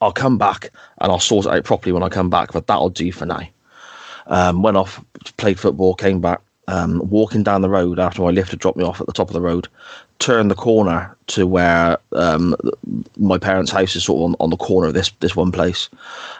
I'll 0.01 0.13
come 0.13 0.39
back 0.39 0.71
and 0.99 1.13
I'll 1.13 1.21
sort 1.21 1.47
it 1.47 1.53
out 1.53 1.65
properly 1.65 1.93
when 1.93 2.03
I 2.03 2.09
come 2.09 2.31
back, 2.31 2.53
but 2.53 2.67
that'll 2.67 2.91
do 2.91 3.13
for 3.13 3.27
now. 3.27 3.43
Um, 4.27 4.63
went 4.63 4.77
off, 4.77 5.03
played 5.37 5.61
football, 5.61 5.95
came 5.95 6.21
back, 6.21 6.41
um, 6.69 7.01
walking 7.09 7.43
down 7.43 7.63
the 7.63 7.69
road 7.69 7.99
after 7.99 8.23
my 8.23 8.31
lift 8.31 8.51
had 8.51 8.59
dropped 8.59 8.77
me 8.77 8.85
off 8.85 9.01
at 9.01 9.07
the 9.07 9.13
top 9.13 9.29
of 9.29 9.35
the 9.35 9.41
road, 9.41 9.69
turned 10.19 10.51
the 10.51 10.55
corner 10.57 11.15
to 11.29 11.47
where 11.47 11.99
um, 12.13 12.57
my 13.17 13.39
parents' 13.39 13.71
house 13.71 13.95
is 13.95 14.05
sort 14.05 14.19
of 14.19 14.25
on, 14.25 14.37
on 14.41 14.51
the 14.51 14.57
corner 14.57 14.89
of 14.89 14.95
this 14.95 15.11
this 15.21 15.37
one 15.37 15.53
place. 15.53 15.89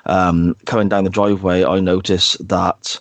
Um, 0.07 0.57
coming 0.65 0.89
down 0.89 1.05
the 1.05 1.11
driveway, 1.11 1.65
I 1.65 1.81
notice 1.81 2.35
that 2.41 2.99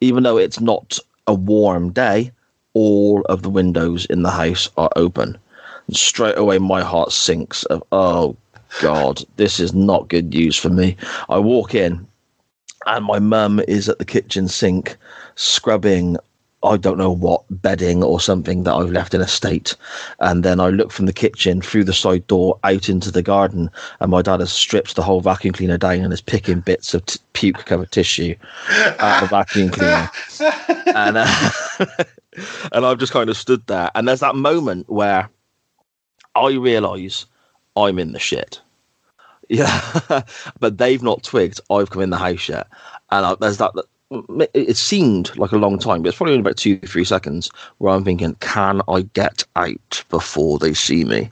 even 0.00 0.22
though 0.22 0.36
it's 0.36 0.60
not 0.60 0.98
a 1.26 1.34
warm 1.34 1.90
day, 1.90 2.32
all 2.74 3.22
of 3.28 3.42
the 3.42 3.50
windows 3.50 4.04
in 4.06 4.22
the 4.22 4.30
house 4.30 4.68
are 4.76 4.90
open. 4.96 5.38
And 5.86 5.96
straight 5.96 6.38
away, 6.38 6.58
my 6.58 6.82
heart 6.82 7.12
sinks. 7.12 7.64
Of 7.64 7.82
oh 7.92 8.36
god, 8.80 9.22
this 9.36 9.60
is 9.60 9.74
not 9.74 10.08
good 10.08 10.30
news 10.30 10.56
for 10.56 10.70
me. 10.70 10.96
I 11.28 11.38
walk 11.38 11.74
in, 11.74 12.06
and 12.86 13.04
my 13.04 13.18
mum 13.18 13.60
is 13.68 13.88
at 13.88 13.98
the 13.98 14.04
kitchen 14.04 14.48
sink 14.48 14.96
scrubbing 15.36 16.16
I 16.64 16.76
don't 16.76 16.98
know 16.98 17.10
what 17.10 17.42
bedding 17.50 18.02
or 18.02 18.20
something 18.20 18.62
that 18.64 18.74
I've 18.74 18.90
left 18.90 19.14
in 19.14 19.20
a 19.20 19.28
state. 19.28 19.76
And 20.20 20.42
then 20.42 20.60
I 20.60 20.68
look 20.68 20.90
from 20.90 21.06
the 21.06 21.12
kitchen 21.12 21.60
through 21.60 21.84
the 21.84 21.92
side 21.92 22.26
door 22.26 22.58
out 22.64 22.88
into 22.88 23.10
the 23.10 23.22
garden, 23.22 23.70
and 24.00 24.10
my 24.10 24.22
dad 24.22 24.40
has 24.40 24.52
stripped 24.52 24.96
the 24.96 25.02
whole 25.02 25.20
vacuum 25.20 25.52
cleaner 25.52 25.78
down 25.78 26.00
and 26.00 26.12
is 26.12 26.20
picking 26.20 26.60
bits 26.60 26.94
of 26.94 27.04
t- 27.06 27.20
puke 27.34 27.66
covered 27.66 27.92
tissue 27.92 28.34
out 28.98 29.22
of 29.22 29.28
the 29.28 29.36
vacuum 29.36 29.68
cleaner. 29.70 30.10
and 30.86 31.18
uh, 31.18 31.86
and 32.72 32.86
I've 32.86 32.98
just 32.98 33.12
kind 33.12 33.28
of 33.28 33.36
stood 33.36 33.66
there, 33.66 33.90
and 33.94 34.08
there's 34.08 34.20
that 34.20 34.34
moment 34.34 34.88
where 34.88 35.28
I 36.34 36.52
realise 36.52 37.26
I'm 37.76 37.98
in 37.98 38.12
the 38.12 38.18
shit. 38.18 38.60
Yeah, 39.48 40.00
but 40.60 40.78
they've 40.78 41.02
not 41.02 41.22
twigged. 41.22 41.60
I've 41.70 41.90
come 41.90 42.02
in 42.02 42.10
the 42.10 42.16
house 42.16 42.48
yet, 42.48 42.68
and 43.10 43.26
I, 43.26 43.34
there's 43.34 43.58
that 43.58 43.74
it 44.10 44.76
seemed 44.76 45.36
like 45.36 45.52
a 45.52 45.56
long 45.56 45.78
time, 45.78 46.02
but 46.02 46.08
it's 46.08 46.16
probably 46.16 46.34
only 46.34 46.42
about 46.42 46.56
two, 46.56 46.78
three 46.80 47.04
seconds 47.04 47.50
where 47.78 47.94
I'm 47.94 48.04
thinking, 48.04 48.34
can 48.40 48.82
I 48.88 49.02
get 49.14 49.44
out 49.56 50.04
before 50.10 50.58
they 50.58 50.74
see 50.74 51.04
me? 51.04 51.30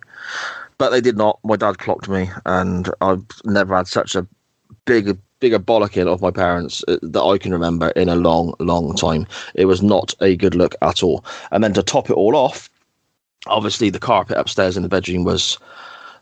But 0.78 0.90
they 0.90 1.00
did 1.00 1.16
not. 1.16 1.38
My 1.44 1.56
dad 1.56 1.78
clocked 1.78 2.08
me, 2.08 2.30
and 2.46 2.90
I've 3.00 3.24
never 3.44 3.76
had 3.76 3.86
such 3.86 4.14
a 4.16 4.26
big, 4.84 5.16
bigger 5.38 5.58
bollocking 5.58 6.06
of 6.06 6.22
my 6.22 6.30
parents 6.30 6.82
uh, 6.88 6.98
that 7.02 7.22
I 7.22 7.38
can 7.38 7.52
remember 7.52 7.90
in 7.90 8.08
a 8.08 8.16
long, 8.16 8.54
long 8.58 8.96
time. 8.96 9.26
It 9.54 9.66
was 9.66 9.82
not 9.82 10.14
a 10.20 10.36
good 10.36 10.54
look 10.54 10.74
at 10.82 11.02
all. 11.02 11.24
And 11.50 11.62
then 11.62 11.74
to 11.74 11.82
top 11.82 12.10
it 12.10 12.14
all 12.14 12.34
off, 12.34 12.68
obviously 13.46 13.90
the 13.90 14.00
carpet 14.00 14.38
upstairs 14.38 14.76
in 14.76 14.82
the 14.82 14.88
bedroom 14.88 15.24
was 15.24 15.58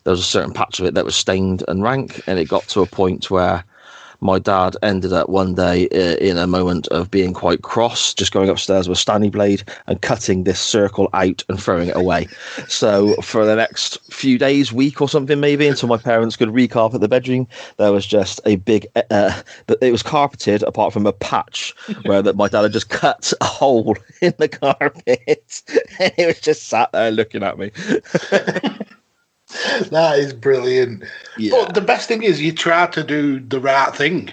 there 0.05 0.10
was 0.10 0.20
a 0.20 0.24
certain 0.24 0.52
patch 0.52 0.81
of 0.81 0.86
it 0.86 0.94
that 0.94 1.05
was 1.05 1.14
stained 1.14 1.62
and 1.68 1.82
rank, 1.82 2.22
and 2.27 2.39
it 2.39 2.48
got 2.48 2.64
to 2.68 2.81
a 2.82 2.86
point 2.86 3.31
where 3.31 3.64
my 4.21 4.39
dad 4.39 4.77
ended 4.83 5.13
up 5.13 5.29
one 5.29 5.55
day 5.55 5.89
uh, 5.89 6.17
in 6.17 6.39
a 6.39 6.47
moment 6.47 6.87
of 6.89 7.11
being 7.11 7.33
quite 7.33 7.63
cross, 7.63 8.15
just 8.15 8.33
going 8.33 8.49
upstairs 8.49 8.89
with 8.89 8.99
a 8.99 9.01
Stanley 9.01 9.31
blade 9.31 9.63
and 9.87 10.01
cutting 10.03 10.45
this 10.45 10.61
circle 10.61 11.09
out 11.13 11.43
and 11.49 11.63
throwing 11.63 11.89
it 11.89 11.97
away. 11.97 12.29
So 12.69 13.15
for 13.23 13.45
the 13.45 13.57
next 13.57 13.99
few 14.13 14.39
days, 14.39 14.73
week 14.73 15.01
or 15.01 15.09
something 15.09 15.41
maybe, 15.41 15.67
until 15.67 15.89
my 15.89 15.97
parents 15.97 16.37
could 16.37 16.51
recarpet 16.51 17.01
the 17.01 17.09
bedroom, 17.09 17.49
there 17.77 17.93
was 17.93 18.07
just 18.07 18.41
a 18.45 18.57
big. 18.57 18.87
Uh, 19.11 19.43
it 19.81 19.93
was 19.93 20.03
carpeted 20.03 20.63
apart 20.65 20.93
from 20.93 21.07
a 21.07 21.13
patch 21.13 21.75
where 22.05 22.23
that 22.23 22.37
my 22.37 22.49
dad 22.49 22.63
had 22.63 22.73
just 22.73 22.91
cut 22.91 23.33
a 23.41 23.45
hole 23.45 23.97
in 24.23 24.35
the 24.39 24.49
carpet, 24.49 25.63
and 25.99 26.13
he 26.17 26.27
was 26.27 26.41
just 26.41 26.69
sat 26.69 26.93
there 26.93 27.11
looking 27.11 27.43
at 27.43 27.59
me. 27.59 27.71
that 29.90 30.18
is 30.18 30.32
brilliant. 30.32 31.05
Yeah. 31.36 31.52
But 31.52 31.74
the 31.74 31.81
best 31.81 32.09
thing 32.09 32.22
is 32.22 32.40
you 32.40 32.52
try 32.52 32.86
to 32.89 33.02
do 33.02 33.40
the 33.40 33.60
right 33.60 33.94
thing. 33.94 34.32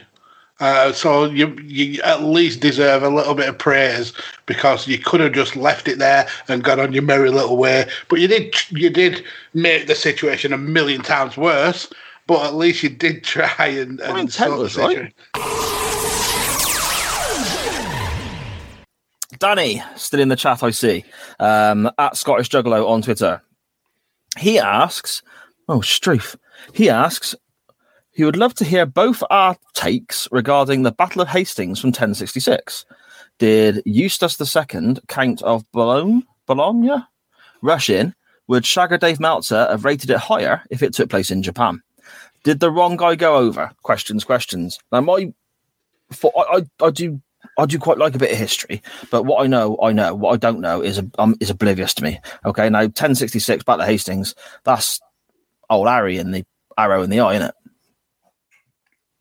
Uh, 0.59 0.91
so 0.91 1.25
you 1.25 1.55
you 1.61 2.01
at 2.01 2.23
least 2.23 2.61
deserve 2.61 3.03
a 3.03 3.09
little 3.09 3.35
bit 3.35 3.47
of 3.47 3.57
praise 3.57 4.11
because 4.47 4.87
you 4.87 4.97
could 4.97 5.19
have 5.19 5.33
just 5.33 5.55
left 5.55 5.87
it 5.87 5.99
there 5.99 6.27
and 6.47 6.63
gone 6.63 6.79
on 6.79 6.93
your 6.93 7.03
merry 7.03 7.29
little 7.29 7.57
way. 7.57 7.87
But 8.09 8.19
you 8.19 8.27
did 8.27 8.55
you 8.71 8.89
did 8.89 9.23
make 9.53 9.85
the 9.85 9.95
situation 9.95 10.53
a 10.53 10.57
million 10.57 11.01
times 11.01 11.37
worse. 11.37 11.91
But 12.25 12.45
at 12.45 12.55
least 12.55 12.83
you 12.83 12.89
did 12.89 13.23
try 13.23 13.67
and, 13.67 13.99
and 14.01 14.17
intent 14.17 14.31
sort 14.31 14.57
the 14.57 14.63
was 14.63 14.77
right. 14.77 14.89
situation. 14.89 15.13
Danny, 19.39 19.83
still 19.95 20.19
in 20.19 20.29
the 20.29 20.35
chat, 20.35 20.63
I 20.63 20.71
see. 20.71 21.05
Um, 21.39 21.91
at 21.99 22.17
Scottish 22.17 22.49
Juggalo 22.49 22.89
on 22.89 23.03
Twitter. 23.03 23.41
He 24.37 24.59
asks, 24.59 25.21
oh, 25.67 25.81
Struth. 25.81 26.35
He 26.73 26.89
asks, 26.89 27.35
he 28.11 28.23
would 28.23 28.35
love 28.35 28.55
to 28.55 28.65
hear 28.65 28.85
both 28.85 29.21
our 29.29 29.55
takes 29.73 30.27
regarding 30.31 30.81
the 30.81 30.91
Battle 30.91 31.21
of 31.21 31.27
Hastings 31.27 31.79
from 31.79 31.89
1066. 31.89 32.85
Did 33.37 33.83
Eustace 33.85 34.39
II, 34.41 34.95
Count 35.07 35.41
of 35.43 35.71
Boulogne, 35.71 36.23
Bologna, 36.47 37.05
rush 37.61 37.89
in? 37.89 38.15
Would 38.47 38.63
Shagger 38.63 38.99
Dave 38.99 39.19
Meltzer 39.19 39.67
have 39.69 39.85
rated 39.85 40.09
it 40.09 40.17
higher 40.17 40.63
if 40.71 40.81
it 40.81 40.93
took 40.93 41.09
place 41.09 41.29
in 41.29 41.43
Japan? 41.43 41.81
Did 42.43 42.59
the 42.59 42.71
wrong 42.71 42.97
guy 42.97 43.15
go 43.15 43.35
over? 43.35 43.71
Questions, 43.83 44.23
questions. 44.23 44.79
Now, 44.91 45.01
my, 45.01 45.31
for, 46.11 46.31
I, 46.35 46.57
I, 46.57 46.85
I 46.85 46.89
do 46.89 47.21
I 47.57 47.65
do 47.65 47.79
quite 47.79 47.97
like 47.97 48.13
a 48.15 48.19
bit 48.19 48.31
of 48.31 48.37
history, 48.37 48.81
but 49.09 49.23
what 49.23 49.43
I 49.43 49.47
know, 49.47 49.77
I 49.81 49.91
know. 49.91 50.13
What 50.13 50.33
I 50.33 50.37
don't 50.37 50.61
know 50.61 50.81
is 50.81 51.01
um, 51.17 51.35
is 51.39 51.49
oblivious 51.49 51.93
to 51.95 52.03
me. 52.03 52.19
Okay, 52.45 52.69
now 52.69 52.81
1066 52.81 53.63
Battle 53.63 53.81
of 53.81 53.87
Hastings. 53.87 54.35
That's 54.63 54.99
old 55.69 55.87
Harry 55.87 56.17
and 56.17 56.33
the 56.33 56.45
arrow 56.77 57.01
in 57.01 57.09
the 57.09 57.19
eye, 57.19 57.35
isn't 57.35 57.47
it? 57.49 57.55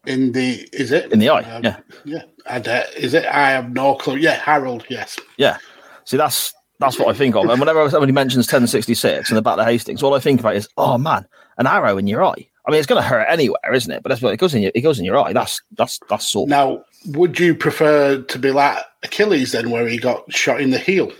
In 0.06 0.32
the 0.32 0.68
is 0.72 0.92
it 0.92 1.10
In 1.12 1.18
the 1.18 1.30
eye, 1.30 1.42
Um, 1.42 1.64
yeah. 1.64 1.80
yeah. 2.04 2.22
And, 2.46 2.68
uh, 2.68 2.84
is 2.96 3.12
it? 3.12 3.24
I 3.26 3.50
have 3.50 3.72
no 3.72 3.96
clue. 3.96 4.16
Yeah, 4.16 4.34
Harold. 4.36 4.84
Yes. 4.88 5.18
Yeah. 5.36 5.58
See, 6.04 6.16
that's 6.16 6.54
that's 6.78 6.98
what 6.98 7.08
I 7.08 7.14
think 7.14 7.34
of. 7.34 7.48
And 7.48 7.58
whenever 7.58 7.88
somebody 7.90 8.12
mentions 8.12 8.46
1066 8.46 9.30
and 9.30 9.36
the 9.36 9.42
Battle 9.42 9.60
of 9.60 9.66
Hastings, 9.66 10.02
all 10.02 10.14
I 10.14 10.20
think 10.20 10.40
about 10.40 10.54
is, 10.56 10.68
oh 10.76 10.98
man, 10.98 11.26
an 11.58 11.66
arrow 11.66 11.98
in 11.98 12.06
your 12.06 12.22
eye. 12.22 12.48
I 12.66 12.70
mean, 12.70 12.78
it's 12.78 12.86
going 12.86 13.00
to 13.02 13.08
hurt 13.08 13.26
anywhere, 13.28 13.72
isn't 13.72 13.90
it? 13.90 14.02
But 14.02 14.10
that's 14.10 14.20
what 14.22 14.32
it 14.32 14.36
goes 14.38 14.54
in 14.54 14.62
your 14.62 14.72
it 14.74 14.82
goes 14.82 14.98
in 14.98 15.04
your 15.04 15.18
eye. 15.18 15.32
That's 15.32 15.60
that's 15.76 15.98
that's 16.08 16.30
sore. 16.30 16.46
Now, 16.46 16.84
would 17.08 17.38
you 17.38 17.54
prefer 17.54 18.22
to 18.22 18.38
be 18.38 18.50
like 18.50 18.78
Achilles 19.02 19.52
then, 19.52 19.70
where 19.70 19.86
he 19.88 19.98
got 19.98 20.32
shot 20.32 20.60
in 20.60 20.70
the 20.70 20.78
heel? 20.78 21.12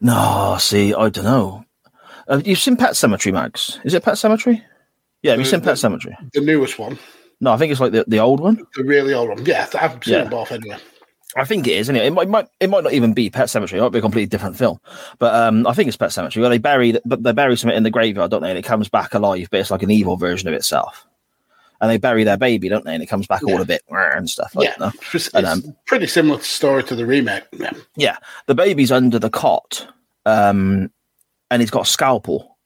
No, 0.00 0.56
see, 0.60 0.94
I 0.94 1.08
don't 1.08 1.24
know. 1.24 1.64
Uh, 2.28 2.42
you've 2.44 2.58
seen 2.58 2.76
Pet 2.76 2.96
Cemetery, 2.96 3.32
Mags? 3.32 3.78
Is 3.84 3.94
it 3.94 4.02
Pet 4.02 4.18
Cemetery? 4.18 4.62
Yeah, 5.22 5.32
have 5.32 5.40
you 5.40 5.44
The- 5.44 5.50
seen 5.50 5.60
Pet 5.62 5.78
Cemetery? 5.78 6.16
The 6.32 6.40
newest 6.40 6.78
one, 6.78 6.98
No, 7.40 7.52
I 7.52 7.56
think 7.56 7.70
it's 7.72 7.80
like 7.80 7.92
the, 7.92 8.04
the 8.06 8.18
old 8.18 8.40
one. 8.40 8.60
the 8.76 8.84
really 8.84 9.12
old 9.14 9.28
one. 9.30 9.44
Yeah, 9.44 9.66
I've 9.80 10.02
seen 10.04 10.14
Yeah. 10.14 10.20
them 10.22 10.30
both 10.30 10.52
anyway. 10.52 10.76
I 11.36 11.44
think 11.44 11.66
it 11.66 11.72
is, 11.72 11.80
isn't 11.86 11.96
it? 11.96 12.04
It 12.06 12.12
might, 12.12 12.28
might 12.28 12.48
it 12.60 12.70
might 12.70 12.82
not 12.84 12.94
even 12.94 13.12
be 13.12 13.28
Pet 13.28 13.50
Cemetery. 13.50 13.78
It 13.78 13.82
might 13.82 13.92
be 13.92 13.98
a 13.98 14.02
completely 14.02 14.26
different 14.28 14.56
film. 14.56 14.78
But 15.18 15.34
um, 15.34 15.66
I 15.66 15.74
think 15.74 15.88
it's 15.88 15.96
Pet 15.96 16.12
Cemetery 16.12 16.40
where 16.40 16.48
they 16.50 16.56
bury 16.58 16.98
but 17.04 17.22
they 17.22 17.32
bury 17.32 17.56
something 17.56 17.76
in 17.76 17.82
the 17.82 17.90
graveyard, 17.90 18.30
don't 18.30 18.42
they? 18.42 18.48
And 18.50 18.58
it 18.58 18.64
comes 18.64 18.88
back 18.88 19.12
alive, 19.12 19.48
but 19.50 19.60
it's 19.60 19.70
like 19.70 19.82
an 19.82 19.90
evil 19.90 20.16
version 20.16 20.48
of 20.48 20.54
itself. 20.54 21.04
And 21.80 21.90
they 21.90 21.98
bury 21.98 22.24
their 22.24 22.38
baby, 22.38 22.68
don't 22.68 22.84
they? 22.84 22.94
And 22.94 23.02
it 23.02 23.06
comes 23.06 23.26
back 23.26 23.42
all 23.42 23.50
Yeah. 23.50 23.60
a 23.60 23.64
bit 23.64 23.82
and 23.90 24.28
stuff. 24.30 24.54
Like 24.54 24.68
yeah, 24.68 24.74
that. 24.78 24.94
it's, 25.14 25.28
And, 25.28 25.46
um, 25.46 25.76
pretty 25.86 26.06
similar 26.06 26.40
story 26.40 26.82
to 26.84 26.94
the 26.94 27.04
remake. 27.06 27.44
Yeah. 27.52 27.72
Yeah, 27.96 28.16
the 28.46 28.54
baby's 28.54 28.92
under 28.92 29.18
the 29.18 29.30
cot, 29.30 29.86
um, 30.24 30.90
and 31.50 31.60
he's 31.62 31.70
got 31.70 31.86
a 31.86 31.90
scalpel, 31.90 32.56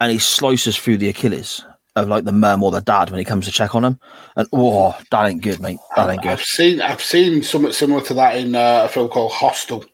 and 0.00 0.12
he 0.12 0.18
slices 0.18 0.76
through 0.76 0.98
the 0.98 1.08
Achilles 1.08 1.64
of 1.96 2.08
like 2.08 2.24
the 2.24 2.32
mum 2.32 2.62
or 2.62 2.70
the 2.70 2.80
dad 2.80 3.10
when 3.10 3.18
he 3.18 3.24
comes 3.24 3.44
to 3.46 3.52
check 3.52 3.74
on 3.74 3.84
him. 3.84 3.98
And 4.36 4.48
oh, 4.52 4.96
that 5.10 5.26
ain't 5.26 5.42
good, 5.42 5.60
mate. 5.60 5.78
That 5.96 6.10
ain't 6.10 6.22
good. 6.22 6.30
I've 6.32 6.44
seen 6.44 6.80
I've 6.80 7.02
seen 7.02 7.42
something 7.42 7.72
similar 7.72 8.00
to 8.02 8.14
that 8.14 8.36
in 8.36 8.54
uh, 8.54 8.82
a 8.84 8.88
film 8.88 9.08
called 9.08 9.32
Hostel, 9.32 9.84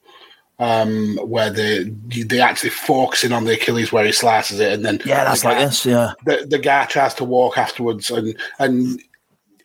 um, 0.59 1.17
where 1.25 1.51
they 1.51 1.85
they 1.85 2.41
actually 2.41 2.71
focusing 2.71 3.33
on 3.33 3.45
the 3.45 3.55
Achilles 3.55 3.93
where 3.93 4.05
he 4.05 4.13
slices 4.13 4.61
it, 4.61 4.73
and 4.73 4.85
then 4.85 5.01
Yeah, 5.05 5.25
that's 5.25 5.43
the 5.43 5.49
like 5.49 5.59
this. 5.59 5.85
Yeah, 5.85 6.13
The, 6.25 6.47
the 6.49 6.59
guy 6.59 6.85
tries 6.87 7.15
to 7.15 7.25
walk 7.25 7.59
afterwards, 7.59 8.11
and 8.11 8.37
and 8.59 9.03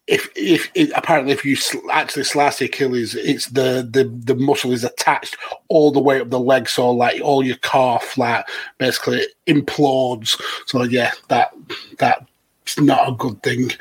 if 0.07 0.27
if 0.35 0.71
it, 0.73 0.91
apparently 0.95 1.31
if 1.31 1.45
you 1.45 1.55
sl- 1.55 1.91
actually 1.91 2.23
slice 2.23 2.57
the 2.57 2.65
Achilles, 2.65 3.13
it's 3.13 3.47
the 3.47 3.87
the 3.89 4.05
the 4.05 4.35
muscle 4.35 4.71
is 4.71 4.83
attached 4.83 5.37
all 5.67 5.91
the 5.91 5.99
way 5.99 6.19
up 6.19 6.31
the 6.31 6.39
leg, 6.39 6.67
so 6.67 6.89
like 6.89 7.21
all 7.21 7.45
your 7.45 7.57
calf 7.57 8.17
like 8.17 8.47
basically 8.79 9.25
implodes. 9.47 10.41
So 10.65 10.83
yeah, 10.83 11.11
that 11.27 11.51
that. 11.99 12.25
Not 12.77 13.09
a 13.09 13.11
good 13.13 13.41
thing. 13.41 13.71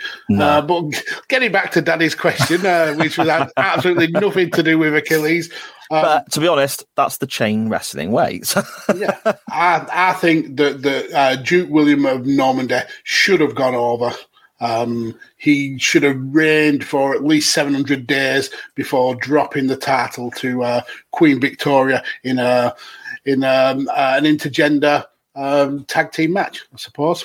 Uh, 0.40 0.62
but 0.62 1.05
getting 1.28 1.52
back 1.52 1.72
to 1.72 1.82
Daddy's 1.82 2.14
question, 2.14 2.64
uh, 2.64 2.94
which 2.94 3.18
was 3.18 3.28
absolutely 3.59 4.06
nothing 4.06 4.51
to 4.52 4.62
do 4.62 4.78
with 4.78 4.94
Achilles, 4.94 5.52
um, 5.90 6.02
but 6.02 6.31
to 6.32 6.40
be 6.40 6.48
honest, 6.48 6.85
that's 6.97 7.19
the 7.19 7.27
chain 7.27 7.69
wrestling 7.69 8.12
way. 8.12 8.40
Yeah, 8.97 9.19
I, 9.51 9.86
I 9.93 10.12
think 10.15 10.56
that 10.56 10.82
the 10.82 11.09
uh, 11.16 11.36
Duke 11.36 11.70
William 11.70 12.05
of 12.06 12.27
Normandy 12.27 12.81
should 13.05 13.40
have 13.40 13.55
gone 13.55 13.74
over 13.74 14.12
Um, 14.60 15.15
he 15.36 15.78
should 15.78 16.02
have 16.02 16.16
reigned 16.35 16.85
for 16.85 17.15
at 17.15 17.23
least 17.24 17.52
700 17.52 18.06
days 18.09 18.51
before 18.74 19.15
dropping 19.15 19.69
the 19.69 19.77
title 19.77 20.31
to 20.32 20.65
uh, 20.65 20.81
Queen 21.12 21.40
Victoria 21.40 22.02
in 22.24 22.39
a 22.40 22.74
in 23.24 23.44
um, 23.44 23.89
uh, 23.90 24.15
an 24.19 24.24
intergender 24.24 25.05
um, 25.36 25.85
tag 25.85 26.10
team 26.10 26.32
match, 26.32 26.65
I 26.74 26.77
suppose. 26.77 27.24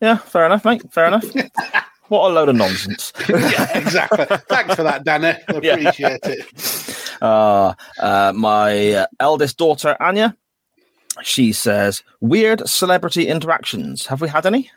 Yeah, 0.00 0.16
fair 0.16 0.46
enough, 0.46 0.64
mate. 0.64 0.82
Fair 0.92 1.06
enough. 1.06 1.24
what 2.08 2.28
a 2.28 2.34
load 2.34 2.48
of 2.48 2.56
nonsense. 2.56 3.12
yeah, 3.28 3.78
exactly. 3.78 4.24
Thanks 4.48 4.74
for 4.74 4.82
that, 4.82 5.04
Danny. 5.04 5.28
I 5.28 5.60
Yeah. 5.62 5.74
appreciate 5.74 6.20
it. 6.24 6.93
Uh, 7.24 7.74
uh, 8.00 8.32
my 8.36 8.92
uh, 8.92 9.06
eldest 9.18 9.56
daughter, 9.56 9.96
Anya, 9.98 10.36
she 11.22 11.52
says, 11.52 12.02
weird 12.20 12.68
celebrity 12.68 13.28
interactions. 13.28 14.06
Have 14.06 14.20
we 14.20 14.28
had 14.28 14.44
any? 14.44 14.70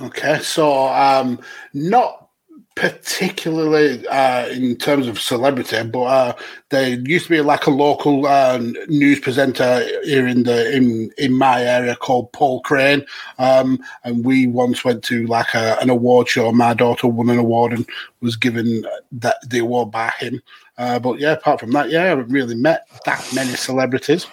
Okay, 0.00 0.38
so 0.38 0.88
um, 0.88 1.38
not 1.74 2.30
particularly 2.74 4.06
uh, 4.08 4.48
in 4.48 4.76
terms 4.76 5.06
of 5.06 5.20
celebrity, 5.20 5.82
but 5.82 6.02
uh, 6.02 6.32
there 6.70 6.98
used 7.00 7.26
to 7.26 7.30
be 7.30 7.40
like 7.42 7.66
a 7.66 7.70
local 7.70 8.26
uh, 8.26 8.58
news 8.88 9.20
presenter 9.20 9.86
here 10.04 10.26
in 10.26 10.44
the 10.44 10.74
in 10.74 11.10
in 11.18 11.36
my 11.36 11.62
area 11.62 11.94
called 11.94 12.32
Paul 12.32 12.60
Crane, 12.62 13.04
um, 13.38 13.78
and 14.04 14.24
we 14.24 14.46
once 14.46 14.84
went 14.84 15.04
to 15.04 15.26
like 15.26 15.54
a, 15.54 15.78
an 15.82 15.90
award 15.90 16.28
show. 16.28 16.50
My 16.52 16.72
daughter 16.72 17.08
won 17.08 17.28
an 17.28 17.38
award 17.38 17.74
and 17.74 17.86
was 18.22 18.36
given 18.36 18.86
that 19.12 19.36
the 19.46 19.58
award 19.58 19.90
by 19.90 20.10
him. 20.18 20.40
Uh, 20.78 20.98
but 20.98 21.18
yeah, 21.18 21.32
apart 21.32 21.60
from 21.60 21.70
that, 21.72 21.90
yeah, 21.90 22.02
I 22.02 22.06
haven't 22.06 22.28
really 22.28 22.54
met 22.54 22.86
that 23.04 23.26
many 23.34 23.50
celebrities. 23.50 24.26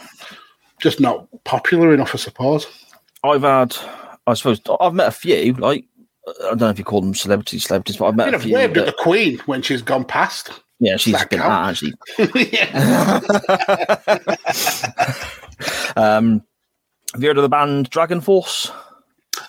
Just 0.81 0.99
not 0.99 1.27
popular 1.43 1.93
enough, 1.93 2.15
I 2.15 2.17
suppose. 2.17 2.67
I've 3.23 3.41
had, 3.41 3.75
I 4.27 4.33
suppose, 4.33 4.61
I've 4.79 4.93
met 4.93 5.09
a 5.09 5.11
few. 5.11 5.53
Like, 5.53 5.85
I 6.27 6.49
don't 6.49 6.59
know 6.61 6.69
if 6.69 6.79
you 6.79 6.85
call 6.85 7.01
them 7.01 7.13
celebrities, 7.15 7.65
celebrities, 7.65 7.97
but 7.97 8.05
I've 8.07 8.15
met 8.15 8.27
You'd 8.27 8.35
a 8.35 8.37
have 8.37 8.43
few. 8.45 8.55
waved 8.55 8.77
at 8.77 8.85
the 8.85 8.93
Queen 8.93 9.39
when 9.45 9.61
she's 9.61 9.81
gone 9.81 10.05
past. 10.05 10.51
yeah, 10.79 10.95
she's 10.95 11.13
that 11.13 11.29
been 11.29 11.41
at, 11.41 11.69
actually. 11.69 11.93
Um, 15.95 16.43
have 17.13 17.21
you 17.21 17.27
heard 17.29 17.37
of 17.37 17.43
the 17.43 17.49
band 17.49 17.89
Dragon 17.89 18.21
Force? 18.21 18.71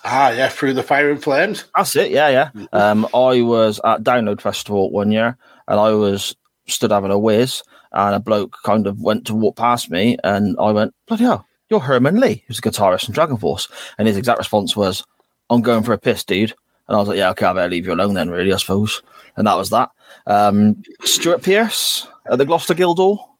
Ah, 0.03 0.31
yeah, 0.31 0.49
through 0.49 0.73
the 0.73 0.83
fire 0.83 1.11
and 1.11 1.21
flames. 1.23 1.65
That's 1.75 1.95
it. 1.95 2.11
Yeah, 2.11 2.29
yeah. 2.29 2.49
Um, 2.73 3.05
I 3.13 3.41
was 3.41 3.79
at 3.85 4.03
Download 4.03 4.41
Festival 4.41 4.91
one 4.91 5.11
year, 5.11 5.37
and 5.67 5.79
I 5.79 5.91
was 5.91 6.35
stood 6.67 6.91
having 6.91 7.11
a 7.11 7.19
whiz, 7.19 7.63
and 7.91 8.15
a 8.15 8.19
bloke 8.19 8.57
kind 8.63 8.87
of 8.87 9.01
went 9.01 9.25
to 9.27 9.35
walk 9.35 9.55
past 9.55 9.89
me, 9.89 10.17
and 10.23 10.55
I 10.59 10.71
went, 10.71 10.93
"Bloody 11.07 11.23
hell, 11.23 11.45
you're 11.69 11.79
Herman 11.79 12.19
Li, 12.19 12.43
who's 12.47 12.59
a 12.59 12.61
guitarist 12.61 13.07
in 13.07 13.13
Dragon 13.13 13.37
Force." 13.37 13.67
And 13.97 14.07
his 14.07 14.17
exact 14.17 14.39
response 14.39 14.75
was, 14.75 15.03
"I'm 15.49 15.61
going 15.61 15.83
for 15.83 15.93
a 15.93 15.97
piss, 15.97 16.23
dude." 16.23 16.53
And 16.87 16.95
I 16.95 16.99
was 16.99 17.07
like, 17.07 17.17
"Yeah, 17.17 17.29
okay, 17.31 17.45
I 17.45 17.53
better 17.53 17.69
leave 17.69 17.85
you 17.85 17.93
alone 17.93 18.13
then, 18.13 18.29
really, 18.29 18.53
I 18.53 18.57
suppose." 18.57 19.01
And 19.35 19.47
that 19.47 19.57
was 19.57 19.69
that. 19.69 19.89
Um, 20.27 20.83
Stuart 21.03 21.43
Pearce 21.43 22.07
at 22.29 22.37
the 22.37 22.45
Gloucester 22.45 22.73
Guildhall. 22.73 23.37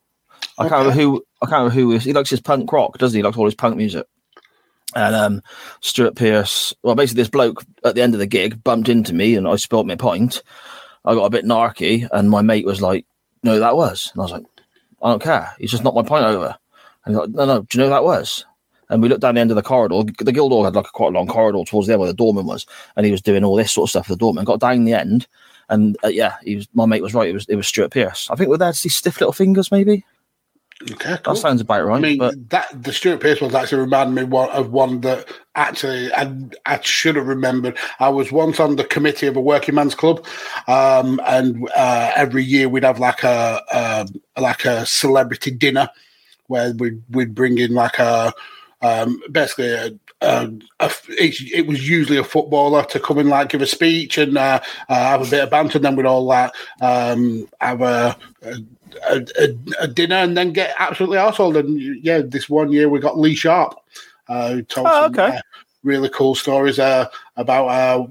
I 0.58 0.68
can't 0.68 0.80
remember 0.80 1.00
who. 1.00 1.24
I 1.42 1.46
can't 1.46 1.64
remember 1.64 1.74
who. 1.74 1.98
He 1.98 2.12
likes 2.12 2.30
his 2.30 2.40
punk 2.40 2.72
rock, 2.72 2.98
doesn't 2.98 3.16
he? 3.16 3.20
He 3.20 3.22
likes 3.22 3.36
all 3.36 3.44
his 3.44 3.54
punk 3.54 3.76
music. 3.76 4.06
And 4.94 5.14
um, 5.14 5.42
Stuart 5.80 6.16
Pearce, 6.16 6.74
well, 6.82 6.94
basically, 6.94 7.22
this 7.22 7.30
bloke 7.30 7.64
at 7.84 7.94
the 7.94 8.02
end 8.02 8.14
of 8.14 8.20
the 8.20 8.26
gig 8.26 8.62
bumped 8.62 8.88
into 8.88 9.14
me 9.14 9.36
and 9.36 9.48
I 9.48 9.56
spilt 9.56 9.86
my 9.86 9.96
pint. 9.96 10.42
I 11.04 11.14
got 11.14 11.24
a 11.24 11.30
bit 11.30 11.44
narky, 11.44 12.08
and 12.12 12.30
my 12.30 12.42
mate 12.42 12.66
was 12.66 12.80
like, 12.80 13.06
No, 13.42 13.58
that 13.58 13.76
was. 13.76 14.10
And 14.12 14.20
I 14.20 14.24
was 14.24 14.32
like, 14.32 14.44
I 15.02 15.10
don't 15.10 15.22
care. 15.22 15.52
He's 15.58 15.70
just 15.70 15.82
knocked 15.82 15.96
my 15.96 16.02
pint 16.02 16.24
over. 16.24 16.56
And 17.04 17.14
he's 17.14 17.20
like, 17.20 17.30
No, 17.30 17.44
no, 17.44 17.62
do 17.62 17.78
you 17.78 17.80
know 17.80 17.88
who 17.88 17.94
that 17.94 18.04
was? 18.04 18.44
And 18.88 19.02
we 19.02 19.08
looked 19.08 19.22
down 19.22 19.34
the 19.36 19.40
end 19.40 19.50
of 19.50 19.56
the 19.56 19.62
corridor. 19.62 20.02
The 20.18 20.32
Guildhall 20.32 20.64
had 20.64 20.74
like 20.74 20.86
a 20.86 20.90
quite 20.90 21.08
a 21.14 21.16
long 21.16 21.26
corridor 21.26 21.62
towards 21.64 21.86
the 21.86 21.94
end 21.94 22.00
where 22.00 22.08
the 22.08 22.14
doorman 22.14 22.46
was, 22.46 22.66
and 22.96 23.06
he 23.06 23.12
was 23.12 23.22
doing 23.22 23.42
all 23.42 23.56
this 23.56 23.72
sort 23.72 23.86
of 23.86 23.90
stuff 23.90 24.06
for 24.06 24.12
the 24.12 24.18
doorman. 24.18 24.44
Got 24.44 24.60
down 24.60 24.84
the 24.84 24.92
end, 24.92 25.26
and 25.70 25.96
uh, 26.04 26.08
yeah, 26.08 26.34
he 26.42 26.56
was. 26.56 26.68
My 26.74 26.84
mate 26.84 27.02
was 27.02 27.14
right. 27.14 27.30
It 27.30 27.32
was 27.32 27.46
it 27.48 27.56
was 27.56 27.66
Stuart 27.66 27.90
Pearce. 27.90 28.28
I 28.30 28.36
think 28.36 28.50
we're 28.50 28.58
there 28.58 28.72
to 28.72 28.76
see 28.78 28.90
stiff 28.90 29.18
little 29.18 29.32
fingers, 29.32 29.72
maybe. 29.72 30.04
Okay, 30.90 31.16
cool. 31.22 31.34
That 31.34 31.40
sounds 31.40 31.60
about 31.60 31.84
right. 31.84 31.96
I 31.96 32.00
mean, 32.00 32.18
but 32.18 32.50
that 32.50 32.82
the 32.82 32.92
Stuart 32.92 33.20
Pearce 33.20 33.40
ones 33.40 33.54
actually 33.54 33.82
reminded 33.82 34.14
me 34.14 34.24
one, 34.24 34.50
of 34.50 34.72
one 34.72 35.00
that 35.02 35.28
actually 35.54 36.12
I, 36.12 36.34
I 36.66 36.80
should 36.80 37.16
have 37.16 37.28
remembered. 37.28 37.78
I 38.00 38.08
was 38.08 38.32
once 38.32 38.58
on 38.58 38.76
the 38.76 38.84
committee 38.84 39.26
of 39.26 39.36
a 39.36 39.40
working 39.40 39.74
man's 39.74 39.94
club, 39.94 40.26
um, 40.66 41.20
and 41.26 41.68
uh, 41.76 42.12
every 42.16 42.42
year 42.42 42.68
we'd 42.68 42.84
have 42.84 42.98
like 42.98 43.22
a, 43.22 43.62
a 43.72 44.40
like 44.40 44.64
a 44.64 44.84
celebrity 44.84 45.52
dinner 45.52 45.88
where 46.48 46.72
we'd 46.72 47.02
we'd 47.10 47.34
bring 47.34 47.58
in 47.58 47.74
like 47.74 47.98
a 47.98 48.32
um, 48.80 49.22
basically 49.30 49.70
a, 49.70 49.92
a, 50.20 50.52
a 50.80 50.90
it, 51.10 51.34
it 51.52 51.66
was 51.66 51.88
usually 51.88 52.18
a 52.18 52.24
footballer 52.24 52.84
to 52.86 52.98
come 52.98 53.18
and 53.18 53.28
like 53.28 53.50
give 53.50 53.62
a 53.62 53.66
speech 53.66 54.18
and 54.18 54.36
uh, 54.36 54.60
uh, 54.88 54.94
have 54.94 55.26
a 55.26 55.30
bit 55.30 55.44
of 55.44 55.50
banter, 55.50 55.78
and 55.78 55.84
then 55.84 55.96
we'd 55.96 56.06
all 56.06 56.24
like 56.24 56.52
um, 56.80 57.48
have 57.60 57.80
a, 57.82 58.16
a 59.08 59.26
a, 59.38 59.58
a, 59.84 59.88
dinner 59.88 60.16
and 60.16 60.36
then 60.36 60.52
get 60.52 60.74
absolutely 60.78 61.18
household. 61.18 61.56
And 61.56 62.02
yeah, 62.04 62.20
this 62.24 62.48
one 62.48 62.72
year 62.72 62.88
we 62.88 63.00
got 63.00 63.18
Lee 63.18 63.34
Sharpe, 63.34 63.74
uh, 64.28 64.50
who 64.52 64.62
told 64.62 64.86
Oh, 64.90 65.02
some 65.02 65.12
okay. 65.12 65.36
uh, 65.36 65.40
really 65.82 66.08
cool 66.08 66.34
stories 66.34 66.78
uh, 66.78 67.08
about. 67.36 67.66
Uh, 67.68 68.06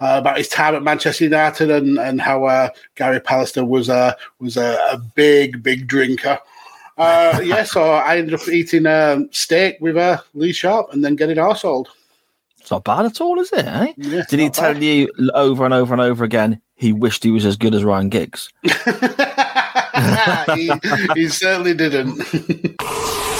uh, 0.00 0.18
about 0.18 0.36
his 0.36 0.48
time 0.48 0.74
at 0.74 0.82
Manchester 0.82 1.22
United 1.22 1.70
and, 1.70 1.96
and 1.96 2.20
how 2.20 2.44
uh, 2.44 2.68
Gary 2.96 3.20
Pallister 3.20 3.64
was 3.64 3.88
uh, 3.88 4.12
was 4.40 4.56
a, 4.56 4.76
a 4.90 4.98
big 4.98 5.62
big 5.62 5.86
drinker. 5.86 6.40
Uh, 6.98 7.40
yeah, 7.44 7.62
so 7.62 7.84
I 7.92 8.16
ended 8.16 8.34
up 8.34 8.48
eating 8.48 8.84
um, 8.86 9.28
steak 9.30 9.76
with 9.80 9.96
uh, 9.96 10.18
Lee 10.34 10.52
Sharpe 10.52 10.92
and 10.92 11.04
then 11.04 11.14
getting 11.14 11.36
household. 11.36 11.88
it's 12.58 12.72
not 12.72 12.82
bad 12.82 13.06
at 13.06 13.20
all, 13.20 13.38
is 13.38 13.52
it? 13.52 13.64
Eh? 13.64 13.92
Yeah, 13.96 14.24
Did 14.28 14.40
he 14.40 14.46
not 14.46 14.54
tell 14.54 14.72
bad. 14.74 14.82
you 14.82 15.08
over 15.34 15.64
and 15.64 15.72
over 15.72 15.94
and 15.94 16.00
over 16.02 16.24
again 16.24 16.60
he 16.74 16.92
wished 16.92 17.22
he 17.22 17.30
was 17.30 17.46
as 17.46 17.56
good 17.56 17.72
as 17.72 17.84
Ryan 17.84 18.08
Giggs? 18.08 18.52
he, 20.54 20.72
he 21.14 21.28
certainly 21.28 21.74
didn't. 21.74 22.22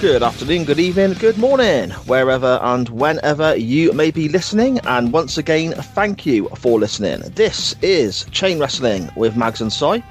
Good 0.00 0.22
afternoon, 0.22 0.64
good 0.64 0.78
evening, 0.78 1.12
good 1.12 1.36
morning, 1.36 1.90
wherever 1.90 2.58
and 2.62 2.88
whenever 2.88 3.54
you 3.54 3.92
may 3.92 4.10
be 4.10 4.30
listening. 4.30 4.78
And 4.84 5.12
once 5.12 5.36
again, 5.36 5.72
thank 5.72 6.24
you 6.24 6.48
for 6.56 6.80
listening. 6.80 7.20
This 7.34 7.74
is 7.82 8.24
Chain 8.30 8.58
Wrestling 8.58 9.10
with 9.14 9.36
Mags 9.36 9.60
and 9.60 9.70
Sai. 9.70 10.02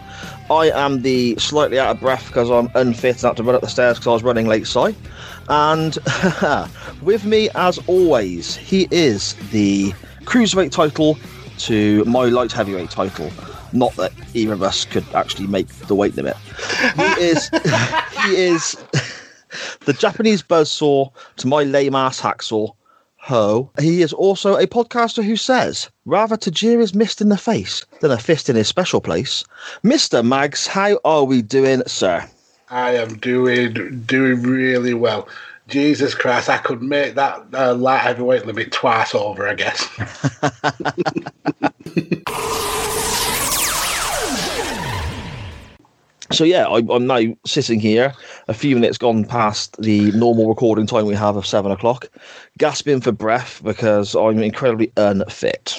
I 0.52 0.70
am 0.70 1.02
the 1.02 1.36
slightly 1.40 1.80
out 1.80 1.96
of 1.96 2.00
breath 2.02 2.28
because 2.28 2.52
I'm 2.52 2.70
unfit 2.76 3.16
and 3.16 3.30
had 3.30 3.38
to 3.38 3.44
run 3.44 3.56
up 3.56 3.62
the 3.62 3.68
stairs 3.68 3.98
because 3.98 4.06
I 4.10 4.14
was 4.14 4.22
running 4.22 4.46
late, 4.46 4.68
Sai. 4.68 4.94
And 5.50 5.98
with 7.02 7.26
me, 7.26 7.50
as 7.56 7.80
always, 7.88 8.56
he 8.56 8.88
is 8.92 9.34
the 9.50 9.92
cruiserweight 10.26 10.72
title 10.72 11.18
to 11.58 12.06
my 12.06 12.26
light 12.26 12.52
heavyweight 12.52 12.92
title. 12.92 13.32
Not 13.74 13.96
that 13.96 14.12
either 14.36 14.54
of 14.54 14.62
us 14.62 14.86
could 14.86 15.06
actually 15.16 15.48
make 15.48 15.68
the 15.68 15.96
weight 15.96 16.16
limit. 16.16 16.38
He 16.96 17.24
is. 17.24 17.50
he 18.24 18.36
is 18.36 18.78
the 19.86 19.94
Japanese 19.94 20.44
buzzsaw 20.44 21.12
to 21.38 21.48
my 21.48 21.64
lame 21.64 21.96
ass 21.96 22.22
hacksaw. 22.22 22.74
Ho. 23.22 23.70
He 23.80 24.02
is 24.02 24.14
also 24.14 24.56
a 24.56 24.66
podcaster 24.66 25.24
who 25.24 25.36
says, 25.36 25.90
rather 26.06 26.38
to 26.38 26.50
jeer 26.50 26.80
his 26.80 26.96
mist 26.96 27.20
in 27.22 27.30
the 27.30 27.38
face 27.38 27.86
than 28.00 28.12
a 28.12 28.18
fist 28.18 28.50
in 28.50 28.56
his 28.56 28.68
special 28.68 29.02
place. 29.02 29.44
Mr. 29.84 30.26
Mags, 30.26 30.68
how 30.68 31.00
are 31.04 31.26
we 31.26 31.42
doing, 31.42 31.84
sir? 31.86 32.26
I 32.70 32.96
am 32.96 33.18
doing 33.18 34.04
doing 34.06 34.42
really 34.44 34.94
well. 34.94 35.28
Jesus 35.68 36.16
Christ, 36.16 36.50
I 36.50 36.58
could 36.58 36.82
make 36.82 37.16
that 37.16 37.46
uh, 37.54 37.76
light 37.76 38.00
heavyweight 38.00 38.46
limit 38.46 38.72
twice 38.72 39.14
over, 39.14 39.48
I 39.48 39.54
guess. 39.54 39.88
So 46.32 46.44
yeah, 46.44 46.68
I, 46.68 46.78
I'm 46.90 47.08
now 47.08 47.22
sitting 47.46 47.80
here, 47.80 48.14
a 48.48 48.54
few 48.54 48.76
minutes 48.76 48.98
gone 48.98 49.26
past 49.26 49.76
the 49.82 50.12
normal 50.12 50.48
recording 50.48 50.86
time 50.86 51.06
we 51.06 51.16
have 51.16 51.36
of 51.36 51.46
seven 51.46 51.72
o'clock, 51.72 52.08
gasping 52.58 53.02
for 53.02 53.12
breath 53.12 53.62
because 53.64 54.16
I'm 54.16 54.40
incredibly 54.44 54.92
unfit. 54.96 55.76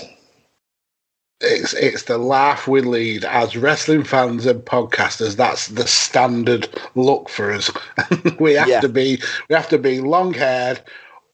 It's 1.43 1.73
it's 1.75 2.03
the 2.03 2.19
laugh 2.19 2.69
we 2.69 2.83
lead 2.83 3.25
as 3.25 3.57
wrestling 3.57 4.05
fans 4.05 4.45
and 4.45 4.61
podcasters. 4.65 5.37
That's 5.37 5.69
the 5.69 5.87
standard 5.87 6.69
look 6.97 7.29
for 7.31 7.53
us. 7.53 7.71
we 8.41 8.55
have 8.55 8.69
Yeah. 8.69 8.81
to 8.81 8.89
be 8.89 9.23
we 9.49 9.55
have 9.55 9.69
to 9.71 9.79
be 9.79 10.01
long 10.01 10.35
haired, 10.35 10.83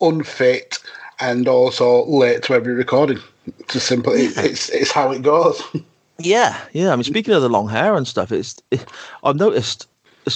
unfit, 0.01 0.79
and 1.21 1.49
also 1.49 2.05
late 2.07 2.43
to 2.45 2.55
every 2.55 2.75
recording. 2.75 3.19
It's 3.61 3.77
as 3.77 3.83
simple. 3.83 4.13
It, 4.13 4.37
it's 4.37 4.69
it's 4.69 4.93
how 4.93 5.11
it 5.11 5.23
goes. 5.23 5.61
Yeah, 6.19 6.59
yeah. 6.73 6.93
I 6.93 6.97
mean, 6.97 7.05
speaking 7.05 7.35
of 7.35 7.43
the 7.43 7.49
long 7.49 7.69
hair 7.69 7.95
and 7.95 8.07
stuff, 8.09 8.33
it's 8.33 8.57
it, 8.71 8.85
I've 9.23 9.37
noticed 9.37 9.87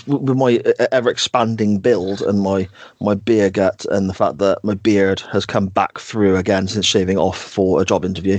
with 0.06 0.36
my 0.36 0.62
ever 0.92 1.10
expanding 1.10 1.78
build 1.80 2.22
and 2.22 2.42
my 2.42 2.68
my 3.00 3.12
beer 3.14 3.50
gut 3.50 3.84
and 3.90 4.08
the 4.08 4.14
fact 4.14 4.38
that 4.38 4.62
my 4.62 4.74
beard 4.74 5.18
has 5.32 5.44
come 5.44 5.66
back 5.66 5.98
through 5.98 6.36
again 6.36 6.68
since 6.68 6.86
shaving 6.86 7.18
off 7.18 7.36
for 7.36 7.82
a 7.82 7.84
job 7.84 8.04
interview, 8.04 8.38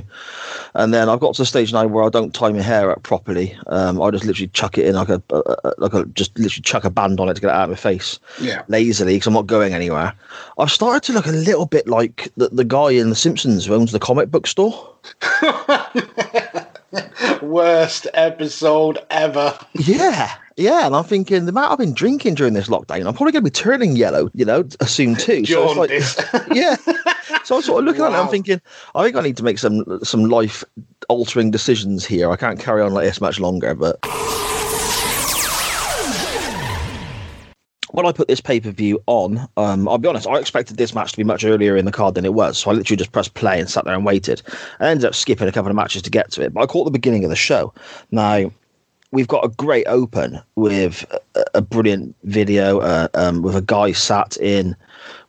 and 0.76 0.94
then 0.94 1.10
I've 1.10 1.20
got 1.20 1.34
to 1.36 1.42
the 1.42 1.46
stage 1.46 1.74
now 1.74 1.88
where 1.88 2.06
I 2.06 2.10
don't 2.10 2.34
tie 2.34 2.52
my 2.52 2.62
hair 2.62 2.90
up 2.92 3.04
properly. 3.04 3.58
Um, 3.68 4.02
I 4.02 4.12
just 4.12 4.24
literally 4.24 4.48
chuck 4.50 4.78
it 4.78 4.86
in 4.86 4.96
like 4.96 5.10
a, 5.10 5.22
a, 5.32 5.40
a 5.66 5.74
like 5.78 5.94
a 5.94 6.06
just 6.14 6.38
literally 6.40 6.62
chuck 6.62 6.86
a 6.86 6.90
band 6.90 7.20
on 7.20 7.28
it 7.28 7.34
to 7.34 7.42
get 7.42 7.48
it 7.50 7.54
out 7.56 7.64
of 7.64 7.70
my 7.72 7.76
face 7.76 8.18
Yeah. 8.40 8.62
lazily 8.70 9.16
because 9.16 9.28
I'm 9.28 9.34
not 9.34 9.48
going 9.48 9.74
anywhere. 9.74 10.14
I've 10.58 10.72
started 10.72 11.04
to 11.08 11.14
look 11.14 11.26
a 11.26 11.32
little 11.32 11.66
bit 11.66 11.86
like 11.86 12.30
the, 12.38 12.48
the 12.50 12.64
guy 12.64 12.92
in 12.92 13.10
The 13.10 13.16
Simpsons 13.16 13.66
who 13.66 13.74
owns 13.74 13.92
the 13.92 14.00
comic 14.00 14.32
book 14.32 14.48
store. 14.48 14.88
Worst 17.42 18.08
episode 18.14 19.00
ever. 19.10 19.58
Yeah, 19.74 20.36
yeah, 20.58 20.86
and 20.86 20.96
I'm 20.96 21.04
thinking 21.04 21.46
the 21.46 21.50
amount 21.50 21.72
I've 21.72 21.78
been 21.78 21.94
drinking 21.94 22.36
during 22.36 22.54
this 22.54 22.68
lockdown, 22.68 23.08
I'm 23.08 23.14
probably 23.14 23.32
going 23.32 23.44
to 23.44 23.50
be 23.50 23.50
turning 23.50 23.96
yellow, 23.96 24.30
you 24.34 24.46
know, 24.46 24.68
soon 24.86 25.16
too. 25.16 25.46
So 25.46 25.84
it's 25.84 26.34
like, 26.34 26.44
yeah. 26.52 26.76
So 27.44 27.56
I'm 27.56 27.62
sort 27.62 27.80
of 27.80 27.86
looking 27.86 28.04
at 28.04 28.12
it, 28.12 28.16
I'm 28.16 28.28
thinking, 28.28 28.62
I 28.96 29.04
think 29.04 29.16
I 29.16 29.22
need 29.22 29.38
to 29.38 29.44
make 29.44 29.60
some 29.60 30.00
some 30.04 30.26
life 30.26 30.64
altering 31.10 31.52
decisions 31.52 32.06
here. 32.06 32.32
I 32.32 32.36
can't 32.36 32.60
carry 32.60 32.82
on 32.82 32.94
like 32.94 33.06
this 33.06 33.22
much 33.22 33.40
longer. 33.40 33.74
But 33.74 34.00
when 37.92 38.06
I 38.06 38.12
put 38.12 38.28
this 38.28 38.42
pay 38.42 38.60
per 38.60 38.72
view 38.72 39.02
on, 39.08 39.48
um, 39.58 39.88
I'll 39.88 39.98
be 39.98 40.08
honest, 40.08 40.28
I 40.28 40.40
expected 40.40 40.78
this 40.78 40.96
match 40.96 41.12
to 41.12 41.18
be 41.18 41.24
much 41.24 41.44
earlier 41.44 41.76
in 41.76 41.86
the 41.86 41.92
card 41.92 42.16
than 42.16 42.26
it 42.26 42.34
was. 42.34 42.58
So 42.58 42.72
I 42.72 42.74
literally 42.74 42.98
just 42.98 43.12
pressed 43.12 43.34
play 43.34 43.60
and 43.60 43.70
sat 43.70 43.86
there 43.86 43.94
and 43.94 44.06
waited. 44.06 44.42
I 44.80 44.90
ended 44.90 45.06
up 45.06 45.16
skipping 45.16 45.48
a 45.48 45.52
couple 45.52 45.70
of 45.70 45.76
matches 45.76 46.02
to 46.04 46.10
get 46.10 46.32
to 46.32 46.42
it, 46.42 46.54
but 46.54 46.62
I 46.62 46.66
caught 46.66 46.86
the 46.86 46.92
beginning 46.92 47.24
of 47.24 47.30
the 47.30 47.36
show. 47.36 47.74
Now, 48.12 48.52
we've 49.12 49.28
got 49.28 49.44
a 49.44 49.50
great 49.50 49.86
open 49.88 50.40
with 50.56 51.06
a, 51.36 51.46
a 51.56 51.62
brilliant 51.62 52.16
video 52.24 52.80
uh, 52.80 53.08
um, 53.14 53.42
with 53.42 53.56
a 53.56 53.62
guy 53.62 53.92
sat 53.92 54.38
in 54.38 54.76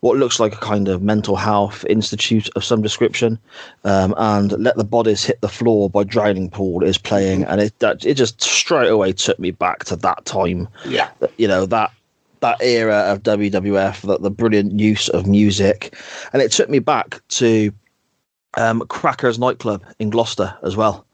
what 0.00 0.16
looks 0.16 0.38
like 0.38 0.52
a 0.52 0.58
kind 0.58 0.88
of 0.88 1.02
mental 1.02 1.36
health 1.36 1.84
institute 1.88 2.48
of 2.56 2.64
some 2.64 2.82
description, 2.82 3.38
um, 3.84 4.14
and 4.16 4.52
"Let 4.52 4.76
the 4.76 4.84
Bodies 4.84 5.24
Hit 5.24 5.40
the 5.40 5.48
Floor" 5.48 5.88
by 5.88 6.04
Drowning 6.04 6.50
Pool 6.50 6.82
is 6.82 6.98
playing, 6.98 7.44
and 7.44 7.60
it 7.60 7.78
that, 7.78 8.04
it 8.04 8.14
just 8.14 8.40
straight 8.42 8.90
away 8.90 9.12
took 9.12 9.38
me 9.38 9.52
back 9.52 9.84
to 9.86 9.96
that 9.96 10.24
time. 10.24 10.68
Yeah. 10.84 11.08
you 11.38 11.48
know 11.48 11.66
that 11.66 11.92
that 12.42 12.60
era 12.62 12.96
of 13.10 13.22
WWF, 13.22 14.02
that 14.02 14.22
the 14.22 14.30
brilliant 14.30 14.78
use 14.78 15.08
of 15.08 15.26
music, 15.26 15.96
and 16.32 16.42
it 16.42 16.52
took 16.52 16.68
me 16.68 16.78
back 16.78 17.20
to 17.30 17.72
um, 18.58 18.80
Crackers 18.88 19.38
nightclub 19.38 19.82
in 19.98 20.10
Gloucester 20.10 20.54
as 20.62 20.76
well, 20.76 21.06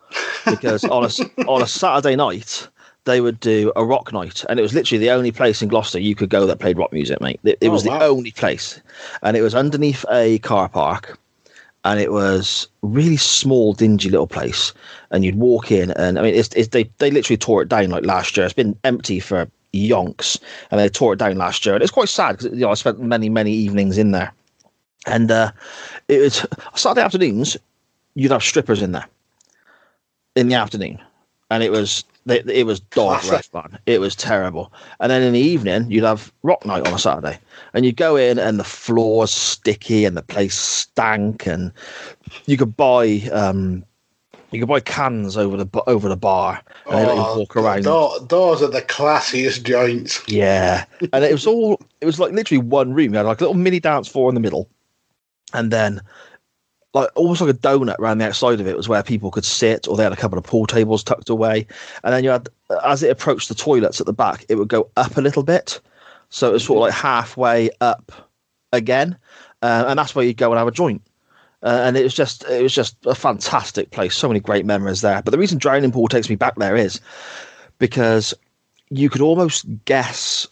because 0.47 0.85
on 0.85 1.05
a 1.05 1.09
on 1.49 1.63
a 1.63 1.67
Saturday 1.69 2.17
night 2.17 2.67
they 3.05 3.21
would 3.23 3.41
do 3.41 3.73
a 3.77 3.85
rock 3.85 4.13
night, 4.13 4.45
and 4.51 4.59
it 4.59 4.63
was 4.63 4.75
literally 4.75 4.99
the 4.99 5.11
only 5.13 5.31
place 5.33 5.63
in 5.63 5.69
Gloucester 5.69 5.99
you 6.01 6.15
could 6.15 6.29
go 6.29 6.45
that 6.47 6.59
played 6.59 6.77
rock 6.77 6.93
music, 6.93 7.21
mate. 7.21 7.41
It, 7.45 7.57
it 7.61 7.69
Oh, 7.69 7.73
was 7.73 7.85
wow. 7.87 7.99
the 7.99 8.05
only 8.05 8.33
place, 8.33 8.81
and 9.23 9.37
it 9.37 9.43
was 9.43 9.55
underneath 9.55 10.05
a 10.11 10.39
car 10.41 10.69
park. 10.69 11.19
And 11.85 12.01
it 12.01 12.11
was 12.13 12.67
really 12.83 13.17
small, 13.17 13.73
dingy 13.73 14.11
little 14.11 14.27
place. 14.27 14.75
And 15.13 15.25
you'd 15.25 15.37
walk 15.37 15.71
in, 15.71 15.93
and 15.93 16.19
I 16.19 16.23
mean, 16.23 16.35
it's, 16.35 16.49
it's 16.55 16.69
they 16.69 16.91
they 16.99 17.11
literally 17.11 17.37
tore 17.39 17.63
it 17.63 17.69
down 17.69 17.91
like 17.91 18.05
last 18.05 18.37
year. 18.37 18.45
It's 18.45 18.53
been 18.53 18.77
empty 18.83 19.21
for 19.21 19.49
yonks, 19.73 20.39
and 20.71 20.81
they 20.81 20.89
tore 20.89 21.13
it 21.13 21.19
down 21.19 21.37
last 21.37 21.65
year. 21.65 21.75
And 21.75 21.83
it's 21.83 21.93
quite 21.93 22.09
sad 22.09 22.39
because 22.39 22.53
you 22.53 22.61
know 22.61 22.71
I 22.71 22.75
spent 22.75 23.01
many 23.01 23.29
many 23.29 23.53
evenings 23.53 23.99
in 23.99 24.13
there, 24.13 24.33
and 25.07 25.31
uh, 25.31 25.53
it 26.09 26.21
was 26.21 26.47
Saturday 26.75 27.05
afternoons. 27.05 27.57
You'd 28.15 28.33
have 28.33 28.43
strippers 28.43 28.83
in 28.83 28.93
there 28.93 29.07
in 30.35 30.49
the 30.49 30.55
afternoon, 30.55 31.01
and 31.51 31.63
it 31.63 31.71
was 31.71 32.05
it 32.27 32.67
was 32.67 32.81
dog 32.81 33.25
rough, 33.25 33.53
man. 33.55 33.79
It 33.87 34.01
was 34.01 34.15
terrible. 34.15 34.73
And 35.01 35.11
then 35.11 35.23
in 35.23 35.33
the 35.33 35.41
evening, 35.41 35.91
you'd 35.91 36.05
have 36.05 36.31
rock 36.43 36.65
night 36.67 36.87
on 36.87 36.93
a 36.93 36.99
Saturday, 36.99 37.39
and 37.73 37.85
you'd 37.85 37.97
go 37.97 38.17
in, 38.17 38.39
and 38.39 38.59
the 38.59 38.65
floor's 38.65 39.31
sticky, 39.31 40.05
and 40.05 40.17
the 40.17 40.23
place 40.23 40.55
stank, 40.55 41.47
and 41.47 41.73
you 42.47 42.57
could 42.57 42.77
buy 42.77 43.23
um, 43.33 43.85
you 44.51 44.61
could 44.61 44.69
buy 44.69 44.81
cans 44.81 45.37
over 45.37 45.63
the 45.63 45.83
over 45.87 46.09
the 46.09 46.17
bar, 46.17 46.63
and 46.87 46.99
they 46.99 47.07
let 47.07 47.17
you 47.17 47.39
walk 47.39 47.57
around. 47.57 47.85
tho- 47.85 48.19
those 48.29 48.63
are 48.63 48.71
the 48.71 48.83
classiest 48.83 49.63
joints. 49.63 50.23
Yeah, 50.27 50.85
and 51.13 51.25
it 51.25 51.33
was 51.33 51.47
all 51.47 51.81
it 52.01 52.07
was 52.07 52.19
like 52.19 52.33
literally 52.33 52.63
one 52.63 52.95
room. 52.95 53.13
You 53.13 53.19
had 53.19 53.27
like 53.27 53.41
a 53.41 53.45
little 53.45 53.55
mini 53.55 53.81
dance 53.81 54.09
floor 54.09 54.29
in 54.31 54.35
the 54.35 54.41
middle, 54.41 54.69
and 55.53 55.71
then 55.71 56.01
like 56.95 57.11
almost 57.15 57.41
like 57.43 57.51
a 57.51 57.59
donut 57.59 57.99
around 57.99 58.19
the 58.19 58.27
outside 58.27 58.61
of 58.61 58.67
it 58.67 58.77
was 58.77 58.89
where 58.89 59.03
people 59.03 59.31
could 59.31 59.45
sit, 59.45 59.87
or 59.87 59.97
they 59.97 60.03
had 60.03 60.13
a 60.13 60.17
couple 60.17 60.39
of 60.39 60.45
pool 60.45 60.67
tables 60.67 61.05
tucked 61.05 61.29
away. 61.29 61.67
And 62.03 62.15
then 62.15 62.25
you 62.25 62.31
had, 62.31 62.49
as 62.85 63.03
it 63.03 63.11
approached 63.11 63.49
the 63.49 63.55
toilets 63.55 64.01
at 64.01 64.07
the 64.07 64.13
back, 64.15 64.47
it 64.49 64.55
would 64.55 64.69
go 64.69 64.91
up 64.97 65.17
a 65.19 65.21
little 65.21 65.43
bit, 65.43 65.81
so 66.31 66.49
it 66.49 66.53
was 66.53 66.65
sort 66.65 66.79
of 66.79 66.81
like 66.83 66.95
halfway 66.95 67.69
up 67.83 68.31
again, 68.73 69.19
uh, 69.61 69.85
and 69.89 69.99
that's 69.99 70.15
where 70.15 70.25
you'd 70.25 70.39
go 70.39 70.51
and 70.51 70.59
have 70.59 70.69
a 70.69 70.73
joint. 70.73 71.03
Uh, 71.63 71.81
and 71.85 71.97
it 71.97 72.05
was 72.05 72.15
just 72.15 72.45
it 72.45 72.63
was 72.63 72.75
just 72.75 72.97
a 73.05 73.15
fantastic 73.15 73.91
place. 73.91 74.15
So 74.15 74.29
many 74.29 74.41
great 74.41 74.65
memories 74.65 75.01
there. 75.01 75.23
But 75.23 75.33
the 75.33 75.39
reason 75.39 75.59
Drowning 75.59 75.93
Pool 75.93 76.09
takes 76.09 76.29
me 76.29 76.37
back 76.37 76.55
there 76.57 76.77
is 76.77 77.01
because 77.79 78.33
you 78.91 79.11
could 79.11 79.21
almost 79.21 79.67
guess, 79.85 80.47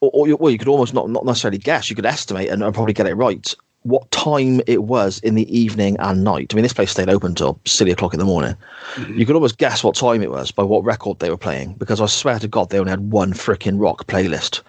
or, 0.00 0.10
or 0.14 0.28
you, 0.28 0.36
well, 0.36 0.52
you 0.52 0.58
could 0.58 0.68
almost 0.68 0.94
not 0.94 1.10
not 1.10 1.24
necessarily 1.24 1.58
guess. 1.58 1.90
You 1.90 1.96
could 1.96 2.06
estimate 2.06 2.48
and, 2.48 2.62
and 2.62 2.74
probably 2.74 2.94
get 2.94 3.06
it 3.06 3.14
right 3.14 3.54
what 3.84 4.10
time 4.10 4.60
it 4.66 4.84
was 4.84 5.18
in 5.20 5.34
the 5.34 5.56
evening 5.56 5.96
and 5.98 6.22
night. 6.22 6.52
I 6.52 6.54
mean, 6.54 6.62
this 6.62 6.72
place 6.72 6.90
stayed 6.90 7.08
open 7.08 7.34
till 7.34 7.58
silly 7.64 7.90
o'clock 7.90 8.12
in 8.12 8.18
the 8.18 8.24
morning. 8.24 8.54
You 9.08 9.26
could 9.26 9.34
almost 9.34 9.58
guess 9.58 9.82
what 9.82 9.96
time 9.96 10.22
it 10.22 10.30
was 10.30 10.50
by 10.52 10.62
what 10.62 10.84
record 10.84 11.18
they 11.18 11.30
were 11.30 11.36
playing, 11.36 11.74
because 11.74 12.00
I 12.00 12.06
swear 12.06 12.38
to 12.38 12.48
God, 12.48 12.70
they 12.70 12.78
only 12.78 12.90
had 12.90 13.10
one 13.10 13.32
freaking 13.32 13.80
rock 13.80 14.06
playlist. 14.06 14.62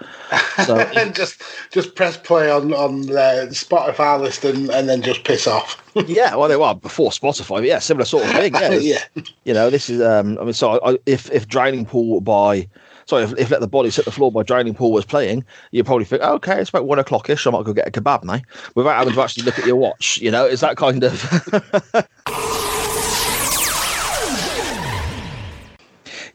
So 0.66 0.78
and 0.96 1.14
just 1.14 1.42
just 1.72 1.96
press 1.96 2.18
play 2.18 2.50
on 2.50 2.74
on 2.74 3.02
the 3.02 3.48
Spotify 3.52 4.20
list 4.20 4.44
and, 4.46 4.70
and 4.70 4.90
then 4.90 5.02
just 5.02 5.24
piss 5.24 5.48
off. 5.48 5.80
yeah, 6.08 6.36
well, 6.36 6.50
they 6.50 6.58
were 6.58 6.74
before 6.74 7.12
Spotify, 7.12 7.58
but 7.58 7.66
yeah, 7.66 7.80
similar 7.80 8.06
sort 8.06 8.26
of 8.26 8.32
thing. 8.32 8.54
Yeah, 8.54 8.70
Yeah. 8.74 9.24
You 9.44 9.54
know, 9.54 9.70
this 9.70 9.90
is. 9.90 10.02
Um, 10.02 10.38
I 10.40 10.44
mean, 10.44 10.54
so 10.54 10.80
I, 10.84 10.98
if 11.06 11.30
if 11.32 11.48
Drowning 11.48 11.86
Pool 11.86 12.22
by 12.22 12.68
sorry, 13.06 13.24
if, 13.24 13.38
if 13.38 13.52
Let 13.52 13.62
the 13.62 13.68
body 13.68 13.90
Hit 13.90 14.06
the 14.06 14.12
Floor 14.12 14.32
by 14.32 14.44
Drowning 14.44 14.74
Pool 14.74 14.92
was 14.92 15.06
playing, 15.06 15.46
you 15.72 15.84
probably 15.84 16.06
think, 16.06 16.22
oh, 16.24 16.36
okay, 16.36 16.60
it's 16.60 16.70
about 16.70 16.86
one 16.86 17.00
o'clock 17.00 17.30
ish. 17.30 17.46
I 17.48 17.52
might 17.52 17.66
go 17.66 17.74
get 17.74 17.88
a 17.88 17.92
kebab 17.92 18.24
now, 18.24 18.40
without 18.76 18.98
having 18.98 19.14
to 19.14 19.22
actually 19.22 19.44
look 19.44 19.60
at 19.60 19.66
your 19.66 19.76
watch. 19.76 20.18
You 20.20 20.32
know, 20.32 20.46
it's 20.46 20.62
that 20.62 20.78
kind 20.78 21.04
of. 21.04 22.10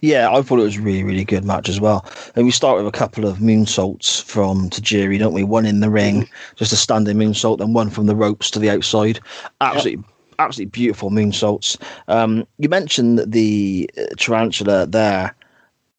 Yeah, 0.00 0.30
I 0.30 0.42
thought 0.42 0.60
it 0.60 0.64
was 0.64 0.76
a 0.76 0.80
really, 0.80 1.02
really 1.02 1.24
good 1.24 1.44
match 1.44 1.68
as 1.68 1.80
well. 1.80 2.06
And 2.36 2.44
we 2.44 2.52
start 2.52 2.78
with 2.78 2.86
a 2.86 2.96
couple 2.96 3.26
of 3.26 3.38
moonsaults 3.38 4.22
from 4.22 4.70
Tajiri, 4.70 5.18
don't 5.18 5.32
we? 5.32 5.42
One 5.42 5.66
in 5.66 5.80
the 5.80 5.90
ring, 5.90 6.28
just 6.54 6.72
a 6.72 6.76
standing 6.76 7.16
moonsault, 7.16 7.58
then 7.58 7.72
one 7.72 7.90
from 7.90 8.06
the 8.06 8.14
ropes 8.14 8.50
to 8.52 8.60
the 8.60 8.70
outside. 8.70 9.18
Absolutely, 9.60 10.04
absolutely 10.38 10.70
beautiful 10.70 11.10
moonsaults. 11.10 11.76
Um, 12.06 12.46
you 12.58 12.68
mentioned 12.68 13.24
the 13.26 13.90
uh, 13.98 14.02
tarantula 14.16 14.86
there. 14.86 15.34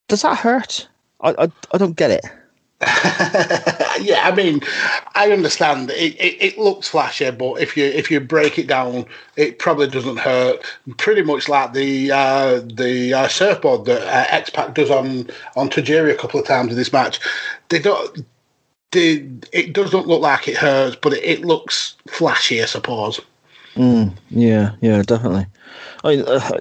Does 0.10 0.24
that 0.24 0.38
hurt? 0.38 0.88
I, 1.22 1.30
I, 1.30 1.52
I 1.72 1.78
don't 1.78 1.96
get 1.96 2.12
it. 2.12 2.26
yeah, 4.02 4.22
I 4.24 4.34
mean, 4.34 4.62
I 5.14 5.32
understand 5.34 5.92
it, 5.92 6.16
it, 6.16 6.38
it 6.42 6.58
looks 6.58 6.88
flashy, 6.88 7.30
but 7.30 7.56
if 7.56 7.76
you 7.76 7.84
if 7.84 8.10
you 8.10 8.22
break 8.22 8.58
it 8.58 8.68
down, 8.68 9.06
it 9.36 9.60
probably 9.60 9.88
doesn't 9.88 10.18
hurt. 10.18 10.64
Pretty 10.98 11.22
much 11.22 11.50
like 11.50 11.74
the 11.74 12.10
uh, 12.12 12.62
the 12.62 13.14
uh, 13.14 13.28
surfboard 13.28 13.84
that 13.86 14.02
uh, 14.04 14.26
X 14.30 14.50
Pac 14.50 14.76
does 14.76 14.90
on 14.90 15.30
on 15.58 15.70
Tajiri 15.70 16.12
a 16.12 16.16
couple 16.16 16.40
of 16.40 16.48
times 16.48 16.72
in 16.72 16.78
this 16.78 16.94
match. 16.94 17.20
They 17.68 17.80
don't. 17.80 18.26
They, 18.92 19.30
it 19.52 19.74
doesn't 19.74 20.08
look 20.08 20.22
like 20.22 20.48
it 20.48 20.56
hurts, 20.56 20.96
but 20.96 21.14
it, 21.14 21.24
it 21.24 21.42
looks 21.46 21.98
flashy, 22.08 22.64
I 22.64 22.66
suppose. 22.66 23.20
Mm, 23.76 24.16
yeah, 24.30 24.72
yeah, 24.80 25.02
definitely. 25.04 25.46
I 26.04 26.16
mean, 26.16 26.26
uh, 26.26 26.60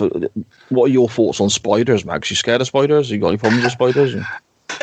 was- 0.00 0.28
what 0.68 0.84
are 0.84 0.92
your 0.92 1.08
thoughts 1.08 1.40
on 1.40 1.50
spiders, 1.50 2.04
Mags? 2.04 2.30
You 2.30 2.36
scared 2.36 2.60
of 2.60 2.66
spiders? 2.66 3.10
You 3.10 3.18
got 3.18 3.28
any 3.28 3.38
problems 3.38 3.64
with 3.64 3.72
spiders? 3.72 4.14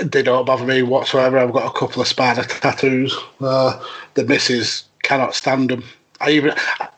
They 0.04 0.22
don't 0.22 0.46
bother 0.46 0.66
me 0.66 0.84
whatsoever. 0.84 1.40
I've 1.40 1.52
got 1.52 1.66
a 1.66 1.78
couple 1.78 2.02
of 2.02 2.08
spider 2.08 2.44
tattoos. 2.44 3.18
Uh, 3.42 3.84
the 4.14 4.24
missus 4.24 4.84
cannot 5.04 5.34
stand 5.36 5.72
them. 5.72 5.84
I 6.22 6.32
even 6.32 6.54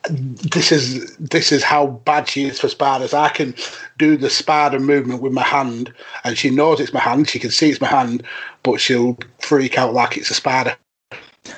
this 0.09 0.71
is 0.71 1.15
this 1.17 1.51
is 1.51 1.63
how 1.63 1.87
bad 1.87 2.27
she 2.27 2.45
is 2.45 2.59
for 2.59 2.67
spiders. 2.67 3.13
I 3.13 3.29
can 3.29 3.53
do 3.97 4.17
the 4.17 4.29
spider 4.29 4.79
movement 4.79 5.21
with 5.21 5.31
my 5.31 5.43
hand, 5.43 5.93
and 6.23 6.37
she 6.37 6.49
knows 6.49 6.79
it's 6.79 6.93
my 6.93 6.99
hand. 6.99 7.29
She 7.29 7.39
can 7.39 7.51
see 7.51 7.69
it's 7.69 7.81
my 7.81 7.87
hand, 7.87 8.23
but 8.63 8.81
she'll 8.81 9.17
freak 9.39 9.77
out 9.77 9.93
like 9.93 10.17
it's 10.17 10.31
a 10.31 10.35
spider. 10.35 10.75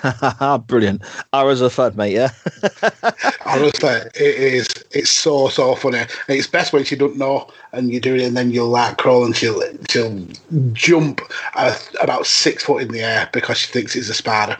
Brilliant. 0.68 1.02
Arrows 1.34 1.61
are 1.61 1.70
fun, 1.70 1.95
mate. 1.95 2.14
Yeah. 2.14 2.30
Honestly, 3.45 3.90
it 4.15 4.53
is. 4.53 4.68
It's 4.91 5.10
so 5.10 5.48
so 5.48 5.76
funny. 5.76 5.99
And 5.99 6.10
it's 6.28 6.48
best 6.48 6.74
when 6.74 6.84
she 6.84 6.95
don't 6.95 7.18
know, 7.18 7.49
and 7.72 7.91
you 7.91 7.99
do 7.99 8.15
it, 8.15 8.24
and 8.24 8.38
then 8.38 8.52
you'll 8.52 8.70
like 8.70 8.98
crawl, 8.98 9.26
and 9.26 9.36
she'll 9.36 9.61
she'll 9.90 10.26
jump 10.74 11.22
uh, 11.56 11.78
about 12.02 12.26
six 12.26 12.64
foot 12.64 12.82
in 12.82 12.90
the 12.90 13.02
air 13.02 13.30
because 13.34 13.57
she 13.57 13.72
thinks 13.72 13.95
it's 13.95 14.10
a 14.10 14.14
spider. 14.14 14.57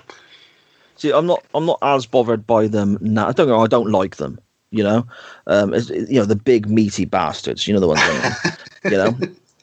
See, 0.96 1.12
I'm 1.12 1.26
not. 1.26 1.44
I'm 1.54 1.66
not 1.66 1.80
as 1.82 2.06
bothered 2.06 2.46
by 2.46 2.68
them 2.68 2.98
now. 3.02 3.28
I 3.28 3.32
don't 3.32 3.48
know. 3.48 3.62
I 3.62 3.68
don't 3.68 3.92
like 3.92 4.18
them. 4.18 4.40
You 4.72 4.84
know, 4.84 5.08
um, 5.48 5.74
you 5.74 6.20
know 6.20 6.26
the 6.26 6.36
big 6.36 6.68
meaty 6.68 7.06
bastards. 7.06 7.68
You 7.68 7.74
know 7.74 7.80
the 7.80 7.88
ones. 7.88 8.02
You 8.86 8.98
know, 8.98 9.18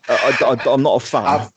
I, 0.08 0.58
am 0.64 0.82
not 0.82 1.02
a 1.02 1.06
fan. 1.06 1.26
I've, 1.26 1.52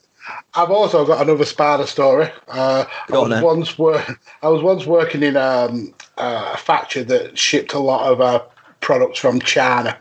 I've 0.54 0.72
also 0.72 1.06
got 1.06 1.22
another 1.22 1.46
spider 1.46 1.86
story. 1.86 2.30
Uh, 2.48 2.86
I 3.12 3.18
was 3.18 3.30
then. 3.30 3.44
once 3.44 3.78
wor- 3.78 4.04
I 4.42 4.48
was 4.50 4.62
once 4.62 4.86
working 4.86 5.24
in 5.24 5.36
um, 5.36 5.94
a 6.18 6.58
factory 6.58 7.04
that 7.04 7.38
shipped 7.38 7.74
a 7.74 7.80
lot 7.80 8.12
of 8.12 8.22
uh, 8.22 8.44
products 8.80 9.20
from 9.20 9.40
China. 9.42 9.98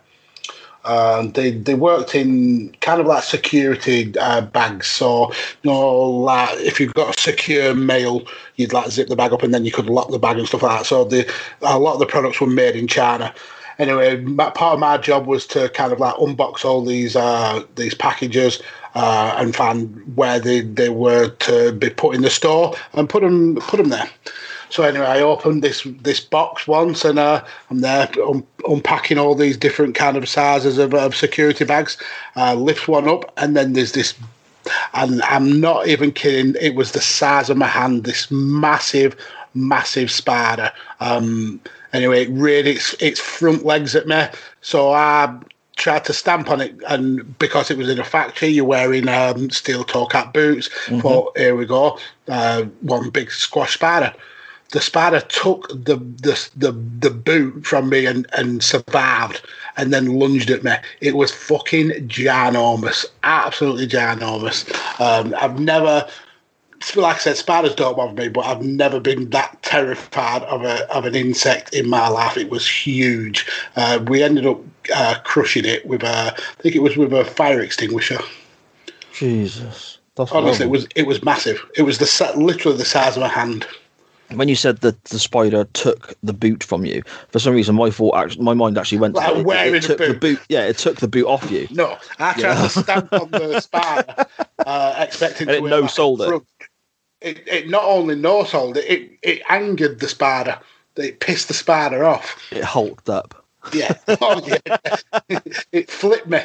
Um, 0.84 1.30
they 1.32 1.52
they 1.52 1.74
worked 1.74 2.14
in 2.14 2.74
kind 2.80 3.00
of 3.00 3.06
like 3.06 3.22
security 3.22 4.12
uh, 4.18 4.40
bags. 4.40 4.88
So 4.88 5.32
you 5.62 5.70
know, 5.70 6.00
like 6.10 6.58
if 6.58 6.80
you've 6.80 6.94
got 6.94 7.18
secure 7.18 7.74
mail, 7.74 8.22
you'd 8.56 8.72
like 8.72 8.90
zip 8.90 9.08
the 9.08 9.16
bag 9.16 9.32
up 9.32 9.42
and 9.42 9.54
then 9.54 9.64
you 9.64 9.72
could 9.72 9.86
lock 9.86 10.10
the 10.10 10.18
bag 10.18 10.38
and 10.38 10.46
stuff 10.46 10.62
like 10.62 10.80
that. 10.80 10.86
So 10.86 11.04
the 11.04 11.32
a 11.62 11.78
lot 11.78 11.94
of 11.94 12.00
the 12.00 12.06
products 12.06 12.40
were 12.40 12.46
made 12.48 12.76
in 12.76 12.88
China. 12.88 13.32
Anyway, 13.78 14.16
my, 14.16 14.50
part 14.50 14.74
of 14.74 14.80
my 14.80 14.98
job 14.98 15.26
was 15.26 15.46
to 15.46 15.68
kind 15.70 15.92
of 15.92 16.00
like 16.00 16.14
unbox 16.16 16.64
all 16.64 16.84
these 16.84 17.16
uh, 17.16 17.64
these 17.76 17.94
packages 17.94 18.60
uh, 18.94 19.34
and 19.38 19.54
find 19.54 20.16
where 20.16 20.38
they, 20.38 20.60
they 20.60 20.88
were 20.88 21.28
to 21.28 21.72
be 21.72 21.90
put 21.90 22.14
in 22.14 22.22
the 22.22 22.30
store 22.30 22.74
and 22.92 23.08
put 23.08 23.22
them 23.22 23.56
put 23.56 23.78
them 23.78 23.88
there. 23.88 24.08
So 24.72 24.84
anyway, 24.84 25.04
I 25.04 25.20
opened 25.20 25.62
this 25.62 25.86
this 26.00 26.20
box 26.20 26.66
once, 26.66 27.04
and 27.04 27.18
uh, 27.18 27.44
I'm 27.70 27.80
there 27.80 28.08
un- 28.26 28.46
unpacking 28.66 29.18
all 29.18 29.34
these 29.34 29.58
different 29.58 29.94
kind 29.94 30.16
of 30.16 30.26
sizes 30.26 30.78
of, 30.78 30.94
of 30.94 31.14
security 31.14 31.66
bags. 31.66 31.98
Uh, 32.36 32.54
lift 32.54 32.88
one 32.88 33.06
up, 33.06 33.30
and 33.36 33.54
then 33.54 33.74
there's 33.74 33.92
this, 33.92 34.14
and 34.94 35.20
I'm 35.24 35.60
not 35.60 35.88
even 35.88 36.10
kidding. 36.10 36.54
It 36.58 36.74
was 36.74 36.92
the 36.92 37.02
size 37.02 37.50
of 37.50 37.58
my 37.58 37.66
hand. 37.66 38.04
This 38.04 38.30
massive, 38.30 39.14
massive 39.52 40.10
spider. 40.10 40.72
Um, 41.00 41.60
anyway, 41.92 42.22
it 42.22 42.30
reared 42.30 42.66
its 42.66 42.94
its 42.94 43.20
front 43.20 43.66
legs 43.66 43.94
at 43.94 44.06
me. 44.06 44.24
So 44.62 44.92
I 44.92 45.38
tried 45.82 46.04
to 46.06 46.12
stamp 46.12 46.50
on 46.50 46.60
it, 46.60 46.74
and 46.88 47.38
because 47.38 47.70
it 47.70 47.76
was 47.76 47.88
in 47.88 47.98
a 47.98 48.04
factory, 48.04 48.48
you're 48.48 48.64
wearing 48.64 49.08
um, 49.08 49.50
steel 49.50 49.84
toe 49.84 50.06
cap 50.06 50.32
boots. 50.32 50.70
But 51.02 51.32
here 51.36 51.56
we 51.56 51.66
go, 51.66 51.98
uh, 52.28 52.62
one 52.80 53.10
big 53.10 53.30
squash 53.30 53.74
spider 53.74 54.14
the 54.72 54.80
spider 54.80 55.20
took 55.20 55.68
the 55.68 55.96
the 55.96 56.48
the, 56.56 56.72
the 56.72 57.10
boot 57.10 57.66
from 57.66 57.90
me 57.90 58.06
and, 58.06 58.26
and 58.32 58.64
survived 58.64 59.46
and 59.76 59.92
then 59.92 60.18
lunged 60.18 60.50
at 60.50 60.64
me. 60.64 60.72
It 61.00 61.16
was 61.16 61.30
fucking 61.30 61.90
ginormous, 62.08 63.06
absolutely 63.22 63.86
ginormous. 63.86 64.68
Um, 65.00 65.34
I've 65.38 65.58
never, 65.58 66.06
like 66.96 67.16
I 67.16 67.18
said, 67.18 67.36
spiders 67.36 67.74
don't 67.74 67.96
bother 67.96 68.12
me, 68.14 68.28
but 68.28 68.46
I've 68.46 68.62
never 68.62 69.00
been 69.00 69.30
that 69.30 69.62
terrified 69.62 70.42
of 70.44 70.62
a 70.62 70.90
of 70.94 71.04
an 71.04 71.14
insect 71.14 71.72
in 71.74 71.88
my 71.88 72.08
life. 72.08 72.36
It 72.36 72.50
was 72.50 72.68
huge. 72.68 73.46
Uh, 73.76 74.04
we 74.08 74.22
ended 74.22 74.46
up 74.46 74.60
uh, 74.94 75.16
crushing 75.24 75.64
it 75.64 75.86
with 75.86 76.02
a, 76.02 76.34
I 76.36 76.62
think 76.62 76.74
it 76.74 76.80
was 76.82 76.96
with 76.96 77.12
a 77.12 77.24
fire 77.24 77.60
extinguisher. 77.60 78.18
Jesus. 79.12 79.98
That's 80.16 80.30
Honestly, 80.30 80.66
it 80.66 80.68
horrible. 80.68 80.72
was 80.72 80.86
it 80.96 81.06
was 81.06 81.24
massive. 81.24 81.64
It 81.76 81.82
was 81.82 81.98
the 81.98 82.06
sa- 82.06 82.32
literally 82.36 82.76
the 82.76 82.84
size 82.84 83.16
of 83.16 83.22
a 83.22 83.28
hand. 83.28 83.66
when 84.34 84.48
you 84.48 84.56
said 84.56 84.78
that 84.80 85.02
the 85.04 85.18
spider 85.18 85.64
took 85.72 86.14
the 86.22 86.32
boot 86.32 86.62
from 86.64 86.84
you, 86.86 87.02
for 87.28 87.38
some 87.38 87.54
reason 87.54 87.74
my 87.74 87.90
thought, 87.90 88.16
actually, 88.16 88.42
my 88.44 88.54
mind 88.54 88.76
actually 88.78 88.98
went 88.98 89.14
Like 89.14 89.32
to 89.32 89.40
it, 89.40 89.46
wearing 89.46 89.74
a 89.74 89.76
it 89.76 89.82
took 89.82 89.98
the 89.98 90.14
boot. 90.14 90.20
boot. 90.20 90.40
Yeah, 90.48 90.64
it 90.66 90.78
took 90.78 90.96
the 90.96 91.08
boot 91.08 91.26
off 91.26 91.50
you. 91.50 91.66
No, 91.70 91.98
I 92.18 92.32
tried 92.34 92.40
Yeah. 92.42 92.62
to 92.62 92.68
stamp 92.68 93.12
on 93.12 93.30
the 93.30 93.60
spider, 93.60 94.14
uh, 94.66 94.94
expecting 94.98 95.48
And 95.48 95.54
to 95.54 95.56
it 95.58 95.62
wear, 95.62 95.70
like, 95.72 95.82
no-sold 95.82 96.22
it. 96.22 96.42
It, 97.22 97.46
it 97.46 97.68
not 97.68 97.84
only 97.84 98.16
no 98.16 98.44
sold 98.44 98.76
it, 98.76 98.84
it, 98.90 99.10
it 99.22 99.42
angered 99.48 100.00
the 100.00 100.08
spider. 100.08 100.58
It 100.96 101.20
pissed 101.20 101.48
the 101.48 101.54
spider 101.54 102.04
off. 102.04 102.36
It 102.50 102.64
hulked 102.64 103.08
up. 103.08 103.42
Yeah, 103.72 103.94
oh, 104.20 104.42
yeah. 104.46 105.38
it 105.70 105.88
flipped 105.88 106.26
me. 106.26 106.40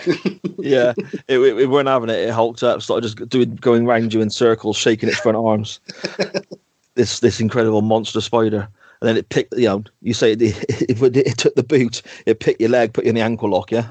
Yeah, 0.60 0.94
it, 1.28 1.40
it, 1.40 1.58
it 1.58 1.70
weren't 1.70 1.88
having 1.88 2.10
it. 2.10 2.20
It 2.20 2.30
hulked 2.30 2.62
up, 2.62 2.82
started 2.82 3.08
just 3.08 3.30
doing 3.30 3.56
going 3.56 3.86
round 3.86 4.14
you 4.14 4.22
in 4.22 4.30
circles, 4.30 4.78
shaking 4.78 5.10
its 5.10 5.20
front 5.20 5.38
arms. 5.38 5.80
this 6.96 7.20
this 7.20 7.40
incredible 7.40 7.82
monster 7.82 8.22
spider, 8.22 8.68
and 9.02 9.08
then 9.08 9.18
it 9.18 9.30
picked. 9.30 9.58
You 9.58 9.66
know, 9.66 9.84
you 10.02 10.14
say 10.14 10.34
it, 10.34 10.42
it, 10.42 11.02
it, 11.02 11.18
it 11.18 11.38
took 11.38 11.56
the 11.56 11.64
boot, 11.64 12.04
it 12.28 12.40
picked 12.40 12.62
your 12.62 12.70
leg, 12.70 12.94
put 12.94 13.06
you 13.06 13.10
in 13.10 13.16
the 13.16 13.22
ankle 13.22 13.50
lock. 13.50 13.72
Yeah, 13.72 13.90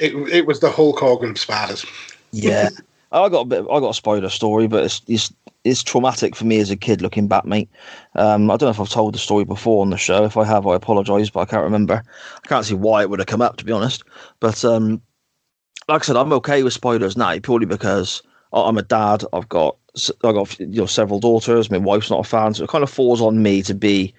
it, 0.00 0.14
it 0.32 0.46
was 0.46 0.60
the 0.60 0.70
Hulk 0.70 0.98
Hogan 0.98 1.30
of 1.30 1.38
spiders. 1.38 1.86
yeah. 2.32 2.70
I 3.12 3.28
got 3.28 3.40
a 3.40 3.44
bit. 3.44 3.60
I 3.70 3.80
got 3.80 3.90
a 3.90 3.94
spider 3.94 4.28
story, 4.28 4.66
but 4.66 4.84
it's 4.84 5.00
it's 5.06 5.32
it's 5.64 5.82
traumatic 5.82 6.36
for 6.36 6.44
me 6.44 6.58
as 6.60 6.70
a 6.70 6.76
kid 6.76 7.02
looking 7.02 7.28
back, 7.28 7.44
mate. 7.44 7.68
Um, 8.14 8.50
I 8.50 8.56
don't 8.56 8.66
know 8.66 8.70
if 8.70 8.80
I've 8.80 8.88
told 8.88 9.14
the 9.14 9.18
story 9.18 9.44
before 9.44 9.82
on 9.82 9.90
the 9.90 9.96
show. 9.96 10.24
If 10.24 10.36
I 10.36 10.44
have, 10.44 10.66
I 10.66 10.74
apologise, 10.74 11.30
but 11.30 11.40
I 11.40 11.44
can't 11.46 11.64
remember. 11.64 12.02
I 12.44 12.48
can't 12.48 12.64
see 12.64 12.74
why 12.74 13.02
it 13.02 13.10
would 13.10 13.18
have 13.20 13.26
come 13.26 13.42
up, 13.42 13.56
to 13.58 13.64
be 13.64 13.72
honest. 13.72 14.02
But 14.40 14.64
um, 14.64 15.00
like 15.88 16.02
I 16.02 16.04
said, 16.04 16.16
I'm 16.16 16.32
okay 16.34 16.62
with 16.62 16.72
spiders 16.72 17.16
now 17.16 17.38
purely 17.40 17.66
because 17.66 18.22
I- 18.52 18.62
I'm 18.62 18.78
a 18.78 18.82
dad. 18.82 19.24
I've 19.32 19.48
got 19.48 19.76
I've 20.24 20.34
got 20.34 20.58
you 20.60 20.66
know 20.80 20.86
several 20.86 21.20
daughters. 21.20 21.70
My 21.70 21.78
wife's 21.78 22.10
not 22.10 22.26
a 22.26 22.28
fan, 22.28 22.54
so 22.54 22.64
it 22.64 22.70
kind 22.70 22.84
of 22.84 22.90
falls 22.90 23.20
on 23.20 23.42
me 23.42 23.62
to 23.62 23.74
be 23.74 24.14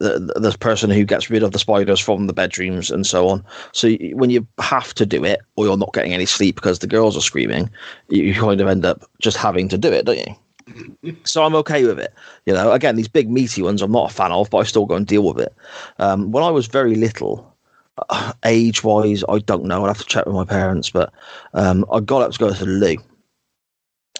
the, 0.00 0.32
the 0.36 0.56
person 0.58 0.90
who 0.90 1.04
gets 1.04 1.30
rid 1.30 1.42
of 1.42 1.52
the 1.52 1.58
spiders 1.58 2.00
from 2.00 2.26
the 2.26 2.32
bedrooms 2.32 2.90
and 2.90 3.06
so 3.06 3.28
on. 3.28 3.44
So 3.72 3.92
when 4.12 4.30
you 4.30 4.46
have 4.58 4.94
to 4.94 5.06
do 5.06 5.24
it, 5.24 5.40
or 5.56 5.66
you're 5.66 5.76
not 5.76 5.92
getting 5.92 6.14
any 6.14 6.26
sleep 6.26 6.56
because 6.56 6.80
the 6.80 6.86
girls 6.86 7.16
are 7.16 7.22
screaming, 7.22 7.70
you, 8.08 8.24
you 8.24 8.34
kind 8.34 8.60
of 8.60 8.66
end 8.66 8.84
up 8.84 9.04
just 9.20 9.36
having 9.36 9.68
to 9.68 9.78
do 9.78 9.92
it, 9.92 10.06
don't 10.06 10.18
you? 10.18 10.34
So 11.24 11.44
I'm 11.44 11.54
okay 11.56 11.84
with 11.84 11.98
it. 11.98 12.14
You 12.46 12.54
know, 12.54 12.72
again, 12.72 12.96
these 12.96 13.08
big 13.08 13.30
meaty 13.30 13.62
ones 13.62 13.82
I'm 13.82 13.92
not 13.92 14.10
a 14.10 14.14
fan 14.14 14.32
of, 14.32 14.50
but 14.50 14.58
I 14.58 14.62
still 14.64 14.86
go 14.86 14.94
and 14.94 15.06
deal 15.06 15.22
with 15.22 15.38
it. 15.38 15.54
Um, 15.98 16.30
when 16.30 16.44
I 16.44 16.50
was 16.50 16.66
very 16.66 16.94
little, 16.94 17.54
uh, 18.08 18.32
age 18.44 18.82
wise, 18.82 19.22
I 19.28 19.38
don't 19.40 19.64
know. 19.64 19.84
I'd 19.84 19.88
have 19.88 19.98
to 19.98 20.04
check 20.06 20.26
with 20.26 20.34
my 20.34 20.44
parents, 20.44 20.88
but 20.88 21.12
um, 21.54 21.84
I 21.92 22.00
got 22.00 22.22
up 22.22 22.32
to 22.32 22.38
go 22.38 22.52
to 22.52 22.64
the 22.64 22.70
loo 22.70 22.96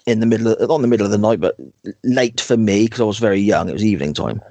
in 0.05 0.19
the 0.19 0.25
middle 0.25 0.47
of, 0.47 0.59
not 0.67 0.75
in 0.75 0.81
the 0.81 0.87
middle 0.87 1.05
of 1.05 1.11
the 1.11 1.17
night, 1.17 1.39
but 1.39 1.55
late 2.03 2.41
for 2.41 2.57
me 2.57 2.85
because 2.85 3.01
I 3.01 3.05
was 3.05 3.19
very 3.19 3.39
young. 3.39 3.69
It 3.69 3.73
was 3.73 3.83
evening 3.85 4.13
time. 4.13 4.41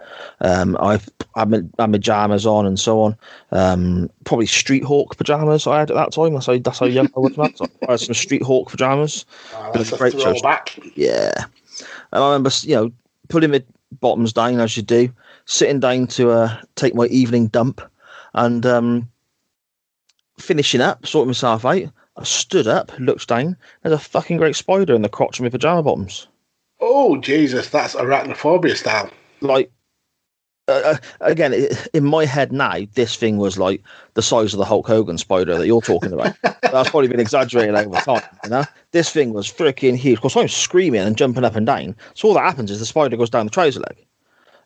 Um, 0.41 0.77
I 0.81 0.93
had 1.37 1.51
my, 1.51 1.57
had 1.79 1.91
my 1.91 1.99
pajamas 1.99 2.47
on 2.47 2.67
and 2.67 2.79
so 2.79 3.01
on. 3.03 3.17
Um, 3.51 4.11
probably 4.25 4.47
Street 4.47 4.85
Hawk 4.85 5.17
pajamas 5.17 5.67
I 5.67 5.81
had 5.81 5.91
at 5.91 5.97
that 5.97 6.13
time. 6.13 6.35
That's 6.35 6.47
how, 6.47 6.59
that's 6.59 6.79
how 6.79 6.87
young 6.87 7.11
I 7.17 7.21
was. 7.21 7.37
man. 7.37 7.55
So 7.57 7.67
I 7.89 7.93
had 7.93 8.01
some 8.01 8.15
Street 8.15 8.43
Hawk 8.43 8.71
pajamas. 8.71 9.25
Uh, 9.55 9.73
that's 9.73 9.93
a 9.93 9.97
Great 9.97 10.15
throwback. 10.15 10.79
Yeah. 10.95 11.33
And 12.13 12.23
I 12.23 12.27
remember, 12.29 12.51
you 12.63 12.75
know, 12.77 12.93
putting 13.29 13.51
my 13.51 13.63
bottoms 14.01 14.33
down 14.33 14.61
as 14.61 14.77
you 14.77 14.83
do, 14.83 15.13
sitting 15.47 15.81
down 15.81 16.07
to 16.09 16.31
uh, 16.31 16.61
take 16.77 16.95
my 16.95 17.07
evening 17.07 17.49
dump 17.49 17.81
and 18.35 18.65
um, 18.67 19.11
finishing 20.39 20.81
up, 20.81 21.07
sorting 21.07 21.29
myself 21.29 21.65
out. 21.65 21.83
I 22.21 22.25
stood 22.25 22.67
up, 22.67 22.93
looked 22.99 23.29
down. 23.29 23.57
There's 23.83 23.95
a 23.95 23.99
fucking 23.99 24.37
great 24.37 24.55
spider 24.55 24.95
in 24.95 25.01
the 25.01 25.09
crotch 25.09 25.39
of 25.39 25.43
my 25.43 25.49
pajama 25.49 25.83
bottoms. 25.83 26.29
Oh 26.79 27.17
Jesus, 27.17 27.71
that's 27.71 27.95
arachnophobia 27.95 28.77
style. 28.77 29.11
Like, 29.41 29.73
uh, 30.69 30.73
uh, 30.85 30.97
again, 31.23 31.55
in 31.95 32.05
my 32.05 32.27
head 32.27 32.53
now, 32.53 32.81
this 32.95 33.17
thing 33.17 33.39
was 33.39 33.59
like 33.59 33.83
the 34.15 34.23
size 34.23 34.53
of 34.53 34.59
the 34.59 34.67
Hulk 34.67 34.87
Hogan 34.87 35.17
spider 35.17 35.57
that 35.57 35.67
you're 35.67 35.81
talking 35.81 36.13
about. 36.13 36.37
That's 36.43 36.91
probably 36.91 37.09
been 37.09 37.19
exaggerated 37.19 37.75
over 37.75 38.01
time, 38.01 38.23
you 38.45 38.51
know? 38.51 38.65
This 38.93 39.11
thing 39.11 39.33
was 39.33 39.51
freaking 39.51 39.97
huge. 39.97 40.19
Of 40.19 40.23
course, 40.23 40.37
I'm 40.37 40.49
screaming 40.49 41.01
and 41.01 41.17
jumping 41.17 41.45
up 41.45 41.57
and 41.57 41.67
down. 41.67 41.97
So 42.15 42.29
all 42.29 42.35
that 42.35 42.45
happens 42.45 42.71
is 42.71 42.79
the 42.79 42.87
spider 42.87 43.17
goes 43.17 43.31
down 43.31 43.47
the 43.47 43.51
trouser 43.51 43.81
leg. 43.81 44.07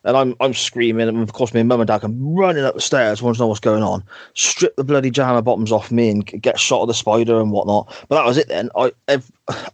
And 0.05 0.15
I'm 0.15 0.35
I'm 0.39 0.53
screaming, 0.53 1.07
and 1.07 1.21
of 1.21 1.33
course, 1.33 1.53
my 1.53 1.63
mum 1.63 1.81
and 1.81 1.87
dad 1.87 2.01
come 2.01 2.35
running 2.35 2.63
up 2.63 2.75
the 2.75 2.81
stairs, 2.81 3.21
want 3.21 3.37
to 3.37 3.43
know 3.43 3.47
what's 3.47 3.59
going 3.59 3.83
on. 3.83 4.03
Strip 4.35 4.75
the 4.75 4.83
bloody 4.83 5.09
jammer 5.09 5.41
bottoms 5.41 5.71
off 5.71 5.91
me 5.91 6.09
and 6.09 6.25
get 6.25 6.59
shot 6.59 6.81
of 6.81 6.87
the 6.87 6.93
spider 6.93 7.41
and 7.41 7.51
whatnot. 7.51 7.87
But 8.07 8.15
that 8.15 8.25
was 8.25 8.37
it. 8.37 8.47
Then 8.47 8.69
I 8.75 8.91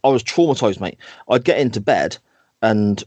I 0.03 0.07
was 0.07 0.23
traumatized, 0.23 0.79
mate. 0.79 0.97
I'd 1.29 1.43
get 1.43 1.59
into 1.59 1.81
bed 1.81 2.17
and 2.61 3.03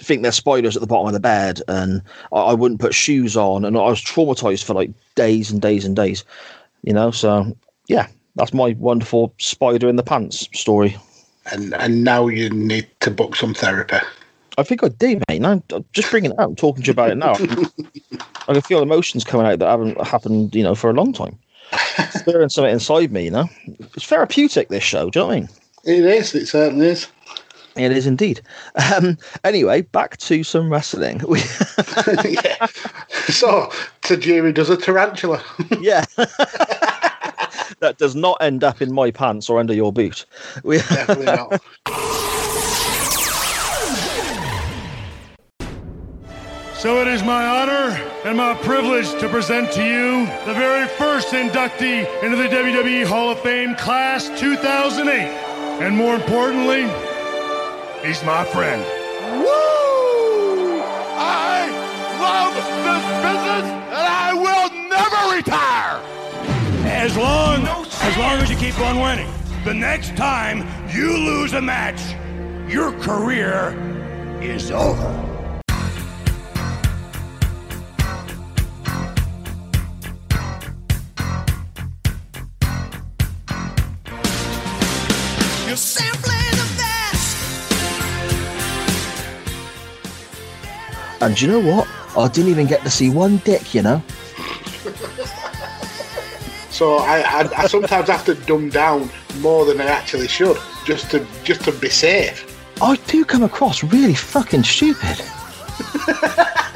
think 0.00 0.22
there's 0.22 0.36
spiders 0.36 0.76
at 0.76 0.80
the 0.80 0.86
bottom 0.86 1.06
of 1.06 1.12
the 1.12 1.20
bed, 1.20 1.60
and 1.68 2.02
I, 2.32 2.38
I 2.38 2.54
wouldn't 2.54 2.80
put 2.80 2.94
shoes 2.94 3.36
on, 3.36 3.64
and 3.64 3.76
I 3.76 3.82
was 3.82 4.02
traumatized 4.02 4.64
for 4.64 4.74
like 4.74 4.90
days 5.14 5.50
and 5.50 5.60
days 5.60 5.84
and 5.84 5.94
days. 5.94 6.24
You 6.82 6.92
know, 6.92 7.10
so 7.10 7.56
yeah, 7.88 8.08
that's 8.36 8.54
my 8.54 8.74
wonderful 8.78 9.34
spider 9.38 9.88
in 9.88 9.96
the 9.96 10.02
pants 10.02 10.48
story. 10.54 10.96
And 11.50 11.74
and 11.74 12.04
now 12.04 12.28
you 12.28 12.50
need 12.50 12.88
to 13.00 13.10
book 13.10 13.36
some 13.36 13.54
therapy. 13.54 13.98
I 14.58 14.62
think 14.62 14.84
I 14.84 14.88
do, 14.88 15.20
mate. 15.28 15.44
I'm 15.44 15.62
just 15.92 16.10
bringing 16.10 16.32
it 16.32 16.38
up, 16.38 16.56
talking 16.56 16.82
to 16.82 16.86
you 16.88 16.92
about 16.92 17.10
it 17.10 17.16
now. 17.16 17.32
I 18.48 18.52
can 18.52 18.62
feel 18.62 18.82
emotions 18.82 19.24
coming 19.24 19.46
out 19.46 19.58
that 19.60 19.68
haven't 19.68 20.00
happened, 20.06 20.54
you 20.54 20.62
know, 20.62 20.74
for 20.74 20.90
a 20.90 20.92
long 20.94 21.12
time. 21.12 21.38
Stirring 22.10 22.48
something 22.50 22.72
inside 22.72 23.12
me, 23.12 23.24
you 23.24 23.30
know. 23.30 23.48
It's 23.94 24.04
therapeutic. 24.04 24.68
This 24.68 24.84
show, 24.84 25.10
do 25.10 25.20
you 25.20 25.22
know 25.22 25.28
what 25.28 25.36
I 25.36 25.40
mean? 25.40 25.48
It 25.84 26.04
is. 26.04 26.34
It 26.34 26.46
certainly 26.46 26.88
is. 26.88 27.08
It 27.76 27.92
is 27.92 28.06
indeed. 28.06 28.42
Um, 28.94 29.16
anyway, 29.44 29.82
back 29.82 30.18
to 30.18 30.44
some 30.44 30.70
wrestling. 30.70 31.22
We, 31.26 31.38
yeah. 32.24 32.66
So 33.28 33.70
Tajiri 34.02 34.52
does 34.52 34.68
a 34.68 34.76
tarantula. 34.76 35.42
yeah. 35.80 36.04
that 37.80 37.94
does 37.98 38.14
not 38.14 38.36
end 38.42 38.62
up 38.62 38.82
in 38.82 38.92
my 38.92 39.10
pants 39.10 39.48
or 39.48 39.58
under 39.58 39.72
your 39.72 39.92
boot. 39.92 40.26
We, 40.62 40.78
Definitely 40.78 41.26
not. 41.26 42.28
So 46.82 47.00
it 47.00 47.06
is 47.06 47.22
my 47.22 47.46
honor 47.46 47.96
and 48.24 48.36
my 48.36 48.54
privilege 48.54 49.08
to 49.20 49.28
present 49.28 49.70
to 49.74 49.84
you 49.84 50.26
the 50.44 50.52
very 50.52 50.88
first 50.88 51.28
inductee 51.28 52.02
into 52.24 52.36
the 52.36 52.48
WWE 52.48 53.06
Hall 53.06 53.30
of 53.30 53.38
Fame 53.38 53.76
Class 53.76 54.28
2008. 54.40 55.08
And 55.80 55.96
more 55.96 56.16
importantly, 56.16 56.82
he's 58.04 58.24
my 58.24 58.44
friend. 58.46 58.82
Woo! 59.44 60.82
I 61.14 61.70
love 62.18 62.52
this 62.56 63.04
business 63.22 63.70
and 63.70 64.06
I 64.08 64.34
will 64.34 64.68
never 64.88 65.36
retire! 65.36 66.02
As 66.84 67.16
long 67.16 67.64
as 67.64 68.16
long 68.16 68.40
as 68.40 68.50
you 68.50 68.56
keep 68.56 68.76
on 68.80 68.98
winning. 68.98 69.32
The 69.64 69.72
next 69.72 70.16
time 70.16 70.66
you 70.92 71.16
lose 71.16 71.52
a 71.52 71.62
match, 71.62 72.02
your 72.68 72.90
career 72.98 73.70
is 74.42 74.72
over. 74.72 75.31
And 91.22 91.40
you 91.40 91.48
know 91.48 91.60
what? 91.60 91.88
I 92.16 92.28
didn't 92.28 92.50
even 92.50 92.66
get 92.66 92.82
to 92.82 92.90
see 92.90 93.08
one 93.08 93.38
dick, 93.38 93.74
you 93.74 93.82
know? 93.82 94.02
So 96.70 96.96
I, 96.96 97.20
I, 97.20 97.62
I 97.62 97.66
sometimes 97.68 98.08
have 98.08 98.24
to 98.24 98.34
dumb 98.34 98.70
down 98.70 99.08
more 99.38 99.64
than 99.64 99.80
I 99.80 99.84
actually 99.84 100.26
should, 100.26 100.58
just 100.84 101.10
to 101.12 101.24
just 101.44 101.62
to 101.64 101.72
be 101.72 101.88
safe. 101.88 102.44
I 102.82 102.96
do 103.06 103.24
come 103.24 103.44
across 103.44 103.84
really 103.84 104.14
fucking 104.14 104.64
stupid. 104.64 105.22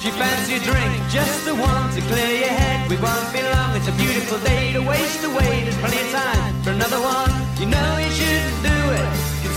Do 0.00 0.06
you 0.06 0.14
fancy 0.14 0.54
a 0.54 0.60
drink? 0.60 0.96
Just 1.10 1.44
the 1.44 1.54
one 1.54 1.92
to 1.92 2.00
clear 2.00 2.40
your 2.40 2.48
head. 2.48 2.88
We 2.88 2.96
won't 2.96 3.32
be 3.34 3.42
long. 3.42 3.76
It's 3.76 3.86
a 3.86 3.92
beautiful 3.92 4.38
day 4.38 4.72
to 4.72 4.80
waste 4.80 5.22
away. 5.24 5.64
There's 5.64 5.76
plenty 5.76 6.00
of 6.00 6.10
time 6.10 6.62
for 6.62 6.70
another 6.70 6.96
one. 6.96 7.28
You 7.60 7.66
know 7.66 7.98
you 8.00 8.08
shouldn't 8.08 8.62
do 8.64 8.78
it. 8.96 9.08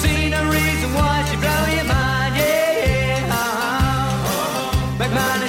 See 0.03 0.28
no 0.28 0.44
reason 0.52 0.91
why 0.99 1.24
blow 1.40 1.64
your 1.72 1.88
mind. 1.88 2.36
Yeah, 2.36 3.24
yeah. 3.24 3.36
Uh-huh. 3.40 4.99
Make 4.99 5.15
mine 5.15 5.48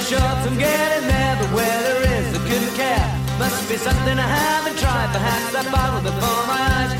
getting 0.63 1.07
there, 1.11 1.35
but 1.43 1.51
where 1.51 1.79
there 1.83 2.01
is, 2.15 2.31
I 2.31 2.39
couldn't 2.47 2.75
care. 2.79 3.07
Must 3.37 3.67
be 3.67 3.75
something 3.75 4.15
I 4.17 4.29
haven't 4.39 4.79
tried. 4.79 5.11
Perhaps 5.11 5.71
bottle 5.75 6.03
before 6.07 6.47
my 6.47 6.55
eyes. 6.71 6.95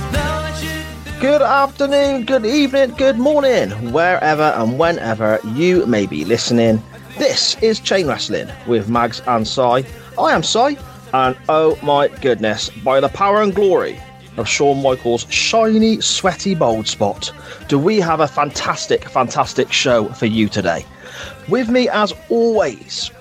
Good 1.22 1.41
afternoon, 1.41 2.26
good 2.26 2.45
evening, 2.45 2.91
good 2.97 3.17
morning, 3.17 3.72
wherever 3.93 4.51
and 4.59 4.77
whenever 4.77 5.39
you 5.55 5.85
may 5.85 6.05
be 6.05 6.26
listening. 6.26 6.84
This 7.17 7.55
is 7.61 7.79
Chain 7.79 8.07
Wrestling 8.07 8.49
with 8.67 8.89
Mags 8.89 9.21
and 9.25 9.47
Sai. 9.47 9.85
I 10.19 10.33
am 10.33 10.43
Sai, 10.43 10.75
and 11.13 11.37
oh 11.47 11.79
my 11.81 12.09
goodness, 12.09 12.69
by 12.83 12.99
the 12.99 13.07
power 13.07 13.41
and 13.41 13.55
glory 13.55 13.97
of 14.35 14.49
Shawn 14.49 14.83
Michaels' 14.83 15.25
shiny, 15.29 16.01
sweaty, 16.01 16.55
bold 16.55 16.89
spot, 16.89 17.31
do 17.69 17.79
we 17.79 18.01
have 18.01 18.19
a 18.19 18.27
fantastic, 18.27 19.07
fantastic 19.07 19.71
show 19.71 20.09
for 20.09 20.25
you 20.25 20.49
today. 20.49 20.85
With 21.47 21.69
me, 21.69 21.87
as 21.87 22.13
always, 22.27 23.11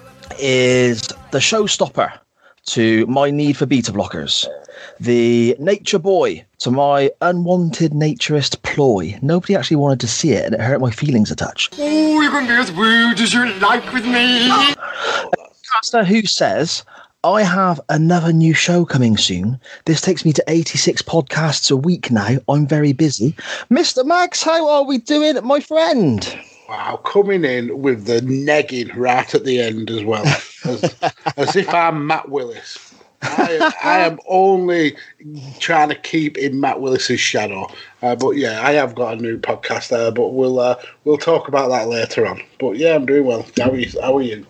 is 0.41 1.03
the 1.31 1.39
showstopper 1.39 2.19
to 2.67 3.07
my 3.07 3.31
need 3.31 3.57
for 3.57 3.67
beta 3.67 3.93
blockers, 3.93 4.45
the 5.01 5.57
nature 5.59 5.99
boy 5.99 6.45
to 6.59 6.71
my 6.71 7.11
unwanted 7.21 7.93
naturist 7.93 8.63
ploy. 8.63 9.19
Nobody 9.23 9.57
actually 9.57 9.77
wanted 9.77 10.01
to 10.01 10.09
see 10.09 10.33
it, 10.33 10.45
and 10.45 10.55
it 10.55 10.61
hurt 10.61 10.81
my 10.81 10.91
feelings 10.91 11.31
a 11.31 11.37
touch. 11.37 11.71
Oh, 11.79 12.21
you 12.21 12.31
can 12.31 12.47
be 12.47 12.53
as 12.53 12.73
rude 12.73 13.21
as 13.21 13.33
you 13.33 13.47
like 13.55 13.93
with 13.93 14.07
me! 14.07 14.49
Pastor 15.73 16.05
who 16.05 16.23
says, 16.23 16.85
I 17.25 17.43
have 17.43 17.81
another 17.89 18.33
new 18.33 18.53
show 18.53 18.85
coming 18.85 19.17
soon. 19.17 19.59
This 19.87 20.03
takes 20.03 20.25
me 20.27 20.33
to 20.35 20.45
86 20.47 21.01
podcasts 21.03 21.71
a 21.71 21.77
week 21.77 22.11
now. 22.11 22.37
I'm 22.49 22.67
very 22.67 22.93
busy. 22.93 23.33
Mr. 23.71 24.05
Max, 24.05 24.43
how 24.43 24.69
are 24.69 24.85
we 24.85 24.99
doing, 24.99 25.43
my 25.43 25.61
friend? 25.61 26.39
Wow, 26.69 27.01
coming 27.05 27.45
in 27.45 27.83
with 27.83 28.05
the 28.05 28.21
negging 28.21 28.95
right 28.95 29.35
at 29.35 29.45
the 29.45 29.61
end 29.61 29.91
as 29.91 30.05
well, 30.05 30.27
as, 30.65 30.95
as 31.37 31.57
if 31.57 31.69
I'm 31.73 32.07
Matt 32.07 32.29
Willis. 32.29 32.84
I, 33.25 33.73
I 33.83 33.99
am 34.01 34.19
only 34.29 34.97
trying 35.59 35.89
to 35.89 35.95
keep 35.95 36.37
in 36.39 36.61
Matt 36.61 36.81
Willis's 36.81 37.21
shadow. 37.21 37.67
Uh, 38.03 38.15
but 38.17 38.33
yeah, 38.33 38.61
I 38.67 38.73
have 38.73 38.95
got 38.95 39.19
a 39.19 39.21
new 39.21 39.39
podcast 39.39 39.89
there, 39.89 40.11
but 40.11 40.31
we'll 40.31 40.61
uh, 40.61 40.77
we'll 41.05 41.19
talk 41.19 41.49
about 41.49 41.69
that 41.71 41.89
later 41.89 42.27
on. 42.27 42.43
But 42.59 42.77
yeah, 42.77 42.95
I'm 42.95 43.07
doing 43.07 43.25
well. 43.25 43.47
How 43.59 43.71
are 43.71 43.77
you? 43.77 44.01
How 44.01 44.17
are 44.17 44.23
you? 44.23 44.47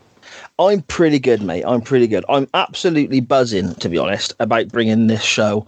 I'm 0.59 0.83
pretty 0.83 1.19
good, 1.19 1.43
mate. 1.43 1.65
I'm 1.67 1.81
pretty 1.81 2.07
good. 2.07 2.25
I'm 2.29 2.47
absolutely 2.55 3.21
buzzing, 3.21 3.75
to 3.77 3.89
be 3.89 3.99
honest, 3.99 4.33
about 4.39 4.69
bringing 4.69 5.09
this 5.09 5.23
show 5.23 5.67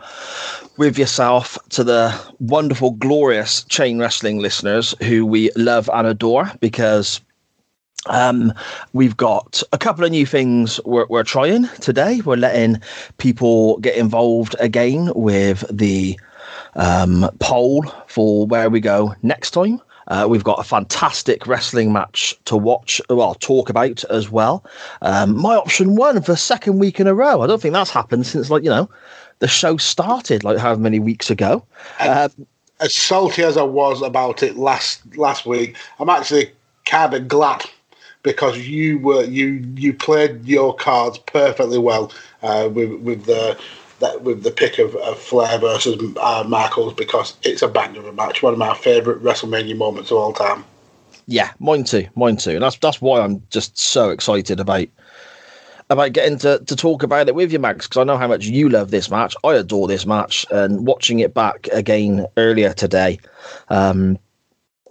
with 0.76 0.96
yourself 0.96 1.58
to 1.70 1.82
the 1.82 2.14
wonderful, 2.38 2.92
glorious 2.92 3.64
chain 3.64 3.98
wrestling 3.98 4.38
listeners 4.38 4.94
who 5.02 5.26
we 5.26 5.50
love 5.56 5.90
and 5.92 6.06
adore 6.06 6.52
because 6.60 7.20
um, 8.06 8.52
we've 8.92 9.16
got 9.16 9.62
a 9.72 9.78
couple 9.78 10.04
of 10.04 10.10
new 10.10 10.26
things 10.26 10.80
we're, 10.84 11.06
we're 11.08 11.24
trying 11.24 11.68
today. 11.80 12.20
We're 12.24 12.36
letting 12.36 12.80
people 13.18 13.78
get 13.78 13.96
involved 13.96 14.56
again 14.60 15.12
with 15.14 15.64
the 15.70 16.18
um, 16.74 17.28
poll 17.40 17.84
for 18.06 18.46
where 18.46 18.70
we 18.70 18.80
go 18.80 19.14
next 19.22 19.52
time. 19.52 19.80
Uh, 20.08 20.26
we've 20.28 20.44
got 20.44 20.60
a 20.60 20.64
fantastic 20.64 21.46
wrestling 21.48 21.92
match 21.92 22.34
to 22.44 22.56
watch, 22.56 23.00
well, 23.10 23.34
talk 23.34 23.68
about 23.68 24.04
as 24.04 24.30
well. 24.30 24.64
Um, 25.02 25.36
my 25.36 25.56
option 25.56 25.96
one 25.96 26.22
for 26.22 26.36
second 26.36 26.78
week 26.78 27.00
in 27.00 27.08
a 27.08 27.14
row. 27.14 27.42
I 27.42 27.48
don't 27.48 27.60
think 27.60 27.74
that's 27.74 27.90
happened 27.90 28.24
since, 28.24 28.48
like, 28.48 28.62
you 28.62 28.70
know, 28.70 28.88
the 29.40 29.48
show 29.48 29.76
started, 29.76 30.44
like, 30.44 30.58
however 30.58 30.80
many 30.80 31.00
weeks 31.00 31.28
ago. 31.28 31.64
Um, 31.98 32.30
As 32.78 32.94
salty 32.94 33.42
as 33.42 33.56
I 33.56 33.62
was 33.62 34.02
about 34.02 34.42
it 34.42 34.56
last 34.56 35.00
last 35.16 35.46
week, 35.46 35.76
I'm 35.98 36.10
actually 36.10 36.52
kind 36.84 37.14
of 37.14 37.26
glad 37.26 37.64
because 38.26 38.58
you 38.58 38.98
were 38.98 39.22
you 39.24 39.64
you 39.76 39.94
played 39.94 40.44
your 40.44 40.74
cards 40.74 41.16
perfectly 41.16 41.78
well 41.78 42.12
uh, 42.42 42.68
with 42.72 42.92
with 43.00 43.24
the 43.24 43.56
that 44.00 44.22
with 44.22 44.42
the 44.42 44.50
pick 44.50 44.78
of, 44.78 44.96
of 44.96 45.18
Flair 45.18 45.58
versus 45.58 46.02
uh, 46.20 46.44
Michaels 46.46 46.92
because 46.92 47.36
it's 47.44 47.62
a 47.62 47.68
banger 47.68 48.00
of 48.00 48.06
a 48.06 48.12
match, 48.12 48.42
one 48.42 48.52
of 48.52 48.58
my 48.58 48.74
favourite 48.74 49.22
WrestleMania 49.22 49.76
moments 49.76 50.10
of 50.10 50.18
all 50.18 50.32
time. 50.32 50.64
yeah, 51.26 51.52
mine 51.60 51.84
too, 51.84 52.08
mine 52.16 52.36
too. 52.36 52.50
And 52.50 52.62
that's 52.62 52.76
that's 52.78 53.00
why 53.00 53.20
I'm 53.20 53.42
just 53.50 53.78
so 53.78 54.10
excited 54.10 54.60
about 54.60 54.88
about 55.88 56.12
getting 56.12 56.36
to, 56.38 56.58
to 56.66 56.74
talk 56.74 57.04
about 57.04 57.28
it 57.28 57.36
with 57.36 57.52
you, 57.52 57.60
Max, 57.60 57.86
because 57.86 58.00
I 58.00 58.04
know 58.04 58.16
how 58.16 58.26
much 58.26 58.44
you 58.44 58.68
love 58.68 58.90
this 58.90 59.08
match. 59.08 59.36
I 59.44 59.54
adore 59.54 59.86
this 59.86 60.04
match, 60.04 60.44
and 60.50 60.84
watching 60.84 61.20
it 61.20 61.32
back 61.32 61.68
again 61.72 62.26
earlier 62.36 62.72
today, 62.72 63.20
um, 63.68 64.18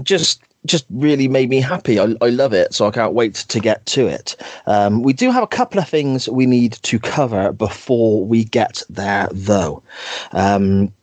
just 0.03 0.41
just 0.65 0.85
really 0.89 1.27
made 1.27 1.49
me 1.49 1.61
happy. 1.61 1.99
I, 1.99 2.15
I 2.21 2.29
love 2.29 2.53
it, 2.53 2.73
so 2.73 2.87
I 2.87 2.91
can't 2.91 3.13
wait 3.13 3.35
to 3.35 3.59
get 3.59 3.85
to 3.87 4.07
it. 4.07 4.35
Um, 4.67 5.03
we 5.03 5.13
do 5.13 5.31
have 5.31 5.43
a 5.43 5.47
couple 5.47 5.79
of 5.79 5.87
things 5.87 6.27
we 6.29 6.45
need 6.45 6.73
to 6.73 6.99
cover 6.99 7.51
before 7.51 8.23
we 8.25 8.43
get 8.43 8.83
there, 8.89 9.27
though. 9.31 9.83
Um, 10.31 10.93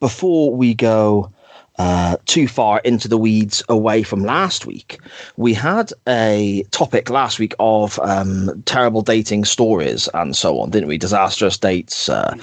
before 0.00 0.54
we 0.54 0.74
go 0.74 1.30
uh, 1.78 2.16
too 2.26 2.48
far 2.48 2.80
into 2.80 3.08
the 3.08 3.16
weeds 3.16 3.62
away 3.68 4.02
from 4.02 4.24
last 4.24 4.66
week, 4.66 4.98
we 5.36 5.54
had 5.54 5.92
a 6.08 6.64
topic 6.70 7.08
last 7.08 7.38
week 7.38 7.54
of 7.58 7.98
um, 8.00 8.62
terrible 8.66 9.02
dating 9.02 9.44
stories 9.44 10.08
and 10.12 10.36
so 10.36 10.60
on, 10.60 10.70
didn't 10.70 10.88
we? 10.88 10.98
Disastrous 10.98 11.56
dates, 11.56 12.08
uh, 12.08 12.36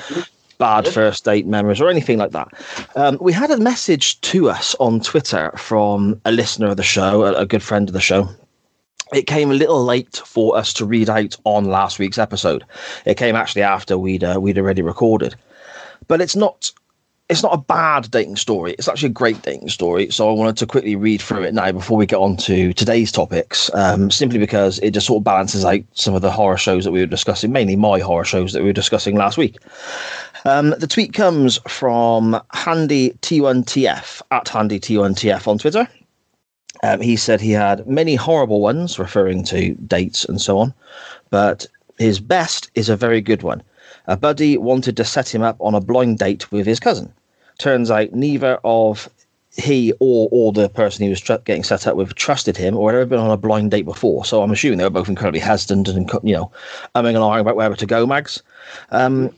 bad 0.60 0.88
first 0.88 1.26
date 1.26 1.48
memories, 1.48 1.82
or 1.82 1.90
anything 1.90 2.20
like 2.20 2.32
that. 2.32 2.48
Um, 2.96 3.18
we 3.20 3.34
had 3.34 3.50
a 3.50 3.58
message 3.58 4.22
to 4.22 4.50
us 4.50 4.76
on 4.80 5.00
Twitter 5.00 5.52
from 5.58 6.22
a 6.26 6.32
listener 6.32 6.68
of 6.68 6.78
the 6.78 6.84
show, 6.84 7.24
a, 7.24 7.34
a 7.34 7.46
good 7.46 7.64
friend 7.64 7.90
of 7.90 7.94
the 7.94 8.02
show. 8.02 8.30
It 9.12 9.26
came 9.26 9.50
a 9.50 9.56
little 9.56 9.84
late 9.84 10.22
for 10.24 10.56
us 10.56 10.72
to 10.74 10.86
read 10.86 11.10
out 11.10 11.36
on 11.44 11.66
last 11.66 11.98
week's 11.98 12.20
episode. 12.20 12.64
It 13.06 13.18
came 13.18 13.36
actually 13.36 13.64
after 13.64 13.98
we'd 13.98 14.24
uh, 14.24 14.38
we'd 14.40 14.60
already 14.60 14.84
recorded, 14.84 15.36
but 16.08 16.22
it's 16.22 16.36
not 16.36 16.72
it's 17.30 17.44
not 17.44 17.54
a 17.54 17.58
bad 17.58 18.10
dating 18.10 18.36
story. 18.38 18.74
It's 18.74 18.88
actually 18.88 19.10
a 19.10 19.14
great 19.14 19.42
dating 19.44 19.70
story. 19.70 20.10
So 20.10 20.28
I 20.28 20.34
wanted 20.34 20.58
to 20.58 20.66
quickly 20.66 20.96
read 20.96 21.22
through 21.22 21.44
it 21.44 21.54
now 21.54 21.72
before 21.72 21.96
we 21.96 22.08
get 22.08 22.18
on 22.18 22.38
to 22.38 22.74
today's 22.74 23.12
topics, 23.12 23.70
um, 23.76 24.10
simply 24.10 24.40
because 24.40 24.80
it 24.80 24.92
just 24.92 25.06
sort 25.06 25.22
of 25.22 25.24
balances 25.24 25.64
out 25.64 25.82
some 25.94 26.16
of 26.16 26.24
the 26.24 26.32
horror 26.32 26.58
shows 26.58 26.84
that 26.86 26.92
we 26.92 27.00
were 27.00 27.06
discussing, 27.06 27.52
mainly 27.52 27.76
my 27.76 28.00
horror 28.00 28.26
shows 28.26 28.54
that 28.54 28.64
we 28.64 28.70
were 28.70 28.74
discussing 28.74 29.16
last 29.16 29.38
week. 29.38 29.58
Um, 30.50 30.72
the 30.80 30.88
tweet 30.88 31.14
comes 31.14 31.60
from 31.68 32.42
Handy 32.54 33.12
T1TF 33.22 34.24
at 34.32 34.50
Handy 34.50 34.80
T1TF 34.80 35.48
on 35.48 35.60
Twitter. 35.60 35.88
Um, 36.82 37.02
he 37.02 37.18
said 37.18 37.40
he 37.40 37.52
had 37.52 37.86
many 37.86 38.16
horrible 38.16 38.60
ones, 38.60 38.98
referring 38.98 39.44
to 39.44 39.76
dates 39.76 40.26
and 40.26 40.42
so 40.42 40.58
on, 40.58 40.74
but 41.30 41.68
his 42.00 42.20
best 42.20 42.72
is 42.74 42.90
a 42.90 42.96
very 42.96 43.22
good 43.22 43.44
one. 43.44 43.62
A 44.08 44.18
buddy 44.18 44.58
wanted 44.58 44.98
to 44.98 45.06
set 45.06 45.34
him 45.34 45.44
up 45.44 45.56
on 45.60 45.76
a 45.76 45.82
blind 45.82 46.18
date 46.18 46.52
with 46.52 46.66
his 46.66 46.80
cousin. 46.80 47.14
Turns 47.60 47.92
out 47.92 48.14
neither 48.14 48.60
of 48.64 49.08
he 49.56 49.94
or 50.00 50.30
or 50.32 50.52
the 50.52 50.70
person 50.70 51.04
he 51.04 51.10
was 51.10 51.22
tr- 51.22 51.34
getting 51.46 51.64
set 51.64 51.86
up 51.86 51.96
with 51.96 52.16
trusted 52.16 52.58
him 52.58 52.76
or 52.76 52.92
had 52.92 52.98
ever 52.98 53.06
been 53.06 53.20
on 53.20 53.30
a 53.30 53.38
blind 53.38 53.70
date 53.70 53.86
before. 53.86 54.26
So 54.26 54.42
I'm 54.42 54.52
assuming 54.52 54.80
they 54.80 54.84
were 54.84 54.90
both 54.90 55.10
incredibly 55.10 55.42
hesitant 55.42 55.90
and 55.90 56.10
you 56.24 56.34
know, 56.34 56.52
umming 56.96 57.10
and 57.10 57.18
ahhing 57.18 57.42
about 57.42 57.56
whether 57.56 57.76
to 57.76 57.86
go. 57.86 58.08
Mags. 58.08 58.42
Um, 58.90 59.32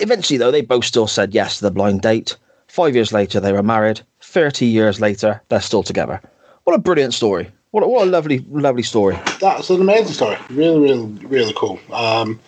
eventually, 0.00 0.38
though, 0.38 0.50
they 0.50 0.62
both 0.62 0.84
still 0.84 1.06
said 1.06 1.34
yes 1.34 1.58
to 1.58 1.64
the 1.64 1.70
blind 1.70 2.02
date. 2.02 2.36
Five 2.68 2.94
years 2.94 3.12
later, 3.12 3.40
they 3.40 3.52
were 3.52 3.62
married. 3.62 4.00
Thirty 4.20 4.66
years 4.66 5.00
later, 5.00 5.42
they're 5.48 5.60
still 5.60 5.82
together. 5.82 6.20
What 6.64 6.74
a 6.74 6.78
brilliant 6.78 7.14
story! 7.14 7.50
What 7.72 7.82
a, 7.82 7.88
what 7.88 8.06
a 8.06 8.10
lovely, 8.10 8.40
lovely 8.50 8.82
story. 8.82 9.18
That's 9.40 9.70
an 9.70 9.80
amazing 9.80 10.14
story. 10.14 10.36
Really, 10.50 10.80
really, 10.80 11.06
really 11.26 11.54
cool. 11.56 11.78
Um, 11.92 12.40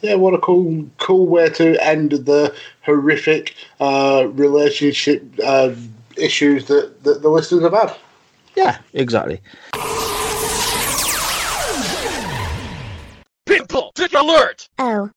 yeah, 0.00 0.14
what 0.14 0.32
a 0.34 0.38
cool, 0.38 0.88
cool 0.98 1.26
way 1.26 1.50
to 1.50 1.76
end 1.84 2.12
the 2.12 2.54
horrific 2.82 3.54
uh, 3.80 4.26
relationship 4.32 5.22
uh, 5.44 5.74
issues 6.16 6.66
that, 6.66 7.02
that 7.04 7.20
the 7.22 7.28
listeners 7.28 7.62
have 7.62 7.74
had. 7.74 7.94
Yeah, 8.56 8.78
exactly. 8.94 9.40
People, 13.46 13.92
dick 13.94 14.14
alert! 14.14 14.68
Oh, 14.78 15.10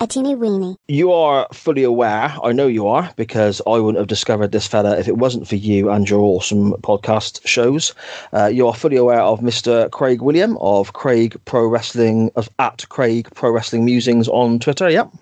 a 0.00 0.06
teeny 0.06 0.34
weeny. 0.34 0.76
You 0.88 1.12
are 1.12 1.46
fully 1.52 1.84
aware, 1.84 2.34
I 2.42 2.52
know 2.52 2.66
you 2.66 2.88
are, 2.88 3.12
because 3.16 3.60
I 3.66 3.78
wouldn't 3.78 3.98
have 3.98 4.06
discovered 4.06 4.50
this 4.50 4.66
fella 4.66 4.98
if 4.98 5.06
it 5.06 5.18
wasn't 5.18 5.46
for 5.46 5.56
you 5.56 5.90
and 5.90 6.08
your 6.08 6.20
awesome 6.20 6.72
podcast 6.80 7.46
shows. 7.46 7.94
Uh, 8.32 8.46
you 8.46 8.66
are 8.66 8.74
fully 8.74 8.96
aware 8.96 9.20
of 9.20 9.40
Mr. 9.40 9.90
Craig 9.90 10.22
William 10.22 10.56
of 10.62 10.94
Craig 10.94 11.38
Pro 11.44 11.66
Wrestling, 11.68 12.30
of 12.34 12.48
at 12.58 12.88
Craig 12.88 13.28
Pro 13.34 13.50
Wrestling 13.50 13.84
Musings 13.84 14.26
on 14.28 14.58
Twitter. 14.58 14.88
Yep. 14.88 15.12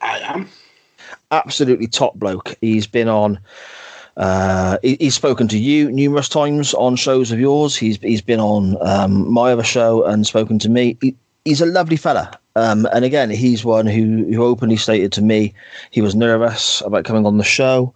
I 0.00 0.18
am. 0.20 0.48
Absolutely 1.32 1.88
top 1.88 2.14
bloke. 2.14 2.54
He's 2.60 2.86
been 2.86 3.08
on. 3.08 3.40
Uh, 4.16 4.78
he, 4.82 4.96
he's 5.00 5.14
spoken 5.14 5.48
to 5.48 5.58
you 5.58 5.90
numerous 5.90 6.28
times 6.28 6.72
on 6.74 6.94
shows 6.94 7.32
of 7.32 7.40
yours. 7.40 7.76
He's 7.76 7.98
he's 7.98 8.20
been 8.20 8.40
on 8.40 8.76
um, 8.86 9.32
my 9.32 9.52
other 9.52 9.62
show 9.64 10.04
and 10.04 10.26
spoken 10.26 10.58
to 10.60 10.68
me. 10.68 10.98
He, 11.00 11.16
he's 11.44 11.60
a 11.60 11.66
lovely 11.66 11.96
fella. 11.96 12.39
Um, 12.56 12.86
and 12.92 13.04
again, 13.04 13.30
he's 13.30 13.64
one 13.64 13.86
who, 13.86 14.24
who 14.32 14.44
openly 14.44 14.76
stated 14.76 15.12
to 15.12 15.22
me 15.22 15.54
he 15.90 16.00
was 16.00 16.14
nervous 16.14 16.80
about 16.82 17.04
coming 17.04 17.26
on 17.26 17.38
the 17.38 17.44
show. 17.44 17.94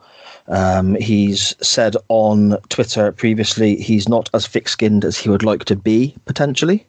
Um, 0.49 0.95
he's 0.97 1.55
said 1.67 1.97
on 2.09 2.59
Twitter 2.69 3.11
previously 3.13 3.77
he's 3.77 4.09
not 4.09 4.29
as 4.35 4.47
thick 4.47 4.69
skinned 4.69 5.05
as 5.05 5.19
he 5.19 5.29
would 5.29 5.43
like 5.43 5.65
to 5.67 5.77
be, 5.77 6.15
potentially. 6.27 6.87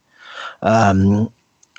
Um, 0.62 1.32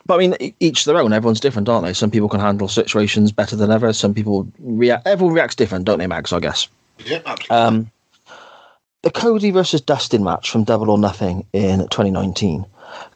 but 0.06 0.14
I 0.14 0.18
mean, 0.18 0.54
each 0.60 0.84
their 0.84 0.98
own. 0.98 1.12
Everyone's 1.12 1.40
different, 1.40 1.68
aren't 1.68 1.84
they? 1.84 1.92
Some 1.92 2.10
people 2.10 2.28
can 2.28 2.40
handle 2.40 2.68
situations 2.68 3.32
better 3.32 3.56
than 3.56 3.70
others. 3.70 3.98
Some 3.98 4.14
people 4.14 4.48
react. 4.60 5.06
Everyone 5.06 5.34
reacts 5.34 5.56
different, 5.56 5.84
don't 5.84 5.98
they, 5.98 6.06
Max? 6.06 6.32
I 6.32 6.40
guess. 6.40 6.68
Yep, 7.04 7.22
absolutely. 7.26 7.56
Um, 7.56 7.90
the 9.02 9.10
Cody 9.10 9.50
versus 9.50 9.80
Dustin 9.80 10.24
match 10.24 10.50
from 10.50 10.64
Double 10.64 10.90
or 10.90 10.98
Nothing 10.98 11.44
in 11.52 11.80
2019. 11.80 12.64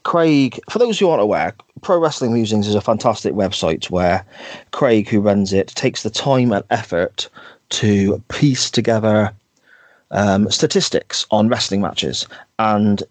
Craig, 0.02 0.60
for 0.70 0.78
those 0.78 0.98
who 0.98 1.08
aren't 1.08 1.22
aware, 1.22 1.54
Pro 1.82 1.98
Wrestling 1.98 2.32
Musings 2.32 2.68
is 2.68 2.74
a 2.74 2.80
fantastic 2.80 3.34
website 3.34 3.90
where 3.90 4.24
Craig, 4.72 5.08
who 5.08 5.20
runs 5.20 5.52
it, 5.52 5.68
takes 5.68 6.02
the 6.02 6.10
time 6.10 6.52
and 6.52 6.64
effort 6.70 7.28
to 7.70 8.22
piece 8.28 8.70
together 8.70 9.32
um, 10.10 10.50
statistics 10.50 11.26
on 11.30 11.48
wrestling 11.48 11.80
matches. 11.80 12.26
And 12.58 13.02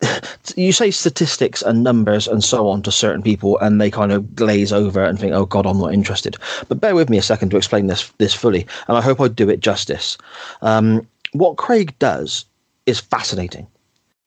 you 0.56 0.72
say 0.72 0.90
statistics 0.90 1.62
and 1.62 1.82
numbers 1.82 2.28
and 2.28 2.44
so 2.44 2.68
on 2.68 2.82
to 2.82 2.92
certain 2.92 3.22
people, 3.22 3.58
and 3.58 3.80
they 3.80 3.90
kind 3.90 4.12
of 4.12 4.34
glaze 4.34 4.72
over 4.72 5.02
and 5.02 5.18
think, 5.18 5.32
"Oh 5.32 5.46
God, 5.46 5.66
I'm 5.66 5.78
not 5.78 5.94
interested." 5.94 6.36
But 6.68 6.80
bear 6.80 6.94
with 6.94 7.08
me 7.08 7.18
a 7.18 7.22
second 7.22 7.50
to 7.50 7.56
explain 7.56 7.86
this 7.86 8.10
this 8.18 8.34
fully, 8.34 8.66
and 8.88 8.96
I 8.96 9.00
hope 9.00 9.20
I 9.20 9.28
do 9.28 9.48
it 9.48 9.60
justice. 9.60 10.18
Um, 10.62 11.06
what 11.32 11.56
Craig 11.56 11.94
does 11.98 12.44
is 12.86 13.00
fascinating. 13.00 13.66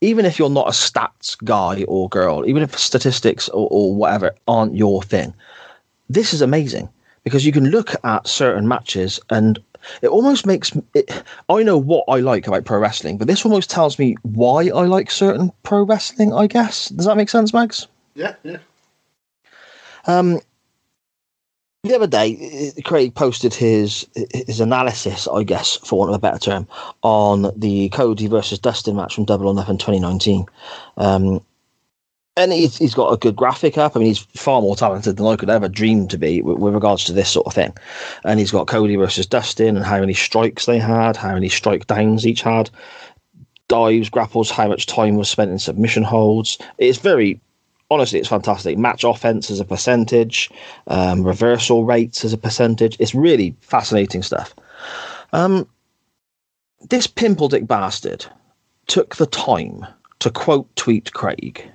Even 0.01 0.25
if 0.25 0.39
you're 0.39 0.49
not 0.49 0.67
a 0.67 0.71
stats 0.71 1.35
guy 1.43 1.83
or 1.87 2.07
girl, 2.09 2.45
even 2.47 2.63
if 2.63 2.77
statistics 2.77 3.49
or, 3.49 3.67
or 3.69 3.93
whatever 3.93 4.31
aren't 4.47 4.75
your 4.75 5.03
thing, 5.03 5.33
this 6.09 6.33
is 6.33 6.41
amazing 6.41 6.89
because 7.23 7.45
you 7.45 7.51
can 7.51 7.69
look 7.69 7.93
at 8.03 8.27
certain 8.27 8.67
matches 8.67 9.19
and 9.29 9.59
it 10.01 10.07
almost 10.07 10.45
makes 10.45 10.71
it 10.93 11.23
i 11.47 11.63
know 11.63 11.77
what 11.77 12.03
i 12.09 12.17
like 12.19 12.47
about 12.47 12.65
pro 12.65 12.79
wrestling 12.79 13.17
but 13.17 13.27
this 13.27 13.45
almost 13.45 13.69
tells 13.69 13.97
me 13.97 14.15
why 14.23 14.63
i 14.75 14.85
like 14.85 15.09
certain 15.09 15.51
pro 15.63 15.83
wrestling 15.83 16.33
i 16.33 16.47
guess 16.47 16.89
does 16.89 17.05
that 17.05 17.15
make 17.17 17.29
sense 17.29 17.53
max 17.53 17.87
Yeah, 18.15 18.35
yeah. 18.43 18.57
um 20.05 20.39
the 21.83 21.95
other 21.95 22.07
day 22.07 22.73
craig 22.83 23.15
posted 23.15 23.53
his 23.53 24.05
his 24.33 24.59
analysis 24.59 25.27
i 25.33 25.43
guess 25.43 25.77
for 25.77 25.99
want 25.99 26.09
of 26.09 26.15
a 26.15 26.19
better 26.19 26.37
term 26.37 26.67
on 27.03 27.51
the 27.55 27.87
cody 27.89 28.27
versus 28.27 28.59
dustin 28.59 28.95
match 28.95 29.15
from 29.15 29.23
double 29.23 29.47
or 29.47 29.53
nothing 29.53 29.77
2019 29.77 30.45
um 30.97 31.41
and 32.37 32.53
he's, 32.53 32.77
he's 32.77 32.93
got 32.93 33.11
a 33.11 33.17
good 33.17 33.35
graphic 33.35 33.77
up. 33.77 33.95
I 33.95 33.99
mean, 33.99 34.07
he's 34.07 34.19
far 34.19 34.61
more 34.61 34.75
talented 34.75 35.17
than 35.17 35.25
I 35.25 35.35
could 35.35 35.49
ever 35.49 35.67
dream 35.67 36.07
to 36.07 36.17
be 36.17 36.41
with, 36.41 36.57
with 36.57 36.73
regards 36.73 37.03
to 37.05 37.11
this 37.11 37.29
sort 37.29 37.45
of 37.45 37.53
thing. 37.53 37.75
And 38.23 38.39
he's 38.39 38.51
got 38.51 38.67
Cody 38.67 38.95
versus 38.95 39.25
Dustin 39.25 39.75
and 39.75 39.85
how 39.85 39.99
many 39.99 40.13
strikes 40.13 40.65
they 40.65 40.79
had, 40.79 41.17
how 41.17 41.33
many 41.33 41.49
strike 41.49 41.87
downs 41.87 42.25
each 42.25 42.41
had, 42.41 42.69
dives, 43.67 44.09
grapples, 44.09 44.49
how 44.49 44.69
much 44.69 44.85
time 44.85 45.15
was 45.15 45.29
spent 45.29 45.51
in 45.51 45.59
submission 45.59 46.03
holds. 46.03 46.57
It's 46.77 46.97
very, 46.97 47.41
honestly, 47.89 48.19
it's 48.19 48.29
fantastic. 48.29 48.77
Match 48.77 49.03
offense 49.03 49.49
as 49.49 49.59
a 49.59 49.65
percentage, 49.65 50.49
um, 50.87 51.23
reversal 51.23 51.85
rates 51.85 52.23
as 52.23 52.33
a 52.33 52.37
percentage. 52.37 52.95
It's 52.99 53.15
really 53.15 53.55
fascinating 53.61 54.23
stuff. 54.23 54.53
Um, 55.33 55.67
this 56.89 57.07
pimple 57.07 57.49
dick 57.49 57.67
bastard 57.67 58.25
took 58.87 59.17
the 59.17 59.25
time 59.25 59.85
to 60.19 60.29
quote 60.29 60.73
tweet 60.75 61.13
Craig 61.13 61.69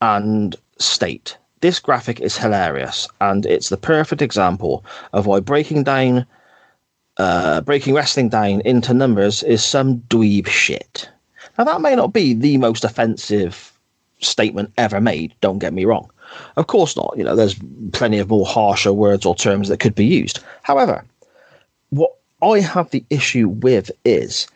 and 0.00 0.54
state 0.78 1.36
this 1.60 1.80
graphic 1.80 2.20
is 2.20 2.36
hilarious 2.36 3.08
and 3.20 3.44
it's 3.46 3.68
the 3.68 3.76
perfect 3.76 4.22
example 4.22 4.84
of 5.12 5.26
why 5.26 5.40
breaking 5.40 5.82
down 5.82 6.24
uh, 7.16 7.60
breaking 7.62 7.94
wrestling 7.94 8.28
down 8.28 8.60
into 8.60 8.94
numbers 8.94 9.42
is 9.42 9.62
some 9.62 9.98
dweeb 10.02 10.46
shit 10.46 11.08
now 11.56 11.64
that 11.64 11.80
may 11.80 11.96
not 11.96 12.12
be 12.12 12.32
the 12.32 12.56
most 12.58 12.84
offensive 12.84 13.72
statement 14.20 14.72
ever 14.76 15.00
made 15.00 15.34
don't 15.40 15.58
get 15.58 15.72
me 15.72 15.84
wrong 15.84 16.10
of 16.56 16.66
course 16.66 16.96
not 16.96 17.12
you 17.16 17.24
know 17.24 17.36
there's 17.36 17.56
plenty 17.92 18.18
of 18.18 18.28
more 18.28 18.46
harsher 18.46 18.92
words 18.92 19.24
or 19.24 19.34
terms 19.34 19.68
that 19.68 19.80
could 19.80 19.94
be 19.94 20.04
used 20.04 20.40
however 20.62 21.04
what 21.90 22.12
i 22.42 22.60
have 22.60 22.90
the 22.90 23.04
issue 23.10 23.48
with 23.48 23.90
is 24.04 24.46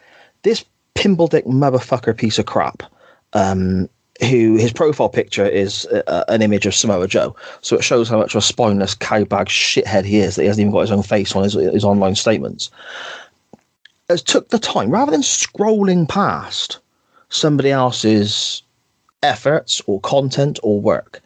this 0.43 0.64
pimple 0.94 1.26
dick 1.28 1.44
motherfucker 1.47 2.16
piece 2.16 2.39
of 2.39 2.47
crap 2.47 2.82
um, 3.34 3.89
who 4.20 4.56
his 4.56 4.72
profile 4.72 5.09
picture 5.09 5.47
is 5.47 5.86
uh, 5.86 6.24
an 6.28 6.43
image 6.43 6.66
of 6.66 6.74
Samoa 6.74 7.09
Joe. 7.09 7.34
So 7.60 7.76
it 7.76 7.84
shows 7.84 8.09
how 8.09 8.18
much 8.18 8.34
of 8.34 8.39
a 8.39 8.43
spineless 8.43 8.94
cowbag 8.94 9.47
shithead 9.47 10.05
he 10.05 10.18
is 10.18 10.36
that 10.36 10.43
he 10.43 10.48
hasn't 10.48 10.60
even 10.60 10.72
got 10.72 10.82
his 10.82 10.93
own 10.93 11.02
face 11.02 11.34
on 11.34 11.43
his, 11.43 11.55
his 11.55 11.84
online 11.84 12.14
statements. 12.14 12.70
Has 14.09 14.22
took 14.22 14.51
the 14.51 14.59
time 14.59 14.90
rather 14.90 15.10
than 15.10 15.22
scrolling 15.22 16.09
past 16.09 16.78
somebody 17.30 17.70
else's 17.70 18.62
efforts 19.23 19.81
or 19.86 20.01
content 20.01 20.59
or 20.62 20.81
work, 20.81 21.20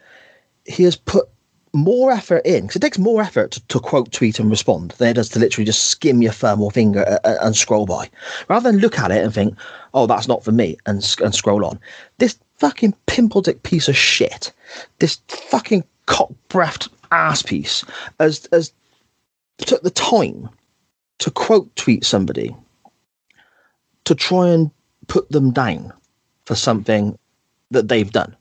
he 0.64 0.82
has 0.84 0.96
put 0.96 1.28
more 1.72 2.10
effort 2.10 2.44
in 2.46 2.62
because 2.62 2.76
it 2.76 2.80
takes 2.80 2.98
more 2.98 3.22
effort 3.22 3.50
to, 3.52 3.66
to, 3.68 3.78
quote, 3.78 4.10
tweet, 4.10 4.38
and 4.38 4.50
respond 4.50 4.92
than 4.92 5.08
it 5.08 5.14
does 5.14 5.28
to 5.28 5.38
literally 5.38 5.66
just 5.66 5.84
skim 5.84 6.22
your 6.22 6.32
thumb 6.32 6.62
or 6.62 6.70
finger 6.70 7.02
and, 7.24 7.38
and 7.40 7.56
scroll 7.56 7.86
by. 7.86 8.08
Rather 8.48 8.70
than 8.70 8.80
look 8.80 8.98
at 8.98 9.10
it 9.10 9.22
and 9.22 9.32
think, 9.32 9.56
"Oh, 9.94 10.06
that's 10.06 10.28
not 10.28 10.42
for 10.42 10.52
me," 10.52 10.78
and 10.86 11.16
and 11.22 11.34
scroll 11.34 11.64
on. 11.64 11.78
This 12.18 12.38
fucking 12.58 12.94
pimple 13.06 13.42
dick 13.42 13.62
piece 13.62 13.88
of 13.88 13.96
shit, 13.96 14.52
this 14.98 15.18
fucking 15.28 15.84
cock 16.06 16.32
breathed 16.48 16.88
ass 17.12 17.42
piece, 17.42 17.84
as 18.18 18.46
as 18.52 18.72
took 19.58 19.82
the 19.82 19.90
time 19.90 20.48
to 21.18 21.30
quote 21.30 21.74
tweet 21.76 22.04
somebody 22.04 22.54
to 24.04 24.14
try 24.14 24.48
and 24.48 24.70
put 25.08 25.28
them 25.30 25.50
down 25.50 25.92
for 26.44 26.54
something 26.54 27.18
that 27.70 27.88
they've 27.88 28.10
done. 28.10 28.36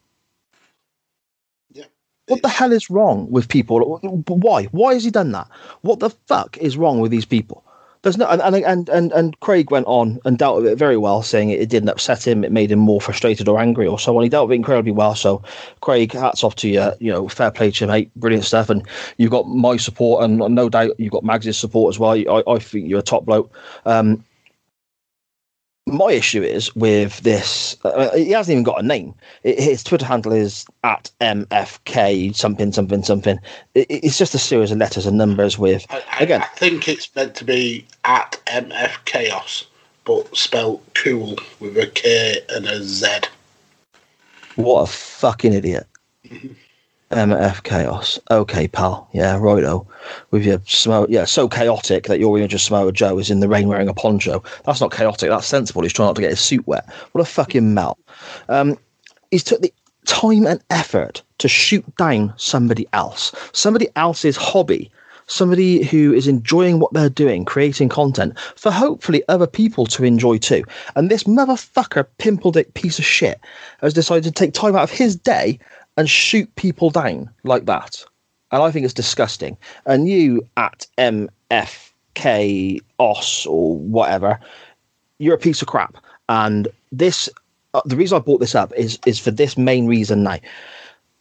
What 2.28 2.42
the 2.42 2.50
hell 2.50 2.72
is 2.72 2.90
wrong 2.90 3.30
with 3.30 3.50
people? 3.50 4.00
Why? 4.28 4.66
Why 4.66 4.94
has 4.96 5.04
he 5.04 5.12
done 5.12 5.32
that? 5.34 5.48
What 5.82 6.00
the 6.00 6.10
fuck 6.10 6.58
is 6.58 6.76
wrong 6.76 7.00
with 7.00 7.12
these 7.12 7.26
people? 7.26 7.64
There's 8.02 8.18
no, 8.20 8.28
and 8.28 8.56
and 8.56 8.88
and 8.90 9.12
and 9.14 9.40
Craig 9.40 9.72
went 9.72 9.88
on 9.88 10.20
and 10.26 10.38
dealt 10.38 10.58
with 10.58 10.72
it 10.72 10.76
very 10.78 10.96
well, 10.96 11.24
saying 11.24 11.50
it, 11.50 11.60
it 11.60 11.70
didn't 11.70 11.90
upset 11.90 12.26
him, 12.26 12.44
it 12.44 12.52
made 12.52 12.72
him 12.72 12.78
more 12.78 13.02
frustrated 13.02 13.48
or 13.48 13.60
angry 13.60 13.88
or 13.88 13.98
so 13.98 14.16
on. 14.16 14.22
He 14.22 14.30
dealt 14.30 14.48
with 14.48 14.54
it 14.54 14.58
incredibly 14.58 14.92
well. 14.92 15.16
So, 15.16 15.42
Craig, 15.82 16.14
hats 16.14 16.44
off 16.44 16.56
to 16.58 16.70
you. 16.70 16.92
You 17.00 17.12
know, 17.12 17.28
fair 17.28 17.50
play 17.50 17.72
to 17.72 17.86
you, 17.86 17.92
mate. 17.92 18.12
Brilliant 18.16 18.46
stuff. 18.46 18.70
And 18.70 18.88
you've 19.18 19.32
got 19.32 19.48
my 19.48 19.78
support, 19.78 20.24
and 20.24 20.38
no 20.38 20.70
doubt 20.70 21.00
you've 21.00 21.12
got 21.12 21.24
Mags's 21.24 21.58
support 21.58 21.96
as 21.96 22.00
well. 22.00 22.12
I, 22.12 22.44
I 22.48 22.60
think 22.60 22.88
you're 22.88 23.00
a 23.00 23.04
top 23.04 23.26
bloke. 23.26 23.52
Um, 23.88 24.24
my 25.88 26.12
issue 26.12 26.42
is 26.42 26.76
with 26.76 27.20
this. 27.20 27.78
Uh, 27.84 28.16
he 28.16 28.32
hasn't 28.32 28.54
even 28.54 28.64
got 28.64 28.80
a 28.80 28.86
name. 28.86 29.14
It, 29.44 29.60
his 29.60 29.84
Twitter 29.84 30.06
handle 30.06 30.32
is 30.34 30.66
at 30.84 31.12
mfk 31.22 32.36
something 32.36 32.72
something 32.72 33.04
something. 33.04 33.40
It, 33.76 33.88
it's 33.90 34.18
just 34.18 34.34
a 34.34 34.40
series 34.40 34.72
of 34.72 34.80
letters 34.80 35.06
and 35.06 35.18
numbers 35.18 35.60
with 35.60 35.86
I, 35.90 36.02
again. 36.20 36.42
I 36.42 36.48
think 36.48 36.88
it's 36.88 37.14
meant 37.16 37.36
to 37.36 37.46
be 37.46 37.86
at 38.04 38.42
MF 38.48 39.06
Chaos. 39.06 39.66
but 40.06 40.36
spelt 40.36 40.82
cool 40.94 41.36
with 41.60 41.78
a 41.78 41.88
K 41.88 42.40
and 42.50 42.66
a 42.68 42.84
Z. 42.84 43.08
What 44.56 44.82
a 44.84 44.88
fucking 44.88 45.54
idiot. 45.54 45.88
MF 47.16 47.64
Chaos. 47.64 48.20
Okay, 48.30 48.68
pal. 48.68 49.08
Yeah, 49.14 49.38
righto. 49.38 49.88
With 50.32 50.46
your 50.46 50.60
smoke. 50.66 51.10
Yeah, 51.10 51.24
so 51.24 51.48
chaotic 51.48 52.08
that 52.08 52.20
your 52.20 52.38
image 52.38 52.54
of 52.54 52.60
Samoa 52.62 52.92
Joe 52.92 53.18
is 53.18 53.32
in 53.32 53.40
the 53.40 53.48
rain 53.48 53.70
wearing 53.70 53.88
a 53.88 53.94
poncho. 53.94 54.44
That's 54.66 54.82
not 54.82 54.92
chaotic. 54.92 55.30
That's 55.30 55.48
sensible. 55.48 55.82
He's 55.82 55.94
trying 55.94 56.08
not 56.08 56.18
to 56.18 56.22
get 56.22 56.32
his 56.32 56.42
suit 56.42 56.68
wet. 56.68 56.88
What 57.14 57.22
a 57.22 57.26
fucking 57.26 57.74
melt. 57.74 57.98
Um, 58.50 58.78
he's 59.32 59.46
took 59.46 59.62
the 59.62 59.74
time 60.06 60.46
and 60.46 60.62
effort 60.70 61.24
to 61.38 61.48
shoot 61.48 61.86
down 61.96 62.34
somebody 62.36 62.86
else, 62.92 63.32
somebody 63.54 63.88
else's 63.96 64.36
hobby, 64.36 64.92
somebody 65.28 65.84
who 65.84 66.14
is 66.14 66.28
enjoying 66.28 66.80
what 66.80 66.94
they're 66.94 67.10
doing, 67.10 67.46
creating 67.46 67.90
content 67.90 68.38
for 68.58 68.72
hopefully 68.72 69.24
other 69.30 69.48
people 69.48 69.86
to 69.86 70.04
enjoy 70.04 70.38
too. 70.38 70.64
And 70.96 71.10
this 71.10 71.24
motherfucker, 71.24 72.06
pimple 72.18 72.52
dick 72.52 72.74
piece 72.74 73.00
of 73.00 73.06
shit, 73.06 73.40
has 73.80 73.94
decided 73.94 74.26
to 74.26 74.32
take 74.32 74.54
time 74.54 74.76
out 74.76 74.84
of 74.84 74.92
his 74.92 75.16
day 75.16 75.60
and 75.98 76.10
shoot 76.10 76.54
people 76.56 76.90
down 76.90 77.30
like 77.44 77.66
that. 77.66 78.04
And 78.52 78.62
I 78.62 78.72
think 78.72 78.86
it's 78.86 78.94
disgusting. 78.94 79.58
And 79.86 80.08
you 80.08 80.48
at 80.58 80.88
MFK 80.98 82.80
OS 83.00 83.46
or 83.46 83.78
whatever, 83.78 84.40
you're 85.20 85.36
a 85.36 85.40
piece 85.40 85.62
of 85.62 85.68
crap. 85.68 85.98
And 86.30 86.68
this, 86.92 87.30
uh, 87.74 87.82
the 87.86 87.96
reason 87.96 88.18
I 88.18 88.20
brought 88.20 88.40
this 88.40 88.56
up 88.56 88.74
is 88.74 89.00
is 89.06 89.20
for 89.20 89.32
this 89.32 89.58
main 89.58 89.88
reason 89.88 90.24
now. 90.24 90.40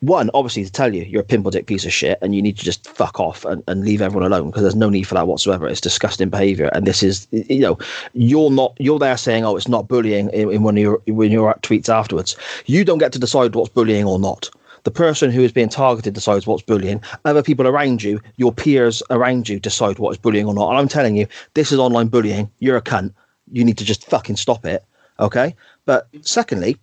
One, 0.01 0.28
obviously, 0.34 0.66
to 0.66 0.72
tell 0.72 0.94
you 0.94 1.02
you're 1.05 1.22
a 1.22 1.24
pimple 1.24 1.51
dick 1.51 1.66
piece 1.66 1.86
of 1.86 1.92
shit 1.92 2.18
and 2.20 2.34
you 2.34 2.42
need 2.42 2.59
to 2.59 2.64
just 2.64 2.86
fuck 2.86 3.18
off 3.18 3.46
and, 3.46 3.64
and 3.68 3.86
leave 3.86 4.02
everyone 4.02 4.30
alone 4.30 4.51
because 4.51 4.60
there's 4.60 4.74
no 4.74 4.90
need 4.90 5.05
for 5.05 5.14
that 5.14 5.26
whatsoever. 5.26 5.66
It's 5.66 5.80
disgusting 5.80 6.28
behavior. 6.28 6.68
And 6.74 6.86
this 6.86 7.02
is, 7.02 7.26
you 7.30 7.60
know, 7.60 7.78
you're 8.12 8.51
not, 8.51 8.74
you're 8.78 8.98
there 8.98 9.16
saying, 9.16 9.46
oh, 9.46 9.56
it's 9.56 9.68
not 9.68 9.88
bullying 9.88 10.28
in, 10.30 10.51
in 10.52 10.62
one 10.62 10.76
of 10.76 10.82
your, 10.82 11.01
when 11.06 11.32
your 11.32 11.55
tweets 11.62 11.88
afterwards. 11.88 12.36
You 12.66 12.84
don't 12.84 12.98
get 12.98 13.12
to 13.12 13.18
decide 13.18 13.55
what's 13.55 13.70
bullying 13.70 14.05
or 14.05 14.18
not 14.18 14.51
the 14.85 14.90
person 14.90 15.31
who 15.31 15.40
is 15.40 15.52
being 15.52 15.69
targeted 15.69 16.15
decides 16.15 16.47
what's 16.47 16.62
bullying. 16.62 17.02
Other 17.24 17.43
people 17.43 17.66
around 17.66 18.02
you, 18.02 18.20
your 18.36 18.52
peers 18.52 19.02
around 19.11 19.48
you, 19.48 19.59
decide 19.59 19.98
what 19.98 20.12
is 20.12 20.19
bullying 20.19 20.47
or 20.47 20.55
not. 20.55 20.70
And 20.70 20.78
I'm 20.78 20.89
telling 20.89 21.16
you, 21.16 21.27
this 21.55 21.73
is 21.73 21.78
online 21.78 22.09
bullying. 22.09 22.51
You're 22.59 22.77
a 22.77 22.82
cunt. 22.82 23.12
You 23.51 23.65
need 23.65 23.78
to 23.78 23.85
just 23.85 24.05
fucking 24.09 24.36
stop 24.36 24.65
it. 24.65 24.85
Okay. 25.19 25.55
But 25.86 26.09
secondly, 26.20 26.77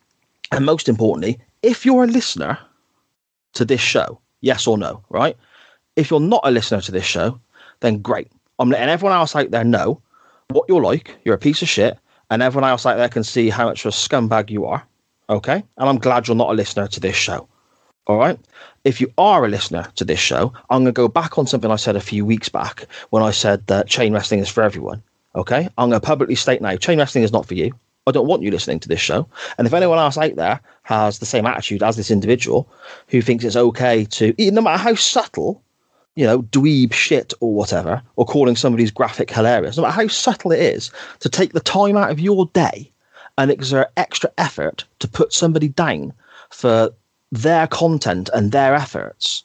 and 0.52 0.66
most 0.66 0.90
importantly, 0.90 1.40
if 1.62 1.86
you're 1.86 2.04
a 2.04 2.08
listener 2.08 2.58
to 3.54 3.66
this 3.66 3.82
show, 3.82 4.20
yes 4.42 4.66
or 4.66 4.78
no, 4.78 5.04
right? 5.10 5.38
If 5.96 6.10
you're 6.10 6.20
not 6.20 6.42
a 6.44 6.52
listener 6.52 6.82
to 6.82 6.92
this 6.92 7.06
show, 7.06 7.40
then 7.82 8.02
great. 8.02 8.32
I'm 8.58 8.70
letting 8.70 8.90
everyone 8.90 9.16
else 9.16 9.36
out 9.36 9.52
there 9.52 9.64
know 9.64 10.02
what 10.50 10.66
you're 10.68 10.82
like. 10.82 11.18
You're 11.24 11.36
a 11.36 11.40
piece 11.40 11.62
of 11.62 11.70
shit. 11.70 11.98
And 12.32 12.42
everyone 12.42 12.70
else 12.70 12.86
out 12.86 12.96
there 12.96 13.10
can 13.10 13.24
see 13.24 13.50
how 13.50 13.66
much 13.66 13.86
of 13.86 13.90
a 13.90 13.96
scumbag 13.96 14.50
you 14.50 14.66
are. 14.66 14.84
Okay. 15.30 15.64
And 15.78 15.90
I'm 15.90 16.00
glad 16.00 16.28
you're 16.28 16.38
not 16.38 16.50
a 16.50 16.54
listener 16.54 16.88
to 16.88 17.00
this 17.00 17.16
show. 17.16 17.48
All 18.12 18.18
right. 18.18 18.38
If 18.84 19.00
you 19.00 19.10
are 19.18 19.46
a 19.46 19.48
listener 19.48 19.88
to 19.96 20.04
this 20.04 20.20
show, 20.20 20.52
I'm 20.70 20.84
going 20.84 20.88
to 20.88 20.92
go 20.92 21.08
back 21.08 21.38
on 21.38 21.48
something 21.48 21.72
I 21.72 21.78
said 21.78 21.96
a 21.96 22.02
few 22.02 22.26
weeks 22.26 22.50
back 22.50 22.86
when 23.12 23.24
I 23.24 23.32
said 23.32 23.66
that 23.68 23.88
chain 23.88 24.12
wrestling 24.12 24.42
is 24.42 24.50
for 24.50 24.64
everyone. 24.64 25.02
Okay. 25.34 25.70
I'm 25.78 25.90
going 25.90 26.02
to 26.02 26.06
publicly 26.06 26.36
state 26.36 26.62
now 26.62 26.76
chain 26.76 27.00
wrestling 27.00 27.24
is 27.24 27.32
not 27.32 27.46
for 27.46 27.54
you. 27.54 27.72
I 28.06 28.12
don't 28.12 28.28
want 28.28 28.42
you 28.42 28.52
listening 28.52 28.82
to 28.82 28.90
this 28.90 29.00
show. 29.00 29.30
And 29.58 29.66
if 29.66 29.74
anyone 29.74 29.98
else 29.98 30.18
out 30.18 30.36
there 30.36 30.60
has 30.84 31.20
the 31.20 31.26
same 31.26 31.46
attitude 31.46 31.84
as 31.84 31.96
this 31.96 32.12
individual 32.12 32.70
who 33.08 33.22
thinks 33.22 33.46
it's 33.46 33.56
okay 33.56 34.04
to, 34.04 34.36
no 34.38 34.60
matter 34.60 34.84
how 34.84 34.96
subtle, 34.96 35.64
you 36.16 36.26
know, 36.26 36.42
dweeb 36.42 36.92
shit 36.92 37.34
or 37.40 37.54
whatever, 37.54 38.02
or 38.18 38.26
calling 38.26 38.58
somebody's 38.58 38.92
graphic 38.92 39.32
hilarious, 39.32 39.78
no 39.78 39.84
matter 39.84 40.02
how 40.02 40.08
subtle 40.10 40.52
it 40.52 40.60
is, 40.60 40.92
to 41.22 41.30
take 41.30 41.54
the 41.54 41.62
time 41.62 41.96
out 41.96 42.12
of 42.12 42.20
your 42.20 42.48
day 42.48 42.92
and 43.38 43.50
exert 43.52 43.90
extra 43.96 44.30
effort 44.38 44.84
to 45.00 45.08
put 45.08 45.32
somebody 45.32 45.70
down 45.70 46.12
for 46.50 46.94
their 47.32 47.68
content 47.68 48.30
and 48.34 48.52
their 48.52 48.76
efforts, 48.76 49.44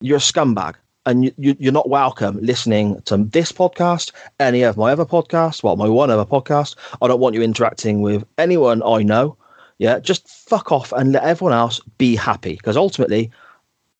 you're 0.00 0.18
a 0.18 0.20
scumbag. 0.20 0.74
And 1.04 1.24
you, 1.24 1.54
you're 1.60 1.72
not 1.72 1.88
welcome 1.88 2.36
listening 2.42 3.00
to 3.02 3.16
this 3.16 3.52
podcast, 3.52 4.10
any 4.40 4.62
of 4.62 4.76
my 4.76 4.90
other 4.90 5.04
podcasts, 5.04 5.62
well, 5.62 5.76
my 5.76 5.88
one 5.88 6.10
other 6.10 6.24
podcast. 6.24 6.74
I 7.00 7.06
don't 7.06 7.20
want 7.20 7.36
you 7.36 7.42
interacting 7.42 8.02
with 8.02 8.24
anyone 8.38 8.82
I 8.82 9.04
know. 9.04 9.36
Yeah, 9.78 10.00
just 10.00 10.28
fuck 10.28 10.72
off 10.72 10.90
and 10.92 11.12
let 11.12 11.22
everyone 11.22 11.52
else 11.52 11.80
be 11.96 12.16
happy. 12.16 12.54
Because 12.54 12.76
ultimately, 12.76 13.30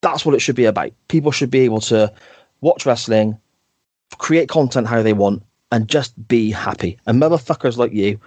that's 0.01 0.27
what 0.27 0.35
it 0.35 0.41
should 0.41 0.57
be 0.57 0.65
about. 0.65 0.91
People 1.07 1.31
should 1.31 1.51
be 1.51 1.61
able 1.61 1.81
to 1.83 2.13
watch 2.61 2.85
wrestling, 2.85 3.39
create 4.19 4.49
content 4.49 4.89
how 4.89 5.01
they 5.03 5.13
want, 5.13 5.45
and 5.71 5.87
just 5.87 6.27
be 6.27 6.51
happy. 6.51 6.99
And 7.07 7.23
motherfuckers 7.23 7.77
like 7.77 7.93
you 7.93 8.19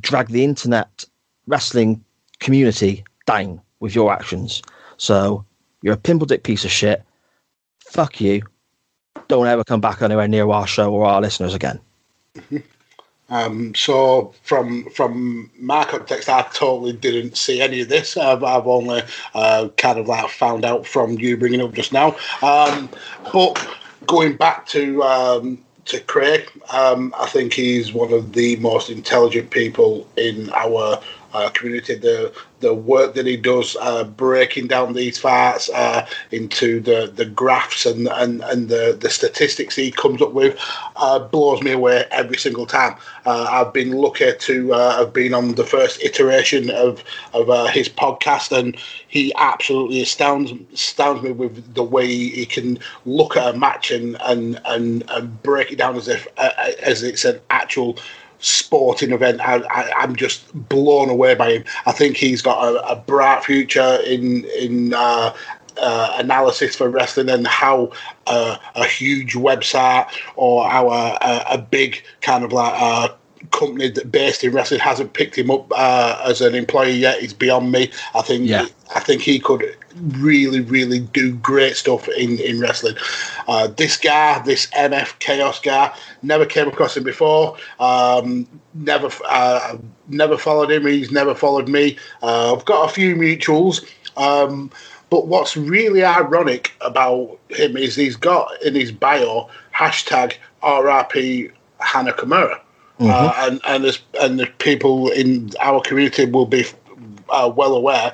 drag 0.00 0.28
the 0.28 0.44
internet 0.44 1.04
wrestling 1.48 2.04
community 2.38 3.02
down 3.26 3.60
with 3.80 3.94
your 3.94 4.12
actions. 4.12 4.62
So 4.96 5.44
you're 5.82 5.94
a 5.94 5.98
pimple 5.98 6.26
dick 6.26 6.42
piece 6.42 6.64
of 6.64 6.70
shit. 6.70 7.02
Fuck 7.80 8.20
you. 8.20 8.42
Don't 9.28 9.46
ever 9.46 9.64
come 9.64 9.80
back 9.80 10.02
anywhere 10.02 10.28
near 10.28 10.48
our 10.48 10.66
show 10.66 10.92
or 10.92 11.06
our 11.06 11.20
listeners 11.20 11.54
again. 11.54 11.80
Um, 13.30 13.74
so 13.74 14.34
from 14.42 14.88
from 14.90 15.50
my 15.58 15.84
context, 15.84 16.28
I 16.28 16.42
totally 16.54 16.94
didn't 16.94 17.36
see 17.36 17.60
any 17.60 17.82
of 17.82 17.88
this. 17.88 18.16
I've, 18.16 18.42
I've 18.42 18.66
only 18.66 19.02
uh, 19.34 19.68
kind 19.76 19.98
of 19.98 20.08
like 20.08 20.30
found 20.30 20.64
out 20.64 20.86
from 20.86 21.18
you 21.18 21.36
bringing 21.36 21.60
up 21.60 21.74
just 21.74 21.92
now. 21.92 22.16
Um, 22.42 22.88
but 23.32 23.68
going 24.06 24.36
back 24.36 24.66
to 24.68 25.02
um, 25.02 25.58
to 25.86 26.00
Craig, 26.00 26.50
um, 26.72 27.14
I 27.18 27.26
think 27.26 27.52
he's 27.52 27.92
one 27.92 28.12
of 28.12 28.32
the 28.32 28.56
most 28.56 28.88
intelligent 28.88 29.50
people 29.50 30.06
in 30.16 30.50
our 30.54 30.98
uh, 31.32 31.48
community. 31.50 31.94
The 31.94 32.32
the 32.60 32.74
work 32.74 33.14
that 33.14 33.26
he 33.26 33.36
does, 33.36 33.76
uh, 33.80 34.04
breaking 34.04 34.66
down 34.66 34.92
these 34.92 35.16
fights 35.16 35.70
uh, 35.70 36.06
into 36.32 36.80
the, 36.80 37.12
the 37.14 37.24
graphs 37.24 37.86
and 37.86 38.08
and, 38.08 38.42
and 38.42 38.68
the, 38.68 38.96
the 38.98 39.10
statistics 39.10 39.76
he 39.76 39.90
comes 39.90 40.20
up 40.20 40.32
with, 40.32 40.58
uh, 40.96 41.18
blows 41.18 41.62
me 41.62 41.72
away 41.72 42.04
every 42.10 42.36
single 42.36 42.66
time. 42.66 42.96
Uh, 43.26 43.46
I've 43.48 43.72
been 43.72 43.92
lucky 43.92 44.32
to 44.36 44.74
uh, 44.74 44.98
have 44.98 45.12
been 45.12 45.34
on 45.34 45.54
the 45.54 45.64
first 45.64 46.02
iteration 46.02 46.70
of 46.70 47.04
of 47.32 47.50
uh, 47.50 47.66
his 47.66 47.88
podcast, 47.88 48.56
and 48.56 48.76
he 49.08 49.32
absolutely 49.36 50.02
astounds 50.02 50.52
astounds 50.72 51.22
me 51.22 51.30
with 51.32 51.74
the 51.74 51.82
way 51.84 52.06
he 52.06 52.46
can 52.46 52.78
look 53.06 53.36
at 53.36 53.54
a 53.54 53.58
match 53.58 53.90
and 53.90 54.16
and 54.22 54.60
and, 54.64 55.04
and 55.10 55.42
break 55.42 55.70
it 55.70 55.76
down 55.78 55.96
as 55.96 56.08
if 56.08 56.26
as 56.36 57.02
it's 57.02 57.24
an 57.24 57.40
actual 57.50 57.98
sporting 58.40 59.12
event. 59.12 59.40
I, 59.40 59.62
I'm 59.96 60.16
just 60.16 60.52
blown 60.68 61.08
away 61.08 61.34
by 61.34 61.52
him. 61.52 61.64
I 61.86 61.92
think 61.92 62.16
he's 62.16 62.42
got 62.42 62.62
a, 62.62 62.92
a 62.92 62.96
bright 62.96 63.44
future 63.44 63.98
in 64.04 64.44
in 64.44 64.94
uh, 64.94 65.34
uh, 65.80 66.16
analysis 66.18 66.74
for 66.76 66.88
wrestling 66.88 67.28
and 67.28 67.46
how 67.46 67.92
uh, 68.26 68.56
a 68.74 68.84
huge 68.84 69.34
website 69.34 70.08
or 70.36 70.68
how 70.68 70.90
a, 70.90 71.44
a, 71.50 71.58
big 71.58 72.02
kind 72.20 72.44
of 72.44 72.52
like 72.52 72.74
uh, 72.76 73.08
company 73.52 73.88
that 73.88 74.10
based 74.10 74.42
in 74.42 74.52
wrestling 74.52 74.80
hasn't 74.80 75.12
picked 75.12 75.36
him 75.36 75.50
up 75.50 75.70
uh, 75.74 76.20
as 76.24 76.40
an 76.40 76.54
employee 76.54 76.92
yet 76.92 77.22
is 77.22 77.32
beyond 77.32 77.70
me. 77.70 77.90
I 78.14 78.22
think 78.22 78.48
Yeah. 78.48 78.66
I 78.94 79.00
think 79.00 79.22
he 79.22 79.38
could 79.38 79.76
really, 79.96 80.60
really 80.60 81.00
do 81.00 81.34
great 81.36 81.76
stuff 81.76 82.08
in, 82.08 82.38
in 82.38 82.60
wrestling. 82.60 82.96
Uh, 83.46 83.68
this 83.68 83.96
guy, 83.96 84.38
this 84.40 84.66
MF 84.68 85.18
Chaos 85.18 85.60
guy, 85.60 85.94
never 86.22 86.46
came 86.46 86.68
across 86.68 86.96
him 86.96 87.04
before. 87.04 87.56
Um, 87.80 88.46
never, 88.74 89.10
uh, 89.28 89.76
never 90.08 90.36
followed 90.38 90.70
him. 90.70 90.86
He's 90.86 91.10
never 91.10 91.34
followed 91.34 91.68
me. 91.68 91.96
Uh, 92.22 92.54
I've 92.54 92.64
got 92.64 92.90
a 92.90 92.92
few 92.92 93.14
mutuals. 93.14 93.86
Um, 94.16 94.70
but 95.10 95.26
what's 95.26 95.56
really 95.56 96.04
ironic 96.04 96.74
about 96.80 97.38
him 97.48 97.76
is 97.76 97.96
he's 97.96 98.16
got 98.16 98.50
in 98.62 98.74
his 98.74 98.92
bio 98.92 99.48
hashtag 99.74 100.34
RRP 100.62 101.50
Hana 101.80 102.12
Kimura. 102.12 102.60
Uh, 103.00 103.32
and 103.38 103.60
and 103.64 103.84
there's, 103.84 104.02
and 104.20 104.40
the 104.40 104.46
people 104.58 105.08
in 105.10 105.52
our 105.60 105.80
community 105.80 106.24
will 106.24 106.46
be 106.46 106.64
uh, 107.30 107.50
well 107.54 107.74
aware. 107.74 108.12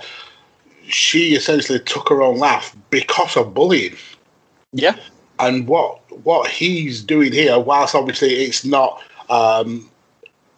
She 0.89 1.35
essentially 1.35 1.81
took 1.81 2.09
her 2.09 2.23
own 2.23 2.39
life 2.39 2.75
because 2.91 3.37
of 3.37 3.55
bullying. 3.55 3.97
Yeah. 4.73 4.97
And 5.39 5.67
what 5.67 6.01
what 6.23 6.51
he's 6.51 7.03
doing 7.03 7.33
here, 7.33 7.59
whilst 7.59 7.95
obviously 7.95 8.45
it's 8.45 8.65
not 8.65 9.03
um, 9.29 9.91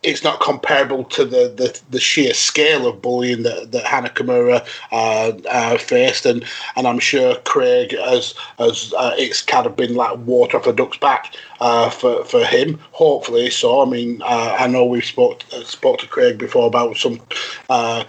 it's 0.07 0.23
not 0.23 0.41
comparable 0.41 1.03
to 1.05 1.25
the, 1.25 1.49
the, 1.49 1.81
the 1.91 1.99
sheer 1.99 2.33
scale 2.33 2.87
of 2.87 3.03
bullying 3.03 3.43
that, 3.43 3.73
that 3.73 3.85
Hana 3.85 4.09
Kimura 4.09 4.67
uh, 4.93 5.33
uh, 5.49 5.79
faced, 5.79 6.25
and, 6.25 6.45
and 6.77 6.87
I'm 6.87 7.01
sure 7.01 7.35
Craig 7.41 7.93
has 7.93 8.35
has 8.59 8.95
uh, 8.97 9.15
it's 9.19 9.43
kind 9.43 9.67
of 9.67 9.77
been 9.77 9.95
like 9.95 10.17
water 10.19 10.59
off 10.59 10.67
a 10.67 10.73
duck's 10.73 10.99
back 10.99 11.35
uh, 11.61 11.91
for 11.91 12.25
for 12.25 12.45
him. 12.45 12.79
Hopefully, 12.93 13.51
so 13.51 13.83
I 13.83 13.85
mean 13.85 14.23
uh, 14.23 14.57
I 14.59 14.69
know 14.69 14.85
we've 14.85 15.05
spoke 15.05 15.43
uh, 15.53 15.65
spoke 15.65 15.99
to 15.99 16.07
Craig 16.07 16.39
before 16.39 16.67
about 16.67 16.97
some. 16.97 17.21
Uh, 17.69 18.05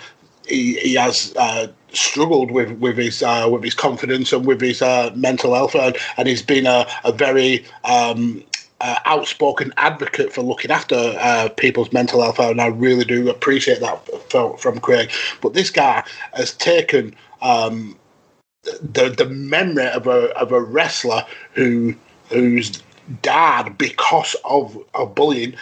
he, 0.47 0.79
he 0.79 0.93
has 0.93 1.33
uh, 1.35 1.67
struggled 1.97 2.51
with 2.51 2.71
with 2.79 2.97
his 2.97 3.23
uh, 3.23 3.47
with 3.51 3.63
his 3.63 3.73
confidence 3.73 4.31
and 4.33 4.45
with 4.45 4.61
his 4.61 4.81
uh, 4.81 5.11
mental 5.15 5.53
health, 5.53 5.75
and, 5.75 5.97
and 6.17 6.27
he's 6.27 6.41
been 6.41 6.65
a, 6.65 6.87
a 7.03 7.11
very 7.11 7.65
um, 7.83 8.43
uh, 8.81 8.99
outspoken 9.05 9.73
advocate 9.77 10.31
for 10.31 10.41
looking 10.41 10.71
after 10.71 10.95
uh, 11.19 11.49
people's 11.57 11.91
mental 11.91 12.21
health, 12.21 12.39
and 12.39 12.61
I 12.61 12.67
really 12.67 13.05
do 13.05 13.29
appreciate 13.29 13.79
that 13.79 14.29
from, 14.29 14.57
from 14.57 14.79
Craig. 14.79 15.11
But 15.41 15.53
this 15.53 15.69
guy 15.69 16.03
has 16.33 16.53
taken 16.53 17.15
um, 17.41 17.97
the 18.63 19.09
the 19.09 19.25
memory 19.25 19.87
of 19.87 20.07
a 20.07 20.35
of 20.37 20.51
a 20.51 20.61
wrestler 20.61 21.25
who 21.53 21.95
who's 22.29 22.83
died 23.21 23.77
because 23.77 24.35
of 24.45 24.77
of 24.93 25.15
bullying, 25.15 25.55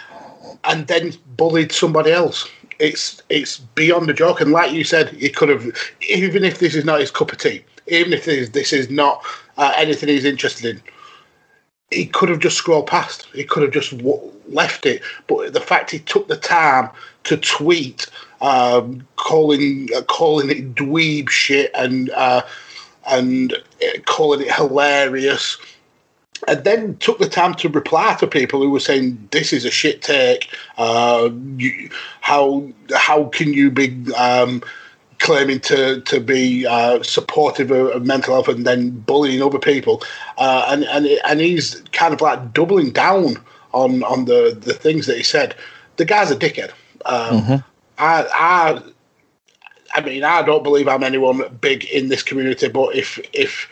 and 0.64 0.86
then 0.86 1.14
bullied 1.36 1.72
somebody 1.72 2.12
else. 2.12 2.48
It's 2.78 3.22
it's 3.28 3.58
beyond 3.58 4.10
a 4.10 4.14
joke, 4.14 4.40
and 4.40 4.52
like 4.52 4.72
you 4.72 4.84
said, 4.84 5.10
he 5.10 5.28
could 5.28 5.48
have 5.48 5.66
even 6.08 6.44
if 6.44 6.58
this 6.58 6.74
is 6.74 6.84
not 6.84 7.00
his 7.00 7.10
cup 7.10 7.32
of 7.32 7.38
tea, 7.38 7.64
even 7.86 8.12
if 8.12 8.24
this, 8.24 8.50
this 8.50 8.72
is 8.72 8.90
not 8.90 9.22
uh, 9.56 9.72
anything 9.76 10.08
he's 10.08 10.24
interested 10.24 10.66
in, 10.76 10.82
he 11.90 12.06
could 12.06 12.28
have 12.28 12.40
just 12.40 12.56
scrolled 12.56 12.86
past. 12.86 13.26
He 13.34 13.44
could 13.44 13.62
have 13.62 13.72
just 13.72 13.96
w- 13.98 14.32
left 14.48 14.86
it. 14.86 15.02
But 15.26 15.52
the 15.52 15.60
fact 15.60 15.90
he 15.90 16.00
took 16.00 16.28
the 16.28 16.36
time 16.36 16.90
to 17.24 17.36
tweet, 17.36 18.06
um, 18.40 19.06
calling 19.16 19.88
uh, 19.96 20.02
calling 20.02 20.50
it 20.50 20.74
dweeb 20.74 21.28
shit 21.28 21.70
and 21.74 22.10
uh, 22.10 22.42
and 23.08 23.52
uh, 23.54 24.00
calling 24.04 24.42
it 24.42 24.52
hilarious, 24.52 25.56
and 26.48 26.64
then 26.64 26.96
took 26.98 27.18
the 27.18 27.28
time 27.28 27.54
to 27.54 27.68
reply 27.68 28.14
to 28.14 28.26
people 28.26 28.60
who 28.60 28.70
were 28.70 28.80
saying 28.80 29.28
this 29.30 29.52
is 29.52 29.64
a 29.64 29.70
shit 29.70 30.02
take. 30.02 30.54
Uh, 30.78 31.30
you, 31.56 31.90
how 32.20 32.68
how 32.94 33.24
can 33.24 33.52
you 33.52 33.70
be 33.70 34.12
um, 34.14 34.62
claiming 35.18 35.60
to 35.60 36.00
to 36.02 36.20
be 36.20 36.66
uh, 36.66 37.02
supportive 37.02 37.70
of, 37.70 37.88
of 37.88 38.06
mental 38.06 38.34
health 38.34 38.48
and 38.48 38.66
then 38.66 38.90
bullying 38.90 39.42
other 39.42 39.58
people? 39.58 40.02
Uh, 40.38 40.66
and 40.68 40.84
and 40.84 41.06
and 41.06 41.40
he's 41.40 41.82
kind 41.92 42.12
of 42.12 42.20
like 42.20 42.52
doubling 42.52 42.90
down 42.90 43.36
on 43.72 44.02
on 44.04 44.24
the 44.26 44.56
the 44.60 44.74
things 44.74 45.06
that 45.06 45.16
he 45.16 45.22
said. 45.22 45.54
The 45.96 46.04
guy's 46.04 46.30
a 46.30 46.36
dickhead. 46.36 46.72
Um, 47.06 47.64
I 47.98 48.26
I 48.32 48.82
I 49.94 50.00
mean, 50.02 50.24
I 50.24 50.42
don't 50.42 50.62
believe 50.62 50.88
I'm 50.88 51.02
anyone 51.02 51.42
big 51.60 51.84
in 51.86 52.08
this 52.08 52.22
community, 52.22 52.68
but 52.68 52.94
if 52.94 53.18
if 53.32 53.68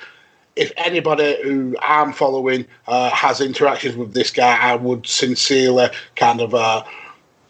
if 0.57 0.73
anybody 0.77 1.37
who 1.43 1.77
I'm 1.81 2.13
following 2.13 2.67
uh, 2.87 3.11
has 3.11 3.41
interactions 3.41 3.97
with 3.97 4.15
this 4.15 4.31
guy, 4.31 4.57
I 4.57 4.77
would 4.77 5.07
sincerely 5.07 5.89
kind 6.17 6.41
of 6.41 6.55
uh, 6.55 6.85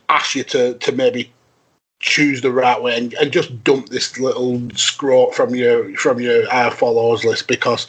ask 0.08 0.34
you 0.34 0.44
to 0.44 0.74
to 0.74 0.92
maybe 0.92 1.32
choose 2.00 2.42
the 2.42 2.52
right 2.52 2.82
way 2.82 2.96
and, 2.96 3.14
and 3.14 3.32
just 3.32 3.64
dump 3.64 3.88
this 3.88 4.18
little 4.18 4.60
scrot 4.74 5.34
from 5.34 5.54
your 5.54 5.94
from 5.96 6.20
your 6.20 6.44
uh, 6.50 6.70
followers 6.70 7.24
list 7.24 7.48
because 7.48 7.86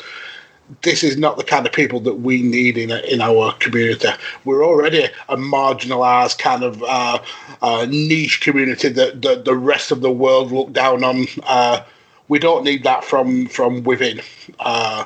this 0.81 1.03
is 1.03 1.17
not 1.17 1.37
the 1.37 1.43
kind 1.43 1.67
of 1.67 1.73
people 1.73 1.99
that 1.99 2.15
we 2.15 2.41
need 2.41 2.77
in 2.77 2.91
in 2.91 3.21
our 3.21 3.53
community. 3.53 4.09
We're 4.43 4.65
already 4.65 5.05
a 5.29 5.37
marginalised 5.37 6.39
kind 6.39 6.63
of 6.63 6.81
uh, 6.83 7.19
uh, 7.61 7.85
niche 7.89 8.41
community 8.41 8.89
that, 8.89 9.21
that 9.21 9.45
the 9.45 9.55
rest 9.55 9.91
of 9.91 10.01
the 10.01 10.11
world 10.11 10.51
look 10.51 10.73
down 10.73 11.03
on. 11.03 11.25
Uh, 11.43 11.83
we 12.27 12.39
don't 12.39 12.63
need 12.63 12.83
that 12.83 13.03
from 13.03 13.47
from 13.47 13.83
within. 13.83 14.21
Uh, 14.59 15.05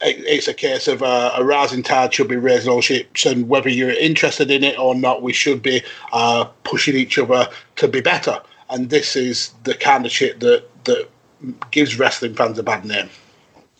it, 0.00 0.24
it's 0.26 0.48
a 0.48 0.54
case 0.54 0.88
of 0.88 1.02
uh, 1.02 1.32
a 1.36 1.44
rising 1.44 1.82
tide 1.82 2.12
should 2.12 2.28
be 2.28 2.36
raising 2.36 2.70
all 2.70 2.80
ships, 2.80 3.24
and 3.24 3.48
whether 3.48 3.68
you're 3.68 3.90
interested 3.90 4.50
in 4.50 4.64
it 4.64 4.78
or 4.78 4.94
not, 4.94 5.22
we 5.22 5.32
should 5.32 5.62
be 5.62 5.82
uh, 6.12 6.44
pushing 6.64 6.96
each 6.96 7.18
other 7.18 7.48
to 7.76 7.88
be 7.88 8.00
better. 8.00 8.40
And 8.68 8.90
this 8.90 9.14
is 9.14 9.52
the 9.62 9.74
kind 9.74 10.04
of 10.04 10.12
shit 10.12 10.40
that 10.40 10.64
that 10.84 11.08
gives 11.70 11.98
wrestling 11.98 12.34
fans 12.34 12.58
a 12.58 12.62
bad 12.62 12.84
name. 12.84 13.08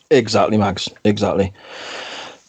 Exactly, 0.09 0.57
Max. 0.57 0.87
Exactly. 1.03 1.53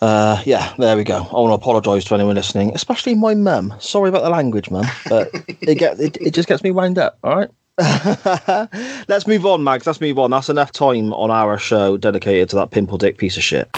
Uh, 0.00 0.40
yeah, 0.46 0.72
there 0.78 0.96
we 0.96 1.02
go. 1.02 1.16
I 1.16 1.34
want 1.34 1.50
to 1.50 1.54
apologise 1.54 2.04
to 2.04 2.14
anyone 2.14 2.36
listening, 2.36 2.72
especially 2.74 3.16
my 3.16 3.34
mum. 3.34 3.74
Sorry 3.80 4.08
about 4.08 4.22
the 4.22 4.30
language, 4.30 4.70
mum, 4.70 4.86
but 5.08 5.28
it 5.48 5.74
get 5.74 5.98
it, 5.98 6.16
it 6.20 6.34
just 6.34 6.48
gets 6.48 6.62
me 6.62 6.70
wound 6.70 6.98
up. 6.98 7.18
All 7.24 7.34
right. 7.34 7.50
Let's 9.08 9.26
move 9.26 9.46
on, 9.46 9.62
Max. 9.62 9.86
Let's 9.86 10.00
move 10.00 10.18
on. 10.18 10.30
That's 10.30 10.48
enough 10.48 10.72
time 10.72 11.12
on 11.12 11.30
our 11.30 11.58
show 11.58 11.96
dedicated 11.96 12.48
to 12.50 12.56
that 12.56 12.70
pimple 12.72 12.98
dick 12.98 13.18
piece 13.18 13.36
of 13.36 13.44
shit. 13.44 13.68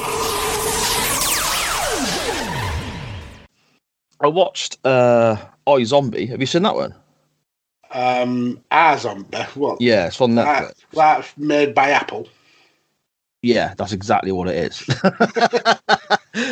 I 4.22 4.26
watched 4.26 4.78
uh, 4.84 5.36
iZombie. 5.66 6.28
Have 6.28 6.40
you 6.40 6.46
seen 6.46 6.62
that 6.62 6.74
one? 6.74 6.94
Um, 7.92 8.62
our 8.70 8.96
zombie. 8.98 9.38
What? 9.54 9.80
Yeah, 9.80 10.06
it's 10.06 10.20
on 10.20 10.32
Netflix. 10.32 10.44
That, 10.46 10.74
that's 10.92 11.36
made 11.36 11.74
by 11.74 11.90
Apple. 11.90 12.28
Yeah, 13.42 13.74
that's 13.76 13.92
exactly 13.92 14.32
what 14.32 14.48
it 14.48 14.56
is. 14.56 14.86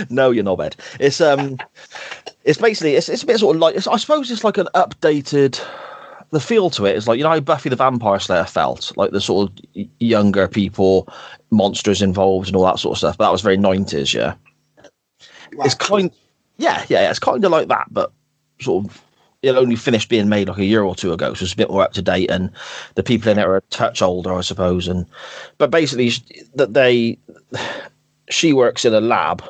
no, 0.10 0.30
you're 0.30 0.44
not 0.44 0.56
bad. 0.56 0.76
It's 0.98 1.20
um, 1.20 1.58
it's 2.44 2.58
basically 2.58 2.94
it's, 2.94 3.08
it's 3.08 3.22
a 3.22 3.26
bit 3.26 3.38
sort 3.38 3.56
of 3.56 3.60
like 3.60 3.76
it's, 3.76 3.86
I 3.86 3.96
suppose 3.96 4.30
it's 4.30 4.44
like 4.44 4.58
an 4.58 4.68
updated. 4.74 5.62
The 6.30 6.40
feel 6.40 6.68
to 6.70 6.84
it 6.84 6.96
is 6.96 7.08
like 7.08 7.16
you 7.16 7.24
know 7.24 7.30
how 7.30 7.40
Buffy 7.40 7.68
the 7.68 7.76
Vampire 7.76 8.18
Slayer 8.18 8.44
felt 8.44 8.94
like 8.96 9.12
the 9.12 9.20
sort 9.20 9.50
of 9.50 9.86
younger 9.98 10.46
people, 10.46 11.08
monsters 11.50 12.02
involved 12.02 12.48
and 12.48 12.56
all 12.56 12.64
that 12.64 12.78
sort 12.78 12.94
of 12.94 12.98
stuff. 12.98 13.18
But 13.18 13.26
that 13.26 13.32
was 13.32 13.40
very 13.40 13.56
nineties, 13.56 14.12
yeah. 14.12 14.34
It's 15.52 15.74
kind, 15.74 16.10
yeah, 16.58 16.84
yeah, 16.88 17.02
yeah, 17.02 17.10
it's 17.10 17.18
kind 17.18 17.42
of 17.42 17.50
like 17.50 17.68
that, 17.68 17.86
but 17.90 18.12
sort 18.60 18.84
of 18.84 19.02
it 19.42 19.56
only 19.56 19.76
finished 19.76 20.08
being 20.08 20.28
made 20.28 20.48
like 20.48 20.58
a 20.58 20.64
year 20.64 20.82
or 20.82 20.94
two 20.94 21.12
ago, 21.12 21.32
so 21.32 21.44
it's 21.44 21.52
a 21.52 21.56
bit 21.56 21.70
more 21.70 21.82
up 21.82 21.92
to 21.92 22.02
date, 22.02 22.30
and 22.30 22.50
the 22.96 23.02
people 23.02 23.30
in 23.30 23.38
it 23.38 23.46
are 23.46 23.56
a 23.56 23.60
touch 23.62 24.02
older, 24.02 24.34
I 24.34 24.40
suppose. 24.40 24.88
And 24.88 25.06
but 25.58 25.70
basically, 25.70 26.10
that 26.54 26.74
they 26.74 27.18
she 28.30 28.52
works 28.52 28.84
in 28.84 28.94
a 28.94 29.00
lab, 29.00 29.42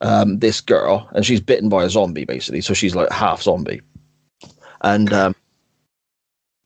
um, 0.00 0.38
this 0.38 0.60
girl, 0.60 1.08
and 1.12 1.26
she's 1.26 1.40
bitten 1.40 1.68
by 1.68 1.84
a 1.84 1.90
zombie, 1.90 2.24
basically. 2.24 2.62
So 2.62 2.74
she's 2.74 2.94
like 2.94 3.12
half 3.12 3.42
zombie, 3.42 3.82
and 4.80 5.12
um, 5.12 5.34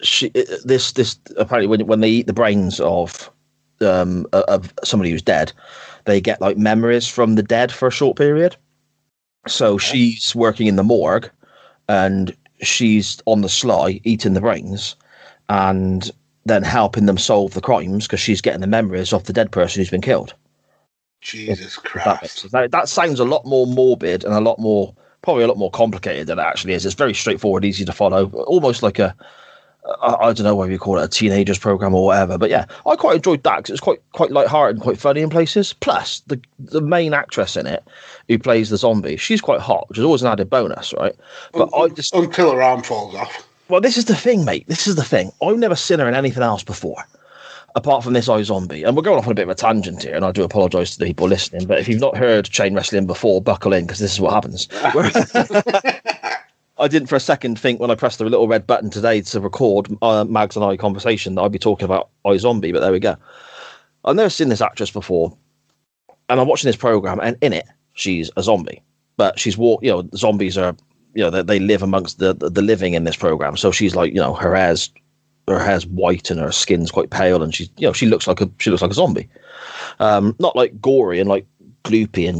she 0.03 0.31
this 0.65 0.93
this 0.93 1.19
apparently 1.37 1.67
when 1.67 1.87
when 1.87 2.01
they 2.01 2.09
eat 2.09 2.27
the 2.27 2.33
brains 2.33 2.81
of 2.81 3.31
um 3.81 4.27
of 4.33 4.73
somebody 4.85 5.11
who's 5.11 5.23
dead, 5.23 5.53
they 6.05 6.21
get 6.21 6.41
like 6.41 6.57
memories 6.57 7.07
from 7.07 7.35
the 7.35 7.43
dead 7.43 7.73
for 7.73 7.89
a 7.89 7.93
short 7.93 8.17
period. 8.17 8.57
So 9.47 9.79
she's 9.79 10.35
working 10.35 10.67
in 10.67 10.77
the 10.77 10.85
morgue 10.85 11.31
and 11.89 12.37
she's 12.63 13.23
on 13.25 13.41
the 13.41 13.49
sly 13.49 14.01
eating 14.05 14.35
the 14.35 14.41
brains 14.41 14.97
and 15.49 16.11
then 16.45 16.63
helping 16.63 17.07
them 17.07 17.19
solve 17.19 17.55
the 17.55 17.61
crimes 17.61 18.07
because 18.07 18.21
she's 18.21 18.41
getting 18.41 18.61
the 18.61 18.67
memories 18.67 19.13
of 19.13 19.25
the 19.25 19.33
dead 19.33 19.51
person 19.51 19.81
who's 19.81 19.91
been 19.91 20.01
killed. 20.01 20.35
Jesus 21.21 21.77
Christ. 21.77 22.51
that, 22.53 22.71
that 22.71 22.89
sounds 22.89 23.21
a 23.21 23.25
lot 23.25 23.45
more 23.45 23.67
morbid 23.67 24.25
and 24.25 24.35
a 24.35 24.41
lot 24.41 24.59
more, 24.59 24.95
probably 25.23 25.45
a 25.45 25.49
lot 25.49 25.59
more 25.59 25.71
complicated 25.71 26.27
than 26.27 26.39
it 26.39 26.43
actually 26.43 26.73
is. 26.73 26.87
It's 26.87 26.95
very 26.95 27.15
straightforward, 27.15 27.65
easy 27.65 27.85
to 27.85 27.93
follow, 27.93 28.31
almost 28.31 28.83
like 28.83 28.99
a, 28.99 29.15
I, 30.03 30.15
I 30.15 30.33
don't 30.33 30.45
know 30.45 30.55
whether 30.55 30.71
you 30.73 30.79
call 30.79 30.99
it 30.99 31.05
a 31.05 31.09
teenagers 31.09 31.59
program 31.59 31.95
or 31.95 32.05
whatever. 32.05 32.37
But 32.39 32.51
yeah, 32.51 32.67
I 32.87 32.97
quite 32.97 33.17
enjoyed 33.17 33.43
that 33.45 33.65
'cause 33.65 33.71
it's 33.71 33.81
quite 33.81 34.01
quite 34.13 34.31
light-hearted 34.31 34.77
and 34.77 34.83
quite 34.83 34.99
funny 34.99 35.21
in 35.21 35.31
places. 35.31 35.73
Plus, 35.81 36.23
the 36.27 36.41
the 36.59 36.81
main 36.81 37.15
actress 37.15 37.57
in 37.57 37.67
it 37.67 37.83
who 38.29 38.39
plays 38.39 38.71
the 38.71 38.77
zombie, 38.77 39.17
she's 39.17 39.41
quite 39.41 39.61
hot, 39.61 39.89
which 39.89 39.99
is 39.99 40.05
always 40.05 40.23
an 40.23 40.29
added 40.31 40.51
bonus, 40.51 40.93
right? 40.99 41.15
But 41.53 41.71
I 41.75 41.89
just 41.89 42.15
until 42.15 42.53
her 42.53 42.63
arm 42.63 42.83
falls 42.83 43.15
off. 43.15 43.47
well, 43.69 43.81
this 43.81 43.97
is 43.97 44.05
the 44.05 44.17
thing, 44.17 44.45
mate. 44.45 44.67
This 44.69 44.87
is 44.87 44.97
the 44.97 45.05
thing. 45.05 45.33
I've 45.43 45.59
never 45.59 45.77
seen 45.77 45.99
her 45.99 46.09
in 46.09 46.15
anything 46.15 46.43
else 46.43 46.63
before, 46.63 47.03
apart 47.75 48.05
from 48.05 48.13
this 48.13 48.29
iZombie. 48.29 48.87
And 48.87 48.97
we're 48.97 49.03
going 49.03 49.19
off 49.19 49.27
on 49.27 49.33
a 49.33 49.35
bit 49.35 49.43
of 49.45 49.49
a 49.49 49.55
tangent 49.55 50.03
here, 50.03 50.15
and 50.15 50.25
I 50.25 50.31
do 50.33 50.43
apologise 50.45 50.93
to 50.93 50.99
the 50.99 51.07
people 51.07 51.27
listening. 51.27 51.67
But 51.67 51.79
if 51.79 51.89
you've 51.89 52.01
not 52.01 52.17
heard 52.17 52.45
chain 52.47 52.75
wrestling 52.75 53.07
before, 53.07 53.41
buckle 53.41 53.73
in 53.73 53.87
because 53.87 53.99
this 54.01 54.13
is 54.13 54.21
what 54.21 54.33
happens. 54.35 54.69
I 56.81 56.89
didn't 56.89 57.09
for 57.09 57.17
a 57.17 57.21
second 57.21 57.59
think 57.59 57.79
when 57.79 57.91
I 57.91 57.95
pressed 57.95 58.19
the 58.19 58.25
little 58.25 58.49
red 58.49 58.67
button 58.67 58.91
today 58.91 59.21
to 59.21 59.41
record 59.41 59.95
uh, 60.01 60.25
Mags 60.25 60.57
and 60.57 60.65
I 60.65 60.77
conversation 60.77 61.35
that 61.35 61.43
I'd 61.43 61.53
be 61.53 61.59
talking 61.59 61.85
about 61.85 62.09
iZombie, 62.25 62.73
but 62.73 62.81
there 62.81 62.91
we 62.91 62.99
go. 62.99 63.17
I've 64.05 64.17
never 64.17 64.31
seen 64.31 64.49
this 64.49 64.63
actress 64.63 64.91
before, 64.91 65.37
and 66.31 66.41
I'm 66.41 66.49
watching 66.49 66.69
this 66.69 66.77
program, 66.77 67.21
and 67.21 67.37
in 67.43 67.53
it, 67.53 67.67
she's 67.93 68.31
a 68.39 68.43
zombie, 68.43 68.83
but 69.19 69.39
she's 69.39 69.59
walk. 69.59 69.83
You 69.83 69.91
know, 69.91 70.09
zombies 70.15 70.57
are 70.57 70.75
you 71.15 71.23
know 71.23 71.31
they, 71.31 71.43
they 71.43 71.59
live 71.59 71.83
amongst 71.83 72.19
the, 72.19 72.33
the 72.33 72.49
the 72.49 72.63
living 72.63 72.95
in 72.95 73.05
this 73.05 73.17
program. 73.17 73.59
So 73.59 73.71
she's 73.73 73.95
like 73.95 74.15
you 74.15 74.21
know 74.21 74.35
her 74.35 74.57
hair's 74.57 74.91
her 75.49 75.59
hair's 75.59 75.87
white 75.87 76.31
and 76.31 76.41
her 76.41 76.53
skin's 76.53 76.91
quite 76.91 77.11
pale, 77.11 77.43
and 77.43 77.55
she's 77.55 77.69
you 77.77 77.87
know 77.87 77.93
she 77.93 78.07
looks 78.07 78.27
like 78.27 78.41
a 78.41 78.51
she 78.57 78.71
looks 78.71 78.81
like 78.81 78.91
a 78.91 78.95
zombie, 78.95 79.29
um, 79.99 80.35
not 80.39 80.57
like 80.57 80.81
gory 80.81 81.21
and 81.21 81.29
like 81.29 81.47
gloopy 81.85 82.27
and 82.27 82.39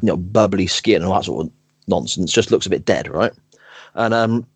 you 0.00 0.08
know 0.08 0.16
bubbly 0.16 0.66
skin 0.66 1.02
and 1.02 1.04
all 1.04 1.14
that 1.14 1.26
sort 1.26 1.46
of 1.46 1.52
nonsense. 1.88 2.32
Just 2.32 2.50
looks 2.50 2.66
a 2.66 2.70
bit 2.70 2.86
dead, 2.86 3.08
right? 3.08 3.32
And 3.96 4.14
um, 4.14 4.46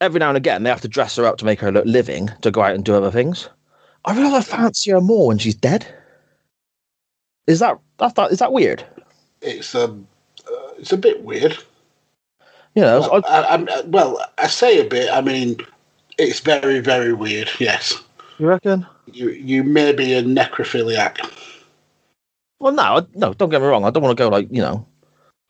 every 0.00 0.18
now 0.18 0.28
and 0.28 0.36
again 0.36 0.62
they 0.62 0.70
have 0.70 0.80
to 0.80 0.88
dress 0.88 1.16
her 1.16 1.26
up 1.26 1.38
to 1.38 1.44
make 1.44 1.60
her 1.60 1.70
look 1.70 1.84
living 1.86 2.30
to 2.42 2.50
go 2.50 2.62
out 2.62 2.74
and 2.74 2.84
do 2.84 2.94
other 2.94 3.10
things. 3.10 3.48
I 4.04 4.16
realise 4.16 4.52
I 4.52 4.56
fancy 4.56 4.90
her 4.90 5.00
more 5.00 5.28
when 5.28 5.38
she's 5.38 5.54
dead. 5.54 5.86
Is 7.46 7.60
that 7.60 7.78
that's 7.98 8.14
that 8.14 8.32
is 8.32 8.38
that 8.38 8.52
weird? 8.52 8.84
It's 9.40 9.74
um, 9.74 10.06
uh, 10.46 10.72
it's 10.78 10.92
a 10.92 10.96
bit 10.96 11.22
weird. 11.22 11.56
You 12.74 12.82
know, 12.82 13.00
well, 13.00 13.22
I, 13.28 13.44
I'm, 13.44 13.68
uh, 13.68 13.82
well, 13.86 14.18
I 14.36 14.48
say 14.48 14.80
a 14.80 14.88
bit. 14.88 15.08
I 15.12 15.20
mean, 15.20 15.58
it's 16.18 16.40
very, 16.40 16.80
very 16.80 17.12
weird. 17.12 17.48
Yes, 17.60 18.02
you 18.38 18.46
reckon? 18.46 18.86
you 19.06 19.30
you 19.30 19.62
may 19.62 19.92
be 19.92 20.12
a 20.14 20.22
necrophiliac. 20.22 21.18
Well, 22.58 22.72
no, 22.72 23.06
no. 23.14 23.34
Don't 23.34 23.50
get 23.50 23.60
me 23.60 23.68
wrong. 23.68 23.84
I 23.84 23.90
don't 23.90 24.02
want 24.02 24.16
to 24.16 24.22
go 24.22 24.28
like 24.28 24.48
you 24.50 24.62
know, 24.62 24.86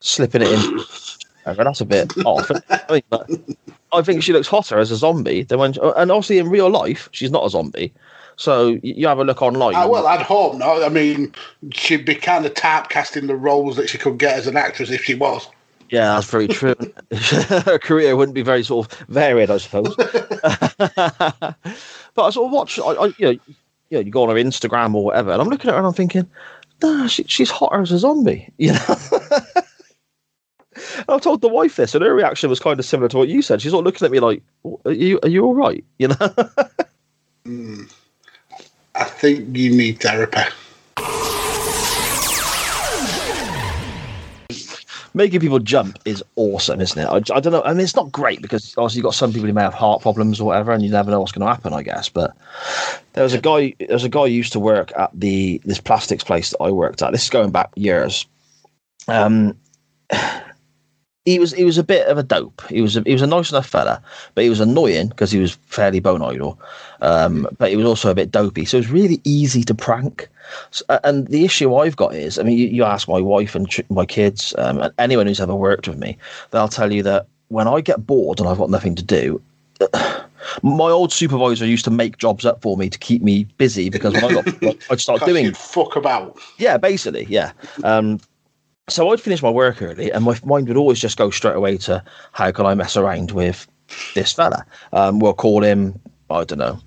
slipping 0.00 0.42
it 0.42 0.48
in. 0.48 0.80
That's 1.44 1.80
a 1.80 1.84
bit 1.84 2.12
off. 2.24 2.50
I, 2.70 3.02
mean, 3.10 3.56
I 3.92 4.02
think 4.02 4.22
she 4.22 4.32
looks 4.32 4.48
hotter 4.48 4.78
as 4.78 4.90
a 4.90 4.96
zombie 4.96 5.42
than 5.42 5.58
when, 5.58 5.74
and 5.96 6.10
obviously 6.10 6.38
in 6.38 6.48
real 6.48 6.70
life 6.70 7.08
she's 7.12 7.30
not 7.30 7.44
a 7.44 7.50
zombie. 7.50 7.92
So 8.36 8.78
you 8.82 9.06
have 9.06 9.18
a 9.18 9.24
look 9.24 9.42
online. 9.42 9.76
Uh, 9.76 9.86
well, 9.86 10.06
I'd 10.06 10.22
hope 10.22 10.56
not. 10.56 10.82
I 10.82 10.88
mean, 10.88 11.32
she'd 11.72 12.04
be 12.04 12.16
kind 12.16 12.44
of 12.44 12.54
typecasting 12.54 13.28
the 13.28 13.36
roles 13.36 13.76
that 13.76 13.88
she 13.88 13.98
could 13.98 14.18
get 14.18 14.36
as 14.36 14.46
an 14.46 14.56
actress 14.56 14.90
if 14.90 15.04
she 15.04 15.14
was. 15.14 15.48
Yeah, 15.90 16.14
that's 16.14 16.28
very 16.28 16.48
true. 16.48 16.74
Her 17.12 17.78
career 17.78 18.16
wouldn't 18.16 18.34
be 18.34 18.42
very 18.42 18.64
sort 18.64 18.90
of 18.90 18.98
varied, 19.08 19.50
I 19.50 19.58
suppose. 19.58 19.94
but 19.96 20.12
I 22.16 22.30
sort 22.30 22.46
of 22.46 22.50
watch, 22.50 22.78
I, 22.80 22.82
I, 22.82 23.06
you 23.18 23.26
know, 23.26 23.30
you 23.30 23.40
know, 23.90 24.00
you 24.00 24.10
go 24.10 24.24
on 24.24 24.30
her 24.30 24.42
Instagram 24.42 24.94
or 24.94 25.04
whatever, 25.04 25.30
and 25.30 25.40
I'm 25.40 25.48
looking 25.48 25.68
at 25.68 25.74
her 25.74 25.78
and 25.78 25.86
I'm 25.86 25.92
thinking, 25.92 26.28
nah, 26.82 27.06
she, 27.06 27.22
she's 27.24 27.50
hotter 27.50 27.82
as 27.82 27.92
a 27.92 27.98
zombie, 27.98 28.52
you 28.58 28.72
know. 28.72 28.96
And 30.98 31.04
I 31.08 31.18
told 31.18 31.40
the 31.40 31.48
wife 31.48 31.76
this, 31.76 31.94
and 31.94 32.04
her 32.04 32.14
reaction 32.14 32.50
was 32.50 32.60
kind 32.60 32.78
of 32.78 32.86
similar 32.86 33.08
to 33.08 33.18
what 33.18 33.28
you 33.28 33.42
said. 33.42 33.62
She's 33.62 33.74
all 33.74 33.82
looking 33.82 34.04
at 34.04 34.10
me 34.10 34.20
like, 34.20 34.42
"Are 34.84 34.92
you 34.92 35.18
are 35.22 35.28
you 35.28 35.44
all 35.44 35.54
right?" 35.54 35.84
You 35.98 36.08
know. 36.08 36.16
Mm. 37.46 37.92
I 38.94 39.04
think 39.04 39.56
you 39.56 39.74
need 39.74 40.00
therapy. 40.00 40.40
Making 45.16 45.40
people 45.40 45.60
jump 45.60 45.98
is 46.04 46.24
awesome, 46.34 46.80
isn't 46.80 47.00
it? 47.00 47.06
I, 47.06 47.36
I 47.36 47.40
don't 47.40 47.52
know. 47.52 47.62
I 47.62 47.72
mean, 47.72 47.82
it's 47.82 47.94
not 47.94 48.10
great 48.10 48.42
because 48.42 48.74
obviously 48.76 48.98
you've 48.98 49.04
got 49.04 49.14
some 49.14 49.32
people 49.32 49.46
who 49.46 49.52
may 49.52 49.62
have 49.62 49.74
heart 49.74 50.02
problems 50.02 50.40
or 50.40 50.46
whatever, 50.48 50.72
and 50.72 50.82
you 50.82 50.90
never 50.90 51.10
know 51.10 51.20
what's 51.20 51.30
going 51.30 51.46
to 51.46 51.52
happen. 51.52 51.72
I 51.72 51.82
guess, 51.82 52.08
but 52.08 52.36
there 53.12 53.22
was 53.22 53.32
a 53.32 53.40
guy. 53.40 53.74
There 53.78 53.88
was 53.90 54.04
a 54.04 54.08
guy 54.08 54.22
who 54.22 54.34
used 54.34 54.52
to 54.54 54.60
work 54.60 54.92
at 54.96 55.10
the 55.14 55.60
this 55.64 55.80
plastics 55.80 56.24
place 56.24 56.50
that 56.50 56.60
I 56.60 56.70
worked 56.70 57.02
at. 57.02 57.12
This 57.12 57.24
is 57.24 57.30
going 57.30 57.52
back 57.52 57.70
years. 57.76 58.26
Um, 59.06 59.56
he 61.24 61.38
was 61.38 61.52
he 61.52 61.64
was 61.64 61.78
a 61.78 61.84
bit 61.84 62.06
of 62.06 62.18
a 62.18 62.22
dope. 62.22 62.62
He 62.68 62.82
was 62.82 62.96
a, 62.96 63.02
he 63.02 63.12
was 63.12 63.22
a 63.22 63.26
nice 63.26 63.50
enough 63.50 63.66
fella, 63.66 64.02
but 64.34 64.44
he 64.44 64.50
was 64.50 64.60
annoying 64.60 65.08
because 65.08 65.30
he 65.30 65.38
was 65.38 65.54
fairly 65.66 66.00
bone 66.00 66.22
idle. 66.22 66.58
Um, 67.00 67.48
but 67.58 67.70
he 67.70 67.76
was 67.76 67.86
also 67.86 68.10
a 68.10 68.14
bit 68.14 68.30
dopey, 68.30 68.64
so 68.64 68.76
it 68.76 68.80
was 68.80 68.90
really 68.90 69.20
easy 69.24 69.62
to 69.64 69.74
prank. 69.74 70.28
So, 70.70 70.84
and 71.02 71.26
the 71.28 71.44
issue 71.44 71.74
I've 71.74 71.96
got 71.96 72.14
is, 72.14 72.38
I 72.38 72.42
mean, 72.42 72.58
you, 72.58 72.66
you 72.66 72.84
ask 72.84 73.08
my 73.08 73.20
wife 73.20 73.54
and 73.54 73.68
tr- 73.68 73.82
my 73.88 74.04
kids, 74.04 74.54
um, 74.58 74.80
and 74.80 74.92
anyone 74.98 75.26
who's 75.26 75.40
ever 75.40 75.54
worked 75.54 75.88
with 75.88 75.98
me, 75.98 76.16
they'll 76.50 76.68
tell 76.68 76.92
you 76.92 77.02
that 77.02 77.26
when 77.48 77.68
I 77.68 77.80
get 77.80 78.06
bored 78.06 78.40
and 78.40 78.48
I've 78.48 78.58
got 78.58 78.70
nothing 78.70 78.94
to 78.96 79.02
do. 79.02 79.40
My 80.62 80.90
old 80.90 81.10
supervisor 81.10 81.64
used 81.64 81.86
to 81.86 81.90
make 81.90 82.18
jobs 82.18 82.44
up 82.44 82.60
for 82.60 82.76
me 82.76 82.90
to 82.90 82.98
keep 82.98 83.22
me 83.22 83.44
busy 83.56 83.88
because 83.88 84.12
when 84.12 84.24
I 84.24 84.42
got, 84.42 84.76
I'd 84.90 85.00
start 85.00 85.20
doing 85.24 85.54
fuck 85.54 85.96
about. 85.96 86.38
yeah, 86.58 86.76
basically, 86.76 87.24
yeah. 87.30 87.52
Um, 87.82 88.20
so 88.88 89.10
I'd 89.10 89.20
finish 89.20 89.42
my 89.42 89.50
work 89.50 89.80
early, 89.82 90.10
and 90.10 90.24
my 90.24 90.38
mind 90.44 90.68
would 90.68 90.76
always 90.76 91.00
just 91.00 91.16
go 91.16 91.30
straight 91.30 91.56
away 91.56 91.76
to 91.78 92.02
how 92.32 92.50
can 92.52 92.66
I 92.66 92.74
mess 92.74 92.96
around 92.96 93.30
with 93.30 93.66
this 94.14 94.32
fella? 94.32 94.64
Um, 94.92 95.18
we'll 95.18 95.34
call 95.34 95.62
him, 95.62 95.98
I 96.30 96.44
don't 96.44 96.58
know. 96.58 96.78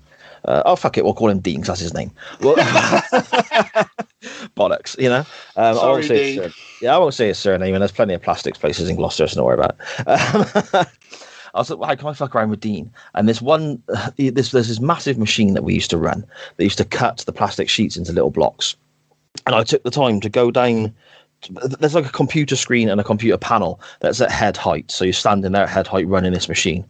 Uh, 0.44 0.62
oh 0.64 0.76
fuck 0.76 0.96
it, 0.96 1.04
we'll 1.04 1.14
call 1.14 1.28
him 1.28 1.40
Dean 1.40 1.60
'cause 1.60 1.66
that's 1.66 1.80
his 1.80 1.94
name. 1.94 2.12
Well, 2.40 2.54
bollocks, 4.56 4.98
you 4.98 5.08
know. 5.08 5.20
Um, 5.56 5.56
I 5.56 5.72
Sorry, 5.74 5.92
won't 5.92 6.04
say 6.04 6.18
his 6.18 6.26
Dean. 6.36 6.42
sur- 6.42 6.54
yeah, 6.80 6.94
I 6.94 6.98
won't 6.98 7.14
say 7.14 7.28
his 7.28 7.38
surname, 7.38 7.74
and 7.74 7.82
there's 7.82 7.92
plenty 7.92 8.14
of 8.14 8.22
plastics 8.22 8.58
places 8.58 8.88
in 8.88 8.96
Gloucester, 8.96 9.26
so 9.26 9.36
don't 9.36 9.46
worry 9.46 9.54
about. 9.54 9.76
It. 9.98 10.74
Um, 10.74 10.86
I 11.54 11.58
was 11.58 11.70
like, 11.70 11.78
well, 11.80 11.88
how 11.88 11.94
can 11.96 12.06
I 12.08 12.12
fuck 12.12 12.36
around 12.36 12.50
with 12.50 12.60
Dean? 12.60 12.90
And 13.14 13.28
this 13.28 13.42
one, 13.42 13.82
this 14.16 14.52
there's 14.52 14.68
this 14.68 14.80
massive 14.80 15.18
machine 15.18 15.54
that 15.54 15.64
we 15.64 15.74
used 15.74 15.90
to 15.90 15.98
run 15.98 16.24
that 16.56 16.64
used 16.64 16.78
to 16.78 16.84
cut 16.84 17.18
the 17.18 17.32
plastic 17.32 17.68
sheets 17.68 17.96
into 17.96 18.12
little 18.12 18.30
blocks 18.30 18.76
and 19.46 19.54
I 19.54 19.64
took 19.64 19.82
the 19.82 19.90
time 19.90 20.20
to 20.20 20.28
go 20.28 20.50
down. 20.50 20.94
There's 21.80 21.94
like 21.94 22.06
a 22.06 22.10
computer 22.10 22.56
screen 22.56 22.88
and 22.88 23.00
a 23.00 23.04
computer 23.04 23.38
panel 23.38 23.80
that's 24.00 24.20
at 24.20 24.30
head 24.30 24.56
height. 24.56 24.90
So 24.90 25.04
you're 25.04 25.12
standing 25.12 25.52
there 25.52 25.62
at 25.62 25.68
head 25.68 25.86
height 25.86 26.08
running 26.08 26.32
this 26.32 26.48
machine. 26.48 26.84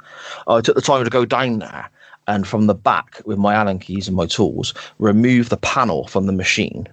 I 0.46 0.60
took 0.60 0.74
the 0.74 0.82
time 0.82 1.04
to 1.04 1.10
go 1.10 1.24
down 1.24 1.58
there 1.58 1.90
and 2.26 2.46
from 2.46 2.66
the 2.66 2.74
back 2.74 3.20
with 3.24 3.38
my 3.38 3.54
Allen 3.54 3.78
keys 3.78 4.06
and 4.06 4.16
my 4.16 4.26
tools, 4.26 4.74
remove 4.98 5.48
the 5.48 5.56
panel 5.56 6.06
from 6.08 6.26
the 6.26 6.32
machine, 6.32 6.86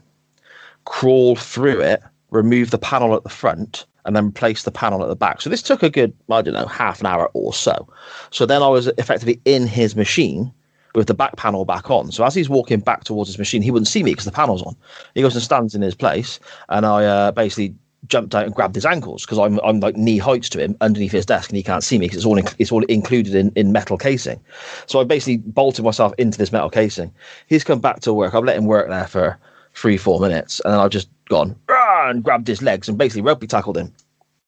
crawl 0.85 1.35
through 1.35 1.81
it, 1.81 2.01
remove 2.31 2.71
the 2.71 2.77
panel 2.77 3.15
at 3.15 3.23
the 3.23 3.29
front, 3.29 3.85
and 4.05 4.15
then 4.15 4.31
place 4.31 4.63
the 4.63 4.71
panel 4.71 5.01
at 5.03 5.09
the 5.09 5.15
back. 5.15 5.41
So 5.41 5.49
this 5.49 5.61
took 5.61 5.83
a 5.83 5.89
good, 5.89 6.13
I 6.29 6.41
don't 6.41 6.53
know, 6.53 6.67
half 6.67 6.99
an 7.01 7.07
hour 7.07 7.29
or 7.33 7.53
so. 7.53 7.87
So 8.31 8.45
then 8.45 8.61
I 8.61 8.67
was 8.67 8.87
effectively 8.97 9.41
in 9.45 9.67
his 9.67 9.95
machine 9.95 10.53
with 10.95 11.07
the 11.07 11.13
back 11.13 11.35
panel 11.35 11.65
back 11.65 11.91
on. 11.91 12.11
So 12.11 12.23
as 12.23 12.33
he's 12.33 12.49
walking 12.49 12.79
back 12.79 13.03
towards 13.03 13.29
his 13.29 13.37
machine, 13.37 13.61
he 13.61 13.71
wouldn't 13.71 13.87
see 13.87 14.03
me 14.03 14.11
because 14.11 14.25
the 14.25 14.31
panel's 14.31 14.63
on. 14.63 14.75
He 15.13 15.21
goes 15.21 15.35
and 15.35 15.43
stands 15.43 15.75
in 15.75 15.81
his 15.81 15.95
place, 15.95 16.39
and 16.69 16.85
I 16.85 17.05
uh, 17.05 17.31
basically 17.31 17.75
jumped 18.07 18.35
out 18.35 18.45
and 18.45 18.53
grabbed 18.53 18.75
his 18.75 18.85
ankles 18.85 19.25
because 19.25 19.39
I'm 19.39 19.59
I'm 19.63 19.79
like 19.79 19.95
knee 19.95 20.17
heights 20.17 20.49
to 20.49 20.59
him 20.59 20.75
underneath 20.81 21.11
his 21.11 21.25
desk, 21.25 21.49
and 21.49 21.57
he 21.57 21.63
can't 21.63 21.83
see 21.83 21.97
me 21.97 22.05
because 22.05 22.17
it's 22.17 22.25
all 22.25 22.37
in, 22.37 22.45
it's 22.59 22.71
all 22.71 22.83
included 22.85 23.35
in, 23.35 23.51
in 23.55 23.71
metal 23.71 23.97
casing. 23.97 24.39
So 24.85 24.99
I 24.99 25.03
basically 25.03 25.37
bolted 25.37 25.83
myself 25.83 26.13
into 26.17 26.37
this 26.37 26.51
metal 26.51 26.69
casing. 26.69 27.13
He's 27.47 27.63
come 27.63 27.79
back 27.79 27.99
to 28.01 28.13
work. 28.13 28.33
I've 28.33 28.43
let 28.43 28.57
him 28.57 28.65
work 28.65 28.89
there 28.89 29.07
for 29.07 29.37
three 29.73 29.97
four 29.97 30.19
minutes, 30.19 30.61
and 30.63 30.73
then 30.73 30.79
I've 30.79 30.91
just 30.91 31.09
gone 31.29 31.55
and 31.69 32.23
grabbed 32.23 32.47
his 32.47 32.61
legs 32.61 32.87
and 32.87 32.97
basically 32.97 33.21
rugby 33.21 33.47
tackled 33.47 33.77
him. 33.77 33.93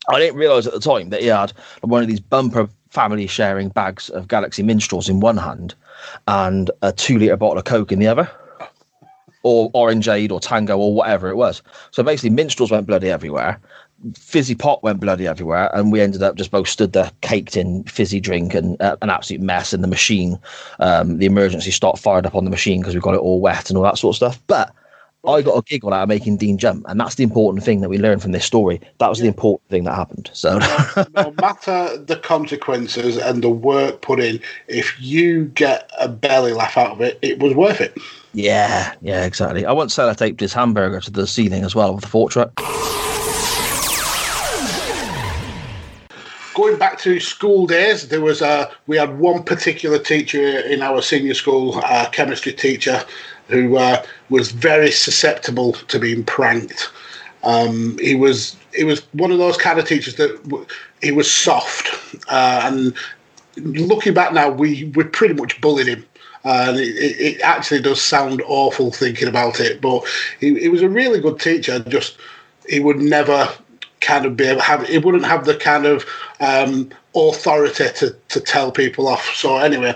I 0.10 0.20
didn't 0.20 0.38
realise 0.38 0.66
at 0.66 0.74
the 0.74 0.80
time 0.80 1.10
that 1.10 1.22
he 1.22 1.28
had 1.28 1.52
one 1.82 2.02
of 2.02 2.08
these 2.08 2.20
bumper 2.22 2.70
family 2.90 3.28
sharing 3.28 3.70
bags 3.70 4.10
of 4.10 4.28
Galaxy 4.28 4.64
Minstrels 4.64 5.10
in 5.10 5.20
one 5.20 5.36
hand 5.36 5.76
and 6.28 6.72
a 6.82 6.92
two 6.92 7.20
litre 7.20 7.38
bottle 7.38 7.58
of 7.58 7.66
Coke 7.66 7.92
in 7.92 8.00
the 8.00 8.08
other, 8.08 8.30
or 9.44 9.72
Orangeade 9.72 10.32
or 10.32 10.40
Tango 10.40 10.78
or 10.78 10.94
whatever 10.94 11.30
it 11.30 11.36
was. 11.36 11.62
So 11.92 12.04
basically, 12.04 12.32
Minstrels 12.32 12.72
went 12.72 12.88
bloody 12.88 13.10
everywhere. 13.10 13.60
Fizzy 14.16 14.54
pop 14.54 14.84
went 14.84 15.00
bloody 15.00 15.26
everywhere, 15.26 15.72
and 15.74 15.92
we 15.92 16.02
ended 16.02 16.22
up 16.22 16.36
just 16.36 16.52
both 16.52 16.68
stood 16.68 16.94
there 16.94 17.12
caked 17.22 17.58
in 17.58 17.84
fizzy 17.86 18.20
drink 18.20 18.54
and 18.54 18.80
uh, 18.82 18.96
an 19.02 19.10
absolute 19.10 19.42
mess. 19.42 19.74
And 19.74 19.84
the 19.84 19.88
machine, 19.88 20.38
um, 20.80 21.18
the 21.18 21.26
emergency 21.26 21.72
stop 21.72 21.98
fired 21.98 22.26
up 22.26 22.36
on 22.36 22.44
the 22.44 22.52
machine 22.52 22.82
because 22.82 22.94
we 22.94 23.02
got 23.02 23.16
it 23.16 23.22
all 23.22 23.42
wet 23.42 23.70
and 23.70 23.78
all 23.78 23.84
that 23.84 23.98
sort 23.98 24.14
of 24.14 24.18
stuff. 24.18 24.44
But 24.48 24.72
I 25.28 25.42
got 25.42 25.58
a 25.58 25.62
giggle 25.62 25.94
out 25.94 26.04
of 26.04 26.10
making 26.10 26.38
Dean 26.38 26.58
jump, 26.58 26.86
and 26.88 27.00
that's 27.00 27.16
the 27.16 27.24
important 27.24 27.64
thing 27.64 27.82
that 27.82 27.90
we 27.90 27.98
learned 27.98 28.22
from 28.22 28.32
this 28.32 28.46
story. 28.46 28.80
That 29.00 29.10
was 29.10 29.20
the 29.20 29.28
important 29.28 29.70
thing 29.70 29.84
that 29.84 29.96
happened. 29.96 30.30
So 30.34 30.58
no 31.16 31.32
matter 31.42 31.98
the 31.98 32.20
consequences 32.24 33.18
and 33.18 33.44
the 33.44 33.50
work 33.50 34.02
put 34.02 34.20
in, 34.20 34.40
if 34.68 34.96
you 35.02 35.46
get 35.46 35.92
a 36.00 36.08
belly 36.08 36.54
laugh 36.54 36.78
out 36.78 36.92
of 36.92 37.02
it, 37.02 37.20
it 37.22 37.40
was 37.40 37.54
worth 37.54 37.82
it. 37.82 37.98
yeah, 38.34 38.94
yeah, 39.02 39.26
exactly. 39.26 39.66
I 39.66 39.74
once 39.74 39.96
sellotaped 39.96 40.40
his 40.40 40.54
hamburger 40.54 41.02
to 41.02 41.12
the 41.12 41.28
ceiling 41.28 41.64
as 41.64 41.76
well 41.76 41.94
with 41.94 42.04
the 42.04 42.10
fork 42.10 42.32
truck. 42.32 42.54
Going 46.58 46.80
back 46.80 46.98
to 47.02 47.20
school 47.20 47.68
days, 47.68 48.08
there 48.08 48.20
was 48.20 48.42
a 48.42 48.72
we 48.88 48.98
had 48.98 49.20
one 49.20 49.44
particular 49.44 50.00
teacher 50.00 50.60
in 50.62 50.82
our 50.82 51.04
senior 51.04 51.36
school, 51.36 51.78
a 51.78 52.10
chemistry 52.12 52.52
teacher, 52.52 53.06
who 53.48 53.78
uh, 53.78 54.04
was 54.30 54.52
very 54.52 54.90
susceptible 54.90 55.74
to 55.74 56.00
being 56.00 56.24
pranked. 56.24 56.90
Um, 57.44 57.96
he 58.00 58.16
was 58.16 58.58
he 58.76 58.84
was 58.84 59.02
one 59.14 59.32
of 59.32 59.38
those 59.38 59.56
kind 59.56 59.78
of 59.78 59.88
teachers 59.88 60.16
that 60.16 60.68
he 61.00 61.12
was 61.12 61.32
soft, 61.32 61.92
uh, 62.28 62.62
and 62.64 62.96
looking 63.58 64.16
back 64.16 64.34
now, 64.34 64.50
we 64.50 64.86
we 64.96 65.04
pretty 65.04 65.36
much 65.36 65.62
bullied 65.62 65.86
him. 65.86 66.08
Uh, 66.44 66.66
and 66.70 66.80
it, 66.80 66.96
it 66.96 67.22
it 67.22 67.42
actually 67.42 67.82
does 67.82 68.02
sound 68.02 68.42
awful 68.48 68.90
thinking 68.90 69.28
about 69.28 69.60
it, 69.60 69.80
but 69.80 70.04
he, 70.40 70.60
he 70.60 70.70
was 70.70 70.82
a 70.82 70.90
really 70.90 71.20
good 71.20 71.40
teacher. 71.40 71.78
Just 71.82 72.18
he 72.68 72.80
would 72.80 72.98
never 72.98 73.48
kind 74.02 74.26
of 74.26 74.38
be 74.38 74.46
able 74.46 74.62
have 74.62 74.90
it 74.90 75.04
wouldn't 75.04 75.26
have 75.26 75.46
the 75.46 75.56
kind 75.56 75.86
of 75.86 76.06
um, 76.40 76.90
authority 77.16 77.86
to, 77.96 78.16
to 78.30 78.40
tell 78.40 78.72
people 78.72 79.08
off. 79.08 79.26
So 79.36 79.58
anyway, 79.58 79.96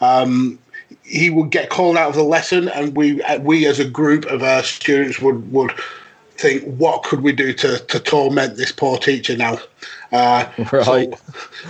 um, 0.00 0.58
he 1.02 1.30
would 1.30 1.50
get 1.50 1.70
called 1.70 1.96
out 1.96 2.10
of 2.10 2.14
the 2.14 2.24
lesson, 2.24 2.68
and 2.68 2.96
we 2.96 3.20
we 3.40 3.66
as 3.66 3.80
a 3.80 3.88
group 3.88 4.24
of 4.26 4.42
our 4.42 4.62
students 4.62 5.20
would 5.20 5.52
would 5.52 5.72
think, 6.36 6.64
what 6.64 7.02
could 7.02 7.22
we 7.22 7.32
do 7.32 7.52
to 7.52 7.78
to 7.78 8.00
torment 8.00 8.56
this 8.56 8.72
poor 8.72 8.98
teacher 8.98 9.36
now? 9.36 9.58
Uh, 10.10 10.46
Right. 10.72 10.84
So, 10.84 11.18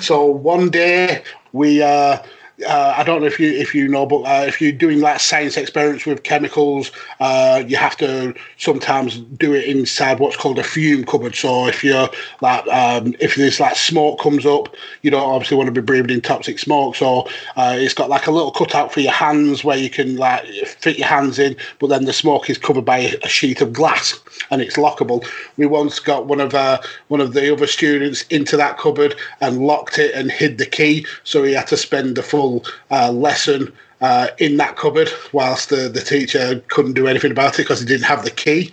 so 0.01 0.27
one 0.27 0.71
day 0.71 1.23
we. 1.53 1.83
Uh, 1.83 2.19
uh, 2.67 2.95
I 2.97 3.03
don't 3.03 3.21
know 3.21 3.27
if 3.27 3.39
you 3.39 3.51
if 3.51 3.75
you 3.75 3.89
know, 3.89 4.07
but 4.07 4.23
uh, 4.23 4.45
if 4.47 4.61
you're 4.61 4.73
doing 4.73 5.01
like 5.01 5.21
science 5.21 5.57
experiments 5.57 6.07
with 6.07 6.23
chemicals, 6.23 6.91
uh, 7.21 7.63
you 7.67 7.77
have 7.77 7.97
to 7.99 8.35
sometimes 8.59 9.19
do 9.19 9.55
it 9.55 9.65
inside 9.65 10.19
what's 10.19 10.37
called 10.37 10.59
a 10.59 10.63
fume 10.63 11.05
cupboard. 11.05 11.35
So 11.35 11.67
if 11.67 11.83
you're 11.85 12.09
like 12.41 12.67
um, 12.69 13.15
if 13.21 13.37
there's 13.37 13.61
like 13.61 13.77
smoke 13.77 14.21
comes 14.21 14.47
up, 14.47 14.75
you 15.03 15.11
don't 15.11 15.23
obviously 15.23 15.57
want 15.57 15.69
to 15.69 15.73
be 15.73 15.85
breathing 15.85 16.11
in 16.11 16.21
toxic 16.21 16.59
smoke. 16.59 16.97
So 16.97 17.29
uh, 17.57 17.77
it's 17.79 17.95
got 17.95 18.09
like 18.09 18.27
a 18.27 18.31
little 18.31 18.51
cutout 18.51 18.93
for 18.93 19.01
your 19.01 19.13
hands 19.13 19.65
where 19.65 19.77
you 19.77 19.91
can 19.91 20.17
like 20.17 20.45
fit 20.65 20.99
your 20.99 21.09
hands 21.09 21.39
in, 21.39 21.57
but 21.79 21.89
then 21.89 22.05
the 22.05 22.13
smoke 22.13 22.49
is 22.49 22.59
covered 22.59 22.85
by 22.85 22.99
a 22.99 23.29
sheet 23.29 23.61
of 23.61 23.73
glass 23.73 24.19
and 24.51 24.61
it's 24.61 24.77
lockable. 24.77 25.27
We 25.57 25.67
once 25.67 25.99
got 25.99 26.27
one 26.27 26.41
of 26.41 26.55
uh, 26.55 26.81
one 27.09 27.21
of 27.21 27.33
the 27.33 27.53
other 27.53 27.67
students 27.67 28.23
into 28.29 28.57
that 28.57 28.79
cupboard 28.79 29.15
and 29.41 29.67
locked 29.67 29.99
it 29.99 30.15
and 30.15 30.31
hid 30.31 30.59
the 30.59 30.67
key, 30.67 31.07
so 31.25 31.43
he 31.43 31.53
had 31.53 31.67
to 31.69 31.77
spend 31.77 32.17
the 32.17 32.23
full 32.23 32.52
uh, 32.91 33.11
lesson 33.11 33.73
uh, 34.01 34.29
in 34.39 34.57
that 34.57 34.77
cupboard 34.77 35.09
whilst 35.33 35.71
the, 35.71 35.89
the 35.89 36.01
teacher 36.01 36.63
couldn't 36.69 36.95
do 36.95 37.07
anything 37.07 37.31
about 37.31 37.55
it 37.55 37.63
because 37.63 37.81
he 37.81 37.87
didn't 37.87 38.05
have 38.05 38.25
the 38.25 38.31
key. 38.31 38.73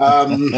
Um, 0.00 0.54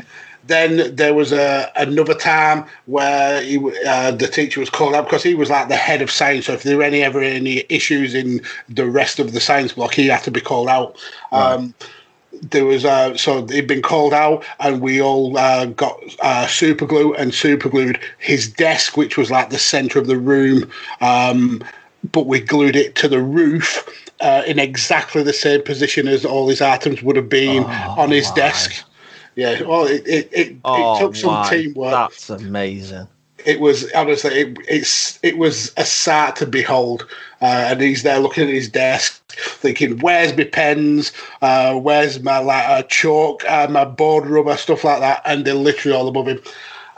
then 0.46 0.94
there 0.94 1.14
was 1.14 1.32
a, 1.32 1.70
another 1.76 2.14
time 2.14 2.64
where 2.86 3.42
he, 3.42 3.58
uh, 3.86 4.10
the 4.12 4.28
teacher 4.28 4.60
was 4.60 4.70
called 4.70 4.94
up 4.94 5.06
because 5.06 5.22
he 5.22 5.34
was 5.34 5.50
like 5.50 5.68
the 5.68 5.76
head 5.76 6.02
of 6.02 6.10
science. 6.10 6.46
So 6.46 6.54
if 6.54 6.62
there 6.62 6.76
were 6.76 6.82
any 6.82 7.02
ever 7.02 7.20
any 7.20 7.64
issues 7.68 8.14
in 8.14 8.40
the 8.68 8.86
rest 8.86 9.18
of 9.18 9.32
the 9.32 9.40
science 9.40 9.72
block, 9.72 9.94
he 9.94 10.08
had 10.08 10.22
to 10.24 10.30
be 10.30 10.40
called 10.40 10.68
out. 10.68 10.96
Um, 11.32 11.74
there 12.42 12.64
was 12.64 12.84
uh, 12.84 13.16
so 13.16 13.46
he'd 13.46 13.66
been 13.66 13.82
called 13.82 14.12
out, 14.12 14.44
and 14.60 14.80
we 14.80 15.00
all 15.00 15.36
uh, 15.38 15.66
got 15.66 15.98
uh, 16.20 16.46
super 16.46 16.86
glue 16.86 17.14
and 17.14 17.32
super 17.32 17.68
glued 17.68 17.98
his 18.18 18.48
desk, 18.52 18.96
which 18.96 19.16
was 19.16 19.30
like 19.30 19.50
the 19.50 19.58
center 19.58 19.98
of 19.98 20.06
the 20.06 20.18
room. 20.18 20.70
Um, 21.00 21.62
but 22.12 22.26
we 22.26 22.40
glued 22.40 22.76
it 22.76 22.94
to 22.96 23.08
the 23.08 23.20
roof 23.20 23.88
uh, 24.20 24.42
in 24.46 24.58
exactly 24.58 25.22
the 25.22 25.32
same 25.32 25.62
position 25.62 26.08
as 26.08 26.24
all 26.24 26.48
his 26.48 26.60
items 26.60 27.02
would 27.02 27.16
have 27.16 27.28
been 27.28 27.64
on 27.64 28.10
his 28.10 28.30
desk. 28.32 28.84
Yeah, 29.34 29.62
well, 29.62 29.84
it 29.84 30.06
it, 30.06 30.30
it, 30.32 30.56
Oh, 30.64 30.96
it 30.96 31.00
took 31.00 31.14
some 31.14 31.32
my, 31.34 31.48
teamwork. 31.50 31.90
That's 31.92 32.30
amazing. 32.30 33.06
it 33.44 33.60
was 33.60 33.90
honestly 33.92 34.30
it, 34.32 34.58
it's 34.68 35.18
it 35.22 35.38
was 35.38 35.72
a 35.76 35.84
sight 35.84 36.36
to 36.36 36.46
behold. 36.46 37.06
Uh, 37.42 37.68
and 37.68 37.80
he's 37.82 38.02
there 38.02 38.18
looking 38.18 38.44
at 38.44 38.54
his 38.54 38.68
desk 38.68 39.22
thinking 39.38 39.98
where's 39.98 40.34
my 40.36 40.44
pens? 40.44 41.12
Uh, 41.42 41.74
where's 41.74 42.22
my 42.22 42.38
like 42.38 42.66
uh, 42.68 42.82
chalk 42.84 43.44
my 43.70 43.84
board 43.84 44.26
rubber 44.26 44.56
stuff 44.56 44.84
like 44.84 45.00
that? 45.00 45.20
And 45.26 45.44
they're 45.44 45.54
literally 45.54 45.96
all 45.96 46.08
above 46.08 46.28
him 46.28 46.40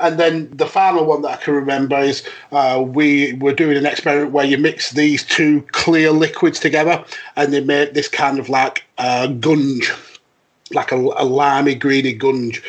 and 0.00 0.18
then 0.18 0.48
the 0.56 0.66
final 0.66 1.04
one 1.04 1.22
that 1.22 1.40
I 1.40 1.42
can 1.42 1.54
remember 1.54 1.98
is 1.98 2.22
uh, 2.52 2.82
we 2.86 3.34
were 3.34 3.52
doing 3.52 3.76
an 3.76 3.86
experiment 3.86 4.32
where 4.32 4.44
you 4.44 4.58
mix 4.58 4.92
these 4.92 5.24
two 5.24 5.62
clear 5.72 6.10
liquids 6.12 6.60
together 6.60 7.04
and 7.36 7.52
they 7.52 7.60
make 7.60 7.94
this 7.94 8.08
kind 8.08 8.38
of 8.38 8.48
like 8.48 8.84
uh, 8.98 9.26
gunge, 9.26 9.90
like 10.72 10.92
a, 10.92 10.96
a 10.96 11.24
limey, 11.24 11.74
greeny 11.74 12.14
gunge. 12.14 12.62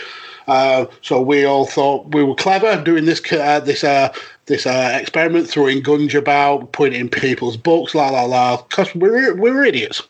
Uh, 0.48 0.88
so 1.04 1.22
we 1.22 1.46
all 1.46 1.68
thought 1.68 2.14
we 2.16 2.24
were 2.24 2.34
clever 2.34 2.84
doing 2.84 3.06
this 3.06 3.22
uh, 3.32 3.60
this 3.60 3.84
uh, 3.84 4.12
this 4.48 4.66
uh, 4.66 4.98
experiment, 5.00 5.48
throwing 5.48 5.84
gunge 5.84 6.16
about, 6.16 6.72
putting 6.72 6.96
it 6.96 7.02
in 7.02 7.10
people's 7.10 7.56
books, 7.56 7.94
la 7.94 8.10
la 8.10 8.24
la. 8.24 8.58
Because 8.58 8.94
we're 8.96 9.36
we're 9.36 9.64
idiots. 9.64 10.02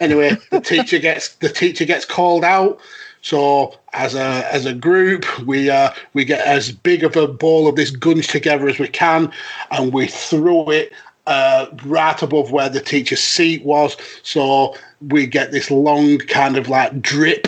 Anyway, 0.00 0.34
the 0.50 0.62
teacher 0.62 0.98
gets 0.98 1.34
the 1.36 1.50
teacher 1.50 1.84
gets 1.84 2.06
called 2.06 2.42
out. 2.42 2.80
So 3.22 3.74
as 3.92 4.14
a 4.14 4.46
as 4.52 4.66
a 4.66 4.74
group, 4.74 5.24
we 5.46 5.70
uh, 5.70 5.92
we 6.12 6.24
get 6.24 6.44
as 6.46 6.72
big 6.72 7.04
of 7.04 7.16
a 7.16 7.28
ball 7.28 7.68
of 7.68 7.76
this 7.76 7.90
gunge 7.90 8.28
together 8.28 8.68
as 8.68 8.78
we 8.78 8.88
can, 8.88 9.32
and 9.70 9.92
we 9.92 10.08
throw 10.08 10.68
it 10.70 10.92
uh, 11.26 11.66
right 11.84 12.20
above 12.20 12.50
where 12.50 12.68
the 12.68 12.80
teacher's 12.80 13.22
seat 13.22 13.64
was. 13.64 13.96
So 14.22 14.76
we 15.08 15.26
get 15.26 15.52
this 15.52 15.70
long 15.70 16.18
kind 16.18 16.56
of 16.56 16.68
like 16.68 17.00
drip. 17.00 17.46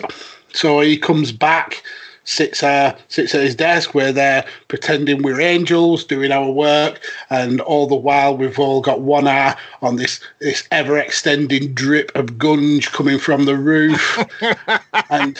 So 0.52 0.80
he 0.80 0.96
comes 0.96 1.32
back, 1.32 1.82
sits 2.22 2.62
uh, 2.62 2.96
sits 3.08 3.34
at 3.34 3.42
his 3.42 3.56
desk. 3.56 3.94
We're 3.94 4.12
there 4.12 4.44
pretending 4.68 5.22
we're 5.22 5.40
angels 5.40 6.04
doing 6.04 6.30
our 6.30 6.50
work, 6.50 7.00
and 7.30 7.60
all 7.62 7.86
the 7.86 7.96
while 7.96 8.36
we've 8.36 8.58
all 8.58 8.80
got 8.80 9.00
one 9.00 9.26
eye 9.26 9.56
on 9.82 9.96
this 9.96 10.20
this 10.40 10.66
ever 10.70 10.96
extending 10.98 11.74
drip 11.74 12.12
of 12.14 12.38
gunge 12.38 12.92
coming 12.92 13.18
from 13.18 13.44
the 13.44 13.56
roof, 13.56 14.18
and 15.10 15.38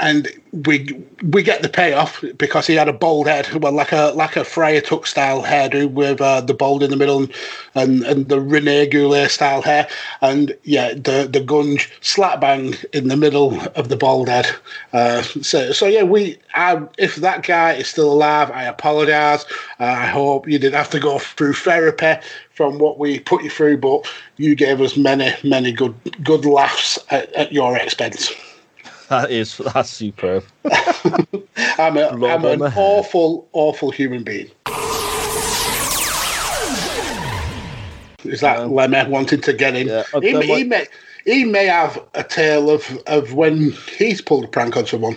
and 0.00 0.28
we 0.52 1.04
we 1.22 1.42
get 1.42 1.62
the 1.62 1.68
payoff 1.68 2.24
because 2.36 2.66
he 2.66 2.74
had 2.74 2.88
a 2.88 2.92
bald 2.92 3.26
head, 3.26 3.52
well, 3.62 3.72
like 3.72 3.92
a 3.92 4.12
like 4.14 4.36
a 4.36 4.44
Friar 4.44 4.80
Tuck 4.80 5.06
style 5.06 5.42
hairdo 5.42 5.90
with 5.90 6.20
uh, 6.20 6.40
the 6.40 6.54
bald 6.54 6.82
in 6.82 6.90
the 6.90 6.96
middle 6.96 7.18
and, 7.18 7.32
and 7.74 8.02
and 8.04 8.28
the 8.28 8.40
Rene 8.40 8.86
Goulet 8.86 9.30
style 9.30 9.62
hair, 9.62 9.88
and 10.20 10.54
yeah, 10.62 10.94
the 10.94 11.28
the 11.30 11.40
gunge 11.40 11.90
slap 12.00 12.40
bang 12.40 12.74
in 12.92 13.08
the 13.08 13.16
middle 13.16 13.60
of 13.76 13.88
the 13.88 13.96
bald 13.96 14.28
head. 14.28 14.46
Uh, 14.92 15.22
so 15.22 15.72
so 15.72 15.86
yeah, 15.86 16.02
we 16.02 16.38
I, 16.54 16.82
if 16.96 17.16
that 17.16 17.42
guy 17.42 17.74
is 17.74 17.88
still 17.88 18.12
alive, 18.12 18.50
I 18.50 18.64
apologise. 18.64 19.44
Uh, 19.80 19.84
I 19.84 20.06
hope 20.06 20.48
you 20.48 20.58
didn't 20.58 20.76
have 20.76 20.90
to 20.90 21.00
go 21.00 21.18
through 21.18 21.54
therapy 21.54 22.14
from 22.54 22.78
what 22.78 22.98
we 22.98 23.20
put 23.20 23.42
you 23.44 23.50
through, 23.50 23.78
but 23.78 24.06
you 24.36 24.54
gave 24.54 24.80
us 24.80 24.96
many 24.96 25.32
many 25.44 25.72
good 25.72 25.94
good 26.24 26.44
laughs 26.44 26.98
at, 27.10 27.32
at 27.34 27.52
your 27.52 27.76
expense. 27.76 28.32
That 29.08 29.30
is 29.30 29.56
that's 29.58 29.90
superb. 29.90 30.44
I'm, 31.78 31.96
a, 31.96 32.08
I'm 32.08 32.44
an 32.44 32.62
awful, 32.76 33.48
awful 33.52 33.90
human 33.90 34.22
being. 34.22 34.50
Is 38.24 38.40
that 38.40 38.70
Lemmy 38.70 39.08
wanting 39.08 39.40
to 39.42 39.52
get 39.52 39.74
in? 39.76 39.90
I've 39.90 40.22
he, 40.22 40.40
he, 40.42 40.64
may, 40.64 40.86
he 41.24 41.44
may 41.44 41.66
have 41.66 42.02
a 42.14 42.22
tale 42.22 42.68
of, 42.68 42.84
of 43.06 43.32
when 43.32 43.72
he's 43.96 44.20
pulled 44.20 44.44
a 44.44 44.48
prank 44.48 44.76
on 44.76 44.86
someone. 44.86 45.16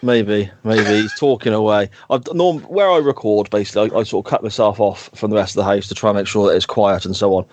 Maybe, 0.00 0.48
maybe 0.62 1.02
he's 1.02 1.12
talking 1.18 1.52
away. 1.52 1.90
I've 2.08 2.22
norm 2.32 2.60
where 2.62 2.88
I 2.88 2.98
record. 2.98 3.50
Basically, 3.50 3.90
I, 3.90 3.98
I 3.98 4.02
sort 4.04 4.24
of 4.24 4.30
cut 4.30 4.42
myself 4.44 4.78
off 4.78 5.10
from 5.14 5.30
the 5.30 5.36
rest 5.36 5.56
of 5.56 5.56
the 5.56 5.64
house 5.64 5.88
to 5.88 5.94
try 5.94 6.10
and 6.10 6.16
make 6.16 6.28
sure 6.28 6.48
that 6.48 6.54
it's 6.54 6.66
quiet 6.66 7.04
and 7.04 7.16
so 7.16 7.34
on. 7.34 7.46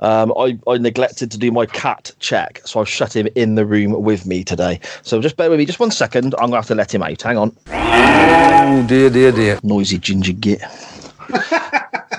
Um, 0.00 0.32
I, 0.36 0.58
I 0.68 0.78
neglected 0.78 1.30
to 1.30 1.38
do 1.38 1.52
my 1.52 1.66
cat 1.66 2.10
check, 2.18 2.60
so 2.64 2.80
I've 2.80 2.88
shut 2.88 3.14
him 3.14 3.28
in 3.36 3.54
the 3.54 3.64
room 3.64 3.92
with 4.02 4.26
me 4.26 4.42
today. 4.42 4.80
So 5.02 5.20
just 5.20 5.36
bear 5.36 5.48
with 5.48 5.58
me, 5.58 5.66
just 5.66 5.78
one 5.78 5.92
second. 5.92 6.34
I'm 6.34 6.46
gonna 6.46 6.56
have 6.56 6.66
to 6.66 6.74
let 6.74 6.92
him 6.92 7.02
out. 7.02 7.22
Hang 7.22 7.36
on. 7.36 7.56
Oh 7.68 8.84
dear, 8.88 9.08
dear, 9.08 9.30
dear. 9.30 9.60
Noisy 9.62 9.98
ginger 9.98 10.32
git. 10.32 10.62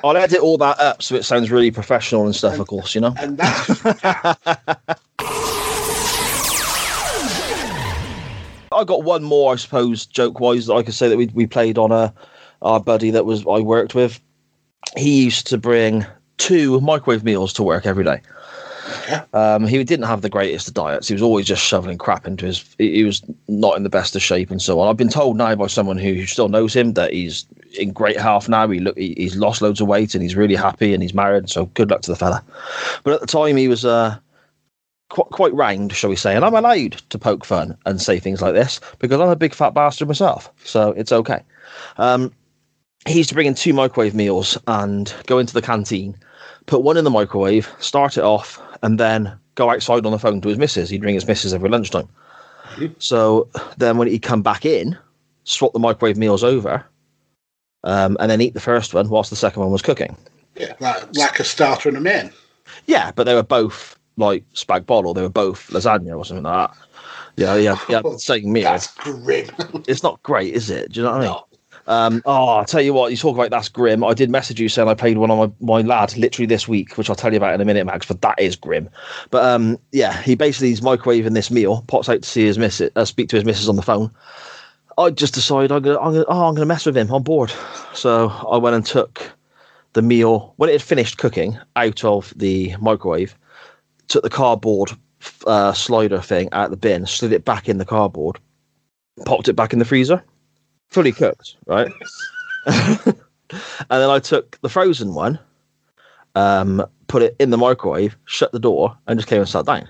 I'll 0.03 0.15
edit 0.15 0.39
all 0.39 0.57
that 0.59 0.79
up 0.79 1.01
so 1.01 1.15
it 1.15 1.23
sounds 1.25 1.51
really 1.51 1.71
professional 1.71 2.25
and 2.25 2.35
stuff. 2.35 2.59
Of 2.59 2.67
course, 2.67 2.95
you 2.95 3.01
know. 3.01 3.13
And 3.17 3.37
that's 3.37 3.81
I 8.75 8.83
got 8.83 9.03
one 9.03 9.23
more, 9.23 9.53
I 9.53 9.55
suppose, 9.55 10.05
joke 10.05 10.39
wise, 10.39 10.67
that 10.67 10.73
I 10.73 10.83
could 10.83 10.93
say 10.93 11.07
that 11.09 11.17
we 11.17 11.27
we 11.33 11.47
played 11.47 11.77
on 11.77 11.91
a 11.91 12.13
our 12.61 12.79
buddy 12.79 13.11
that 13.11 13.25
was 13.25 13.41
I 13.47 13.59
worked 13.59 13.95
with. 13.95 14.19
He 14.97 15.25
used 15.25 15.47
to 15.47 15.57
bring 15.57 16.05
two 16.37 16.79
microwave 16.81 17.23
meals 17.23 17.53
to 17.53 17.63
work 17.63 17.85
every 17.85 18.03
day. 18.03 18.21
Um, 19.33 19.65
he 19.65 19.83
didn't 19.83 20.05
have 20.05 20.21
the 20.21 20.29
greatest 20.29 20.67
of 20.67 20.73
diets. 20.73 21.07
He 21.07 21.13
was 21.13 21.21
always 21.21 21.45
just 21.45 21.63
shoveling 21.63 21.97
crap 21.97 22.27
into 22.27 22.45
his. 22.45 22.75
He 22.77 23.03
was 23.03 23.23
not 23.47 23.77
in 23.77 23.83
the 23.83 23.89
best 23.89 24.15
of 24.15 24.21
shape 24.21 24.51
and 24.51 24.61
so 24.61 24.79
on. 24.79 24.87
I've 24.87 24.97
been 24.97 25.09
told 25.09 25.37
now 25.37 25.55
by 25.55 25.67
someone 25.67 25.97
who, 25.97 26.13
who 26.13 26.25
still 26.25 26.49
knows 26.49 26.75
him 26.75 26.93
that 26.93 27.13
he's 27.13 27.45
in 27.79 27.91
great 27.91 28.19
health 28.19 28.47
now. 28.47 28.67
He 28.67 28.79
look, 28.79 28.97
he, 28.97 29.15
he's 29.17 29.35
lost 29.35 29.61
loads 29.61 29.81
of 29.81 29.87
weight 29.87 30.13
and 30.13 30.21
he's 30.21 30.35
really 30.35 30.55
happy 30.55 30.93
and 30.93 31.01
he's 31.01 31.13
married. 31.13 31.49
So 31.49 31.65
good 31.67 31.89
luck 31.89 32.01
to 32.03 32.11
the 32.11 32.17
fella. 32.17 32.43
But 33.03 33.13
at 33.13 33.21
the 33.21 33.27
time, 33.27 33.57
he 33.57 33.67
was 33.67 33.85
uh, 33.85 34.17
quite 35.09 35.29
quite 35.29 35.53
round, 35.53 35.93
shall 35.93 36.09
we 36.09 36.15
say? 36.15 36.35
And 36.35 36.43
I'm 36.43 36.55
allowed 36.55 36.93
to 37.09 37.19
poke 37.19 37.45
fun 37.45 37.77
and 37.85 38.01
say 38.01 38.19
things 38.19 38.41
like 38.41 38.53
this 38.53 38.79
because 38.99 39.19
I'm 39.19 39.29
a 39.29 39.35
big 39.35 39.53
fat 39.53 39.73
bastard 39.73 40.07
myself, 40.07 40.51
so 40.63 40.91
it's 40.91 41.11
okay. 41.11 41.41
Um, 41.97 42.31
he 43.07 43.17
used 43.17 43.29
to 43.29 43.35
bring 43.35 43.47
in 43.47 43.53
two 43.55 43.73
microwave 43.73 44.15
meals 44.15 44.57
and 44.67 45.13
go 45.27 45.37
into 45.37 45.53
the 45.53 45.61
canteen, 45.61 46.17
put 46.65 46.81
one 46.81 46.97
in 46.97 47.03
the 47.03 47.11
microwave, 47.11 47.69
start 47.79 48.17
it 48.17 48.23
off, 48.23 48.59
and 48.81 48.99
then 48.99 49.37
go 49.55 49.69
outside 49.69 50.05
on 50.05 50.11
the 50.11 50.19
phone 50.19 50.41
to 50.41 50.49
his 50.49 50.57
missus. 50.57 50.89
He'd 50.89 51.03
ring 51.03 51.13
his 51.13 51.27
missus 51.27 51.53
every 51.53 51.69
lunchtime. 51.69 52.09
So 52.97 53.47
then 53.77 53.97
when 53.97 54.07
he'd 54.07 54.23
come 54.23 54.41
back 54.41 54.65
in, 54.65 54.97
swap 55.43 55.71
the 55.73 55.79
microwave 55.79 56.17
meals 56.17 56.43
over, 56.43 56.83
um, 57.83 58.17
and 58.19 58.29
then 58.29 58.41
eat 58.41 58.55
the 58.55 58.59
first 58.59 58.93
one 58.93 59.07
whilst 59.09 59.29
the 59.29 59.35
second 59.35 59.61
one 59.61 59.71
was 59.71 59.83
cooking. 59.83 60.17
yeah, 60.55 60.73
like, 60.79 61.15
like 61.15 61.39
a 61.39 61.43
starter 61.43 61.89
and 61.89 61.97
a 61.97 62.01
main. 62.01 62.31
Yeah, 62.87 63.11
but 63.11 63.25
they 63.25 63.35
were 63.35 63.43
both 63.43 63.97
like 64.17 64.43
spag 64.53 64.85
bottle. 64.85 65.13
They 65.13 65.21
were 65.21 65.29
both 65.29 65.69
lasagna 65.69 66.17
or 66.17 66.25
something 66.25 66.43
like 66.43 66.69
that. 66.69 66.77
Yeah, 67.37 67.55
yeah, 67.55 67.77
yeah. 67.89 68.01
Same 68.17 68.51
meal. 68.51 68.63
That's 68.63 68.93
grim. 68.95 69.49
It's 69.87 70.03
not 70.03 70.23
great, 70.23 70.53
is 70.53 70.69
it? 70.69 70.93
Do 70.93 71.01
you 71.01 71.05
know 71.05 71.11
what 71.11 71.21
I 71.21 71.27
mean? 71.27 71.35
Um, 71.87 72.21
oh, 72.25 72.47
I'll 72.47 72.65
tell 72.65 72.81
you 72.81 72.93
what, 72.93 73.11
you 73.11 73.17
talk 73.17 73.35
about 73.35 73.51
that's 73.51 73.69
grim. 73.69 74.03
I 74.03 74.13
did 74.13 74.29
message 74.29 74.59
you 74.59 74.69
saying 74.69 74.87
I 74.87 74.95
played 74.95 75.17
one 75.17 75.29
on 75.29 75.37
my, 75.37 75.81
my 75.81 75.87
lad 75.87 76.17
literally 76.17 76.47
this 76.47 76.67
week, 76.67 76.97
which 76.97 77.09
I'll 77.09 77.15
tell 77.15 77.31
you 77.31 77.37
about 77.37 77.53
in 77.53 77.61
a 77.61 77.65
minute, 77.65 77.85
Max, 77.85 78.07
but 78.07 78.21
that 78.21 78.39
is 78.39 78.55
grim. 78.55 78.89
But 79.29 79.43
um, 79.43 79.77
yeah, 79.91 80.19
he 80.21 80.35
basically 80.35 80.71
is 80.71 80.81
microwaving 80.81 81.33
this 81.33 81.51
meal, 81.51 81.83
pops 81.87 82.09
out 82.09 82.23
to 82.23 82.29
see 82.29 82.45
his 82.45 82.57
missus, 82.57 82.89
uh, 82.95 83.05
speak 83.05 83.29
to 83.29 83.35
his 83.35 83.45
missus 83.45 83.69
on 83.69 83.75
the 83.75 83.83
phone. 83.83 84.09
I 84.97 85.11
just 85.11 85.33
decided 85.33 85.71
I'm 85.71 85.83
gonna, 85.83 85.99
I'm 85.99 86.13
gonna, 86.13 86.25
oh, 86.27 86.47
I'm 86.47 86.55
gonna 86.55 86.65
mess 86.65 86.85
with 86.85 86.97
him. 86.97 87.11
I'm 87.11 87.21
bored, 87.21 87.53
so 87.93 88.29
I 88.29 88.57
went 88.57 88.75
and 88.75 88.85
took 88.85 89.31
the 89.93 90.01
meal 90.01 90.53
when 90.57 90.69
it 90.69 90.73
had 90.73 90.81
finished 90.81 91.17
cooking 91.17 91.57
out 91.75 92.03
of 92.03 92.33
the 92.35 92.75
microwave, 92.81 93.35
took 94.07 94.23
the 94.23 94.29
cardboard 94.29 94.91
uh, 95.47 95.73
slider 95.73 96.21
thing 96.21 96.49
out 96.51 96.65
of 96.65 96.71
the 96.71 96.77
bin, 96.77 97.05
slid 97.05 97.31
it 97.31 97.45
back 97.45 97.67
in 97.67 97.77
the 97.77 97.85
cardboard, 97.85 98.39
popped 99.25 99.47
it 99.47 99.53
back 99.53 99.73
in 99.73 99.79
the 99.79 99.85
freezer, 99.85 100.23
fully 100.89 101.11
cooked, 101.11 101.55
right? 101.67 101.91
and 102.65 103.15
then 103.89 104.09
I 104.09 104.19
took 104.19 104.59
the 104.61 104.69
frozen 104.69 105.13
one, 105.13 105.39
um, 106.35 106.85
put 107.07 107.23
it 107.23 107.35
in 107.39 107.49
the 107.49 107.57
microwave, 107.57 108.15
shut 108.25 108.51
the 108.51 108.59
door, 108.59 108.97
and 109.07 109.19
just 109.19 109.29
came 109.29 109.39
and 109.39 109.49
sat 109.49 109.65
down. 109.65 109.87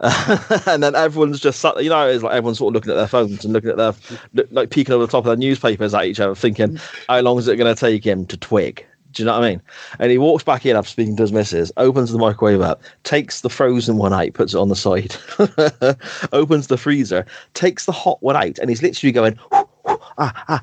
and 0.66 0.82
then 0.82 0.94
everyone's 0.94 1.40
just 1.40 1.58
sat. 1.58 1.82
You 1.82 1.90
know, 1.90 2.08
it's 2.08 2.22
like 2.22 2.32
everyone's 2.32 2.58
sort 2.58 2.70
of 2.70 2.74
looking 2.74 2.92
at 2.92 2.96
their 2.96 3.08
phones 3.08 3.44
and 3.44 3.52
looking 3.52 3.70
at 3.70 3.76
their, 3.76 4.46
like 4.52 4.70
peeking 4.70 4.94
over 4.94 5.04
the 5.04 5.10
top 5.10 5.24
of 5.24 5.26
their 5.26 5.36
newspapers 5.36 5.92
at 5.92 6.04
each 6.04 6.20
other, 6.20 6.36
thinking, 6.36 6.78
"How 7.08 7.20
long 7.20 7.36
is 7.36 7.48
it 7.48 7.56
going 7.56 7.74
to 7.74 7.78
take 7.78 8.04
him 8.04 8.24
to 8.26 8.36
twig?" 8.36 8.86
Do 9.12 9.22
you 9.22 9.26
know 9.26 9.38
what 9.38 9.44
I 9.44 9.50
mean? 9.50 9.62
And 9.98 10.10
he 10.10 10.18
walks 10.18 10.44
back 10.44 10.66
in 10.66 10.76
after 10.76 10.90
speaking 10.90 11.16
to 11.16 11.22
his 11.22 11.32
missus, 11.32 11.72
opens 11.76 12.12
the 12.12 12.18
microwave 12.18 12.60
up, 12.60 12.82
takes 13.04 13.40
the 13.40 13.48
frozen 13.48 13.96
one 13.96 14.12
out, 14.12 14.34
puts 14.34 14.54
it 14.54 14.58
on 14.58 14.68
the 14.68 14.76
side, 14.76 15.16
opens 16.32 16.66
the 16.66 16.76
freezer, 16.76 17.24
takes 17.54 17.86
the 17.86 17.92
hot 17.92 18.22
one 18.22 18.36
out, 18.36 18.58
and 18.58 18.68
he's 18.68 18.82
literally 18.82 19.12
going 19.12 19.38
ah, 20.18 20.44
ah, 20.48 20.62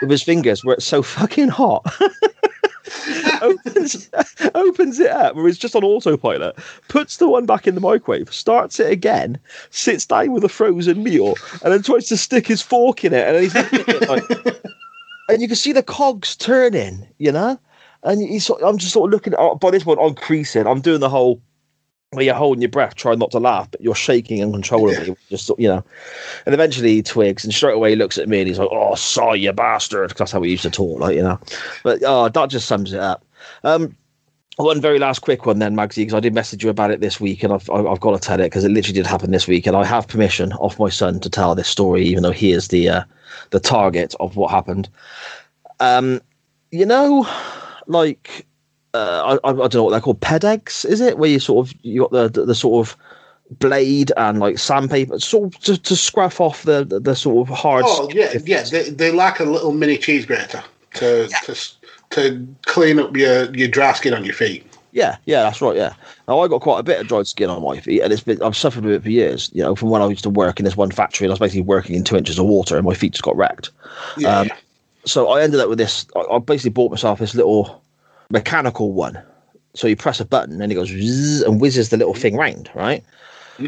with 0.00 0.10
his 0.10 0.22
fingers 0.22 0.64
where 0.64 0.74
it's 0.74 0.84
so 0.84 1.02
fucking 1.02 1.48
hot. 1.48 1.86
opens, 3.42 4.10
opens 4.54 4.98
it 4.98 5.10
up 5.10 5.36
where 5.36 5.46
it's 5.46 5.58
just 5.58 5.76
on 5.76 5.84
autopilot, 5.84 6.56
puts 6.88 7.18
the 7.18 7.28
one 7.28 7.46
back 7.46 7.66
in 7.66 7.74
the 7.74 7.80
microwave, 7.80 8.32
starts 8.32 8.80
it 8.80 8.90
again, 8.90 9.38
sits 9.70 10.06
down 10.06 10.32
with 10.32 10.44
a 10.44 10.48
frozen 10.48 11.02
meal, 11.02 11.34
and 11.62 11.72
then 11.72 11.82
tries 11.82 12.06
to 12.06 12.16
stick 12.16 12.46
his 12.46 12.60
fork 12.60 13.04
in 13.04 13.12
it. 13.12 13.26
And 13.26 13.42
he's 13.42 14.08
like, 14.08 14.24
and 15.28 15.40
you 15.40 15.48
can 15.48 15.56
see 15.56 15.72
the 15.72 15.82
cogs 15.82 16.36
turning, 16.36 17.06
you 17.18 17.32
know. 17.32 17.58
And 18.04 18.20
he's, 18.20 18.46
sort- 18.46 18.62
I'm 18.62 18.78
just 18.78 18.92
sort 18.92 19.08
of 19.08 19.12
looking 19.12 19.32
at. 19.32 19.38
oh, 19.40 19.54
By 19.56 19.70
this 19.70 19.84
point, 19.84 19.98
I'm 20.00 20.14
creasing. 20.14 20.66
I'm 20.66 20.80
doing 20.80 21.00
the 21.00 21.08
whole 21.08 21.40
where 22.10 22.24
you're 22.24 22.34
holding 22.34 22.62
your 22.62 22.70
breath, 22.70 22.94
trying 22.94 23.18
not 23.18 23.32
to 23.32 23.40
laugh, 23.40 23.68
but 23.70 23.80
you're 23.80 23.94
shaking 23.94 24.42
uncontrollably. 24.42 25.16
Just 25.30 25.50
you 25.58 25.68
know. 25.68 25.82
And 26.46 26.54
eventually 26.54 26.90
he 26.94 27.02
twigs, 27.02 27.44
and 27.44 27.52
straight 27.52 27.74
away 27.74 27.90
he 27.90 27.96
looks 27.96 28.18
at 28.18 28.28
me 28.28 28.38
and 28.40 28.48
he's 28.48 28.58
like, 28.58 28.68
"Oh, 28.70 28.94
sorry, 28.94 29.40
you 29.40 29.52
bastard," 29.52 30.10
'cause 30.10 30.18
that's 30.18 30.32
how 30.32 30.40
we 30.40 30.50
used 30.50 30.62
to 30.62 30.70
talk, 30.70 31.00
like 31.00 31.16
you 31.16 31.22
know. 31.22 31.38
But 31.82 32.02
oh, 32.04 32.28
that 32.28 32.50
just 32.50 32.68
sums 32.68 32.92
it 32.92 33.00
up. 33.00 33.24
Um, 33.64 33.96
one 34.56 34.80
very 34.80 35.00
last 35.00 35.20
quick 35.20 35.46
one 35.46 35.58
then, 35.58 35.74
Magsy, 35.74 35.96
because 35.96 36.14
I 36.14 36.20
did 36.20 36.32
message 36.34 36.62
you 36.62 36.70
about 36.70 36.92
it 36.92 37.00
this 37.00 37.20
week, 37.20 37.42
and 37.42 37.52
I've 37.52 37.68
I've 37.70 37.86
I've 37.86 38.00
got 38.00 38.12
to 38.12 38.20
tell 38.20 38.38
it 38.38 38.44
because 38.44 38.64
it 38.64 38.70
literally 38.70 38.94
did 38.94 39.06
happen 39.06 39.32
this 39.32 39.48
week, 39.48 39.66
and 39.66 39.76
I 39.76 39.84
have 39.84 40.06
permission 40.06 40.52
off 40.54 40.78
my 40.78 40.90
son 40.90 41.18
to 41.20 41.30
tell 41.30 41.54
this 41.56 41.68
story, 41.68 42.04
even 42.04 42.22
though 42.22 42.30
he 42.30 42.52
is 42.52 42.68
the 42.68 42.88
uh, 42.88 43.02
the 43.50 43.60
target 43.60 44.14
of 44.20 44.36
what 44.36 44.50
happened. 44.52 44.88
Um, 45.80 46.20
you 46.70 46.86
know, 46.86 47.24
like 47.86 48.46
uh, 48.94 49.38
I, 49.42 49.48
I 49.48 49.52
don't 49.52 49.74
know 49.74 49.84
what 49.84 49.90
they're 49.90 50.00
called, 50.00 50.20
ped 50.20 50.44
eggs, 50.44 50.84
is 50.84 51.00
it? 51.00 51.18
Where 51.18 51.30
you 51.30 51.40
sort 51.40 51.66
of 51.66 51.74
you 51.82 52.02
got 52.02 52.12
the, 52.12 52.28
the 52.28 52.46
the 52.46 52.54
sort 52.54 52.86
of 52.86 52.96
blade 53.58 54.12
and 54.16 54.40
like 54.40 54.58
sandpaper, 54.58 55.18
sort 55.18 55.54
of 55.54 55.60
to, 55.62 55.76
to 55.76 55.96
scruff 55.96 56.40
off 56.40 56.62
the, 56.62 56.84
the 56.84 57.00
the 57.00 57.16
sort 57.16 57.48
of 57.48 57.54
hard. 57.54 57.84
Oh 57.86 58.08
yeah, 58.12 58.34
yeah. 58.44 58.62
They 58.62 58.90
they 58.90 59.10
like 59.10 59.40
a 59.40 59.44
little 59.44 59.72
mini 59.72 59.98
cheese 59.98 60.24
grater 60.24 60.62
to 60.94 61.28
to 61.44 61.56
to 62.10 62.46
clean 62.62 62.98
up 62.98 63.16
your 63.16 63.54
your 63.54 63.68
dry 63.68 63.92
skin 63.92 64.14
on 64.14 64.24
your 64.24 64.34
feet. 64.34 64.66
Yeah, 64.92 65.16
yeah, 65.24 65.42
that's 65.42 65.60
right. 65.60 65.76
Yeah. 65.76 65.92
Now 66.28 66.38
I 66.38 66.46
got 66.46 66.60
quite 66.60 66.78
a 66.78 66.84
bit 66.84 67.00
of 67.00 67.08
dried 67.08 67.26
skin 67.26 67.50
on 67.50 67.60
my 67.62 67.80
feet, 67.80 68.00
and 68.00 68.12
it's 68.12 68.22
been 68.22 68.40
I've 68.40 68.56
suffered 68.56 68.84
with 68.84 68.94
it 68.94 69.02
for 69.02 69.10
years. 69.10 69.50
You 69.52 69.62
know, 69.64 69.74
from 69.74 69.90
when 69.90 70.02
I 70.02 70.06
used 70.06 70.22
to 70.22 70.30
work 70.30 70.60
in 70.60 70.64
this 70.64 70.76
one 70.76 70.92
factory, 70.92 71.24
and 71.24 71.32
I 71.32 71.34
was 71.34 71.40
basically 71.40 71.62
working 71.62 71.96
in 71.96 72.04
two 72.04 72.16
inches 72.16 72.38
of 72.38 72.46
water, 72.46 72.76
and 72.76 72.86
my 72.86 72.94
feet 72.94 73.12
just 73.12 73.24
got 73.24 73.36
wrecked. 73.36 73.70
Yeah, 74.16 74.38
Um, 74.38 74.50
so 75.04 75.28
I 75.30 75.42
ended 75.42 75.60
up 75.60 75.68
with 75.68 75.78
this. 75.78 76.06
I, 76.16 76.20
I 76.20 76.38
basically 76.38 76.70
bought 76.70 76.90
myself 76.90 77.18
this 77.18 77.34
little 77.34 77.82
mechanical 78.30 78.92
one. 78.92 79.22
So 79.74 79.86
you 79.88 79.96
press 79.96 80.20
a 80.20 80.24
button, 80.24 80.62
and 80.62 80.70
it 80.70 80.76
goes 80.76 80.90
and 81.42 81.60
whizzes 81.60 81.88
the 81.88 81.96
little 81.96 82.14
thing 82.14 82.36
round, 82.36 82.70
right? 82.74 83.02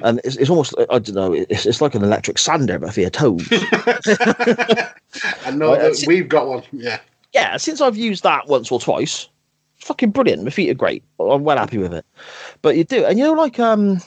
And 0.03 0.21
it's, 0.25 0.37
it's 0.37 0.51
almost 0.51 0.75
I 0.91 0.99
don't 0.99 1.15
know. 1.15 1.33
It's, 1.33 1.65
it's 1.67 1.81
like 1.81 1.95
an 1.95 2.03
electric 2.03 2.39
sander, 2.39 2.79
but 2.79 2.93
for 2.95 3.01
your 3.01 3.11
toes. 3.11 3.47
I 3.53 5.51
know 5.53 5.71
Right, 5.73 5.81
that 5.81 6.05
we've 6.07 6.29
got 6.29 6.49
one. 6.49 6.63
Yeah. 6.73 6.99
yeah, 7.33 7.57
since 7.57 7.81
I've 7.81 7.97
used 7.97 8.23
that 8.25 8.49
once 8.49 8.71
or 8.73 8.81
twice, 8.81 9.29
fucking 9.79 10.11
brilliant. 10.11 10.43
My 10.45 10.51
feet 10.51 10.71
are 10.71 10.75
great. 10.75 11.05
I'm 11.21 11.45
well 11.45 11.57
happy 11.59 11.79
with 11.79 11.95
it. 11.95 12.05
But 12.63 12.77
you 12.77 12.85
do, 12.85 13.05
and 13.05 13.19
you 13.19 13.25
know, 13.25 13.33
like 13.33 13.59
um, 13.61 14.01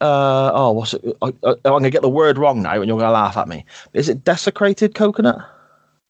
uh, 0.00 0.50
oh, 0.54 0.72
what's 0.72 0.94
it? 0.94 1.04
I, 1.22 1.26
I, 1.44 1.50
I'm 1.50 1.56
gonna 1.64 1.90
get 1.90 2.02
the 2.02 2.08
word 2.08 2.38
wrong 2.38 2.62
now, 2.62 2.74
and 2.74 2.86
you're 2.86 2.98
gonna 2.98 3.12
laugh 3.12 3.36
at 3.36 3.48
me. 3.48 3.64
Is 3.92 4.08
it 4.08 4.24
desecrated 4.24 4.94
coconut? 4.94 5.38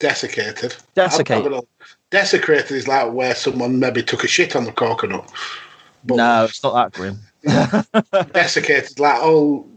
Desiccated. 0.03 0.75
Desiccated. 0.97 1.47
I 1.47 1.49
don't 1.49 1.53
know. 1.53 1.69
Desecrated 2.11 2.73
is 2.73 2.89
like 2.89 3.13
where 3.13 3.37
someone 3.37 3.79
maybe 3.79 4.03
took 4.03 4.25
a 4.25 4.27
shit 4.27 4.57
on 4.57 4.65
the 4.65 4.73
coconut. 4.73 5.31
no, 6.05 6.45
it's 6.45 6.61
not 6.65 6.75
that 6.75 6.93
grim. 6.93 7.21
Desiccated, 8.33 8.99
like 8.99 9.23
all 9.23 9.69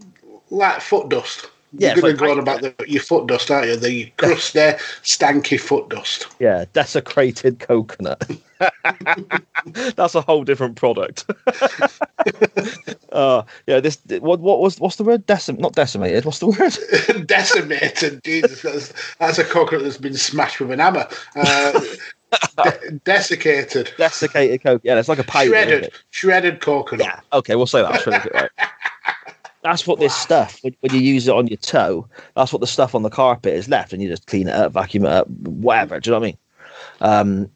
like 0.50 0.80
foot 0.80 1.08
dust. 1.10 1.48
Yeah, 1.78 1.94
You're 1.94 2.02
going 2.02 2.16
to 2.16 2.24
go 2.24 2.30
on 2.32 2.38
about 2.40 2.62
the, 2.62 2.74
your 2.88 3.02
foot 3.02 3.28
dust, 3.28 3.52
aren't 3.52 3.68
you? 3.68 3.76
The 3.76 4.06
crust 4.16 4.54
there, 4.54 4.74
stanky 5.04 5.60
foot 5.60 5.90
dust. 5.90 6.26
Yeah, 6.40 6.64
desecrated 6.72 7.60
coconut. 7.60 8.28
That's 9.66 10.14
a 10.14 10.22
whole 10.22 10.42
different 10.44 10.76
product. 10.76 11.26
Uh, 13.16 13.42
yeah, 13.66 13.80
this 13.80 13.98
what 14.20 14.40
what 14.40 14.60
was 14.60 14.78
what's 14.78 14.96
the 14.96 15.04
word? 15.04 15.26
Decim 15.26 15.58
not 15.58 15.72
decimated. 15.72 16.24
What's 16.24 16.40
the 16.40 16.48
word? 16.48 17.26
Decimated. 17.26 18.22
Jesus, 18.22 18.62
that's, 18.62 18.92
that's 19.18 19.38
a 19.38 19.44
coconut 19.44 19.84
that's 19.84 19.96
been 19.96 20.14
smashed 20.14 20.60
with 20.60 20.70
an 20.70 20.80
hammer. 20.80 21.08
Uh, 21.34 21.80
de- 22.62 22.92
desiccated. 23.04 23.90
Desiccated 23.96 24.62
coconut. 24.62 24.82
Yeah, 24.84 24.98
it's 24.98 25.08
like 25.08 25.18
a 25.18 25.22
isn't 25.22 25.48
Shredded. 25.48 25.92
Shredded 26.10 26.60
coconut. 26.60 27.06
Yeah. 27.06 27.20
Okay, 27.32 27.56
we'll 27.56 27.66
say 27.66 27.80
that. 27.80 28.02
Shredded, 28.02 28.32
right. 28.34 28.50
That's 29.62 29.86
what 29.86 29.98
this 29.98 30.14
stuff 30.14 30.60
when, 30.62 30.76
when 30.80 30.94
you 30.94 31.00
use 31.00 31.26
it 31.26 31.34
on 31.34 31.48
your 31.48 31.56
toe. 31.56 32.06
That's 32.36 32.52
what 32.52 32.60
the 32.60 32.66
stuff 32.68 32.94
on 32.94 33.02
the 33.02 33.10
carpet 33.10 33.54
is 33.54 33.68
left, 33.68 33.92
and 33.92 34.02
you 34.02 34.08
just 34.08 34.26
clean 34.26 34.46
it 34.46 34.54
up, 34.54 34.72
vacuum 34.72 35.06
it 35.06 35.10
up, 35.10 35.28
whatever. 35.28 35.98
Do 35.98 36.10
you 36.10 36.12
know 36.14 36.20
what 36.20 36.26
I 36.26 36.28
mean? 36.28 36.38
Um, 37.00 37.50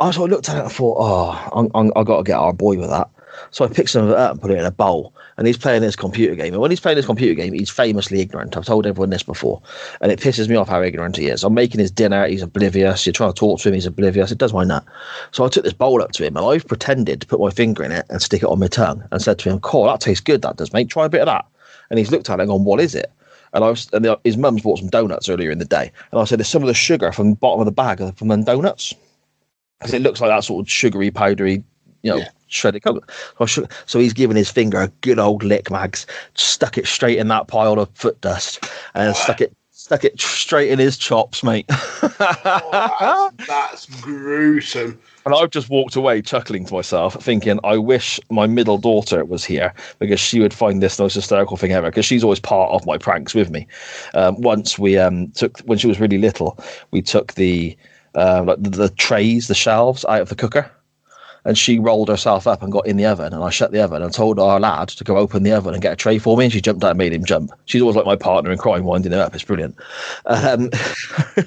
I 0.00 0.10
sort 0.10 0.30
of 0.30 0.34
looked 0.34 0.48
at 0.48 0.56
it 0.56 0.62
and 0.62 0.72
thought, 0.72 0.96
oh, 0.98 1.90
I 1.94 2.02
got 2.02 2.16
to 2.16 2.24
get 2.24 2.38
our 2.38 2.54
boy 2.54 2.78
with 2.78 2.88
that. 2.88 3.10
So 3.50 3.64
I 3.64 3.68
picked 3.68 3.90
some 3.90 4.04
of 4.04 4.10
it 4.10 4.16
up 4.16 4.32
and 4.32 4.40
put 4.40 4.50
it 4.50 4.58
in 4.58 4.64
a 4.64 4.70
bowl. 4.70 5.14
And 5.36 5.46
he's 5.46 5.56
playing 5.56 5.82
this 5.82 5.96
computer 5.96 6.34
game. 6.34 6.52
And 6.52 6.60
when 6.60 6.70
he's 6.70 6.80
playing 6.80 6.96
this 6.96 7.06
computer 7.06 7.34
game, 7.34 7.52
he's 7.52 7.70
famously 7.70 8.20
ignorant. 8.20 8.56
I've 8.56 8.66
told 8.66 8.86
everyone 8.86 9.10
this 9.10 9.22
before. 9.22 9.62
And 10.00 10.12
it 10.12 10.20
pisses 10.20 10.48
me 10.48 10.56
off 10.56 10.68
how 10.68 10.82
ignorant 10.82 11.16
he 11.16 11.28
is. 11.28 11.42
I'm 11.44 11.54
making 11.54 11.80
his 11.80 11.90
dinner. 11.90 12.26
He's 12.26 12.42
oblivious. 12.42 13.06
You're 13.06 13.12
trying 13.12 13.32
to 13.32 13.38
talk 13.38 13.60
to 13.60 13.68
him. 13.68 13.74
He's 13.74 13.86
oblivious. 13.86 14.30
It 14.30 14.38
does 14.38 14.52
my 14.52 14.64
nut. 14.64 14.84
So 15.30 15.44
I 15.44 15.48
took 15.48 15.64
this 15.64 15.72
bowl 15.72 16.02
up 16.02 16.12
to 16.12 16.26
him 16.26 16.36
and 16.36 16.46
I've 16.46 16.66
pretended 16.66 17.20
to 17.20 17.26
put 17.26 17.40
my 17.40 17.50
finger 17.50 17.82
in 17.82 17.92
it 17.92 18.06
and 18.10 18.20
stick 18.20 18.42
it 18.42 18.48
on 18.48 18.58
my 18.58 18.68
tongue 18.68 19.02
and 19.10 19.22
said 19.22 19.38
to 19.40 19.50
him, 19.50 19.60
Cool, 19.60 19.86
that 19.86 20.00
tastes 20.00 20.22
good. 20.22 20.42
That 20.42 20.56
does, 20.56 20.72
mate. 20.72 20.90
Try 20.90 21.06
a 21.06 21.10
bit 21.10 21.22
of 21.22 21.26
that. 21.26 21.46
And 21.90 21.98
he's 21.98 22.10
looked 22.10 22.30
at 22.30 22.38
it 22.38 22.42
and 22.42 22.50
gone, 22.50 22.64
What 22.64 22.80
is 22.80 22.94
it? 22.94 23.10
And 23.52 23.64
I 23.64 23.70
was, 23.70 23.88
and 23.92 24.06
his 24.22 24.36
mum's 24.36 24.62
bought 24.62 24.78
some 24.78 24.88
donuts 24.88 25.28
earlier 25.28 25.50
in 25.50 25.58
the 25.58 25.64
day. 25.64 25.90
And 26.12 26.20
I 26.20 26.24
said, 26.24 26.38
There's 26.38 26.48
some 26.48 26.62
of 26.62 26.68
the 26.68 26.74
sugar 26.74 27.10
from 27.12 27.30
the 27.30 27.36
bottom 27.36 27.60
of 27.60 27.66
the 27.66 27.72
bag 27.72 28.16
from 28.16 28.28
the 28.28 28.36
donuts 28.36 28.94
because 29.78 29.94
it 29.94 30.02
looks 30.02 30.20
like 30.20 30.30
that 30.30 30.44
sort 30.44 30.66
of 30.66 30.70
sugary, 30.70 31.10
powdery, 31.10 31.64
you 32.02 32.10
know, 32.10 32.22
shredded 32.50 32.82
coconut. 32.82 33.10
So, 33.46 33.66
so 33.86 33.98
he's 33.98 34.12
given 34.12 34.36
his 34.36 34.50
finger 34.50 34.80
a 34.82 34.88
good 35.00 35.18
old 35.18 35.42
lick, 35.42 35.70
Mags, 35.70 36.06
stuck 36.34 36.76
it 36.76 36.86
straight 36.86 37.18
in 37.18 37.28
that 37.28 37.48
pile 37.48 37.78
of 37.78 37.88
foot 37.94 38.20
dust, 38.20 38.68
and 38.94 39.16
stuck 39.16 39.40
it 39.40 39.54
stuck 39.90 40.04
it 40.04 40.20
straight 40.20 40.70
in 40.70 40.78
his 40.78 40.96
chops, 40.98 41.42
mate. 41.42 41.66
That's 42.18 43.86
gruesome. 44.02 45.00
And 45.24 45.34
I've 45.34 45.50
just 45.50 45.68
walked 45.68 45.96
away 45.96 46.22
chuckling 46.22 46.64
to 46.66 46.74
myself, 46.74 47.14
thinking, 47.22 47.58
I 47.64 47.76
wish 47.76 48.20
my 48.30 48.46
middle 48.46 48.78
daughter 48.78 49.24
was 49.24 49.44
here 49.44 49.74
because 49.98 50.20
she 50.20 50.38
would 50.38 50.54
find 50.54 50.82
this 50.82 50.96
the 50.96 51.04
most 51.04 51.14
hysterical 51.14 51.56
thing 51.56 51.72
ever. 51.72 51.88
Because 51.88 52.04
she's 52.04 52.22
always 52.22 52.40
part 52.40 52.70
of 52.70 52.86
my 52.86 52.98
pranks 52.98 53.34
with 53.34 53.50
me. 53.50 53.66
Um, 54.14 54.40
once 54.40 54.78
we 54.78 54.96
um, 54.96 55.30
took, 55.32 55.58
when 55.60 55.78
she 55.78 55.88
was 55.88 55.98
really 55.98 56.18
little, 56.18 56.58
we 56.90 57.02
took 57.02 57.34
the 57.34 57.76
uh, 58.14 58.42
like 58.44 58.62
the, 58.62 58.70
the 58.70 58.88
trays, 58.90 59.48
the 59.48 59.54
shelves 59.54 60.04
out 60.06 60.20
of 60.20 60.28
the 60.28 60.36
cooker, 60.36 60.70
and 61.44 61.56
she 61.56 61.78
rolled 61.78 62.08
herself 62.08 62.46
up 62.46 62.62
and 62.62 62.70
got 62.72 62.86
in 62.86 62.96
the 62.96 63.06
oven. 63.06 63.32
And 63.32 63.42
I 63.42 63.50
shut 63.50 63.72
the 63.72 63.82
oven 63.82 64.02
and 64.02 64.12
told 64.12 64.38
our 64.38 64.60
lad 64.60 64.88
to 64.88 65.04
go 65.04 65.16
open 65.16 65.42
the 65.42 65.52
oven 65.52 65.74
and 65.74 65.82
get 65.82 65.92
a 65.92 65.96
tray 65.96 66.18
for 66.18 66.36
me. 66.36 66.44
And 66.44 66.52
she 66.52 66.60
jumped 66.60 66.84
out 66.84 66.90
and 66.90 66.98
made 66.98 67.12
him 67.12 67.24
jump. 67.24 67.50
She's 67.66 67.80
always 67.82 67.96
like 67.96 68.06
my 68.06 68.16
partner 68.16 68.50
in 68.50 68.58
crime, 68.58 68.84
winding 68.84 69.12
her 69.12 69.20
up. 69.20 69.34
It's 69.34 69.44
brilliant. 69.44 69.76
Um, 70.26 70.70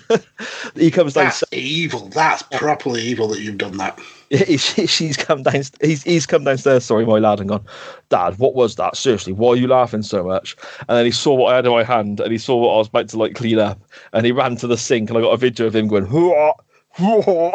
he 0.76 0.92
comes 0.92 1.14
down. 1.14 1.26
That's 1.26 1.44
evil. 1.52 2.10
That's 2.10 2.44
properly 2.44 3.02
evil 3.02 3.28
that 3.30 3.40
you've 3.42 3.58
done 3.58 3.78
that. 3.78 4.00
She- 4.58 4.88
she's 4.88 5.16
come 5.16 5.44
down. 5.44 5.62
He's 5.80 6.02
he's 6.02 6.26
come 6.26 6.44
downstairs. 6.44 6.84
Sorry, 6.86 7.06
my 7.06 7.20
lad, 7.20 7.40
and 7.40 7.50
gone. 7.50 7.64
Dad, 8.10 8.40
what 8.40 8.56
was 8.56 8.78
that? 8.78 8.98
Seriously, 8.98 9.32
why 9.32 9.50
are 9.50 9.56
you 9.56 9.68
laughing 9.68 10.02
so 10.02 10.24
much? 10.24 10.56
And 10.90 10.98
then 10.98 11.06
he 11.06 11.12
saw 11.12 11.36
what 11.36 11.54
I 11.54 11.58
had 11.58 11.68
in 11.68 11.72
my 11.72 11.84
hand, 11.84 12.20
and 12.20 12.32
he 12.32 12.40
saw 12.40 12.56
what 12.58 12.74
I 12.74 12.78
was 12.78 12.88
about 12.88 13.10
to 13.10 13.18
like 13.20 13.36
clean 13.36 13.60
up, 13.60 13.80
and 14.12 14.26
he 14.26 14.32
ran 14.32 14.56
to 14.56 14.66
the 14.66 14.78
sink, 14.78 15.10
and 15.10 15.20
I 15.20 15.22
got 15.22 15.34
a 15.34 15.38
video 15.38 15.68
of 15.68 15.76
him 15.76 15.88
going 15.88 16.06
"Hoo-ah, 16.08 16.54
hoo-ah," 16.94 17.52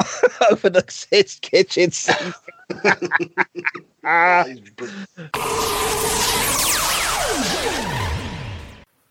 over 0.51 0.71
the 0.71 1.07
his 1.11 1.37
kitchen 1.37 1.91
sink. 1.91 2.35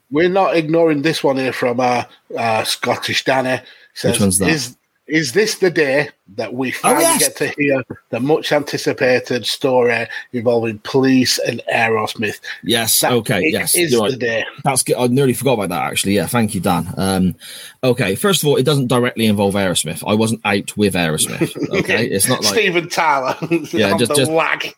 We're 0.09 0.29
not 0.29 0.55
ignoring 0.55 1.01
this 1.01 1.23
one 1.23 1.37
here 1.37 1.51
from 1.51 1.79
uh, 1.79 2.03
uh, 2.37 2.63
Scottish 2.63 3.25
Danny. 3.25 3.61
Says, 3.93 4.13
Which 4.13 4.21
one's 4.21 4.37
that? 4.39 4.49
Is, 4.49 4.77
is 5.07 5.31
this 5.31 5.55
the 5.55 5.71
day 5.71 6.09
that 6.35 6.53
we 6.53 6.71
finally 6.71 7.03
yes! 7.03 7.19
get 7.19 7.35
to 7.37 7.47
hear 7.61 7.83
the 8.09 8.19
much 8.19 8.51
anticipated 8.51 9.45
story 9.45 10.07
involving 10.33 10.79
police 10.79 11.39
and 11.39 11.61
Aerosmith? 11.73 12.39
Yes. 12.63 12.99
That 12.99 13.13
okay. 13.13 13.41
yes. 13.45 13.75
is 13.75 13.91
the 13.91 14.17
day. 14.17 14.43
That's 14.63 14.83
good. 14.83 14.97
I 14.97 15.07
nearly 15.07 15.33
forgot 15.33 15.53
about 15.53 15.69
that. 15.69 15.83
Actually, 15.83 16.15
yeah. 16.15 16.27
Thank 16.27 16.53
you, 16.55 16.61
Dan. 16.61 16.93
Um, 16.97 17.35
okay. 17.83 18.15
First 18.15 18.43
of 18.43 18.49
all, 18.49 18.57
it 18.57 18.63
doesn't 18.63 18.87
directly 18.87 19.25
involve 19.27 19.53
Aerosmith. 19.53 20.03
I 20.05 20.13
wasn't 20.13 20.41
out 20.43 20.75
with 20.75 20.93
Aerosmith. 20.93 21.55
Okay. 21.77 22.07
It's 22.07 22.27
not 22.27 22.43
like 22.43 22.53
Steven 22.53 22.89
Tyler. 22.89 23.35
Yeah, 23.71 23.97
just- 23.97 24.15
just- 24.15 24.31
whack. 24.31 24.75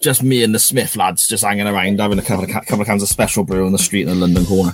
just 0.00 0.22
me 0.22 0.42
and 0.42 0.54
the 0.54 0.58
Smith 0.58 0.96
lads 0.96 1.28
just 1.28 1.44
hanging 1.44 1.66
around, 1.66 2.00
having 2.00 2.18
a 2.18 2.22
couple 2.22 2.44
of, 2.44 2.50
couple 2.50 2.80
of 2.80 2.86
cans 2.86 3.02
of 3.02 3.08
special 3.08 3.44
brew 3.44 3.66
on 3.66 3.72
the 3.72 3.78
street 3.78 4.02
in 4.02 4.08
the 4.08 4.14
London 4.14 4.46
corner. 4.46 4.72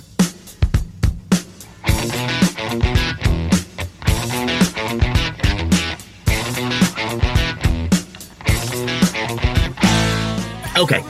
Okay, 10.77 11.03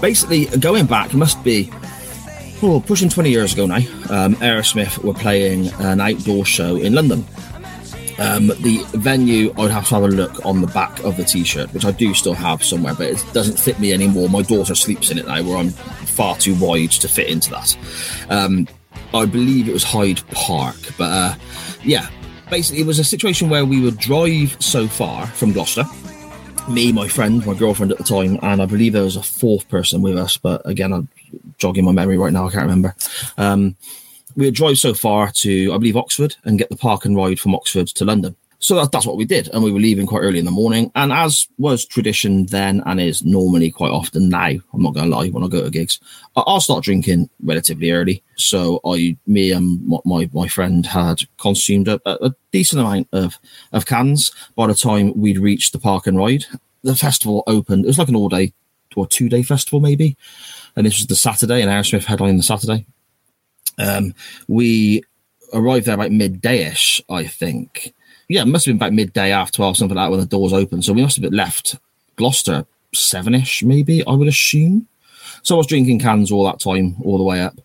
basically, 0.00 0.46
going 0.58 0.86
back 0.86 1.12
must 1.12 1.42
be 1.44 1.70
oh, 2.62 2.82
pushing 2.86 3.08
20 3.08 3.30
years 3.30 3.52
ago 3.52 3.66
now, 3.66 3.76
um, 4.08 4.34
Aerosmith 4.36 4.98
were 5.04 5.14
playing 5.14 5.68
an 5.80 6.00
outdoor 6.00 6.44
show 6.44 6.76
in 6.76 6.94
London. 6.94 7.24
Um, 8.18 8.48
the 8.48 8.84
venue, 8.92 9.52
I'd 9.58 9.70
have 9.70 9.88
to 9.88 9.94
have 9.94 10.04
a 10.04 10.08
look 10.08 10.44
on 10.44 10.60
the 10.60 10.66
back 10.68 11.02
of 11.04 11.16
the 11.16 11.24
t-shirt, 11.24 11.72
which 11.72 11.84
I 11.86 11.90
do 11.90 12.12
still 12.12 12.34
have 12.34 12.62
somewhere, 12.62 12.94
but 12.94 13.06
it 13.06 13.24
doesn't 13.32 13.58
fit 13.58 13.78
me 13.80 13.92
anymore. 13.92 14.28
My 14.28 14.42
daughter 14.42 14.74
sleeps 14.74 15.10
in 15.10 15.18
it 15.18 15.26
now, 15.26 15.42
where 15.42 15.56
I'm 15.56 15.70
far 15.70 16.36
too 16.36 16.54
wide 16.56 16.90
to 16.92 17.08
fit 17.08 17.28
into 17.28 17.50
that. 17.50 17.76
Um, 18.28 18.68
I 19.14 19.24
believe 19.24 19.68
it 19.68 19.72
was 19.72 19.84
Hyde 19.84 20.20
Park, 20.32 20.76
but 20.98 21.10
uh, 21.10 21.34
yeah, 21.82 22.08
basically 22.50 22.82
it 22.82 22.86
was 22.86 22.98
a 22.98 23.04
situation 23.04 23.48
where 23.48 23.64
we 23.64 23.80
would 23.80 23.96
drive 23.96 24.56
so 24.60 24.86
far 24.86 25.26
from 25.26 25.52
Gloucester. 25.52 25.84
Me, 26.68 26.92
my 26.92 27.08
friend, 27.08 27.44
my 27.44 27.54
girlfriend 27.54 27.90
at 27.90 27.98
the 27.98 28.04
time, 28.04 28.38
and 28.42 28.62
I 28.62 28.66
believe 28.66 28.92
there 28.92 29.02
was 29.02 29.16
a 29.16 29.22
fourth 29.22 29.68
person 29.68 30.02
with 30.02 30.16
us, 30.16 30.36
but 30.36 30.62
again, 30.64 30.92
I'm 30.92 31.08
jogging 31.58 31.84
my 31.84 31.92
memory 31.92 32.16
right 32.16 32.32
now. 32.32 32.46
I 32.46 32.50
can't 32.50 32.62
remember. 32.62 32.94
Um, 33.38 33.76
we 34.36 34.44
would 34.44 34.54
drive 34.54 34.78
so 34.78 34.94
far 34.94 35.32
to, 35.32 35.72
I 35.72 35.78
believe, 35.78 35.96
Oxford 35.96 36.36
and 36.44 36.58
get 36.58 36.68
the 36.68 36.76
park 36.76 37.04
and 37.04 37.16
ride 37.16 37.40
from 37.40 37.54
Oxford 37.56 37.88
to 37.88 38.04
London. 38.04 38.36
So 38.60 38.74
that, 38.76 38.92
that's 38.92 39.06
what 39.06 39.16
we 39.16 39.24
did. 39.24 39.48
And 39.48 39.64
we 39.64 39.72
were 39.72 39.80
leaving 39.80 40.06
quite 40.06 40.20
early 40.20 40.38
in 40.38 40.44
the 40.44 40.50
morning. 40.50 40.92
And 40.94 41.12
as 41.12 41.48
was 41.56 41.84
tradition 41.84 42.46
then 42.46 42.82
and 42.84 43.00
is 43.00 43.24
normally 43.24 43.70
quite 43.70 43.90
often 43.90 44.28
now, 44.28 44.48
I'm 44.48 44.82
not 44.82 44.94
going 44.94 45.10
to 45.10 45.16
lie, 45.16 45.28
when 45.28 45.42
I 45.42 45.48
go 45.48 45.62
to 45.62 45.70
gigs, 45.70 45.98
I- 46.36 46.42
I'll 46.46 46.60
start 46.60 46.84
drinking 46.84 47.30
relatively 47.42 47.90
early. 47.90 48.22
So 48.36 48.80
I, 48.84 49.16
me 49.26 49.50
and 49.52 49.84
my, 50.04 50.28
my, 50.32 50.46
friend 50.46 50.84
had 50.84 51.22
consumed 51.38 51.88
a, 51.88 52.00
a 52.06 52.34
decent 52.52 52.82
amount 52.82 53.08
of, 53.12 53.38
of 53.72 53.86
cans 53.86 54.30
by 54.54 54.66
the 54.66 54.74
time 54.74 55.18
we'd 55.18 55.38
reached 55.38 55.72
the 55.72 55.78
park 55.78 56.06
and 56.06 56.18
ride. 56.18 56.44
The 56.82 56.94
festival 56.94 57.42
opened, 57.46 57.86
it 57.86 57.88
was 57.88 57.98
like 57.98 58.08
an 58.08 58.16
all 58.16 58.28
day 58.28 58.52
or 58.94 59.06
two 59.06 59.28
day 59.28 59.42
festival 59.42 59.80
maybe. 59.80 60.16
And 60.76 60.86
this 60.86 60.98
was 60.98 61.06
the 61.06 61.16
Saturday, 61.16 61.62
and 61.62 61.70
Aerosmith 61.70 62.04
headlined 62.04 62.38
the 62.38 62.44
Saturday. 62.44 62.86
Um, 63.78 64.14
we 64.48 65.02
arrived 65.52 65.86
there 65.86 65.94
about 65.94 66.12
midday-ish, 66.12 67.02
I 67.08 67.26
think. 67.26 67.94
Yeah, 68.30 68.42
it 68.42 68.46
must 68.46 68.64
have 68.64 68.70
been 68.70 68.78
about 68.78 68.92
midday 68.92 69.32
after 69.32 69.56
12, 69.56 69.76
something 69.76 69.96
like 69.96 70.06
that, 70.06 70.10
when 70.12 70.20
the 70.20 70.26
doors 70.26 70.52
opened. 70.52 70.84
So 70.84 70.92
we 70.92 71.02
must 71.02 71.20
have 71.20 71.32
left 71.32 71.74
Gloucester 72.14 72.64
seven-ish, 72.94 73.64
maybe, 73.64 74.06
I 74.06 74.12
would 74.12 74.28
assume. 74.28 74.86
So 75.42 75.56
I 75.56 75.58
was 75.58 75.66
drinking 75.66 75.98
cans 75.98 76.30
all 76.30 76.44
that 76.44 76.60
time, 76.60 76.94
all 77.02 77.18
the 77.18 77.24
way 77.24 77.40
up. 77.40 77.60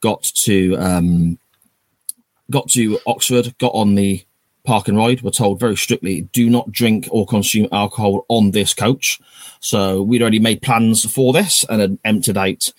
Got 0.00 0.22
to 0.44 0.76
um, 0.76 1.38
got 2.48 2.68
to 2.70 3.00
Oxford, 3.08 3.58
got 3.58 3.74
on 3.74 3.96
the 3.96 4.24
park 4.62 4.86
and 4.86 4.96
ride. 4.96 5.22
We're 5.22 5.32
told 5.32 5.58
very 5.58 5.76
strictly, 5.76 6.20
do 6.32 6.48
not 6.48 6.70
drink 6.70 7.08
or 7.10 7.26
consume 7.26 7.66
alcohol 7.72 8.24
on 8.28 8.52
this 8.52 8.72
coach. 8.72 9.20
So 9.58 10.00
we'd 10.00 10.22
already 10.22 10.38
made 10.38 10.62
plans 10.62 11.10
for 11.10 11.32
this 11.32 11.64
and 11.68 11.80
had 11.80 11.98
emptied 12.04 12.36
out 12.36 12.72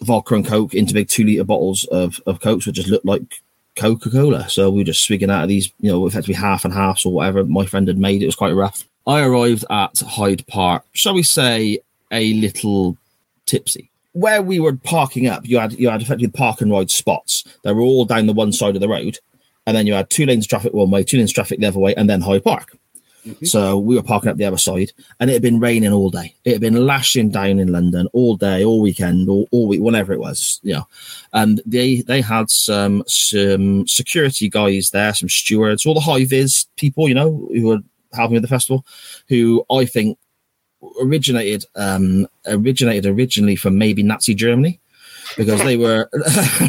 vodka 0.00 0.34
and 0.34 0.46
coke 0.46 0.72
into 0.72 0.94
big 0.94 1.08
two 1.08 1.24
liter 1.24 1.44
bottles 1.44 1.84
of, 1.84 2.22
of 2.24 2.40
cokes, 2.40 2.66
which 2.66 2.76
just 2.76 2.88
looked 2.88 3.04
like 3.04 3.42
Coca 3.80 4.10
Cola. 4.10 4.48
So 4.50 4.68
we 4.68 4.78
were 4.78 4.84
just 4.84 5.04
swigging 5.04 5.30
out 5.30 5.44
of 5.44 5.48
these, 5.48 5.72
you 5.80 5.90
know, 5.90 6.06
effectively 6.06 6.34
half 6.34 6.64
and 6.66 6.74
halves 6.74 7.06
or 7.06 7.12
whatever 7.12 7.44
my 7.44 7.64
friend 7.64 7.88
had 7.88 7.96
made. 7.96 8.22
It 8.22 8.26
was 8.26 8.36
quite 8.36 8.52
rough. 8.52 8.84
I 9.06 9.22
arrived 9.22 9.64
at 9.70 9.98
Hyde 10.00 10.46
Park, 10.46 10.84
shall 10.92 11.14
we 11.14 11.22
say, 11.22 11.78
a 12.10 12.34
little 12.34 12.98
tipsy. 13.46 13.90
Where 14.12 14.42
we 14.42 14.60
were 14.60 14.76
parking 14.76 15.28
up, 15.28 15.46
you 15.46 15.58
had 15.58 15.72
you 15.72 15.88
had 15.88 16.02
effectively 16.02 16.28
park 16.28 16.60
and 16.60 16.70
ride 16.70 16.90
spots. 16.90 17.44
They 17.62 17.72
were 17.72 17.80
all 17.80 18.04
down 18.04 18.26
the 18.26 18.32
one 18.32 18.52
side 18.52 18.74
of 18.74 18.80
the 18.80 18.88
road, 18.88 19.18
and 19.66 19.76
then 19.76 19.86
you 19.86 19.94
had 19.94 20.10
two 20.10 20.26
lanes 20.26 20.44
of 20.44 20.50
traffic 20.50 20.74
one 20.74 20.90
way, 20.90 21.02
two 21.02 21.16
lanes 21.16 21.30
of 21.30 21.36
traffic 21.36 21.60
the 21.60 21.66
other 21.66 21.78
way, 21.78 21.94
and 21.94 22.10
then 22.10 22.20
Hyde 22.20 22.44
Park. 22.44 22.76
So 23.44 23.78
we 23.78 23.96
were 23.96 24.02
parking 24.02 24.30
up 24.30 24.36
the 24.36 24.46
other 24.46 24.56
side, 24.56 24.92
and 25.18 25.28
it 25.28 25.34
had 25.34 25.42
been 25.42 25.60
raining 25.60 25.92
all 25.92 26.10
day. 26.10 26.34
It 26.44 26.52
had 26.52 26.60
been 26.60 26.86
lashing 26.86 27.30
down 27.30 27.58
in 27.58 27.70
London 27.72 28.08
all 28.12 28.36
day, 28.36 28.64
all 28.64 28.80
weekend, 28.80 29.28
all, 29.28 29.46
all 29.50 29.68
week, 29.68 29.82
whenever 29.82 30.12
it 30.12 30.20
was, 30.20 30.58
you 30.62 30.74
know. 30.74 30.86
And 31.32 31.60
they 31.66 32.00
they 32.02 32.22
had 32.22 32.50
some 32.50 33.04
some 33.06 33.86
security 33.86 34.48
guys 34.48 34.90
there, 34.90 35.12
some 35.14 35.28
stewards, 35.28 35.84
all 35.84 35.94
the 35.94 36.00
high 36.00 36.24
vis 36.24 36.66
people, 36.76 37.08
you 37.08 37.14
know, 37.14 37.48
who 37.52 37.66
were 37.66 37.78
helping 38.14 38.34
with 38.34 38.42
the 38.42 38.48
festival, 38.48 38.86
who 39.28 39.64
I 39.70 39.84
think 39.84 40.18
originated 41.02 41.66
um 41.76 42.26
originated 42.46 43.04
originally 43.04 43.54
from 43.54 43.76
maybe 43.76 44.02
Nazi 44.02 44.34
Germany 44.34 44.80
because 45.36 45.62
they 45.62 45.76
were 45.76 46.08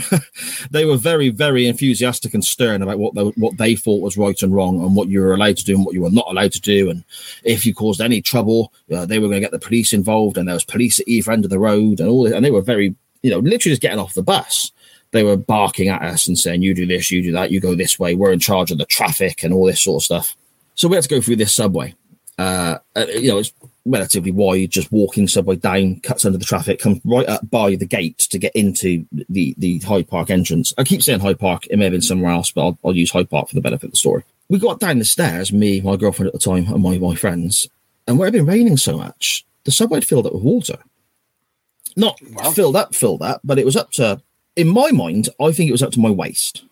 they 0.72 0.86
were 0.86 0.98
very 0.98 1.30
very 1.30 1.68
enthusiastic 1.68 2.34
and 2.34 2.44
stern 2.44 2.82
about 2.82 3.00
what 3.00 3.16
they, 3.16 3.22
what 3.22 3.58
they 3.58 3.76
thought 3.76 4.02
was 4.02 4.18
right 4.18 4.42
and 4.42 4.54
wrong 4.54 4.82
and 4.82 4.96
what 4.96 5.08
you 5.08 5.22
were 5.22 5.34
allowed 5.34 5.58
to 5.58 5.64
do 5.64 5.76
and 5.76 5.86
what 5.86 5.94
you 5.94 6.02
were 6.02 6.10
not 6.10 6.28
allowed 6.30 6.52
to 6.52 6.62
do. 6.62 6.90
And 6.90 7.04
if 7.44 7.66
you 7.66 7.74
caused 7.74 8.02
any 8.02 8.22
trouble 8.22 8.72
they 8.88 9.20
were 9.20 9.28
going 9.28 9.42
to 9.42 9.42
get 9.42 9.52
the 9.52 9.60
police 9.60 9.94
involved 9.94 10.38
and 10.38 10.48
there 10.48 10.56
was 10.56 10.64
police 10.64 11.00
at 11.00 11.08
either 11.08 11.32
end 11.32 11.44
of 11.46 11.52
the 11.52 11.60
road 11.60 12.00
and 12.00 12.10
all 12.10 12.24
this, 12.24 12.34
and 12.34 12.44
they 12.44 12.52
were 12.52 12.62
very 12.62 12.96
you 13.22 13.32
know 13.32 13.40
literally 13.40 13.74
just 13.74 13.82
getting 13.82 14.00
off 14.00 14.14
the 14.14 14.24
bus. 14.24 14.72
They 15.12 15.24
were 15.24 15.36
barking 15.38 15.90
at 15.90 16.02
us 16.02 16.28
and 16.28 16.40
saying 16.40 16.62
you 16.62 16.74
do 16.74 16.86
this 16.86 17.12
you 17.12 17.22
do 17.22 17.32
that 17.34 17.52
you 17.52 17.60
go 17.60 17.76
this 17.76 18.00
way 18.00 18.16
we're 18.16 18.32
in 18.32 18.40
charge 18.40 18.72
of 18.72 18.78
the 18.78 18.86
traffic 18.86 19.44
and 19.44 19.54
all 19.54 19.66
this 19.66 19.84
sort 19.84 20.02
of 20.02 20.06
stuff. 20.06 20.36
So 20.76 20.88
we 20.88 20.96
had 20.96 21.04
to 21.04 21.10
go 21.10 21.22
through 21.22 21.36
this 21.36 21.54
subway. 21.54 21.94
Uh, 22.38 22.78
you 22.96 23.28
know, 23.28 23.38
it's 23.38 23.54
relatively 23.86 24.32
wide, 24.32 24.70
just 24.72 24.91
walking 24.91 25.28
subway 25.28 25.56
down, 25.56 25.99
cuts 26.02 26.26
under 26.26 26.38
the 26.38 26.45
traffic, 26.45 26.80
comes 26.80 27.02
right 27.03 27.28
up 27.28 27.49
by 27.49 27.76
the 27.76 27.86
gate 27.86 28.20
to 28.20 28.38
get 28.38 28.56
into 28.56 29.06
the 29.30 29.56
the 29.58 29.80
Hyde 29.80 30.08
Park 30.08 30.30
entrance. 30.30 30.74
I 30.78 30.84
keep 30.84 31.02
saying 31.02 31.20
Hyde 31.20 31.40
Park, 31.40 31.68
it 31.68 31.78
may 31.78 31.86
have 31.86 31.91
been 31.91 32.02
somewhere 32.02 32.32
else, 32.32 32.52
but 32.52 32.62
I'll, 32.62 32.80
I'll 32.86 32.95
use 32.95 33.12
Hyde 33.12 33.30
Park 33.30 33.49
for 33.49 33.56
the 33.56 33.62
benefit 33.62 33.86
of 33.86 33.91
the 33.91 33.98
story. 33.98 34.24
We 34.49 34.60
got 34.60 34.80
down 34.80 34.99
the 34.99 35.06
stairs, 35.06 35.53
me, 35.53 35.82
my 35.82 35.95
girlfriend 35.95 36.28
at 36.28 36.34
the 36.34 36.40
time, 36.40 36.68
and 36.68 36.84
my, 36.84 36.98
my 36.98 37.16
friends, 37.16 37.70
and 38.08 38.18
where 38.18 38.28
it 38.28 38.34
had 38.34 38.40
been 38.40 38.53
raining 38.53 38.78
so 38.78 38.98
much, 38.98 39.45
the 39.64 39.72
subway 39.72 39.98
had 39.98 40.06
filled 40.06 40.28
up 40.28 40.34
with 40.34 40.44
water. 40.44 40.78
Not 41.95 42.20
filled 42.53 42.76
up, 42.76 42.95
filled 42.95 43.22
up, 43.22 43.41
but 43.44 43.60
it 43.60 43.66
was 43.66 43.76
up 43.76 43.91
to, 43.91 44.22
in 44.56 44.68
my 44.68 44.91
mind, 44.91 45.30
I 45.40 45.52
think 45.52 45.70
it 45.70 45.74
was 45.74 45.84
up 45.84 45.91
to 45.94 45.99
my 45.99 46.10
waist. 46.10 46.64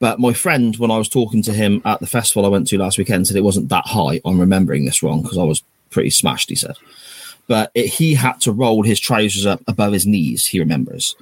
But 0.00 0.18
my 0.18 0.32
friend, 0.32 0.76
when 0.76 0.90
I 0.90 0.98
was 0.98 1.08
talking 1.08 1.42
to 1.44 1.52
him 1.52 1.80
at 1.84 2.00
the 2.00 2.06
festival 2.06 2.44
I 2.44 2.48
went 2.48 2.66
to 2.68 2.78
last 2.78 2.98
weekend, 2.98 3.26
said 3.26 3.36
it 3.36 3.44
wasn't 3.44 3.68
that 3.70 3.86
high. 3.86 4.20
I'm 4.24 4.40
remembering 4.40 4.84
this 4.84 5.02
wrong 5.02 5.22
because 5.22 5.38
I 5.38 5.44
was 5.44 5.62
pretty 5.94 6.10
smashed, 6.10 6.50
he 6.50 6.54
said. 6.54 6.76
But 7.46 7.70
it, 7.74 7.86
he 7.86 8.14
had 8.14 8.40
to 8.42 8.52
roll 8.52 8.82
his 8.82 9.00
trousers 9.00 9.46
up 9.46 9.62
above 9.66 9.92
his 9.92 10.06
knees, 10.06 10.46
he 10.46 10.58
remembers. 10.58 11.16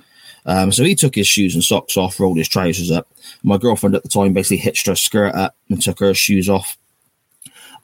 Um, 0.44 0.73
so 0.73 0.82
he 0.82 0.94
took 0.94 1.15
his 1.15 1.28
shoes 1.28 1.55
and 1.55 1.62
socks 1.62 1.97
off, 1.97 2.19
rolled 2.19 2.39
his 2.39 2.49
trousers 2.49 2.90
up. 2.90 3.07
My 3.44 3.59
girlfriend 3.59 3.94
at 3.94 4.03
the 4.03 4.09
time 4.09 4.32
basically 4.32 4.57
hitched 4.57 4.86
her 4.86 4.97
skirt 4.97 5.35
up 5.35 5.55
and 5.69 5.81
took 5.81 6.01
her 6.01 6.15
shoes 6.15 6.49
off. 6.49 6.77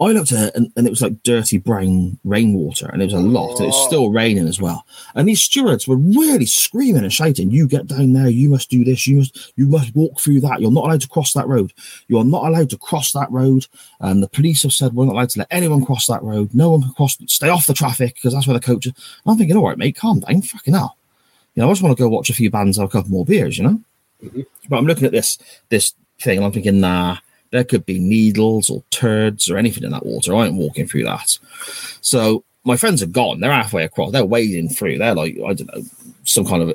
I 0.00 0.12
looked 0.12 0.30
at 0.30 0.48
it 0.48 0.54
and, 0.54 0.72
and 0.76 0.86
it 0.86 0.90
was 0.90 1.02
like 1.02 1.22
dirty 1.24 1.58
brown 1.58 2.18
rainwater 2.22 2.86
and 2.86 3.02
it 3.02 3.06
was 3.06 3.14
a 3.14 3.18
lot 3.18 3.56
and 3.56 3.62
it 3.62 3.66
was 3.66 3.76
oh. 3.76 3.86
still 3.88 4.10
raining 4.10 4.46
as 4.46 4.60
well. 4.60 4.86
And 5.16 5.28
these 5.28 5.42
stewards 5.42 5.88
were 5.88 5.96
really 5.96 6.46
screaming 6.46 7.02
and 7.02 7.12
shouting, 7.12 7.50
You 7.50 7.66
get 7.66 7.88
down 7.88 8.12
there, 8.12 8.28
you 8.28 8.48
must 8.48 8.70
do 8.70 8.84
this, 8.84 9.06
you 9.08 9.16
must 9.16 9.52
you 9.56 9.66
must 9.66 9.96
walk 9.96 10.20
through 10.20 10.40
that. 10.42 10.60
You're 10.60 10.70
not 10.70 10.84
allowed 10.84 11.00
to 11.00 11.08
cross 11.08 11.32
that 11.32 11.48
road. 11.48 11.72
You 12.06 12.18
are 12.18 12.24
not 12.24 12.44
allowed 12.44 12.70
to 12.70 12.78
cross 12.78 13.10
that 13.12 13.30
road. 13.32 13.66
And 14.00 14.22
the 14.22 14.28
police 14.28 14.62
have 14.62 14.72
said 14.72 14.94
we're 14.94 15.06
not 15.06 15.14
allowed 15.14 15.30
to 15.30 15.40
let 15.40 15.48
anyone 15.50 15.84
cross 15.84 16.06
that 16.06 16.22
road. 16.22 16.54
No 16.54 16.70
one 16.70 16.82
can 16.82 16.92
cross 16.92 17.18
stay 17.26 17.48
off 17.48 17.66
the 17.66 17.74
traffic 17.74 18.14
because 18.14 18.34
that's 18.34 18.46
where 18.46 18.58
the 18.58 18.64
coach 18.64 18.86
is. 18.86 18.92
I'm 19.26 19.36
thinking, 19.36 19.56
all 19.56 19.66
right, 19.66 19.78
mate, 19.78 19.96
calm 19.96 20.20
down, 20.20 20.42
fucking 20.42 20.74
hell. 20.74 20.96
You 21.54 21.62
know, 21.62 21.70
I 21.70 21.72
just 21.72 21.82
want 21.82 21.96
to 21.96 22.02
go 22.02 22.08
watch 22.08 22.30
a 22.30 22.34
few 22.34 22.50
bands, 22.50 22.78
have 22.78 22.88
a 22.88 22.92
couple 22.92 23.10
more 23.10 23.24
beers, 23.24 23.58
you 23.58 23.64
know? 23.64 23.80
Mm-hmm. 24.22 24.42
But 24.68 24.76
I'm 24.76 24.86
looking 24.86 25.06
at 25.06 25.12
this 25.12 25.38
this 25.70 25.92
thing 26.20 26.38
and 26.38 26.46
I'm 26.46 26.52
thinking, 26.52 26.80
nah, 26.80 27.18
there 27.50 27.64
could 27.64 27.84
be 27.86 27.98
needles 27.98 28.70
or 28.70 28.82
turds 28.90 29.50
or 29.50 29.56
anything 29.56 29.84
in 29.84 29.90
that 29.90 30.06
water. 30.06 30.34
I 30.34 30.46
ain't 30.46 30.54
walking 30.56 30.86
through 30.86 31.04
that. 31.04 31.38
So 32.00 32.44
my 32.64 32.76
friends 32.76 33.02
are 33.02 33.06
gone. 33.06 33.40
They're 33.40 33.52
halfway 33.52 33.84
across. 33.84 34.12
They're 34.12 34.24
wading 34.26 34.68
through. 34.70 34.98
They're 34.98 35.14
like, 35.14 35.36
I 35.46 35.54
don't 35.54 35.74
know, 35.74 35.82
some 36.24 36.44
kind 36.44 36.62
of 36.62 36.74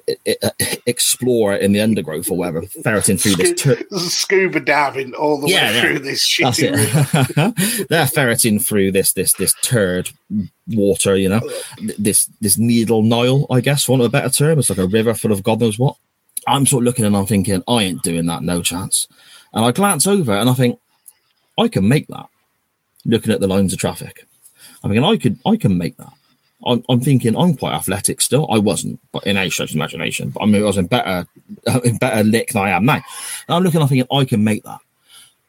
explorer 0.87 1.55
in 1.55 1.73
the 1.73 1.81
undergrowth 1.81 2.29
or 2.31 2.37
whatever, 2.37 2.63
ferreting 2.63 3.17
through 3.17 3.35
this 3.35 3.61
tur- 3.61 3.77
Scuba 3.99 4.59
diving 4.59 5.13
all 5.13 5.39
the 5.39 5.47
Yeah, 5.49 5.69
way 5.69 5.75
yeah. 5.75 5.81
through 5.81 5.99
this 5.99 6.37
That's 6.37 6.59
shitty 6.59 7.35
river. 7.35 7.53
it. 7.77 7.87
They're 7.89 8.07
ferreting 8.07 8.59
through 8.59 8.93
this 8.93 9.13
this 9.13 9.33
this 9.33 9.53
turd 9.61 10.09
water, 10.69 11.15
you 11.15 11.29
know, 11.29 11.41
this 11.99 12.25
this 12.41 12.57
needle 12.57 13.03
Nile, 13.03 13.45
I 13.51 13.61
guess, 13.61 13.83
for 13.83 13.91
want 13.91 14.01
of 14.01 14.07
a 14.07 14.09
better 14.11 14.29
term. 14.29 14.59
It's 14.59 14.69
like 14.69 14.79
a 14.79 14.87
river 14.87 15.13
full 15.13 15.31
of 15.31 15.43
God 15.43 15.59
knows 15.59 15.77
what. 15.77 15.97
I'm 16.47 16.65
sort 16.65 16.81
of 16.81 16.85
looking 16.85 17.05
and 17.05 17.15
I'm 17.15 17.25
thinking, 17.25 17.63
I 17.67 17.83
ain't 17.83 18.01
doing 18.03 18.25
that, 18.25 18.41
no 18.43 18.61
chance. 18.61 19.07
And 19.53 19.65
I 19.65 19.71
glance 19.71 20.07
over 20.07 20.33
and 20.33 20.49
I 20.49 20.53
think, 20.53 20.79
I 21.57 21.67
can 21.67 21.87
make 21.87 22.07
that. 22.07 22.27
Looking 23.05 23.33
at 23.33 23.41
the 23.41 23.47
lines 23.47 23.73
of 23.73 23.79
traffic, 23.79 24.25
I'm 24.83 24.89
thinking 24.89 25.03
I 25.03 25.17
could, 25.17 25.37
I 25.45 25.57
can 25.57 25.77
make 25.77 25.97
that. 25.97 26.13
I'm, 26.65 26.83
I'm 26.89 27.01
thinking 27.01 27.35
I'm 27.37 27.57
quite 27.57 27.73
athletic 27.73 28.21
still. 28.21 28.49
I 28.49 28.57
wasn't, 28.57 28.99
but 29.11 29.25
in 29.27 29.37
a 29.37 29.49
stretch 29.49 29.71
of 29.71 29.75
imagination. 29.75 30.29
But 30.29 30.43
I 30.43 30.45
mean, 30.45 30.63
I 30.63 30.65
was 30.65 30.77
in 30.77 30.87
better, 30.87 31.27
in 31.83 31.97
better 31.97 32.23
lick 32.23 32.53
than 32.53 32.63
I 32.63 32.69
am 32.69 32.85
now. 32.85 32.95
And 32.95 33.03
I'm 33.49 33.63
looking, 33.63 33.81
I'm 33.81 33.87
thinking 33.87 34.07
I 34.17 34.25
can 34.25 34.43
make 34.43 34.63
that. 34.63 34.79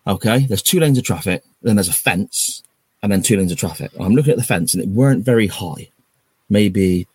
Okay, 0.06 0.47
there's 0.47 0.62
two 0.62 0.81
lanes 0.81 0.98
of 0.98 1.05
traffic, 1.05 1.43
then 1.62 1.76
there's 1.76 1.89
a 1.89 1.93
fence, 1.93 2.62
and 3.02 3.10
then 3.10 3.22
two 3.22 3.39
lanes 3.39 3.52
of 3.52 3.59
traffic. 3.59 3.90
I'm 3.98 4.14
looking 4.14 4.32
at 4.32 4.39
the 4.39 4.44
fence, 4.44 4.74
and 4.74 4.82
it 4.82 4.89
weren't 4.89 5.24
very 5.24 5.47
high. 5.47 5.89
Maybe, 6.51 7.06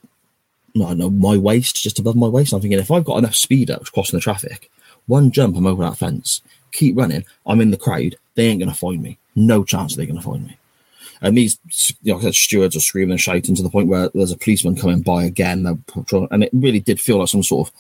I 0.76 0.80
don't 0.80 0.98
know, 0.98 1.10
my 1.10 1.38
waist, 1.38 1.76
just 1.76 2.00
above 2.00 2.16
my 2.16 2.28
waist. 2.28 2.52
I'm 2.52 2.62
thinking 2.62 2.80
if 2.80 2.90
I've 2.90 3.06
got 3.06 3.18
enough 3.18 3.36
speed 3.36 3.70
up 3.70 3.86
crossing 3.92 4.18
the 4.18 4.22
traffic, 4.22 4.72
one 5.06 5.30
jump, 5.32 5.56
I'm 5.56 5.68
over 5.68 5.84
that 5.84 5.98
fence. 5.98 6.42
Keep 6.72 6.98
running. 6.98 7.26
I'm 7.46 7.62
in 7.62 7.72
the 7.72 7.78
crowd. 7.78 8.16
They 8.36 8.48
ain't 8.48 8.60
going 8.60 8.72
to 8.72 8.78
find 8.78 9.02
me. 9.02 9.18
No 9.36 9.64
chance 9.64 9.96
they're 9.96 10.06
going 10.06 10.18
to 10.18 10.22
find 10.22 10.46
me. 10.46 10.58
And 11.22 11.38
these 11.38 11.60
you 12.02 12.14
know, 12.14 12.32
stewards 12.32 12.76
are 12.76 12.82
screaming 12.82 13.12
and 13.12 13.22
shouting 13.22 13.56
to 13.56 13.64
the 13.64 13.70
point 13.70 13.90
where 13.90 14.10
there's 14.14 14.32
a 14.32 14.38
policeman 14.38 14.76
coming 14.76 15.02
by 15.02 15.24
again. 15.24 15.66
And 15.66 16.44
it 16.44 16.50
really 16.54 16.80
did 16.80 17.02
feel 17.02 17.20
like 17.20 17.28
some 17.28 17.44
sort 17.44 17.68
of 17.68 17.74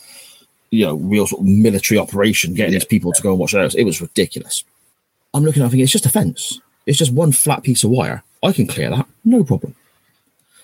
you 0.71 0.85
know, 0.85 0.95
real 0.95 1.25
sort 1.25 1.41
of 1.41 1.47
military 1.47 1.97
operation 1.97 2.53
getting 2.53 2.73
these 2.73 2.85
people 2.85 3.11
to 3.11 3.21
go 3.21 3.31
and 3.31 3.39
watch 3.39 3.53
theirs. 3.53 3.75
It 3.75 3.85
was 3.85 4.01
ridiculous. 4.01 4.63
I'm 5.33 5.43
looking 5.43 5.63
at 5.63 5.67
it 5.67 5.69
thinking, 5.69 5.83
it's 5.83 5.91
just 5.91 6.05
a 6.05 6.09
fence. 6.09 6.59
It's 6.85 6.97
just 6.97 7.13
one 7.13 7.31
flat 7.31 7.63
piece 7.63 7.83
of 7.83 7.89
wire. 7.89 8.23
I 8.43 8.51
can 8.51 8.67
clear 8.67 8.89
that, 8.89 9.07
no 9.25 9.43
problem. 9.43 9.75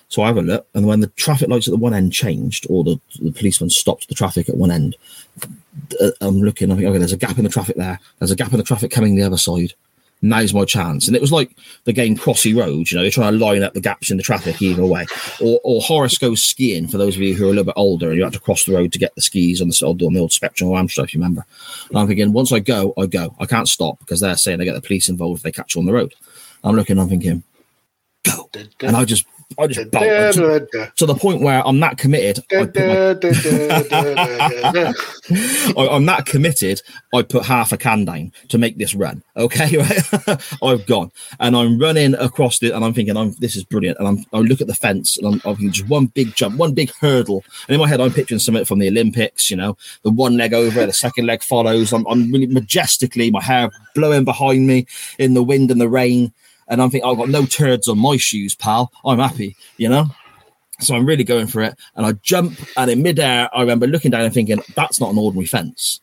So 0.08 0.22
I 0.22 0.28
have 0.28 0.38
a 0.38 0.42
look, 0.42 0.68
and 0.74 0.86
when 0.86 1.00
the 1.00 1.08
traffic 1.08 1.50
lights 1.50 1.68
at 1.68 1.72
the 1.72 1.78
one 1.78 1.94
end 1.94 2.14
changed, 2.14 2.68
or 2.70 2.84
the, 2.84 3.00
the 3.20 3.32
policeman 3.32 3.70
stopped 3.70 4.08
the 4.08 4.16
traffic 4.16 4.48
at 4.48 4.56
one 4.56 4.72
end, 4.72 4.96
uh, 6.00 6.12
I'm 6.22 6.42
looking, 6.42 6.72
I 6.72 6.76
think, 6.76 6.88
okay, 6.88 7.00
there's 7.00 7.12
a 7.12 7.18
gap 7.18 7.38
in 7.38 7.44
the 7.44 7.50
traffic 7.50 7.76
there. 7.76 8.00
There's 8.20 8.32
a 8.32 8.36
gap 8.36 8.52
in 8.52 8.58
the 8.58 8.64
traffic 8.64 8.92
coming 8.92 9.16
the 9.16 9.24
other 9.24 9.38
side. 9.38 9.74
Now's 10.22 10.54
my 10.54 10.64
chance. 10.64 11.08
And 11.08 11.16
it 11.16 11.22
was 11.22 11.32
like 11.32 11.56
the 11.84 11.94
game 11.94 12.16
Crossy 12.16 12.56
Road, 12.56 12.90
you 12.90 12.98
know, 12.98 13.04
you're 13.04 13.12
trying 13.12 13.34
to 13.34 13.46
line 13.46 13.62
up 13.64 13.74
the 13.74 13.82
gaps 13.82 14.10
in 14.10 14.18
the 14.18 14.24
traffic 14.24 14.62
either 14.62 14.86
way. 14.86 15.06
Or, 15.42 15.60
or 15.64 15.82
Horace 15.82 16.18
goes 16.18 16.42
skiing 16.42 16.88
for 16.88 16.98
those 16.98 17.16
of 17.16 17.22
you 17.22 17.36
who 17.36 17.44
are 17.44 17.48
a 17.48 17.50
little 17.50 17.66
bit 17.66 17.74
older 17.76 18.08
and 18.08 18.18
you 18.18 18.24
have 18.24 18.34
to 18.34 18.40
cross 18.40 18.64
the 18.64 18.74
road 18.74 18.94
to 18.94 19.00
get 19.00 19.14
the 19.16 19.22
skis 19.22 19.62
on 19.62 19.68
the, 19.68 19.86
on 19.86 20.14
the 20.14 20.20
old 20.20 20.32
Spectrum 20.32 20.70
or 20.70 20.80
Amstrad, 20.80 21.06
if 21.06 21.14
you 21.14 21.20
remember. 21.20 21.46
And 21.90 22.00
I'm 22.00 22.08
thinking, 22.08 22.32
once 22.32 22.52
I 22.52 22.60
go, 22.60 22.94
I 22.98 23.06
go. 23.08 23.36
I 23.40 23.46
can't 23.46 23.68
stop 23.68 24.00
because 24.00 24.22
they're 24.22 24.38
saying 24.38 24.58
they 24.58 24.66
get 24.66 24.74
the 24.74 24.82
police 24.82 25.10
involved 25.10 25.40
if 25.40 25.44
they 25.44 25.52
catch 25.52 25.76
you 25.76 25.80
on 25.80 25.86
the 25.86 25.94
road. 25.94 26.16
I'm 26.64 26.76
looking, 26.76 26.98
I'm 26.98 27.10
thinking, 27.10 27.44
go. 28.24 28.50
And 28.82 28.96
I 28.96 29.04
just, 29.06 29.26
I 29.60 29.68
just 29.68 29.80
bolt 29.92 30.04
to, 30.34 30.42
to 30.98 31.06
the 31.06 31.16
point 31.16 31.42
where 31.42 31.66
I'm 31.66 31.80
that 31.80 31.98
committed. 31.98 32.40
I 32.52 32.66
put 32.66 32.76
my- 32.76 32.94
I, 35.78 35.88
I'm 35.92 36.06
that 36.06 36.26
committed. 36.26 36.82
I 37.14 37.22
put 37.22 37.46
half 37.46 37.72
a 37.72 37.78
can 37.78 38.06
down 38.06 38.32
to 38.50 38.58
make 38.58 38.78
this 38.78 38.96
run. 38.96 39.24
Okay, 39.38 39.78
right? 40.28 40.58
I've 40.64 40.86
gone 40.86 41.12
and 41.40 41.56
I'm 41.56 41.80
running 41.80 42.16
across 42.16 42.62
it, 42.64 42.72
and 42.74 42.84
I'm 42.84 42.94
thinking, 42.94 43.16
I'm 43.18 43.34
this 43.40 43.56
is 43.56 43.64
brilliant. 43.64 43.98
And 44.00 44.08
I'm, 44.08 44.26
I 44.34 44.40
look 44.40 44.62
at 44.62 44.68
the 44.68 44.76
fence, 44.76 45.18
and 45.18 45.28
I'm, 45.28 45.42
I'm 45.46 45.72
just 45.72 45.88
one 45.90 46.08
big 46.08 46.36
jump, 46.36 46.58
one 46.58 46.74
big 46.74 46.92
hurdle. 47.00 47.44
And 47.68 47.76
in 47.76 47.80
my 47.80 47.88
head, 47.88 48.02
I'm 48.02 48.14
picturing 48.14 48.40
something 48.40 48.66
from 48.66 48.80
the 48.80 48.88
Olympics. 48.88 49.50
You 49.50 49.58
know, 49.58 49.78
the 50.04 50.10
one 50.12 50.38
leg 50.38 50.54
over, 50.54 50.86
the 50.86 50.94
second 50.94 51.26
leg 51.26 51.44
follows. 51.44 51.94
I'm, 51.94 52.06
I'm 52.08 52.32
really 52.32 52.48
majestically, 52.48 53.32
my 53.32 53.44
hair 53.44 53.70
blowing 53.94 54.26
behind 54.26 54.68
me 54.68 54.86
in 55.20 55.34
the 55.34 55.44
wind 55.44 55.72
and 55.72 55.80
the 55.80 55.90
rain. 55.90 56.34
And 56.68 56.82
I'm 56.82 56.90
thinking, 56.90 57.08
oh, 57.08 57.12
I've 57.12 57.18
got 57.18 57.30
no 57.30 57.46
turds 57.46 57.88
on 57.88 58.00
my 58.00 58.18
shoes, 58.18 58.56
pal. 58.56 58.92
I'm 59.06 59.20
happy, 59.20 59.56
you 59.78 59.90
know. 59.90 60.08
So 60.80 60.96
I'm 60.96 61.06
really 61.06 61.24
going 61.24 61.48
for 61.48 61.62
it. 61.62 61.78
And 61.96 62.06
I 62.06 62.14
jump, 62.14 62.60
and 62.76 62.92
in 62.92 63.02
midair, 63.02 63.50
I 63.56 63.62
remember 63.62 63.88
looking 63.88 64.12
down 64.12 64.22
and 64.22 64.34
thinking, 64.34 64.62
that's 64.76 65.00
not 65.00 65.12
an 65.12 65.18
ordinary 65.18 65.46
fence. 65.46 66.02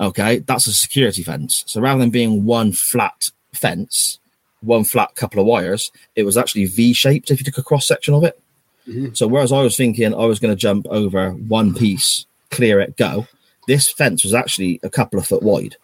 Okay, 0.00 0.38
that's 0.40 0.66
a 0.66 0.72
security 0.72 1.22
fence. 1.22 1.64
So 1.66 1.80
rather 1.80 2.00
than 2.00 2.10
being 2.10 2.44
one 2.44 2.72
flat 2.72 3.30
fence, 3.52 4.18
one 4.60 4.84
flat 4.84 5.14
couple 5.14 5.40
of 5.40 5.46
wires, 5.46 5.90
it 6.16 6.24
was 6.24 6.36
actually 6.36 6.66
V 6.66 6.92
shaped 6.92 7.30
if 7.30 7.38
you 7.38 7.44
took 7.44 7.58
a 7.58 7.62
cross 7.62 7.86
section 7.86 8.14
of 8.14 8.24
it. 8.24 8.40
Mm-hmm. 8.88 9.14
So 9.14 9.26
whereas 9.26 9.52
I 9.52 9.62
was 9.62 9.76
thinking 9.76 10.14
I 10.14 10.24
was 10.24 10.38
going 10.38 10.52
to 10.52 10.60
jump 10.60 10.86
over 10.88 11.32
one 11.32 11.74
piece, 11.74 12.26
clear 12.50 12.80
it, 12.80 12.96
go, 12.96 13.26
this 13.66 13.90
fence 13.90 14.24
was 14.24 14.34
actually 14.34 14.80
a 14.82 14.90
couple 14.90 15.18
of 15.18 15.26
foot 15.26 15.42
wide. 15.42 15.76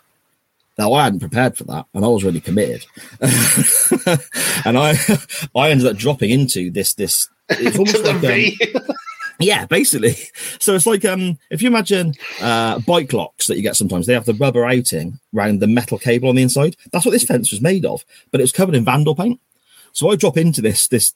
Now 0.78 0.92
I 0.92 1.04
hadn't 1.04 1.20
prepared 1.20 1.56
for 1.56 1.64
that, 1.64 1.86
and 1.94 2.04
I 2.04 2.08
was 2.08 2.24
really 2.24 2.40
committed. 2.40 2.84
and 3.20 4.76
I, 4.76 4.96
I 5.56 5.70
ended 5.70 5.86
up 5.86 5.96
dropping 5.96 6.30
into 6.30 6.70
this 6.70 6.94
this. 6.94 7.28
It's 7.48 7.78
almost 7.78 8.04
like 8.22 8.24
um, 8.24 8.94
yeah, 9.38 9.66
basically. 9.66 10.16
So 10.58 10.74
it's 10.74 10.86
like 10.86 11.04
um, 11.04 11.38
if 11.50 11.62
you 11.62 11.68
imagine 11.68 12.14
uh, 12.40 12.80
bike 12.80 13.12
locks 13.12 13.46
that 13.46 13.56
you 13.56 13.62
get 13.62 13.76
sometimes, 13.76 14.06
they 14.06 14.14
have 14.14 14.24
the 14.24 14.34
rubber 14.34 14.64
outing 14.64 15.18
around 15.34 15.60
the 15.60 15.66
metal 15.66 15.98
cable 15.98 16.28
on 16.28 16.36
the 16.36 16.42
inside. 16.42 16.76
That's 16.92 17.04
what 17.04 17.12
this 17.12 17.24
fence 17.24 17.50
was 17.50 17.60
made 17.60 17.84
of, 17.84 18.04
but 18.30 18.40
it 18.40 18.44
was 18.44 18.52
covered 18.52 18.74
in 18.74 18.84
vandal 18.84 19.14
paint. 19.14 19.40
So 19.92 20.10
I 20.10 20.16
drop 20.16 20.36
into 20.36 20.60
this 20.60 20.88
this 20.88 21.14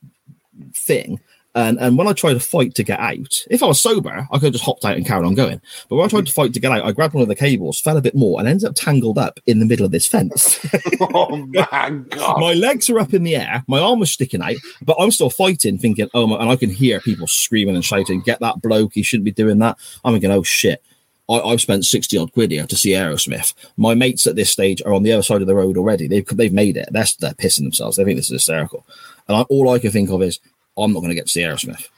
thing. 0.74 1.20
And, 1.54 1.78
and 1.80 1.96
when 1.96 2.06
I 2.06 2.12
tried 2.12 2.34
to 2.34 2.40
fight 2.40 2.74
to 2.74 2.84
get 2.84 3.00
out, 3.00 3.46
if 3.50 3.62
I 3.62 3.66
was 3.66 3.80
sober, 3.80 4.28
I 4.30 4.36
could 4.36 4.44
have 4.44 4.52
just 4.52 4.64
hopped 4.64 4.84
out 4.84 4.96
and 4.96 5.06
carried 5.06 5.26
on 5.26 5.34
going. 5.34 5.60
But 5.88 5.96
when 5.96 6.04
I 6.04 6.08
tried 6.08 6.26
to 6.26 6.32
fight 6.32 6.52
to 6.54 6.60
get 6.60 6.70
out, 6.70 6.84
I 6.84 6.92
grabbed 6.92 7.14
one 7.14 7.22
of 7.22 7.28
the 7.28 7.34
cables, 7.34 7.80
fell 7.80 7.96
a 7.96 8.02
bit 8.02 8.14
more, 8.14 8.38
and 8.38 8.48
ended 8.48 8.68
up 8.68 8.76
tangled 8.76 9.18
up 9.18 9.40
in 9.46 9.58
the 9.58 9.66
middle 9.66 9.86
of 9.86 9.90
this 9.90 10.06
fence. 10.06 10.64
oh 11.00 11.36
my 11.36 11.90
god! 12.10 12.38
my 12.38 12.52
legs 12.52 12.90
are 12.90 13.00
up 13.00 13.14
in 13.14 13.24
the 13.24 13.34
air, 13.34 13.64
my 13.66 13.80
arm 13.80 13.98
was 13.98 14.12
sticking 14.12 14.42
out, 14.42 14.56
but 14.82 14.96
I'm 15.00 15.10
still 15.10 15.30
fighting, 15.30 15.78
thinking, 15.78 16.08
oh 16.14 16.26
my, 16.26 16.36
and 16.36 16.50
I 16.50 16.56
can 16.56 16.70
hear 16.70 17.00
people 17.00 17.26
screaming 17.26 17.74
and 17.74 17.84
shouting, 17.84 18.20
get 18.20 18.40
that 18.40 18.60
bloke, 18.60 18.92
he 18.94 19.02
shouldn't 19.02 19.24
be 19.24 19.32
doing 19.32 19.58
that. 19.58 19.76
I'm 20.04 20.14
thinking, 20.14 20.30
oh 20.30 20.42
shit. 20.42 20.82
I, 21.30 21.40
I've 21.40 21.60
spent 21.60 21.84
60 21.84 22.16
odd 22.16 22.32
quid 22.32 22.52
here 22.52 22.66
to 22.66 22.76
see 22.76 22.92
Aerosmith. 22.92 23.52
My 23.76 23.94
mates 23.94 24.26
at 24.26 24.36
this 24.36 24.50
stage 24.50 24.80
are 24.86 24.94
on 24.94 25.02
the 25.02 25.12
other 25.12 25.22
side 25.22 25.42
of 25.42 25.46
the 25.46 25.54
road 25.54 25.76
already. 25.76 26.08
They've, 26.08 26.26
they've 26.26 26.52
made 26.52 26.78
it. 26.78 26.88
They're, 26.90 27.04
they're 27.18 27.34
pissing 27.34 27.64
themselves. 27.64 27.96
They 27.96 28.04
think 28.04 28.16
this 28.16 28.26
is 28.26 28.40
hysterical. 28.40 28.86
And 29.26 29.36
I, 29.36 29.40
all 29.42 29.68
I 29.68 29.78
can 29.78 29.90
think 29.90 30.08
of 30.08 30.22
is, 30.22 30.40
I'm 30.78 30.92
not 30.92 31.00
going 31.00 31.10
to 31.10 31.14
get 31.14 31.26
to 31.26 31.32
see 31.32 31.40
Aerosmith. 31.40 31.88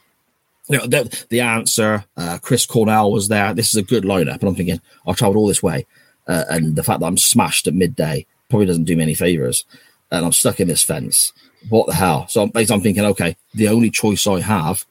You 0.68 0.78
know, 0.78 0.86
the, 0.86 1.24
the 1.30 1.40
answer, 1.40 2.04
uh, 2.16 2.38
Chris 2.40 2.66
Cornell 2.66 3.10
was 3.10 3.28
there. 3.28 3.52
This 3.54 3.68
is 3.70 3.76
a 3.76 3.82
good 3.82 4.04
lineup. 4.04 4.40
And 4.40 4.44
I'm 4.44 4.54
thinking, 4.54 4.80
I've 5.06 5.16
traveled 5.16 5.36
all 5.36 5.48
this 5.48 5.62
way. 5.62 5.86
Uh, 6.28 6.44
and 6.48 6.76
the 6.76 6.84
fact 6.84 7.00
that 7.00 7.06
I'm 7.06 7.16
smashed 7.16 7.66
at 7.66 7.74
midday 7.74 8.26
probably 8.48 8.66
doesn't 8.66 8.84
do 8.84 8.96
me 8.96 9.02
any 9.02 9.14
favors. 9.14 9.64
And 10.10 10.24
I'm 10.24 10.32
stuck 10.32 10.60
in 10.60 10.68
this 10.68 10.84
fence. 10.84 11.32
What 11.68 11.86
the 11.88 11.94
hell? 11.94 12.28
So 12.28 12.42
I'm, 12.42 12.52
I'm 12.54 12.80
thinking, 12.80 13.04
okay, 13.04 13.36
the 13.54 13.68
only 13.68 13.90
choice 13.90 14.26
I 14.26 14.40
have 14.40 14.86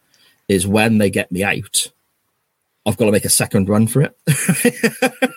is 0.48 0.68
when 0.68 0.98
they 0.98 1.10
get 1.10 1.32
me 1.32 1.44
out, 1.44 1.92
I've 2.86 2.98
got 2.98 3.06
to 3.06 3.12
make 3.12 3.26
a 3.26 3.30
second 3.30 3.70
run 3.70 3.88
for 3.88 4.02
it. 4.02 4.18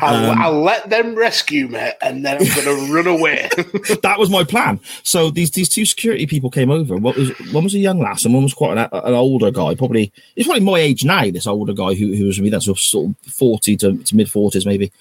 I'll, 0.00 0.30
Um, 0.30 0.38
I'll 0.40 0.62
let 0.62 0.90
them 0.90 1.14
rescue 1.14 1.68
me, 1.68 1.90
and 2.02 2.24
then 2.24 2.38
I'm 2.40 2.64
going 2.64 2.86
to 2.86 2.92
run 2.92 3.06
away. 3.06 3.48
that 4.02 4.16
was 4.18 4.30
my 4.30 4.44
plan. 4.44 4.80
So 5.02 5.30
these 5.30 5.50
these 5.50 5.68
two 5.68 5.84
security 5.84 6.26
people 6.26 6.50
came 6.50 6.70
over. 6.70 6.96
What 6.96 7.16
was 7.16 7.30
one 7.52 7.64
was 7.64 7.74
a 7.74 7.78
young 7.78 8.00
lass, 8.00 8.24
and 8.24 8.34
one 8.34 8.42
was 8.42 8.54
quite 8.54 8.76
an, 8.76 8.88
an 8.92 9.14
older 9.14 9.50
guy. 9.50 9.74
Probably 9.74 10.12
he's 10.34 10.46
probably 10.46 10.64
my 10.64 10.78
age 10.78 11.04
now. 11.04 11.30
This 11.30 11.46
older 11.46 11.72
guy 11.72 11.94
who, 11.94 12.14
who 12.14 12.26
was 12.26 12.38
with 12.38 12.44
me, 12.44 12.50
that's 12.50 12.66
sort 12.66 13.10
of 13.10 13.32
forty 13.32 13.76
to, 13.76 13.96
to 13.96 14.16
mid 14.16 14.30
forties 14.30 14.66
maybe. 14.66 14.92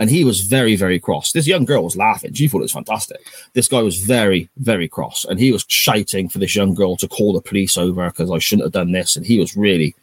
And 0.00 0.08
he 0.08 0.24
was 0.24 0.42
very, 0.42 0.76
very 0.76 1.00
cross. 1.00 1.32
This 1.32 1.48
young 1.48 1.64
girl 1.64 1.82
was 1.82 1.96
laughing. 1.96 2.32
She 2.32 2.46
thought 2.46 2.60
it 2.60 2.70
was 2.70 2.72
fantastic. 2.72 3.18
This 3.54 3.66
guy 3.66 3.82
was 3.82 3.98
very, 3.98 4.48
very 4.58 4.86
cross. 4.88 5.24
And 5.24 5.40
he 5.40 5.50
was 5.50 5.64
shouting 5.66 6.28
for 6.28 6.38
this 6.38 6.54
young 6.54 6.72
girl 6.72 6.96
to 6.98 7.08
call 7.08 7.32
the 7.32 7.40
police 7.40 7.76
over 7.76 8.06
because 8.08 8.30
I 8.30 8.38
shouldn't 8.38 8.66
have 8.66 8.72
done 8.72 8.92
this. 8.92 9.16
And 9.16 9.26
he 9.26 9.40
was 9.40 9.56
really, 9.56 9.96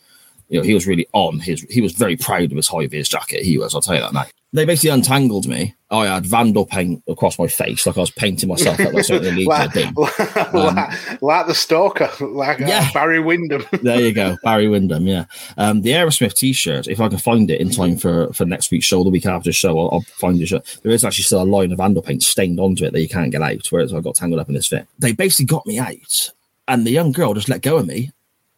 you 0.49 0.59
know, 0.59 0.63
he 0.63 0.73
was 0.73 0.87
really 0.87 1.07
on 1.13 1.39
his, 1.39 1.61
he 1.69 1.81
was 1.81 1.93
very 1.93 2.15
proud 2.15 2.51
of 2.51 2.57
his 2.57 2.67
high 2.67 2.87
vis 2.87 3.09
jacket. 3.09 3.43
He 3.43 3.57
was, 3.57 3.73
I'll 3.73 3.81
tell 3.81 3.95
you 3.95 4.01
that 4.01 4.13
now. 4.13 4.25
They 4.55 4.63
basically 4.63 4.91
untangled 4.91 5.47
me. 5.47 5.75
I 5.91 6.07
had 6.07 6.25
vandal 6.25 6.65
paint 6.65 7.03
across 7.09 7.37
my 7.37 7.47
face, 7.47 7.85
like 7.85 7.97
I 7.97 7.99
was 7.99 8.11
painting 8.11 8.47
myself 8.47 8.79
up 8.79 8.93
like 8.93 9.03
something 9.03 9.33
illegal. 9.33 9.51
like, 9.53 10.53
like, 10.53 11.21
like 11.21 11.47
the 11.47 11.53
stalker, 11.53 12.09
like 12.21 12.61
uh, 12.61 12.85
Barry 12.93 13.19
Windham. 13.19 13.65
there 13.83 13.99
you 13.99 14.13
go, 14.13 14.37
Barry 14.43 14.69
Windham. 14.69 15.07
Yeah, 15.07 15.25
um, 15.57 15.81
the 15.81 15.91
Aerosmith 15.91 16.35
T-shirt. 16.35 16.87
If 16.87 17.01
I 17.01 17.09
can 17.09 17.17
find 17.17 17.51
it 17.51 17.59
in 17.59 17.69
time 17.69 17.97
for 17.97 18.31
for 18.31 18.45
next 18.45 18.71
week's 18.71 18.85
show, 18.85 19.03
the 19.03 19.09
week 19.09 19.25
after 19.25 19.49
the 19.49 19.53
show, 19.53 19.77
I'll, 19.77 19.89
I'll 19.91 20.01
find 20.01 20.39
the 20.39 20.45
shirt. 20.45 20.79
There 20.83 20.91
is 20.93 21.03
actually 21.03 21.25
still 21.25 21.41
a 21.41 21.43
line 21.43 21.73
of 21.73 21.79
vandal 21.79 22.01
paint 22.01 22.23
stained 22.23 22.59
onto 22.59 22.85
it 22.85 22.93
that 22.93 23.01
you 23.01 23.09
can't 23.09 23.31
get 23.31 23.41
out. 23.41 23.67
Whereas 23.69 23.93
I 23.93 23.99
got 23.99 24.15
tangled 24.15 24.39
up 24.39 24.47
in 24.47 24.55
this 24.55 24.67
fit. 24.67 24.87
They 24.99 25.11
basically 25.11 25.47
got 25.47 25.65
me 25.65 25.79
out, 25.79 26.31
and 26.69 26.87
the 26.87 26.91
young 26.91 27.11
girl 27.11 27.33
just 27.33 27.49
let 27.49 27.61
go 27.61 27.75
of 27.75 27.87
me 27.87 28.11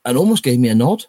and 0.05 0.15
almost 0.15 0.43
gave 0.43 0.59
me 0.59 0.69
a 0.69 0.75
nod. 0.75 1.05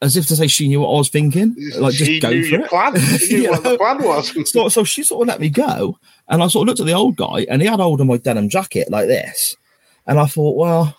As 0.00 0.16
if 0.16 0.26
to 0.26 0.36
say 0.36 0.46
she 0.46 0.68
knew 0.68 0.80
what 0.80 0.90
I 0.90 0.98
was 0.98 1.08
thinking, 1.08 1.56
like 1.76 1.92
just 1.92 2.04
she 2.08 2.20
go 2.20 2.30
knew 2.30 2.44
for 2.44 2.50
your 2.50 2.64
it. 2.64 2.68
plan. 2.68 2.96
She 3.18 3.40
knew 3.40 3.50
what 3.50 3.64
the 3.64 3.76
plan 3.76 4.02
was. 4.02 4.50
so, 4.52 4.68
so 4.68 4.84
she 4.84 5.02
sort 5.02 5.22
of 5.22 5.28
let 5.28 5.40
me 5.40 5.50
go, 5.50 5.98
and 6.28 6.40
I 6.40 6.46
sort 6.46 6.62
of 6.62 6.68
looked 6.68 6.80
at 6.80 6.86
the 6.86 6.92
old 6.92 7.16
guy, 7.16 7.46
and 7.50 7.60
he 7.60 7.66
had 7.66 7.80
hold 7.80 8.00
of 8.00 8.06
my 8.06 8.16
denim 8.16 8.48
jacket 8.48 8.90
like 8.90 9.08
this, 9.08 9.56
and 10.06 10.20
I 10.20 10.26
thought, 10.26 10.56
well, 10.56 10.96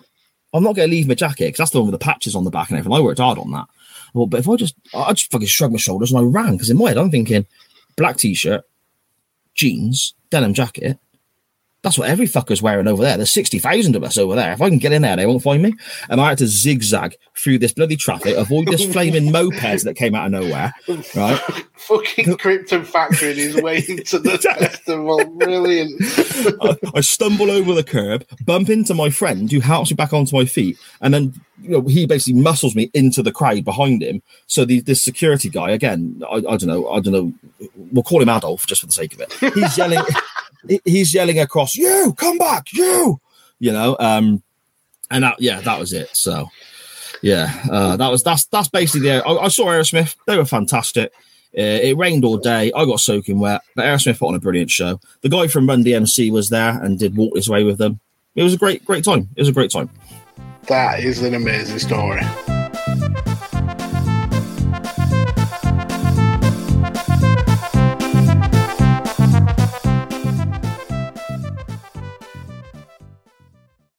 I'm 0.53 0.63
not 0.63 0.75
going 0.75 0.89
to 0.89 0.93
leave 0.93 1.07
my 1.07 1.13
jacket 1.13 1.45
because 1.45 1.59
that's 1.59 1.71
the 1.71 1.79
one 1.79 1.91
with 1.91 1.99
the 1.99 2.03
patches 2.03 2.35
on 2.35 2.43
the 2.43 2.49
back 2.49 2.69
and 2.69 2.77
everything. 2.77 2.97
I 2.97 3.01
worked 3.01 3.19
hard 3.19 3.37
on 3.37 3.51
that. 3.51 3.67
Well, 4.13 4.25
but 4.25 4.39
if 4.41 4.49
I 4.49 4.55
just, 4.55 4.75
I 4.93 5.13
just 5.13 5.31
fucking 5.31 5.47
shrugged 5.47 5.73
my 5.73 5.79
shoulders 5.79 6.11
and 6.11 6.19
I 6.19 6.23
ran 6.23 6.53
because 6.53 6.69
in 6.69 6.77
my 6.77 6.89
head 6.89 6.97
I'm 6.97 7.11
thinking, 7.11 7.45
black 7.95 8.17
t-shirt, 8.17 8.63
jeans, 9.53 10.15
denim 10.29 10.53
jacket. 10.53 10.97
That's 11.89 11.97
what 11.97 12.07
every 12.07 12.27
fucker's 12.27 12.61
wearing 12.61 12.87
over 12.87 13.01
there. 13.01 13.17
There's 13.17 13.31
60,000 13.31 13.95
of 13.95 14.03
us 14.03 14.15
over 14.15 14.35
there. 14.35 14.51
If 14.51 14.61
I 14.61 14.69
can 14.69 14.77
get 14.77 14.91
in 14.91 15.01
there, 15.01 15.15
they 15.15 15.25
won't 15.25 15.41
find 15.41 15.63
me. 15.63 15.73
And 16.07 16.21
I 16.21 16.29
had 16.29 16.37
to 16.37 16.45
zigzag 16.45 17.17
through 17.35 17.57
this 17.57 17.73
bloody 17.73 17.95
traffic, 17.95 18.37
avoid 18.37 18.67
this 18.67 18.85
flaming 18.93 19.33
mopeds 19.33 19.85
that 19.85 19.95
came 19.95 20.13
out 20.13 20.27
of 20.27 20.33
nowhere, 20.33 20.71
right? 21.15 21.39
Fucking 21.77 22.37
Krypton 22.37 22.85
factoring 22.85 23.37
his 23.37 23.55
way 23.55 23.81
to 23.81 24.19
the 24.19 24.37
festival. 24.59 25.25
Brilliant. 25.37 25.99
I, 26.61 26.77
I 26.97 27.01
stumble 27.01 27.49
over 27.49 27.73
the 27.73 27.83
curb, 27.83 28.23
bump 28.45 28.69
into 28.69 28.93
my 28.93 29.09
friend 29.09 29.51
who 29.51 29.59
helps 29.59 29.89
me 29.89 29.95
back 29.95 30.13
onto 30.13 30.35
my 30.35 30.45
feet, 30.45 30.77
and 31.01 31.11
then 31.11 31.41
you 31.63 31.69
know 31.69 31.81
he 31.81 32.05
basically 32.05 32.39
muscles 32.39 32.75
me 32.75 32.91
into 32.93 33.23
the 33.23 33.31
crowd 33.31 33.65
behind 33.65 34.03
him. 34.03 34.21
So 34.45 34.63
the 34.63 34.81
this 34.81 35.03
security 35.03 35.49
guy 35.49 35.71
again, 35.71 36.21
I, 36.29 36.35
I 36.35 36.57
don't 36.57 36.67
know, 36.67 36.87
I 36.89 36.99
don't 36.99 37.13
know. 37.13 37.33
We'll 37.75 38.03
call 38.03 38.21
him 38.21 38.29
Adolf 38.29 38.67
just 38.67 38.81
for 38.81 38.87
the 38.87 38.93
sake 38.93 39.13
of 39.13 39.21
it. 39.21 39.33
He's 39.55 39.75
yelling, 39.75 40.03
he's 40.85 41.13
yelling 41.13 41.39
across, 41.39 41.75
"You 41.75 42.13
come 42.17 42.37
back, 42.37 42.73
you!" 42.73 43.19
You 43.59 43.71
know, 43.71 43.97
um, 43.99 44.43
and 45.11 45.23
that 45.23 45.41
yeah, 45.41 45.61
that 45.61 45.79
was 45.79 45.93
it. 45.93 46.15
So 46.15 46.49
yeah, 47.21 47.63
uh, 47.71 47.97
that 47.97 48.09
was 48.09 48.23
that's 48.23 48.45
that's 48.45 48.69
basically 48.69 49.09
the. 49.09 49.25
I, 49.25 49.45
I 49.45 49.47
saw 49.49 49.65
Aerosmith; 49.65 50.15
they 50.27 50.37
were 50.37 50.45
fantastic. 50.45 51.11
Uh, 51.57 51.81
it 51.81 51.97
rained 51.97 52.23
all 52.23 52.37
day. 52.37 52.71
I 52.75 52.85
got 52.85 52.99
soaking 52.99 53.39
wet, 53.39 53.61
but 53.75 53.85
Aerosmith 53.85 54.19
put 54.19 54.27
on 54.27 54.35
a 54.35 54.39
brilliant 54.39 54.69
show. 54.69 54.99
The 55.21 55.29
guy 55.29 55.47
from 55.47 55.67
Run 55.67 55.83
DMC 55.83 56.31
was 56.31 56.49
there 56.49 56.81
and 56.83 56.99
did 56.99 57.17
walk 57.17 57.33
this 57.33 57.49
way 57.49 57.63
with 57.63 57.79
them. 57.79 57.99
It 58.35 58.43
was 58.43 58.53
a 58.53 58.57
great, 58.57 58.85
great 58.85 59.03
time. 59.03 59.29
It 59.35 59.41
was 59.41 59.49
a 59.49 59.53
great 59.53 59.71
time. 59.71 59.89
That 60.67 60.99
is 60.99 61.23
an 61.23 61.33
amazing 61.33 61.79
story. 61.79 62.21